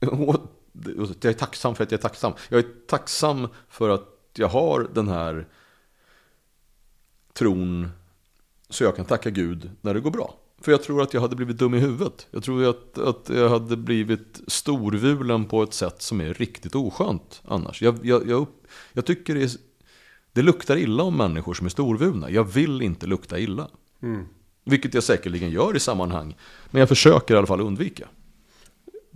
Jag 1.20 1.24
är 1.24 1.32
tacksam 1.32 1.74
för 1.74 1.84
att 1.84 1.90
jag 1.90 1.98
är 1.98 2.02
tacksam. 2.02 2.32
Jag 2.48 2.58
är 2.58 2.86
tacksam 2.86 3.48
för 3.68 3.88
att 3.88 4.15
jag 4.38 4.48
har 4.48 4.88
den 4.94 5.08
här 5.08 5.46
tron 7.32 7.88
så 8.68 8.84
jag 8.84 8.96
kan 8.96 9.04
tacka 9.04 9.30
Gud 9.30 9.70
när 9.80 9.94
det 9.94 10.00
går 10.00 10.10
bra. 10.10 10.34
För 10.60 10.72
jag 10.72 10.82
tror 10.82 11.02
att 11.02 11.14
jag 11.14 11.20
hade 11.20 11.36
blivit 11.36 11.58
dum 11.58 11.74
i 11.74 11.78
huvudet. 11.78 12.26
Jag 12.30 12.42
tror 12.42 12.70
att, 12.70 12.98
att 12.98 13.28
jag 13.28 13.48
hade 13.48 13.76
blivit 13.76 14.40
storvulen 14.46 15.44
på 15.44 15.62
ett 15.62 15.74
sätt 15.74 16.02
som 16.02 16.20
är 16.20 16.34
riktigt 16.34 16.74
oskönt 16.74 17.42
annars. 17.44 17.82
Jag, 17.82 17.98
jag, 18.02 18.28
jag, 18.28 18.46
jag 18.92 19.06
tycker 19.06 19.34
det, 19.34 19.42
är, 19.42 19.50
det 20.32 20.42
luktar 20.42 20.76
illa 20.76 21.02
om 21.02 21.16
människor 21.16 21.54
som 21.54 21.66
är 21.66 21.70
storvulna. 21.70 22.30
Jag 22.30 22.44
vill 22.44 22.82
inte 22.82 23.06
lukta 23.06 23.38
illa. 23.38 23.68
Vilket 24.64 24.94
jag 24.94 25.02
säkerligen 25.02 25.50
gör 25.50 25.76
i 25.76 25.80
sammanhang. 25.80 26.36
Men 26.70 26.80
jag 26.80 26.88
försöker 26.88 27.34
i 27.34 27.36
alla 27.36 27.46
fall 27.46 27.60
undvika. 27.60 28.08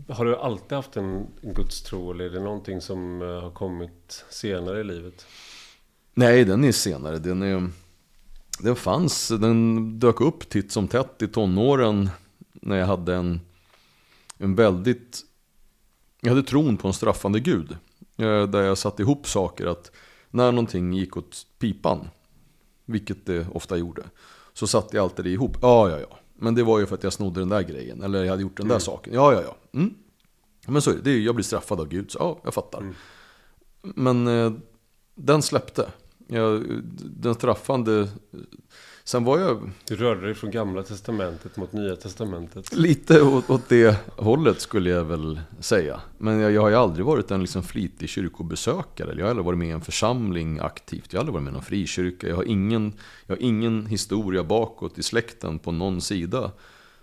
Har 0.09 0.24
du 0.24 0.36
alltid 0.36 0.76
haft 0.76 0.96
en 0.96 1.26
gudstro 1.42 2.11
eller 2.11 2.24
är 2.24 2.30
det 2.30 2.40
någonting 2.40 2.80
som 2.80 3.22
eh, 3.22 3.28
har 3.28 3.51
kommit 3.51 4.24
senare 4.30 4.80
i 4.80 4.84
livet? 4.84 5.26
Nej, 6.14 6.44
den 6.44 6.64
är 6.64 6.72
senare. 6.72 7.18
Den, 7.18 7.42
är, 7.42 7.70
den 8.61 8.76
fanns, 8.76 9.28
den 9.28 9.98
dök 9.98 10.20
upp 10.20 10.48
titt 10.48 10.72
som 10.72 10.88
tätt 10.88 11.22
i 11.22 11.28
tonåren 11.28 12.11
när 12.53 12.76
jag 12.76 12.86
hade 12.86 13.14
en, 13.14 13.40
en 14.38 14.55
väldigt... 14.55 15.20
Jag 16.20 16.30
hade 16.30 16.42
tron 16.42 16.76
på 16.76 16.88
en 16.88 16.94
straffande 16.94 17.40
gud. 17.40 17.76
Eh, 18.16 18.42
där 18.42 18.62
jag 18.62 18.78
satte 18.78 19.03
ihop 19.03 19.26
saker 19.26 19.66
att 19.66 19.90
när 20.30 20.53
någonting 20.53 20.92
gick 20.92 21.16
åt 21.16 21.46
pipan, 21.59 22.09
vilket 22.84 23.26
det 23.26 23.46
ofta 23.53 23.76
gjorde, 23.76 24.03
så 24.53 24.66
satte 24.66 24.96
jag 24.96 25.05
alltid 25.05 25.24
det 25.24 25.30
ihop. 25.30 25.57
Ja, 25.62 25.90
ja, 25.90 25.98
ja. 26.01 26.19
Men 26.41 26.55
det 26.55 26.62
var 26.62 26.78
ju 26.78 26.86
för 26.86 26.95
att 26.95 27.03
jag 27.03 27.12
snodde 27.12 27.41
den 27.41 27.49
där 27.49 27.62
grejen, 27.62 28.03
eller 28.03 28.24
jag 28.24 28.30
hade 28.30 28.43
gjort 28.43 28.57
den 28.57 28.68
där 28.68 28.78
saken. 28.78 29.14
Ja, 29.14 29.32
ja, 29.32 29.43
ja. 29.43 29.57
Mm. 29.78 29.95
Men 30.66 30.82
så 30.82 30.91
är 30.91 30.95
det, 30.95 31.01
det 31.01 31.11
är, 31.11 31.18
jag 31.18 31.34
blir 31.34 31.45
straffad 31.45 31.80
av 31.80 31.88
Gud, 31.88 32.11
så 32.11 32.18
ja, 32.20 32.41
jag 32.45 32.55
fattar. 32.55 32.95
Men 33.82 34.28
eh, 34.28 34.53
den 35.14 35.43
släppte. 35.43 35.88
Jag, 36.26 36.64
den 37.03 37.34
straffande... 37.34 38.09
Sen 39.05 39.24
var 39.24 39.38
jag 39.38 39.70
Du 39.86 39.96
rörde 39.96 40.26
dig 40.26 40.34
från 40.34 40.51
gamla 40.51 40.82
testamentet 40.82 41.57
mot 41.57 41.72
nya 41.72 41.96
testamentet. 41.96 42.72
lite 42.72 43.22
åt, 43.22 43.51
åt 43.51 43.68
det 43.68 43.96
hållet 44.16 44.61
skulle 44.61 44.90
jag 44.90 45.05
väl 45.05 45.40
säga. 45.61 46.01
Men 46.18 46.40
jag, 46.40 46.53
jag 46.53 46.61
har 46.61 46.68
ju 46.68 46.76
aldrig 46.76 47.07
varit 47.07 47.30
en 47.30 47.40
liksom 47.40 47.62
flitig 47.62 48.09
kyrkobesökare. 48.09 49.14
Jag 49.16 49.24
har 49.24 49.30
aldrig 49.30 49.44
varit 49.44 49.59
med 49.59 49.68
i 49.68 49.70
en 49.70 49.80
församling 49.80 50.59
aktivt. 50.59 51.12
Jag 51.12 51.18
har 51.18 51.20
aldrig 51.20 51.32
varit 51.32 51.44
med 51.44 51.51
i 51.51 51.55
någon 51.55 51.62
frikyrka. 51.62 52.28
Jag 52.28 52.36
har, 52.36 52.44
ingen, 52.44 52.92
jag 53.26 53.36
har 53.36 53.42
ingen 53.42 53.86
historia 53.86 54.44
bakåt 54.44 54.98
i 54.98 55.03
släkten 55.03 55.59
på 55.59 55.72
någon 55.72 56.01
sida 56.01 56.53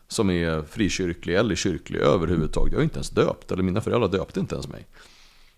som 0.08 0.30
är 0.30 0.62
frikyrklig 0.62 1.36
eller 1.36 1.56
kyrklig 1.56 2.00
överhuvudtaget. 2.00 2.74
Jag 2.74 2.80
är 2.80 2.84
inte 2.84 2.96
ens 2.96 3.10
döpt, 3.10 3.52
eller 3.52 3.64
mina 3.64 3.82
föräldrar 3.82 4.10
döpte 4.10 4.40
inte 4.40 4.56
ens 4.56 4.68
mig. 4.68 4.88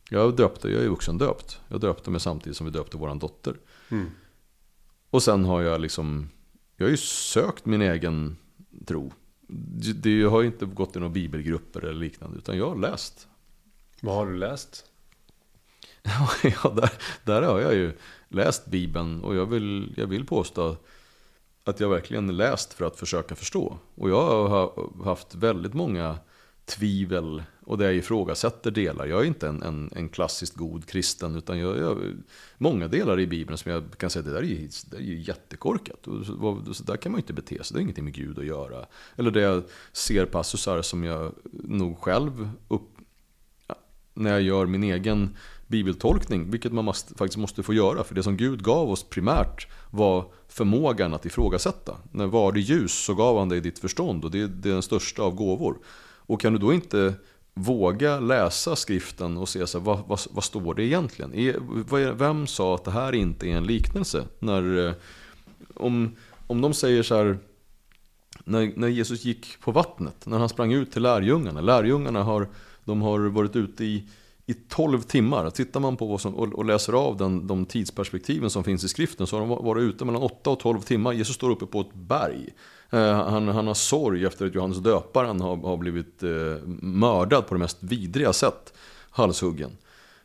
Jag 0.09 0.35
döpte, 0.35 0.69
jag 0.69 0.83
är 0.83 0.87
vuxen 0.87 1.17
döpt. 1.17 1.59
Jag 1.67 1.81
döpte 1.81 2.11
mig 2.11 2.19
samtidigt 2.19 2.57
som 2.57 2.65
vi 2.65 2.71
döpte 2.71 2.97
vår 2.97 3.15
dotter. 3.15 3.55
Mm. 3.89 4.11
Och 5.09 5.23
sen 5.23 5.45
har 5.45 5.61
jag 5.61 5.81
liksom, 5.81 6.29
jag 6.77 6.85
har 6.85 6.91
ju 6.91 6.97
sökt 6.97 7.65
min 7.65 7.81
egen 7.81 8.37
tro. 8.85 9.11
Det, 9.93 10.23
har 10.23 10.41
ju 10.41 10.47
inte 10.47 10.65
gått 10.65 10.95
i 10.95 10.99
några 10.99 11.13
bibelgrupper 11.13 11.81
eller 11.81 11.99
liknande, 11.99 12.37
utan 12.37 12.57
jag 12.57 12.69
har 12.69 12.75
läst. 12.75 13.27
Vad 14.01 14.15
har 14.15 14.25
du 14.25 14.37
läst? 14.37 14.85
ja, 16.43 16.69
där, 16.75 16.91
där 17.23 17.41
har 17.41 17.59
jag 17.59 17.73
ju 17.73 17.97
läst 18.27 18.65
Bibeln 18.65 19.23
och 19.23 19.35
jag 19.35 19.45
vill, 19.45 19.93
jag 19.97 20.07
vill 20.07 20.25
påstå 20.25 20.75
att 21.63 21.79
jag 21.79 21.89
verkligen 21.89 22.37
läst 22.37 22.73
för 22.73 22.85
att 22.85 22.99
försöka 22.99 23.35
förstå. 23.35 23.77
Och 23.95 24.09
jag 24.09 24.47
har 24.47 24.89
haft 25.03 25.35
väldigt 25.35 25.73
många 25.73 26.17
tvivel 26.69 27.43
och 27.61 27.77
där 27.77 27.85
jag 27.85 27.95
ifrågasätter 27.95 28.71
delar. 28.71 29.05
Jag 29.05 29.21
är 29.21 29.25
inte 29.25 29.47
en, 29.47 29.63
en, 29.63 29.89
en 29.95 30.09
klassiskt 30.09 30.55
god 30.55 30.85
kristen 30.85 31.35
utan 31.35 31.59
jag, 31.59 31.77
jag 31.77 31.97
många 32.57 32.87
delar 32.87 33.19
i 33.19 33.27
Bibeln 33.27 33.57
som 33.57 33.71
jag 33.71 33.83
kan 33.97 34.09
säga 34.09 34.23
det 34.23 34.31
där 34.31 34.39
är, 34.39 34.43
ju- 34.43 34.57
det 34.89 34.97
där 34.97 34.97
är 34.97 35.01
ju 35.07 35.19
jättekorkat. 35.21 36.07
Och 36.07 36.25
så, 36.25 36.73
så 36.73 36.83
där 36.83 36.97
kan 36.97 37.11
man 37.11 37.19
ju 37.19 37.21
inte 37.21 37.33
bete 37.33 37.63
sig, 37.63 37.73
det 37.73 37.77
har 37.77 37.81
ingenting 37.81 38.03
med 38.03 38.13
Gud 38.13 38.39
att 38.39 38.45
göra. 38.45 38.85
Eller 39.15 39.31
där 39.31 39.41
jag 39.41 39.63
ser 39.93 40.25
passusar 40.25 40.81
som 40.81 41.03
jag 41.03 41.33
nog 41.51 41.97
själv 41.99 42.49
upp, 42.67 42.89
ja, 43.67 43.75
när 44.13 44.31
jag 44.31 44.41
gör 44.41 44.65
min 44.65 44.83
egen 44.83 45.35
bibeltolkning, 45.67 46.51
vilket 46.51 46.71
man 46.73 46.85
måste, 46.85 47.15
faktiskt 47.15 47.37
måste 47.37 47.63
få 47.63 47.73
göra. 47.73 48.03
För 48.03 48.15
det 48.15 48.23
som 48.23 48.37
Gud 48.37 48.63
gav 48.63 48.89
oss 48.91 49.03
primärt 49.03 49.67
var 49.91 50.31
förmågan 50.47 51.13
att 51.13 51.25
ifrågasätta. 51.25 51.97
När 52.11 52.27
var 52.27 52.51
det 52.51 52.59
ljus 52.59 52.93
så 52.93 53.13
gav 53.13 53.37
han 53.37 53.49
dig 53.49 53.61
ditt 53.61 53.79
förstånd 53.79 54.25
och 54.25 54.31
det, 54.31 54.47
det 54.47 54.69
är 54.69 54.73
den 54.73 54.81
största 54.81 55.21
av 55.23 55.35
gåvor. 55.35 55.77
Och 56.29 56.41
kan 56.41 56.53
du 56.53 56.59
då 56.59 56.73
inte 56.73 57.13
våga 57.53 58.19
läsa 58.19 58.75
skriften 58.75 59.37
och 59.37 59.49
se 59.49 59.67
så 59.67 59.77
här, 59.77 59.85
vad, 59.85 59.99
vad, 60.07 60.19
vad 60.31 60.43
står 60.43 60.73
det 60.73 60.83
egentligen? 60.83 61.33
Är, 61.33 62.13
vem 62.13 62.47
sa 62.47 62.75
att 62.75 62.83
det 62.83 62.91
här 62.91 63.15
inte 63.15 63.47
är 63.47 63.57
en 63.57 63.63
liknelse? 63.63 64.23
När, 64.39 64.87
eh, 64.87 64.93
om, 65.75 66.15
om 66.47 66.61
de 66.61 66.73
säger 66.73 67.03
så 67.03 67.15
här, 67.15 67.37
när, 68.43 68.71
när 68.75 68.87
Jesus 68.87 69.25
gick 69.25 69.59
på 69.61 69.71
vattnet, 69.71 70.25
när 70.25 70.37
han 70.37 70.49
sprang 70.49 70.73
ut 70.73 70.91
till 70.91 71.01
lärjungarna. 71.01 71.61
Lärjungarna 71.61 72.23
har, 72.23 72.47
de 72.85 73.01
har 73.01 73.19
varit 73.19 73.55
ute 73.55 73.85
i, 73.85 74.07
i 74.45 74.53
12 74.53 75.01
timmar. 75.01 75.49
Tittar 75.49 75.79
man 75.79 75.97
på 75.97 76.05
vad 76.05 76.21
som, 76.21 76.35
och, 76.35 76.53
och 76.53 76.65
läser 76.65 76.93
av 76.93 77.17
den, 77.17 77.47
de 77.47 77.65
tidsperspektiven 77.65 78.49
som 78.49 78.63
finns 78.63 78.83
i 78.83 78.87
skriften 78.87 79.27
så 79.27 79.35
har 79.35 79.47
de 79.47 79.65
varit 79.65 79.81
ute 79.81 80.05
mellan 80.05 80.21
8 80.21 80.49
och 80.49 80.59
12 80.59 80.81
timmar. 80.81 81.13
Jesus 81.13 81.35
står 81.35 81.49
uppe 81.49 81.65
på 81.65 81.81
ett 81.81 81.93
berg. 81.93 82.49
Eh, 82.89 83.23
han, 83.23 83.47
han 83.47 83.67
har 83.67 83.73
sorg 83.73 84.25
efter 84.25 84.45
att 84.45 84.55
Johannes 84.55 84.77
döparen 84.77 85.41
har, 85.41 85.57
har 85.57 85.77
blivit 85.77 86.23
eh, 86.23 86.67
mördad 86.81 87.47
på 87.47 87.53
det 87.53 87.59
mest 87.59 87.77
vidriga 87.79 88.33
sätt. 88.33 88.73
Halshuggen. 89.09 89.71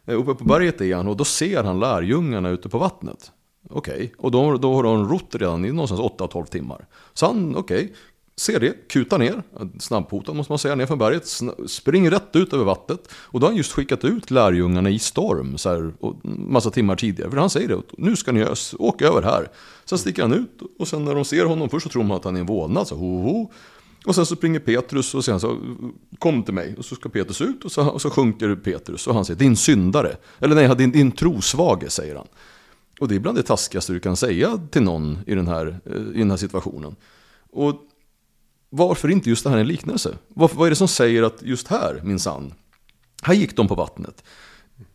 Eh, 0.05 0.21
uppe 0.21 0.35
på 0.35 0.45
berget 0.45 0.81
är 0.81 0.97
han 0.97 1.09
och 1.09 1.17
då 1.17 1.25
ser 1.25 1.65
han 1.65 1.81
lärjungarna 1.81 2.49
ute 2.51 2.69
på 2.69 2.79
vattnet. 2.79 3.33
Okej, 3.71 4.15
och 4.19 4.31
då, 4.31 4.57
då 4.57 4.75
har 4.75 4.83
de 4.83 5.09
rott 5.09 5.35
redan 5.35 5.65
i 5.65 5.73
någonstans 5.73 6.01
8-12 6.01 6.45
timmar. 6.45 6.87
Så 7.13 7.27
han, 7.27 7.57
okej, 7.57 7.95
ser 8.37 8.61
det, 8.61 8.89
kutar 8.89 9.19
ner, 9.19 9.43
snabbfotad 9.79 10.33
måste 10.33 10.53
man 10.53 10.59
säga, 10.59 10.75
ner 10.75 10.87
från 10.87 10.99
berget, 10.99 11.27
Spring 11.27 11.69
springer 11.69 12.11
rätt 12.11 12.37
ut 12.37 12.53
över 12.53 12.65
vattnet. 12.65 13.09
Och 13.15 13.41
då 13.41 13.47
har 13.47 13.51
han 13.51 13.57
just 13.57 13.73
skickat 13.73 14.05
ut 14.05 14.31
lärjungarna 14.31 14.91
i 14.91 14.99
storm, 14.99 15.59
så 15.59 15.69
här, 15.69 15.93
och 16.01 16.17
massa 16.25 16.71
timmar 16.71 16.97
tidigare. 16.97 17.31
För 17.31 17.39
han 17.39 17.51
säger 17.51 17.69
det, 17.69 17.83
nu 17.99 18.17
ska 18.17 18.33
ni 18.33 18.43
ös, 18.43 18.75
åka 18.79 19.07
över 19.07 19.23
här. 19.23 19.49
Sen 19.85 19.99
sticker 19.99 20.23
han 20.23 20.33
ut 20.33 20.63
och 20.79 20.89
sen 20.89 21.05
när 21.05 21.15
de 21.15 21.25
ser 21.25 21.45
honom, 21.45 21.69
först 21.69 21.85
så 21.85 21.91
tror 21.91 22.03
de 22.03 22.11
att 22.11 22.25
han 22.25 22.37
är 22.37 22.41
en 22.41 22.47
vålnad, 22.47 22.89
så 22.89 22.97
ho, 22.97 23.23
ho. 23.23 23.51
Och 24.07 24.15
sen 24.15 24.27
så 24.27 24.37
springer 24.37 24.61
Petrus 24.61 25.15
och 25.15 25.25
säger 25.25 25.39
så 25.39 25.59
kom 26.19 26.43
till 26.43 26.55
mig. 26.55 26.75
Och 26.79 26.85
så 26.85 26.95
ska 26.95 27.09
Petrus 27.09 27.41
ut 27.41 27.65
och 27.65 27.73
så, 27.73 27.89
och 27.89 28.03
så 28.03 28.11
sjunker 28.11 28.55
Petrus 28.55 29.07
och 29.07 29.15
han 29.15 29.25
säger 29.25 29.39
din 29.39 29.57
syndare. 29.57 30.17
Eller 30.39 30.55
nej, 30.55 30.77
din, 30.77 30.91
din 30.91 31.13
trosvage 31.13 31.93
säger 31.93 32.15
han. 32.15 32.27
Och 33.01 33.09
det 33.09 33.15
är 33.15 33.21
bland 33.21 33.39
det 33.39 33.43
taskigaste 33.43 33.93
du 33.93 34.01
kan 34.01 34.17
säga 34.17 34.61
till 34.71 34.83
någon 34.83 35.19
i 35.27 35.35
den 35.35 35.49
här, 35.49 35.81
eh, 35.87 36.17
i 36.17 36.19
den 36.19 36.31
här 36.31 36.37
situationen. 36.37 36.97
Och 37.51 37.75
varför 38.77 39.11
inte 39.11 39.29
just 39.29 39.45
det 39.45 39.51
här 39.51 39.59
en 39.59 39.67
liknelse? 39.67 40.19
Varför, 40.29 40.57
vad 40.57 40.67
är 40.67 40.71
det 40.71 40.77
som 40.77 40.89
säger 40.89 41.23
att 41.23 41.43
just 41.43 41.69
här, 41.69 42.01
min 42.05 42.19
sann, 42.19 42.55
här 43.23 43.35
gick 43.35 43.57
de 43.57 43.69
på 43.69 43.75
vattnet. 43.75 44.25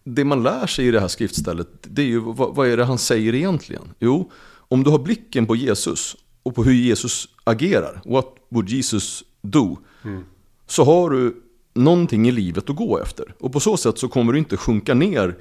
Det 0.04 0.26
man 0.26 0.44
lär 0.44 0.68
sig 0.68 0.88
i 0.88 0.92
det 0.92 1.00
här 1.00 1.08
skriftstället, 1.08 1.68
det 1.82 2.02
är 2.02 2.06
ju 2.06 2.20
vad, 2.20 2.56
vad 2.56 2.68
är 2.68 2.78
det 2.78 2.86
han 2.86 2.98
säger 2.98 3.36
egentligen? 3.36 3.94
Jo, 4.00 4.32
om 4.52 4.84
du 4.84 4.90
har 4.90 5.00
blicken 5.00 5.46
på 5.46 5.56
Jesus 5.56 6.16
och 6.44 6.56
på 6.56 6.64
hur 6.64 6.74
Jesus 6.74 7.28
agerar, 7.44 8.02
what 8.06 8.36
would 8.50 8.70
Jesus 8.70 9.24
do? 9.42 9.78
Mm. 10.04 10.24
Så 10.68 10.84
har 10.84 11.10
du 11.10 11.44
någonting 11.74 12.28
i 12.28 12.32
livet 12.32 12.70
att 12.70 12.76
gå 12.76 13.00
efter. 13.00 13.34
Och 13.40 13.54
på 13.54 13.60
så 13.60 13.78
sätt 13.78 13.98
så 13.98 14.08
kommer 14.08 14.34
du 14.34 14.40
inte 14.40 14.58
sjunka 14.58 14.94
ner 14.94 15.38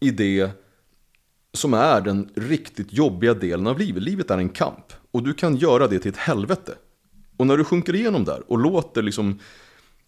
i 0.00 0.10
det 0.10 0.50
som 1.52 1.74
är 1.74 2.00
den 2.00 2.30
riktigt 2.34 2.92
jobbiga 2.92 3.34
delen 3.34 3.66
av 3.66 3.78
livet. 3.78 4.02
Livet 4.02 4.30
är 4.30 4.38
en 4.38 4.48
kamp. 4.48 4.92
Och 5.10 5.22
du 5.22 5.34
kan 5.34 5.56
göra 5.56 5.86
det 5.88 5.98
till 5.98 6.10
ett 6.10 6.16
helvete. 6.16 6.74
Och 7.36 7.46
när 7.46 7.56
du 7.56 7.64
sjunker 7.64 7.94
igenom 7.94 8.24
där 8.24 8.42
och 8.46 8.58
låter 8.58 9.02
liksom 9.02 9.38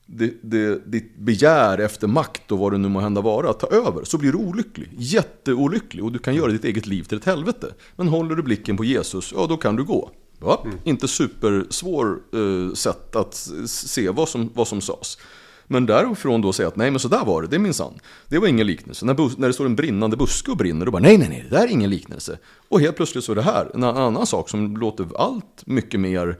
det, 0.06 0.34
det, 0.42 0.90
ditt 0.92 1.18
begär 1.18 1.78
efter 1.78 2.06
makt 2.06 2.52
och 2.52 2.58
vad 2.58 2.72
det 2.72 2.78
nu 2.78 2.88
må 2.88 3.00
hända 3.00 3.20
vara 3.20 3.52
ta 3.52 3.66
över 3.66 4.04
så 4.04 4.18
blir 4.18 4.32
du 4.32 4.38
olycklig. 4.38 4.88
Jätteolycklig 4.98 6.04
och 6.04 6.12
du 6.12 6.18
kan 6.18 6.34
göra 6.34 6.52
ditt 6.52 6.64
eget 6.64 6.86
liv 6.86 7.02
till 7.02 7.18
ett 7.18 7.24
helvete. 7.24 7.74
Men 7.96 8.08
håller 8.08 8.34
du 8.34 8.42
blicken 8.42 8.76
på 8.76 8.84
Jesus, 8.84 9.32
ja 9.36 9.46
då 9.46 9.56
kan 9.56 9.76
du 9.76 9.84
gå. 9.84 10.10
Ja, 10.40 10.62
mm. 10.64 10.78
Inte 10.84 11.08
supersvår 11.08 12.18
eh, 12.32 12.74
sätt 12.74 13.16
att 13.16 13.34
se 13.66 14.10
vad 14.10 14.28
som, 14.28 14.50
vad 14.54 14.68
som 14.68 14.80
sades. 14.80 15.18
Men 15.66 15.86
därifrån 15.86 16.42
då 16.42 16.52
säga 16.52 16.68
att 16.68 16.76
nej 16.76 16.90
men 16.90 17.00
så 17.00 17.08
där 17.08 17.24
var 17.24 17.42
det, 17.42 17.48
det 17.48 17.56
är 17.56 17.60
minsann. 17.60 17.94
Det 18.28 18.38
var 18.38 18.48
ingen 18.48 18.66
liknelse. 18.66 19.06
När, 19.06 19.40
när 19.40 19.46
det 19.46 19.54
står 19.54 19.66
en 19.66 19.76
brinnande 19.76 20.16
buske 20.16 20.50
och 20.50 20.56
brinner, 20.56 20.86
då 20.86 20.92
bara 20.92 21.02
nej 21.02 21.18
nej 21.18 21.28
nej, 21.28 21.46
det 21.50 21.56
där 21.56 21.64
är 21.64 21.68
ingen 21.68 21.90
liknelse. 21.90 22.38
Och 22.68 22.80
helt 22.80 22.96
plötsligt 22.96 23.24
så 23.24 23.32
är 23.32 23.36
det 23.36 23.42
här 23.42 23.70
en 23.74 23.84
annan 23.84 24.26
sak 24.26 24.48
som 24.48 24.76
låter 24.76 25.06
allt 25.16 25.66
mycket 25.66 26.00
mer 26.00 26.38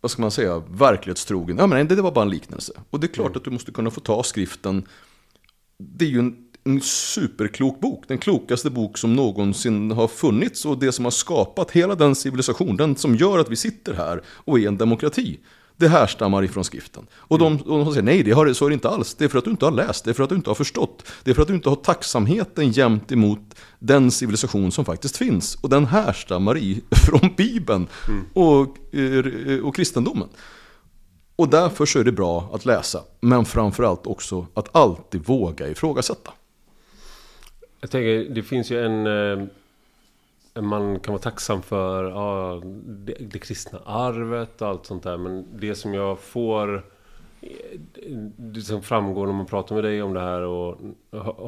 vad 0.00 0.10
ska 0.10 0.22
man 0.22 0.30
säga, 0.30 0.62
verklighetstrogen. 0.70 1.58
Ja, 1.58 1.66
men 1.66 1.88
det 1.88 2.02
var 2.02 2.12
bara 2.12 2.24
en 2.24 2.30
liknelse. 2.30 2.72
Och 2.90 3.00
det 3.00 3.06
är 3.06 3.08
klart 3.08 3.26
mm. 3.26 3.36
att 3.36 3.44
du 3.44 3.50
måste 3.50 3.72
kunna 3.72 3.90
få 3.90 4.00
ta 4.00 4.22
skriften. 4.22 4.88
Det 5.78 6.04
är 6.04 6.08
ju 6.08 6.18
en, 6.18 6.36
en 6.64 6.80
superklok 6.80 7.80
bok. 7.80 8.04
Den 8.08 8.18
klokaste 8.18 8.70
bok 8.70 8.98
som 8.98 9.16
någonsin 9.16 9.90
har 9.90 10.08
funnits. 10.08 10.64
Och 10.64 10.78
det 10.78 10.92
som 10.92 11.04
har 11.04 11.12
skapat 11.12 11.70
hela 11.70 11.94
den 11.94 12.14
civilisation. 12.14 12.76
Den 12.76 12.96
som 12.96 13.16
gör 13.16 13.38
att 13.38 13.50
vi 13.50 13.56
sitter 13.56 13.94
här 13.94 14.22
och 14.26 14.58
är 14.58 14.68
en 14.68 14.78
demokrati 14.78 15.38
det 15.82 15.88
härstammar 15.88 16.44
ifrån 16.44 16.64
skriften. 16.64 17.06
Och 17.14 17.38
de, 17.38 17.56
och 17.56 17.84
de 17.84 17.90
säger 17.90 18.02
nej, 18.02 18.22
det 18.22 18.32
har, 18.32 18.52
så 18.52 18.64
är 18.64 18.70
det 18.70 18.74
inte 18.74 18.88
alls. 18.88 19.14
Det 19.14 19.24
är 19.24 19.28
för 19.28 19.38
att 19.38 19.44
du 19.44 19.50
inte 19.50 19.64
har 19.64 19.72
läst, 19.72 20.04
det 20.04 20.10
är 20.10 20.14
för 20.14 20.22
att 20.22 20.28
du 20.28 20.36
inte 20.36 20.50
har 20.50 20.54
förstått. 20.54 21.06
Det 21.24 21.30
är 21.30 21.34
för 21.34 21.42
att 21.42 21.48
du 21.48 21.54
inte 21.54 21.68
har 21.68 21.76
tacksamheten 21.76 22.70
jämt 22.70 23.12
emot 23.12 23.54
den 23.78 24.10
civilisation 24.10 24.72
som 24.72 24.84
faktiskt 24.84 25.16
finns. 25.16 25.54
Och 25.54 25.68
den 25.68 25.86
härstammar 25.86 26.58
i, 26.58 26.80
från 27.06 27.34
Bibeln 27.36 27.86
mm. 28.08 28.24
och, 28.32 28.94
eh, 28.94 29.64
och 29.64 29.76
kristendomen. 29.76 30.28
Och 31.36 31.48
därför 31.48 31.86
så 31.86 31.98
är 31.98 32.04
det 32.04 32.12
bra 32.12 32.50
att 32.52 32.64
läsa, 32.64 33.00
men 33.20 33.44
framförallt 33.44 34.06
också 34.06 34.46
att 34.54 34.76
alltid 34.76 35.26
våga 35.26 35.68
ifrågasätta. 35.68 36.32
Jag 37.80 37.90
tänker, 37.90 38.34
det 38.34 38.42
finns 38.42 38.70
ju 38.70 38.84
en 38.84 39.06
eh, 39.06 39.46
man 40.60 41.00
kan 41.00 41.12
vara 41.12 41.22
tacksam 41.22 41.62
för 41.62 42.04
ja, 42.04 42.60
det, 42.84 43.14
det 43.20 43.38
kristna 43.38 43.78
arvet 43.84 44.62
och 44.62 44.68
allt 44.68 44.86
sånt 44.86 45.02
där. 45.02 45.16
Men 45.16 45.46
det 45.58 45.74
som 45.74 45.94
jag 45.94 46.20
får... 46.20 46.84
Det 48.36 48.60
som 48.60 48.82
framgår 48.82 49.26
när 49.26 49.32
man 49.32 49.46
pratar 49.46 49.74
med 49.74 49.84
dig 49.84 50.02
om 50.02 50.14
det 50.14 50.20
här 50.20 50.42
och 50.42 50.78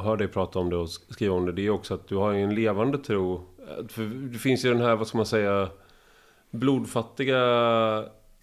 hör 0.03 0.17
dig 0.17 0.29
prata 0.29 0.59
om 0.59 0.71
det 0.71 0.77
och 0.77 0.91
skriva 0.91 1.35
om 1.35 1.47
det. 1.47 1.53
Det 1.53 1.67
är 1.67 1.71
också 1.71 1.95
att 1.95 2.09
du 2.09 2.17
har 2.17 2.33
en 2.33 2.55
levande 2.55 2.99
tro. 2.99 3.41
För 3.89 4.03
det 4.33 4.39
finns 4.39 4.65
ju 4.65 4.69
den 4.69 4.83
här, 4.83 4.97
vad 4.97 5.07
ska 5.07 5.19
man 5.19 5.27
säga, 5.27 5.69
blodfattiga 6.51 7.39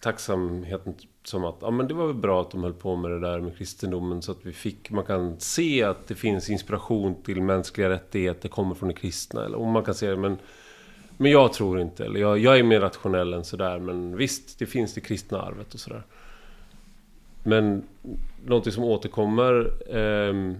tacksamheten 0.01 0.93
som 1.23 1.45
att 1.45 1.55
ja, 1.61 1.71
men 1.71 1.87
det 1.87 1.93
var 1.93 2.07
väl 2.07 2.15
bra 2.15 2.41
att 2.41 2.51
de 2.51 2.63
höll 2.63 2.73
på 2.73 2.95
med 2.95 3.11
det 3.11 3.19
där 3.19 3.39
med 3.39 3.57
kristendomen 3.57 4.21
så 4.21 4.31
att 4.31 4.45
vi 4.45 4.53
fick, 4.53 4.91
man 4.91 5.05
kan 5.05 5.39
se 5.39 5.83
att 5.83 6.07
det 6.07 6.15
finns 6.15 6.49
inspiration 6.49 7.23
till 7.23 7.41
mänskliga 7.41 7.89
rättigheter 7.89 8.49
kommer 8.49 8.75
från 8.75 8.89
det 8.89 8.95
kristna. 8.95 9.45
Eller, 9.45 9.57
och 9.57 9.67
man 9.67 9.83
kan 9.83 9.95
se 9.95 10.09
det, 10.09 10.17
men, 10.17 10.37
men 11.17 11.31
jag 11.31 11.53
tror 11.53 11.81
inte, 11.81 12.05
eller 12.05 12.19
jag, 12.19 12.37
jag 12.39 12.59
är 12.59 12.63
mer 12.63 12.79
rationell 12.79 13.33
än 13.33 13.43
sådär, 13.43 13.79
men 13.79 14.17
visst, 14.17 14.59
det 14.59 14.65
finns 14.65 14.93
det 14.93 15.01
kristna 15.01 15.41
arvet 15.41 15.73
och 15.73 15.79
sådär. 15.79 16.03
Men 17.43 17.83
någonting 18.45 18.73
som 18.73 18.83
återkommer 18.83 19.73
eh, 19.89 20.55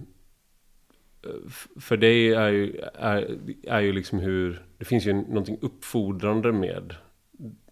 för 1.80 1.96
dig 1.96 2.34
är 2.34 2.48
ju, 2.48 2.80
är, 2.94 3.38
är 3.62 3.80
ju 3.80 3.92
liksom 3.92 4.18
hur, 4.18 4.62
det 4.78 4.84
finns 4.84 5.06
ju 5.06 5.12
någonting 5.12 5.58
uppfordrande 5.60 6.52
med, 6.52 6.94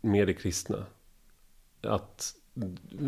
med 0.00 0.26
det 0.26 0.34
kristna. 0.34 0.86
Att 1.82 2.34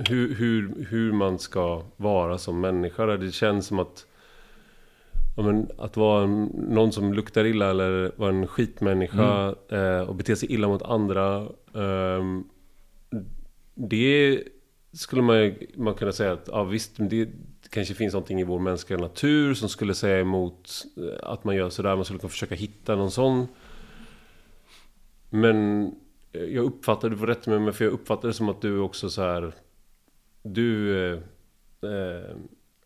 hur, 0.09 0.35
hur, 0.35 0.86
hur 0.90 1.12
man 1.12 1.39
ska 1.39 1.82
vara 1.97 2.39
som 2.39 2.61
människa. 2.61 3.07
Det 3.07 3.32
känns 3.32 3.66
som 3.66 3.78
att 3.78 4.07
ja, 5.36 5.43
men, 5.43 5.70
att 5.78 5.97
vara 5.97 6.24
en, 6.24 6.44
någon 6.69 6.93
som 6.93 7.15
luktar 7.15 7.44
illa 7.44 7.70
eller 7.70 8.12
vara 8.16 8.31
en 8.31 8.47
skitmänniska 8.47 9.55
mm. 9.69 9.85
eh, 9.85 10.01
och 10.01 10.15
bete 10.15 10.36
sig 10.36 10.53
illa 10.53 10.69
mot 10.69 10.82
andra. 10.82 11.36
Eh, 11.74 12.23
det 13.74 14.43
skulle 14.93 15.23
man, 15.23 15.55
man 15.74 15.94
kunna 15.94 16.12
säga 16.12 16.32
att 16.32 16.49
ja, 16.53 16.65
visst, 16.65 16.93
det 16.97 17.28
kanske 17.70 17.94
finns 17.94 18.12
någonting 18.12 18.40
i 18.40 18.44
vår 18.44 18.59
mänskliga 18.59 19.01
natur 19.01 19.55
som 19.55 19.69
skulle 19.69 19.94
säga 19.94 20.20
emot 20.20 20.85
eh, 20.97 21.31
att 21.31 21.44
man 21.44 21.57
gör 21.57 21.70
sådär. 21.70 21.97
Man 21.97 22.05
skulle 22.05 22.20
kunna 22.20 22.31
försöka 22.31 22.55
hitta 22.55 22.97
någon 22.97 23.11
sån. 23.11 23.47
Men 25.31 25.90
jag 26.32 26.64
uppfattar, 26.64 27.10
du 27.10 27.16
får 27.16 27.26
rätt 27.26 27.46
med 27.46 27.62
mig, 27.62 27.72
för 27.72 27.84
jag 27.84 27.92
uppfattar 27.92 28.28
det 28.28 28.34
som 28.34 28.48
att 28.48 28.62
du 28.62 28.78
också 28.78 29.10
så 29.10 29.22
här... 29.22 29.52
Du... 30.42 30.98
Eh, 31.06 31.18
eh, 31.90 32.36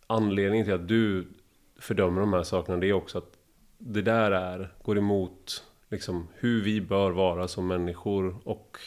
anledningen 0.06 0.64
till 0.64 0.74
att 0.74 0.88
du 0.88 1.28
fördömer 1.78 2.20
de 2.20 2.32
här 2.32 2.42
sakerna, 2.42 2.78
det 2.78 2.86
är 2.86 2.92
också 2.92 3.18
att 3.18 3.32
det 3.78 4.02
där 4.02 4.30
är, 4.30 4.74
går 4.82 4.98
emot 4.98 5.64
liksom, 5.90 6.28
hur 6.34 6.62
vi 6.62 6.80
bör 6.80 7.10
vara 7.10 7.48
som 7.48 7.66
människor 7.66 8.36
och 8.44 8.78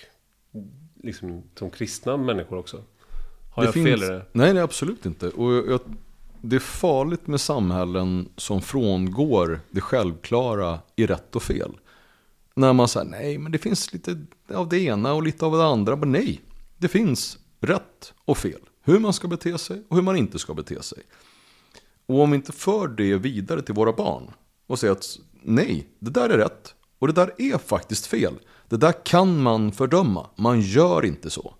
liksom, 1.03 1.43
som 1.55 1.69
kristna 1.69 2.17
människor 2.17 2.57
också. 2.57 2.83
Har 3.53 3.63
det 3.63 3.67
jag 3.67 3.73
finns... 3.73 3.85
fel 3.85 4.03
i 4.03 4.07
det? 4.07 4.25
Nej, 4.31 4.53
nej, 4.53 4.63
absolut 4.63 5.05
inte. 5.05 5.29
Och 5.29 5.53
jag, 5.53 5.79
det 6.41 6.55
är 6.55 6.59
farligt 6.59 7.27
med 7.27 7.41
samhällen 7.41 8.29
som 8.35 8.61
frångår 8.61 9.59
det 9.69 9.81
självklara 9.81 10.79
i 10.95 11.05
rätt 11.05 11.35
och 11.35 11.43
fel. 11.43 11.71
När 12.59 12.73
man 12.73 12.87
säger 12.87 13.05
nej 13.05 13.37
men 13.37 13.51
det 13.51 13.57
finns 13.57 13.93
lite 13.93 14.25
av 14.53 14.69
det 14.69 14.79
ena 14.79 15.13
och 15.13 15.23
lite 15.23 15.45
av 15.45 15.57
det 15.57 15.65
andra. 15.65 15.95
Men 15.95 16.11
nej, 16.11 16.41
det 16.77 16.87
finns 16.87 17.37
rätt 17.59 18.13
och 18.25 18.37
fel. 18.37 18.61
Hur 18.83 18.99
man 18.99 19.13
ska 19.13 19.27
bete 19.27 19.57
sig 19.57 19.83
och 19.89 19.95
hur 19.95 20.03
man 20.03 20.15
inte 20.15 20.39
ska 20.39 20.53
bete 20.53 20.83
sig. 20.83 21.03
Och 22.05 22.19
om 22.19 22.31
vi 22.31 22.35
inte 22.35 22.51
för 22.51 22.87
det 22.87 23.15
vidare 23.15 23.61
till 23.61 23.75
våra 23.75 23.93
barn 23.93 24.31
och 24.67 24.79
säger 24.79 24.91
att 24.91 25.19
nej, 25.41 25.87
det 25.99 26.11
där 26.11 26.29
är 26.29 26.37
rätt 26.37 26.75
och 26.99 27.07
det 27.07 27.13
där 27.13 27.33
är 27.37 27.57
faktiskt 27.57 28.07
fel. 28.07 28.33
Det 28.67 28.77
där 28.77 29.05
kan 29.05 29.41
man 29.41 29.71
fördöma, 29.71 30.29
man 30.35 30.61
gör 30.61 31.05
inte 31.05 31.29
så. 31.29 31.55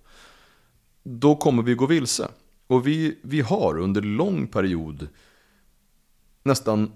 Då 1.04 1.36
kommer 1.36 1.64
vi 1.64 1.74
gå 1.74 1.86
vilse. 1.86 2.28
Och 2.68 2.88
vi, 2.88 3.20
vi 3.22 3.42
har 3.42 3.78
under 3.78 4.02
lång 4.02 4.48
period 4.48 5.08
nästan, 6.44 6.92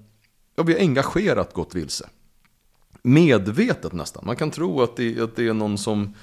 ja 0.55 0.63
vi 0.63 0.73
har 0.73 0.80
engagerat 0.80 1.53
gått 1.53 1.75
vilse 1.75 2.09
medvetet 3.02 3.94
nästan. 3.94 4.24
Man 4.26 4.36
kan 4.36 4.52
tro 4.52 4.82
att 4.82 4.95
det, 4.95 5.20
att 5.20 5.36
det 5.36 5.48
är 5.48 5.53
någon 5.53 5.78
som 5.78 6.14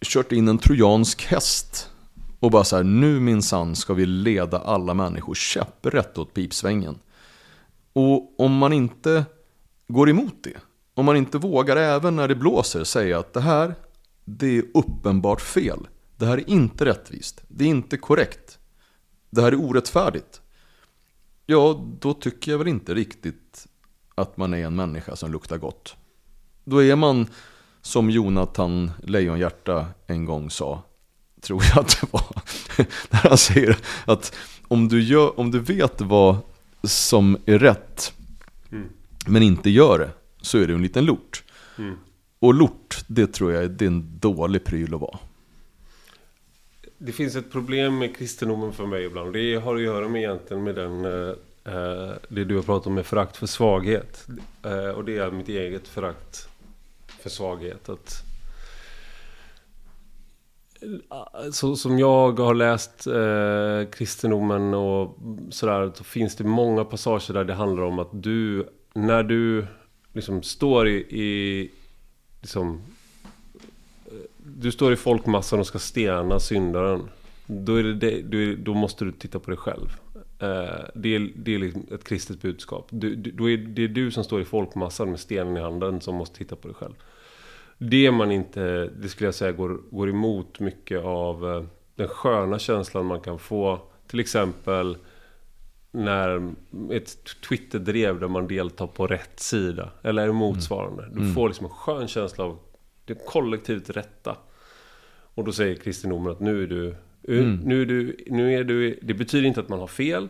kört 0.00 0.32
in 0.32 0.48
en 0.48 0.58
trojansk 0.58 1.24
häst 1.26 1.90
och 2.40 2.50
bara 2.50 2.64
så 2.64 2.76
här, 2.76 2.84
nu 2.84 3.20
minsann 3.20 3.76
ska 3.76 3.94
vi 3.94 4.06
leda 4.06 4.58
alla 4.58 4.94
människor 4.94 5.34
käpprätt 5.34 6.18
åt 6.18 6.34
pipsvängen. 6.34 6.98
Och 7.92 8.40
om 8.40 8.56
man 8.56 8.72
inte 8.72 9.24
går 9.88 10.10
emot 10.10 10.34
det, 10.42 10.56
om 10.94 11.04
man 11.04 11.16
inte 11.16 11.38
vågar 11.38 11.76
även 11.76 12.16
när 12.16 12.28
det 12.28 12.34
blåser 12.34 12.84
säga 12.84 13.18
att 13.18 13.32
det 13.32 13.40
här, 13.40 13.74
det 14.24 14.58
är 14.58 14.64
uppenbart 14.74 15.40
fel. 15.40 15.88
Det 16.16 16.26
här 16.26 16.38
är 16.38 16.50
inte 16.50 16.84
rättvist, 16.84 17.42
det 17.48 17.64
är 17.64 17.68
inte 17.68 17.96
korrekt, 17.96 18.58
det 19.30 19.42
här 19.42 19.52
är 19.52 19.60
orättfärdigt. 19.60 20.40
Ja, 21.46 21.86
då 22.00 22.14
tycker 22.14 22.50
jag 22.50 22.58
väl 22.58 22.68
inte 22.68 22.94
riktigt 22.94 23.66
att 24.18 24.36
man 24.36 24.54
är 24.54 24.66
en 24.66 24.76
människa 24.76 25.16
som 25.16 25.32
luktar 25.32 25.58
gott. 25.58 25.96
Då 26.64 26.82
är 26.82 26.96
man 26.96 27.26
som 27.82 28.10
Jonathan 28.10 28.90
Lejonhjärta 29.02 29.86
en 30.06 30.24
gång 30.24 30.50
sa, 30.50 30.82
tror 31.40 31.62
jag 31.64 31.78
att 31.78 32.00
det 32.00 32.12
var, 32.12 32.24
när 33.10 33.28
han 33.28 33.38
säger 33.38 33.78
att 34.04 34.34
om 34.68 34.88
du, 34.88 35.02
gör, 35.02 35.40
om 35.40 35.50
du 35.50 35.58
vet 35.60 36.00
vad 36.00 36.36
som 36.82 37.36
är 37.46 37.58
rätt, 37.58 38.12
mm. 38.72 38.88
men 39.26 39.42
inte 39.42 39.70
gör 39.70 39.98
det, 39.98 40.10
så 40.40 40.58
är 40.58 40.66
du 40.66 40.74
en 40.74 40.82
liten 40.82 41.04
lort. 41.04 41.44
Mm. 41.78 41.96
Och 42.38 42.54
lort, 42.54 43.04
det 43.06 43.26
tror 43.26 43.52
jag 43.52 43.70
det 43.70 43.84
är 43.84 43.86
en 43.86 44.18
dålig 44.18 44.64
pryl 44.64 44.94
att 44.94 45.00
vara. 45.00 45.18
Det 46.98 47.12
finns 47.12 47.36
ett 47.36 47.52
problem 47.52 47.98
med 47.98 48.16
kristendomen 48.16 48.72
för 48.72 48.86
mig 48.86 49.04
ibland. 49.04 49.32
Det 49.32 49.54
har 49.54 49.76
att 49.76 49.82
göra 49.82 50.08
med 50.08 50.22
egentligen 50.22 50.62
med 50.62 50.74
den, 50.74 51.04
eh, 51.04 51.34
Eh, 51.68 52.12
det 52.28 52.44
du 52.44 52.56
har 52.56 52.62
pratat 52.62 52.86
om 52.86 52.94
med 52.94 53.06
förakt 53.06 53.36
för 53.36 53.46
svaghet. 53.46 54.26
Eh, 54.62 54.88
och 54.88 55.04
det 55.04 55.18
är 55.18 55.30
mitt 55.30 55.48
eget 55.48 55.88
förakt 55.88 56.48
för 57.06 57.30
svaghet. 57.30 57.88
Att, 57.88 58.22
eh, 60.80 61.50
så 61.52 61.76
som 61.76 61.98
jag 61.98 62.38
har 62.38 62.54
läst 62.54 63.06
eh, 63.06 63.90
kristendomen 63.98 64.74
och 64.74 65.18
sådär, 65.50 65.92
så 65.94 66.04
finns 66.04 66.36
det 66.36 66.44
många 66.44 66.84
passager 66.84 67.34
där 67.34 67.44
det 67.44 67.54
handlar 67.54 67.82
om 67.82 67.98
att 67.98 68.10
du, 68.12 68.68
när 68.94 69.22
du 69.22 69.66
liksom 70.12 70.42
står 70.42 70.88
i, 70.88 70.96
i 70.96 71.70
liksom, 72.40 72.82
du 74.36 74.72
står 74.72 74.92
i 74.92 74.96
folkmassan 74.96 75.60
och 75.60 75.66
ska 75.66 75.78
stena 75.78 76.40
syndaren. 76.40 77.08
Då, 77.46 77.74
är 77.74 77.82
det, 77.82 78.22
det, 78.22 78.56
då 78.56 78.74
måste 78.74 79.04
du 79.04 79.12
titta 79.12 79.38
på 79.38 79.50
dig 79.50 79.58
själv. 79.58 79.88
Eh, 80.38 80.84
det, 80.94 81.14
är, 81.14 81.32
det 81.36 81.54
är 81.54 81.58
liksom 81.58 81.86
ett 81.92 82.04
kristet 82.04 82.42
budskap. 82.42 82.86
Du, 82.90 83.14
du, 83.14 83.52
är 83.52 83.56
det 83.56 83.84
är 83.84 83.88
du 83.88 84.10
som 84.10 84.24
står 84.24 84.40
i 84.40 84.44
folkmassan 84.44 85.10
med 85.10 85.20
stenen 85.20 85.56
i 85.56 85.60
handen 85.60 86.00
som 86.00 86.14
måste 86.14 86.38
titta 86.38 86.56
på 86.56 86.68
dig 86.68 86.74
själv. 86.74 86.94
Det 87.78 88.10
man 88.10 88.32
inte, 88.32 88.86
det 88.86 89.08
skulle 89.08 89.26
jag 89.28 89.34
säga, 89.34 89.52
går, 89.52 89.80
går 89.90 90.08
emot 90.10 90.60
mycket 90.60 91.04
av 91.04 91.50
eh, 91.50 91.62
den 91.96 92.08
sköna 92.08 92.58
känslan 92.58 93.06
man 93.06 93.20
kan 93.20 93.38
få. 93.38 93.80
Till 94.06 94.20
exempel 94.20 94.96
när 95.90 96.54
ett 96.92 97.16
Twitter-drev 97.48 98.20
där 98.20 98.28
man 98.28 98.46
deltar 98.48 98.86
på 98.86 99.06
rätt 99.06 99.40
sida. 99.40 99.90
Eller 100.02 100.32
motsvarande. 100.32 101.08
Du 101.12 101.20
Mm. 101.20 101.34
får 101.34 101.48
liksom 101.48 101.66
en 101.66 101.72
skön 101.72 102.08
känsla 102.08 102.44
av 102.44 102.58
det 103.04 103.26
kollektivt 103.26 103.90
rätta. 103.90 104.36
Och 105.34 105.44
då 105.44 105.52
säger 105.52 105.74
kristendomen 105.74 106.32
att 106.32 106.40
nu 106.40 106.62
är 106.62 106.66
du... 106.66 106.94
Mm. 107.28 107.52
Eh, 107.52 107.58
nu 107.66 107.82
är 107.82 107.86
du, 107.86 108.16
nu 108.26 108.54
är 108.54 108.64
du... 108.64 108.98
Det 109.02 109.14
betyder 109.14 109.48
inte 109.48 109.60
att 109.60 109.68
man 109.68 109.80
har 109.80 109.86
fel. 109.86 110.28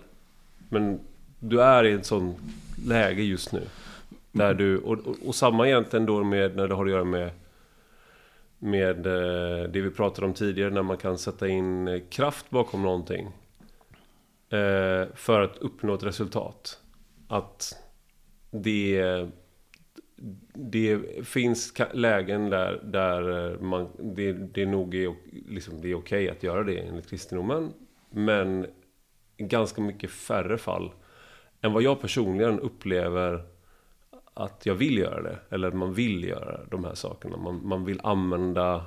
Men 0.68 1.00
du 1.40 1.62
är 1.62 1.84
i 1.84 1.92
ett 1.92 2.06
sånt 2.06 2.38
läge 2.86 3.22
just 3.22 3.52
nu. 3.52 3.62
Där 4.32 4.54
du, 4.54 4.78
och, 4.78 4.98
och, 4.98 5.16
och 5.26 5.34
samma 5.34 5.66
egentligen 5.66 6.06
då 6.06 6.24
med 6.24 6.56
när 6.56 6.68
det 6.68 6.74
har 6.74 6.84
att 6.84 6.90
göra 6.90 7.04
med 7.04 7.30
med 8.58 9.06
eh, 9.06 9.70
det 9.70 9.80
vi 9.80 9.90
pratade 9.90 10.26
om 10.26 10.34
tidigare 10.34 10.70
när 10.70 10.82
man 10.82 10.96
kan 10.96 11.18
sätta 11.18 11.48
in 11.48 11.88
eh, 11.88 12.00
kraft 12.10 12.50
bakom 12.50 12.82
någonting. 12.82 13.28
För 15.14 15.40
att 15.40 15.58
uppnå 15.58 15.94
ett 15.94 16.02
resultat. 16.02 16.78
Att 17.28 17.74
det, 18.50 19.28
det 20.54 21.26
finns 21.26 21.74
lägen 21.92 22.50
där, 22.50 22.80
där 22.84 23.52
eh, 23.52 23.60
man, 23.60 23.88
det, 23.98 24.32
det 24.32 24.66
nog 24.66 24.94
är, 24.94 25.14
liksom, 25.48 25.80
det 25.80 25.90
är 25.90 25.94
okej 25.94 26.30
att 26.30 26.42
göra 26.42 26.64
det 26.64 26.78
enligt 26.78 27.10
kristendomen. 27.10 27.72
Men 28.10 28.66
ganska 29.36 29.80
mycket 29.80 30.10
färre 30.10 30.58
fall 30.58 30.90
än 31.60 31.72
vad 31.72 31.82
jag 31.82 32.00
personligen 32.00 32.60
upplever 32.60 33.42
att 34.34 34.66
jag 34.66 34.74
vill 34.74 34.98
göra 34.98 35.22
det. 35.22 35.38
Eller 35.50 35.68
att 35.68 35.74
man 35.74 35.94
vill 35.94 36.24
göra 36.24 36.60
de 36.70 36.84
här 36.84 36.94
sakerna. 36.94 37.36
Man, 37.36 37.66
man 37.66 37.84
vill 37.84 38.00
använda 38.02 38.84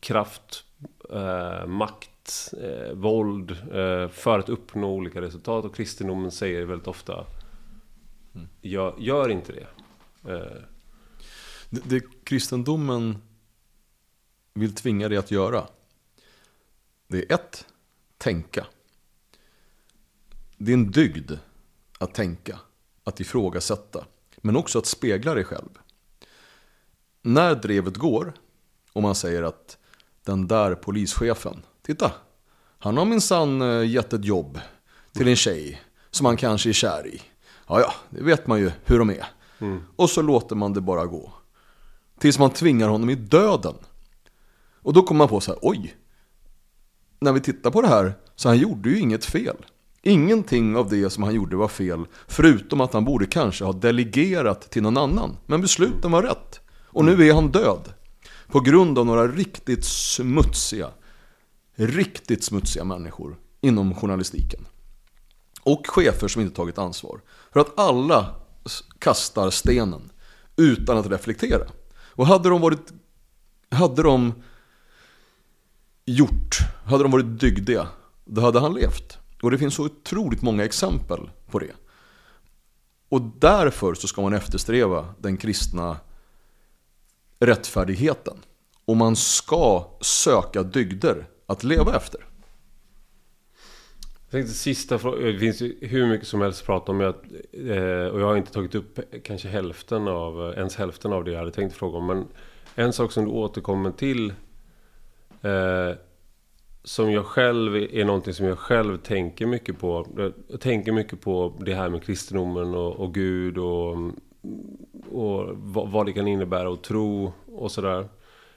kraft, 0.00 0.64
eh, 1.12 1.66
makt, 1.66 2.54
eh, 2.62 2.94
våld 2.94 3.50
eh, 3.50 4.08
för 4.08 4.38
att 4.38 4.48
uppnå 4.48 4.92
olika 4.92 5.20
resultat. 5.20 5.64
Och 5.64 5.74
kristendomen 5.74 6.30
säger 6.30 6.64
väldigt 6.64 6.88
ofta 6.88 7.26
gör, 8.62 8.94
gör 8.98 9.28
inte 9.28 9.52
det. 9.52 9.66
Eh. 10.24 10.62
Det, 11.70 11.80
det 11.84 12.24
kristendomen 12.24 13.18
vill 14.54 14.74
tvinga 14.74 15.08
dig 15.08 15.18
att 15.18 15.30
göra, 15.30 15.66
det 17.08 17.18
är 17.18 17.34
ett, 17.34 17.66
tänka. 18.18 18.66
Det 20.56 20.72
är 20.72 20.74
en 20.74 20.90
dygd 20.90 21.32
att 21.98 22.14
tänka, 22.14 22.60
att 23.04 23.20
ifrågasätta, 23.20 24.04
men 24.36 24.56
också 24.56 24.78
att 24.78 24.86
spegla 24.86 25.34
dig 25.34 25.44
själv. 25.44 25.68
När 27.22 27.54
drevet 27.54 27.96
går 27.96 28.32
och 28.92 29.02
man 29.02 29.14
säger 29.14 29.42
att 29.42 29.78
den 30.24 30.48
där 30.48 30.74
polischefen, 30.74 31.62
titta, 31.82 32.12
han 32.78 32.96
har 32.96 33.04
minsann 33.04 33.62
eh, 33.62 33.90
gett 33.90 34.12
ett 34.12 34.24
jobb 34.24 34.60
till 35.12 35.28
en 35.28 35.36
tjej 35.36 35.82
som 36.10 36.26
han 36.26 36.36
kanske 36.36 36.68
är 36.68 36.72
kär 36.72 37.06
i. 37.06 37.22
Ja, 37.66 37.80
ja, 37.80 37.94
det 38.10 38.22
vet 38.22 38.46
man 38.46 38.60
ju 38.60 38.72
hur 38.84 38.98
de 38.98 39.10
är. 39.10 39.26
Och 39.96 40.10
så 40.10 40.22
låter 40.22 40.56
man 40.56 40.72
det 40.72 40.80
bara 40.80 41.06
gå. 41.06 41.32
Tills 42.18 42.38
man 42.38 42.50
tvingar 42.50 42.88
honom 42.88 43.10
i 43.10 43.14
döden. 43.14 43.74
Och 44.82 44.92
då 44.92 45.02
kommer 45.02 45.18
man 45.18 45.28
på 45.28 45.40
så 45.40 45.52
här, 45.52 45.58
oj. 45.62 45.96
När 47.20 47.32
vi 47.32 47.40
tittar 47.40 47.70
på 47.70 47.82
det 47.82 47.88
här, 47.88 48.14
så 48.36 48.48
han 48.48 48.58
gjorde 48.58 48.90
ju 48.90 48.98
inget 48.98 49.24
fel. 49.24 49.56
Ingenting 50.02 50.76
av 50.76 50.88
det 50.88 51.10
som 51.10 51.22
han 51.22 51.34
gjorde 51.34 51.56
var 51.56 51.68
fel, 51.68 52.06
förutom 52.28 52.80
att 52.80 52.92
han 52.92 53.04
borde 53.04 53.26
kanske 53.26 53.64
ha 53.64 53.72
delegerat 53.72 54.70
till 54.70 54.82
någon 54.82 54.96
annan. 54.96 55.36
Men 55.46 55.60
besluten 55.60 56.10
var 56.10 56.22
rätt. 56.22 56.60
Och 56.86 57.04
nu 57.04 57.28
är 57.28 57.34
han 57.34 57.50
död. 57.50 57.92
På 58.46 58.60
grund 58.60 58.98
av 58.98 59.06
några 59.06 59.28
riktigt 59.28 59.84
smutsiga, 59.84 60.90
riktigt 61.74 62.44
smutsiga 62.44 62.84
människor 62.84 63.36
inom 63.60 63.94
journalistiken. 63.94 64.66
Och 65.62 65.86
chefer 65.86 66.28
som 66.28 66.42
inte 66.42 66.56
tagit 66.56 66.78
ansvar. 66.78 67.20
För 67.52 67.60
att 67.60 67.78
alla 67.78 68.34
kastar 68.98 69.50
stenen 69.50 70.12
utan 70.56 70.98
att 70.98 71.06
reflektera. 71.06 71.64
Och 72.00 72.26
hade 72.26 72.48
de 72.48 72.60
varit, 72.60 72.92
hade 73.70 74.02
de 74.02 74.32
gjort, 76.04 76.58
hade 76.84 77.04
de 77.04 77.12
varit 77.12 77.40
dygdiga, 77.40 77.88
då 78.24 78.40
hade 78.40 78.60
han 78.60 78.74
levt. 78.74 79.18
Och 79.42 79.50
det 79.50 79.58
finns 79.58 79.74
så 79.74 79.84
otroligt 79.84 80.42
många 80.42 80.64
exempel 80.64 81.30
på 81.50 81.58
det. 81.58 81.72
Och 83.08 83.22
därför 83.22 83.94
så 83.94 84.08
ska 84.08 84.22
man 84.22 84.32
eftersträva 84.32 85.14
den 85.18 85.36
kristna 85.36 85.96
rättfärdigheten. 87.38 88.36
Och 88.84 88.96
man 88.96 89.16
ska 89.16 89.90
söka 90.00 90.62
dygder 90.62 91.28
att 91.46 91.64
leva 91.64 91.96
efter. 91.96 92.29
Jag 94.30 94.40
tänkte 94.40 94.54
sista 94.54 94.98
frågan. 94.98 95.26
Eh, 95.26 95.32
det 95.32 95.38
finns 95.38 95.62
ju 95.62 95.76
hur 95.80 96.06
mycket 96.06 96.26
som 96.28 96.40
helst 96.40 96.60
att 96.60 96.66
prata 96.66 96.92
om. 96.92 97.00
Jag, 97.00 97.14
eh, 97.52 98.06
och 98.06 98.20
jag 98.20 98.26
har 98.26 98.36
inte 98.36 98.52
tagit 98.52 98.74
upp 98.74 99.00
kanske 99.24 99.48
hälften 99.48 100.08
av, 100.08 100.48
eh, 100.48 100.58
ens 100.58 100.76
hälften 100.76 101.12
av 101.12 101.24
det 101.24 101.30
jag 101.30 101.38
hade 101.38 101.50
tänkt 101.50 101.76
fråga 101.76 101.98
om. 101.98 102.06
Men 102.06 102.26
en 102.74 102.92
sak 102.92 103.12
som 103.12 103.24
du 103.24 103.30
återkommer 103.30 103.90
till. 103.90 104.32
Eh, 105.42 105.96
som 106.82 107.12
jag 107.12 107.26
själv 107.26 107.76
är 107.76 108.04
någonting 108.04 108.34
som 108.34 108.46
jag 108.46 108.58
själv 108.58 108.98
tänker 108.98 109.46
mycket 109.46 109.78
på. 109.78 110.06
Jag 110.48 110.60
tänker 110.60 110.92
mycket 110.92 111.20
på 111.20 111.54
det 111.60 111.74
här 111.74 111.88
med 111.88 112.02
kristendomen 112.02 112.74
och, 112.74 112.96
och 112.96 113.14
Gud 113.14 113.58
och, 113.58 113.96
och 115.10 115.48
vad, 115.54 115.90
vad 115.90 116.06
det 116.06 116.12
kan 116.12 116.28
innebära 116.28 116.72
att 116.72 116.82
tro 116.82 117.32
och 117.46 117.72
sådär. 117.72 118.08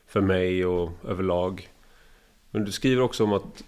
För 0.07 0.21
mig 0.21 0.65
och 0.65 0.91
överlag. 1.07 1.69
Men 2.51 2.65
du 2.65 2.71
skriver 2.71 3.01
också 3.01 3.23
om 3.23 3.33
att 3.33 3.63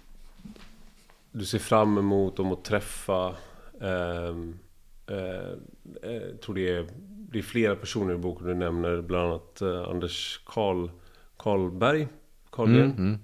du 1.36 1.44
ser 1.44 1.58
fram 1.58 1.98
emot 1.98 2.38
om 2.38 2.52
att 2.52 2.64
träffa 2.64 3.34
ehm, 3.80 4.58
eh, 5.06 5.50
eh, 6.12 6.36
tror 6.44 6.54
det 6.54 6.68
är, 6.68 6.86
det 7.32 7.38
är 7.38 7.42
flera 7.42 7.76
personer 7.76 8.14
i 8.14 8.18
boken 8.18 8.46
du 8.46 8.54
nämner 8.54 9.02
Bland 9.02 9.30
annat 9.30 9.62
eh, 9.62 9.88
Anders 9.88 10.40
Karl, 10.46 10.88
Karlberg 11.36 12.08
Karlgren 12.50 12.90
Mm, 12.90 13.18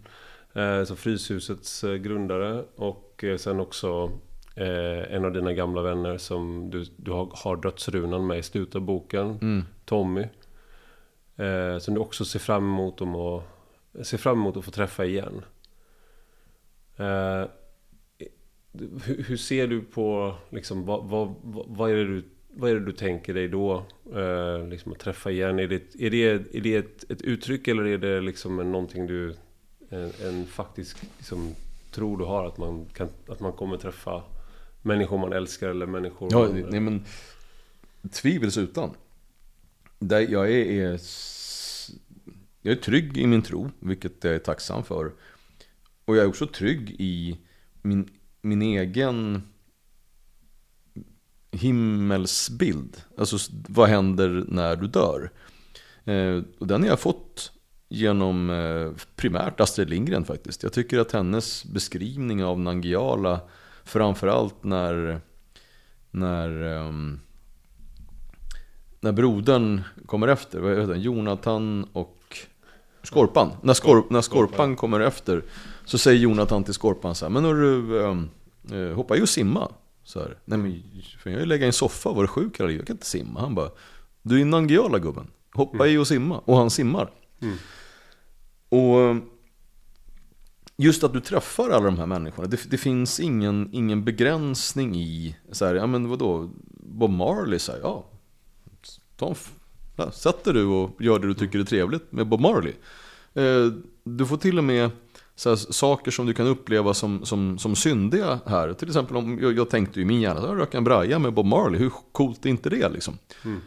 mm. 0.54 0.80
eh, 0.80 0.84
Som 0.84 0.96
Fryshusets 0.96 1.82
grundare 1.82 2.64
Och 2.76 3.24
sen 3.38 3.60
också 3.60 4.10
En 5.08 5.24
av 5.24 5.32
dina 5.32 5.52
gamla 5.52 5.82
vänner 5.82 6.18
som 6.18 6.70
du, 6.70 6.84
du 6.96 7.10
har, 7.10 7.30
har 7.34 7.56
dödsrunan 7.56 8.26
med 8.26 8.38
i 8.38 8.42
slutet 8.42 8.74
av 8.74 8.80
boken 8.80 9.38
Mm. 9.42 9.64
Tommy 9.84 10.28
eh, 11.36 11.78
Som 11.78 11.94
du 11.94 12.00
också 12.00 12.24
ser 12.24 12.38
fram 12.38 12.64
emot 12.64 13.00
om 13.00 13.14
att 13.16 13.42
Ser 14.06 14.18
fram 14.18 14.40
emot 14.40 14.56
att 14.56 14.64
få 14.64 14.70
träffa 14.70 15.04
igen 15.04 15.42
eh, 16.96 17.44
hur, 18.72 19.22
hur 19.22 19.36
ser 19.36 19.66
du 19.66 19.82
på 19.82 20.34
liksom, 20.50 20.84
vad, 20.84 21.04
vad, 21.04 21.34
vad, 21.42 21.90
är 21.90 21.96
det 21.96 22.04
du, 22.04 22.24
vad 22.54 22.70
är 22.70 22.74
det 22.74 22.84
du 22.84 22.92
tänker 22.92 23.34
dig 23.34 23.48
då? 23.48 23.86
Eh, 24.14 24.68
liksom 24.68 24.92
att 24.92 24.98
träffa 24.98 25.30
igen? 25.30 25.58
Är 25.58 25.68
det, 25.68 25.94
är 25.98 26.10
det, 26.10 26.24
är 26.56 26.60
det 26.60 26.76
ett, 26.76 27.10
ett 27.10 27.22
uttryck 27.22 27.68
eller 27.68 27.84
är 27.84 27.98
det 27.98 28.20
liksom 28.20 28.56
någonting 28.56 29.06
du 29.06 29.34
en, 29.88 30.12
en 30.24 30.46
faktisk 30.46 30.96
liksom, 31.18 31.54
tro 31.90 32.16
du 32.16 32.24
har 32.24 32.46
att 32.46 32.58
man, 32.58 32.86
kan, 32.92 33.08
att 33.26 33.40
man 33.40 33.52
kommer 33.52 33.76
träffa 33.76 34.22
människor 34.82 35.18
man 35.18 35.32
älskar 35.32 35.68
eller 35.68 35.86
människor 35.86 36.28
Ja, 36.32 36.38
man, 36.38 36.66
nej 36.70 36.80
men 36.80 37.04
tvivelsutan. 38.10 38.94
Där 39.98 40.20
jag 40.20 40.52
är, 40.52 40.66
är, 40.66 41.00
jag 42.62 42.72
är 42.72 42.80
trygg 42.80 43.18
i 43.18 43.26
min 43.26 43.42
tro, 43.42 43.70
vilket 43.78 44.24
jag 44.24 44.34
är 44.34 44.38
tacksam 44.38 44.84
för. 44.84 45.12
Och 46.04 46.16
jag 46.16 46.24
är 46.24 46.28
också 46.28 46.46
trygg 46.46 46.96
i 46.98 47.38
min, 47.82 48.10
min 48.42 48.62
egen 48.62 49.42
himmelsbild. 51.50 53.02
Alltså 53.18 53.36
vad 53.68 53.88
händer 53.88 54.44
när 54.48 54.76
du 54.76 54.86
dör? 54.86 55.30
Eh, 56.04 56.42
och 56.58 56.66
den 56.66 56.82
har 56.82 56.88
jag 56.88 57.00
fått 57.00 57.52
genom 57.88 58.50
eh, 58.50 58.90
primärt 59.16 59.60
Astrid 59.60 59.90
Lindgren 59.90 60.24
faktiskt. 60.24 60.62
Jag 60.62 60.72
tycker 60.72 60.98
att 60.98 61.12
hennes 61.12 61.64
beskrivning 61.64 62.44
av 62.44 62.60
Nangiala, 62.60 63.40
framförallt 63.84 64.64
när, 64.64 65.20
när, 66.10 66.62
ehm, 66.62 67.20
när 69.00 69.12
brodern 69.12 69.80
kommer 70.06 70.28
efter, 70.28 70.60
vad 70.60 70.80
heter 70.80 70.94
Jonathan 70.94 71.86
och 71.92 72.38
Skorpan. 73.02 73.50
När, 73.62 73.74
skorp, 73.74 74.10
när 74.10 74.22
Skorpan 74.22 74.76
kommer 74.76 75.00
efter 75.00 75.44
så 75.84 75.98
säger 75.98 76.20
Jonathan 76.20 76.64
till 76.64 76.74
Skorpan 76.74 77.14
så 77.14 77.24
här, 77.24 77.30
men 77.30 77.42
du, 77.42 77.98
um, 77.98 78.30
uh, 78.72 78.94
hoppa 78.94 79.16
ju 79.16 79.22
och 79.22 79.28
simma. 79.28 79.72
Så 80.04 80.20
här, 80.20 80.38
Nej 80.44 80.58
men, 80.58 80.82
för 81.18 81.30
jag 81.30 81.46
lägga 81.46 81.64
i 81.64 81.66
en 81.66 81.72
soffa, 81.72 82.12
var 82.12 82.22
du 82.22 82.28
sjuk 82.28 82.60
eller 82.60 82.70
Jag 82.70 82.86
kan 82.86 82.96
inte 82.96 83.06
simma. 83.06 83.40
Han 83.40 83.54
bara, 83.54 83.70
du 84.22 84.40
är 84.40 84.44
Nangiala 84.44 84.98
gubben. 84.98 85.26
Hoppa 85.54 85.84
mm. 85.84 85.94
i 85.94 85.98
och 85.98 86.08
simma. 86.08 86.38
Och 86.38 86.56
han 86.56 86.70
simmar. 86.70 87.10
Mm. 87.40 87.56
Och 88.68 89.16
just 90.76 91.04
att 91.04 91.12
du 91.12 91.20
träffar 91.20 91.70
alla 91.70 91.84
de 91.84 91.98
här 91.98 92.06
människorna. 92.06 92.48
Det, 92.48 92.70
det 92.70 92.78
finns 92.78 93.20
ingen, 93.20 93.68
ingen 93.72 94.04
begränsning 94.04 94.96
i, 94.96 95.36
så 95.52 95.66
här, 95.66 95.74
ja 95.74 95.86
men 95.86 96.08
vadå, 96.08 96.50
Bob 96.76 97.10
Marley, 97.10 97.58
så 97.58 97.72
här, 97.72 97.80
ja. 97.82 98.04
Ta 99.16 99.34
ja, 99.96 100.10
sätter 100.10 100.52
du 100.52 100.64
och 100.64 101.02
gör 101.02 101.18
det 101.18 101.26
du 101.26 101.34
tycker 101.34 101.58
är 101.58 101.64
trevligt 101.64 102.12
med 102.12 102.28
Bob 102.28 102.40
Marley. 102.40 102.72
Eh, 103.34 103.72
du 104.04 104.26
får 104.26 104.36
till 104.36 104.58
och 104.58 104.64
med 104.64 104.90
så 105.36 105.56
saker 105.56 106.10
som 106.10 106.26
du 106.26 106.34
kan 106.34 106.46
uppleva 106.46 106.94
som, 106.94 107.24
som, 107.24 107.58
som 107.58 107.76
syndiga 107.76 108.40
här. 108.46 108.72
Till 108.72 108.88
exempel 108.88 109.16
om, 109.16 109.38
jag, 109.42 109.58
jag 109.58 109.70
tänkte 109.70 110.00
i 110.00 110.04
min 110.04 110.20
hjärna, 110.20 110.46
jag 110.46 110.58
röka 110.60 110.78
en 110.78 110.84
braja 110.84 111.18
med 111.18 111.32
Bob 111.32 111.46
Marley, 111.46 111.80
hur 111.80 111.92
coolt 112.12 112.46
är 112.46 112.50
inte 112.50 112.70
det 112.70 112.88
liksom? 112.88 113.18
Mm. 113.44 113.60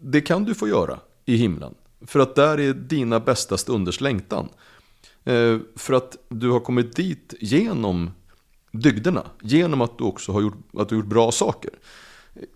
Det 0.00 0.20
kan 0.20 0.44
du 0.44 0.54
få 0.54 0.68
göra 0.68 0.98
i 1.24 1.36
himlen. 1.36 1.74
För 2.06 2.20
att 2.20 2.34
där 2.34 2.60
är 2.60 2.74
dina 2.74 3.20
bästa 3.20 3.56
stunders 3.56 4.00
längtan. 4.00 4.48
Eh, 5.24 5.58
för 5.76 5.94
att 5.94 6.16
du 6.28 6.50
har 6.50 6.60
kommit 6.60 6.96
dit 6.96 7.34
genom 7.40 8.10
dygderna. 8.72 9.22
Genom 9.42 9.80
att 9.80 9.98
du 9.98 10.04
också 10.04 10.32
har 10.32 10.40
gjort, 10.40 10.58
att 10.78 10.88
du 10.88 10.96
gjort 10.96 11.06
bra 11.06 11.32
saker. 11.32 11.70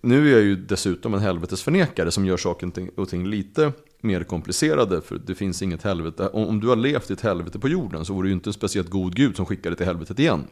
Nu 0.01 0.29
är 0.29 0.33
jag 0.33 0.43
ju 0.43 0.57
dessutom 0.57 1.15
en 1.15 1.21
helvetesförnekare 1.21 2.11
som 2.11 2.27
gör 2.27 2.37
saker 2.37 2.91
och 2.97 3.09
ting 3.09 3.27
lite 3.27 3.73
mer 4.05 4.25
komplicerade. 4.25 5.03
För 5.03 5.19
det 5.27 5.35
finns 5.35 5.63
inget 5.63 5.83
helvete. 5.83 6.29
Om 6.29 6.61
du 6.61 6.69
har 6.69 6.77
levt 6.77 7.11
i 7.11 7.13
ett 7.13 7.21
helvete 7.21 7.59
på 7.59 7.69
jorden 7.69 8.05
så 8.05 8.15
vore 8.15 8.27
det 8.27 8.29
ju 8.29 8.35
inte 8.35 8.51
en 8.51 8.55
speciellt 8.55 8.91
god 8.91 9.15
gud 9.15 9.37
som 9.37 9.47
skickar 9.47 9.71
dig 9.71 9.77
till 9.77 9.87
helvetet 9.87 10.19
igen. 10.19 10.47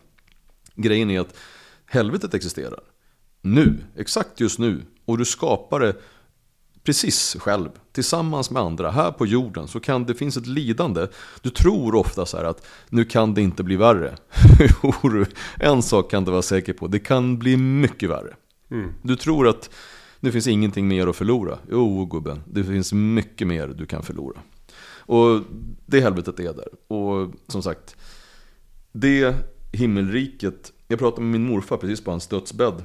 Grejen 0.74 1.10
är 1.10 1.20
att 1.20 1.36
helvetet 1.86 2.34
existerar. 2.34 2.80
Nu, 3.42 3.78
exakt 3.96 4.40
just 4.40 4.58
nu. 4.58 4.82
Och 5.04 5.18
du 5.18 5.24
skapar 5.24 5.80
det 5.80 5.96
precis 6.84 7.36
själv, 7.40 7.68
tillsammans 7.92 8.50
med 8.50 8.62
andra, 8.62 8.90
här 8.90 9.12
på 9.12 9.26
jorden, 9.26 9.68
så 9.68 9.80
kan 9.80 10.04
det 10.04 10.14
finnas 10.14 10.36
ett 10.36 10.46
lidande. 10.46 11.06
Du 11.42 11.50
tror 11.50 11.94
ofta 11.94 12.26
så 12.26 12.36
här 12.36 12.44
att 12.44 12.66
nu 12.88 13.04
kan 13.04 13.34
det 13.34 13.42
inte 13.42 13.62
bli 13.62 13.76
värre. 13.76 14.14
en 15.60 15.82
sak 15.82 16.10
kan 16.10 16.24
du 16.24 16.30
vara 16.30 16.42
säker 16.42 16.72
på, 16.72 16.86
det 16.86 16.98
kan 16.98 17.38
bli 17.38 17.56
mycket 17.56 18.10
värre. 18.10 18.34
Mm. 18.70 18.92
Du 19.02 19.16
tror 19.16 19.48
att 19.48 19.70
det 20.22 20.32
finns 20.32 20.46
ingenting 20.46 20.88
mer 20.88 21.06
att 21.06 21.16
förlora. 21.16 21.58
Jo 21.70 22.06
gubben, 22.06 22.40
det 22.46 22.64
finns 22.64 22.92
mycket 22.92 23.46
mer 23.46 23.66
du 23.68 23.86
kan 23.86 24.02
förlora. 24.02 24.40
Och 24.96 25.40
det 25.86 26.00
helvetet 26.00 26.40
är 26.40 26.54
där. 26.54 26.68
Och 26.88 27.32
som 27.48 27.62
sagt, 27.62 27.96
det 28.92 29.34
himmelriket, 29.72 30.72
jag 30.88 30.98
pratade 30.98 31.22
med 31.22 31.40
min 31.40 31.50
morfar 31.50 31.76
precis 31.76 32.04
på 32.04 32.10
hans 32.10 32.26
dödsbädd. 32.26 32.84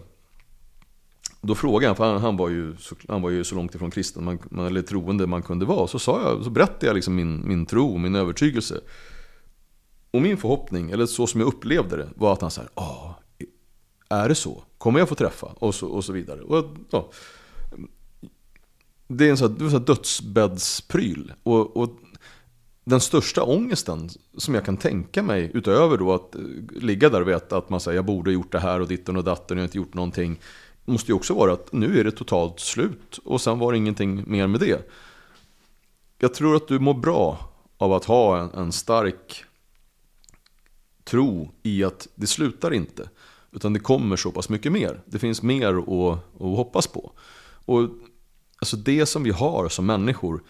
Då 1.41 1.55
frågade 1.55 1.87
han, 1.87 1.95
för 1.95 2.11
han, 2.11 2.21
han, 2.21 2.37
var, 2.37 2.49
ju 2.49 2.75
så, 2.77 2.95
han 3.07 3.21
var 3.21 3.29
ju 3.29 3.43
så 3.43 3.55
långt 3.55 3.75
ifrån 3.75 3.91
kristen 3.91 4.23
man, 4.23 4.65
eller 4.67 4.81
troende 4.81 5.27
man 5.27 5.41
kunde 5.41 5.65
vara. 5.65 5.87
Så, 5.87 5.99
sa 5.99 6.21
jag, 6.21 6.43
så 6.43 6.49
berättade 6.49 6.85
jag 6.85 6.95
liksom 6.95 7.15
min, 7.15 7.47
min 7.47 7.65
tro, 7.65 7.97
min 7.97 8.15
övertygelse. 8.15 8.79
Och 10.11 10.21
min 10.21 10.37
förhoppning, 10.37 10.91
eller 10.91 11.05
så 11.05 11.27
som 11.27 11.41
jag 11.41 11.47
upplevde 11.47 11.97
det, 11.97 12.09
var 12.15 12.33
att 12.33 12.41
han 12.41 12.51
sa 12.51 12.61
ja, 12.75 13.19
är 14.09 14.29
det 14.29 14.35
så? 14.35 14.63
Kommer 14.77 14.99
jag 14.99 15.09
få 15.09 15.15
träffa? 15.15 15.47
Och 15.47 15.75
så, 15.75 15.87
och 15.87 16.05
så 16.05 16.13
vidare. 16.13 16.41
Och, 16.41 16.65
ja, 16.89 17.09
det 19.07 19.25
är 19.25 19.29
en 19.29 19.37
sån 19.37 19.71
här, 19.71 19.79
dödsbäddspryl. 19.79 21.33
Och, 21.43 21.77
och 21.77 21.89
den 22.83 22.99
största 22.99 23.43
ångesten 23.43 24.09
som 24.37 24.55
jag 24.55 24.65
kan 24.65 24.77
tänka 24.77 25.23
mig, 25.23 25.51
utöver 25.53 25.97
då 25.97 26.13
att 26.13 26.35
eh, 26.35 26.41
ligga 26.69 27.09
där 27.09 27.21
och 27.21 27.27
veta 27.27 27.57
att 27.57 27.69
man 27.69 27.79
säger 27.79 27.95
jag 27.95 28.05
borde 28.05 28.29
ha 28.29 28.33
gjort 28.33 28.51
det 28.51 28.59
här 28.59 28.81
och 28.81 28.87
ditten 28.87 29.17
och 29.17 29.23
datten 29.23 29.57
och 29.57 29.59
jag 29.59 29.63
har 29.63 29.67
inte 29.67 29.77
gjort 29.77 29.93
någonting 29.93 30.39
måste 30.85 31.11
ju 31.11 31.15
också 31.15 31.33
vara 31.33 31.53
att 31.53 31.73
nu 31.73 31.99
är 31.99 32.03
det 32.03 32.11
totalt 32.11 32.59
slut 32.59 33.19
och 33.23 33.41
sen 33.41 33.59
var 33.59 33.71
det 33.71 33.77
ingenting 33.77 34.23
mer 34.27 34.47
med 34.47 34.59
det. 34.59 34.89
Jag 36.19 36.33
tror 36.33 36.55
att 36.55 36.67
du 36.67 36.79
mår 36.79 36.93
bra 36.93 37.49
av 37.77 37.93
att 37.93 38.05
ha 38.05 38.39
en, 38.39 38.49
en 38.51 38.71
stark 38.71 39.43
tro 41.03 41.51
i 41.63 41.83
att 41.83 42.07
det 42.15 42.27
slutar 42.27 42.73
inte. 42.73 43.09
Utan 43.51 43.73
det 43.73 43.79
kommer 43.79 44.15
så 44.15 44.31
pass 44.31 44.49
mycket 44.49 44.71
mer. 44.71 45.01
Det 45.05 45.19
finns 45.19 45.41
mer 45.41 45.73
att, 45.73 45.89
att 45.89 46.57
hoppas 46.57 46.87
på. 46.87 47.11
Och 47.65 47.89
alltså 48.59 48.77
det 48.77 49.05
som 49.05 49.23
vi 49.23 49.31
har 49.31 49.69
som 49.69 49.85
människor, 49.85 50.43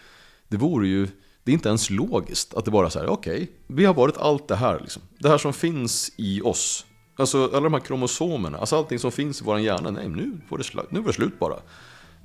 det 0.48 0.56
vore 0.56 0.88
ju, 0.88 1.08
det 1.44 1.52
är 1.52 1.54
inte 1.54 1.68
ens 1.68 1.90
logiskt 1.90 2.54
att 2.54 2.64
det 2.64 2.70
bara 2.70 2.90
så 2.90 2.98
här, 2.98 3.06
okej, 3.06 3.42
okay, 3.42 3.46
vi 3.66 3.84
har 3.84 3.94
varit 3.94 4.16
allt 4.16 4.48
det 4.48 4.56
här 4.56 4.80
liksom. 4.80 5.02
Det 5.18 5.28
här 5.28 5.38
som 5.38 5.52
finns 5.52 6.12
i 6.16 6.40
oss, 6.42 6.84
Alltså 7.18 7.44
alla 7.44 7.60
de 7.60 7.72
här 7.72 7.80
kromosomerna, 7.80 8.58
alltså 8.58 8.76
allting 8.76 8.98
som 8.98 9.12
finns 9.12 9.40
i 9.40 9.44
vår 9.44 9.58
hjärna, 9.58 9.90
nej 9.90 10.08
nu 10.08 10.40
var 10.48 10.58
det, 10.58 10.64
nu 10.90 11.00
var 11.00 11.06
det 11.06 11.12
slut 11.12 11.38
bara. 11.38 11.54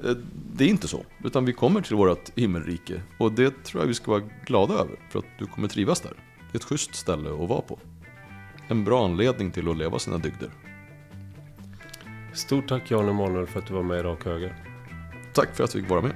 Eh, 0.04 0.16
det 0.54 0.64
är 0.64 0.68
inte 0.68 0.88
så, 0.88 1.06
utan 1.24 1.46
vi 1.46 1.54
kommer 1.54 1.82
till 1.82 1.96
vårt 1.96 2.30
himmelrike 2.36 3.02
och 3.20 3.32
det 3.32 3.64
tror 3.64 3.82
jag 3.82 3.88
vi 3.88 3.94
ska 3.94 4.12
vara 4.12 4.24
glada 4.46 4.74
över 4.74 5.00
för 5.10 5.20
att 5.20 5.26
du 5.40 5.46
kommer 5.46 5.68
trivas 5.68 6.02
där. 6.02 6.14
Det 6.52 6.58
är 6.58 6.60
ett 6.60 6.64
schysst 6.64 6.96
ställe 6.96 7.30
att 7.30 7.50
vara 7.50 7.62
på. 7.62 7.80
En 8.68 8.84
bra 8.84 9.06
anledning 9.06 9.52
till 9.52 9.70
att 9.70 9.78
leva 9.78 10.00
sina 10.00 10.18
dygder. 10.18 10.50
Stort 12.34 12.68
tack 12.68 12.92
Jan 12.92 13.10
Emanuel 13.10 13.48
för 13.48 13.60
att 13.60 13.68
du 13.68 13.74
var 13.74 13.84
med 13.84 14.00
i 14.00 14.04
Rak 14.04 14.26
Höger. 14.26 14.56
Tack 15.34 15.56
för 15.56 15.64
att 15.64 15.76
jag 15.76 15.82
fick 15.82 15.92
vara 15.92 16.02
med. 16.02 16.12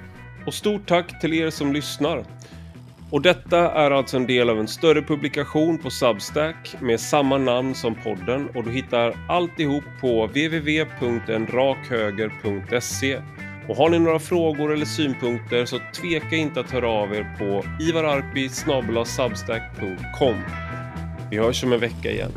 Och 0.46 0.54
stort 0.54 0.88
tack 0.88 1.22
till 1.22 1.34
er 1.34 1.50
som 1.50 1.74
lyssnar. 1.74 2.26
Och 3.12 3.22
detta 3.22 3.72
är 3.72 3.92
alltså 3.92 4.18
en 4.18 4.28
del 4.28 4.50
av 4.50 4.60
en 4.60 4.68
större 4.68 5.02
publikation 5.02 5.78
på 5.78 5.90
Substack 5.90 6.76
med 6.80 7.00
samma 7.00 7.38
namn 7.38 7.76
som 7.76 7.96
podden 7.96 8.50
och 8.56 8.64
du 8.64 8.72
hittar 8.72 9.16
alltihop 9.30 9.84
på 10.02 10.28
www.enrakhöger.se. 10.28 13.22
Och 13.68 13.76
har 13.76 13.90
ni 13.90 14.00
några 14.00 14.20
frågor 14.20 14.74
eller 14.74 14.86
synpunkter 14.86 15.66
så 15.66 15.80
tveka 15.94 16.36
inte 16.36 16.60
att 16.60 16.72
höra 16.72 16.90
av 16.90 17.16
er 17.16 17.36
på 17.40 17.64
ivararpi 17.84 18.50
substack.com. 18.50 20.36
Vi 21.32 21.38
hörs 21.38 21.64
om 21.64 21.74
en 21.74 21.80
vecka 21.80 22.12
igen. 22.12 22.32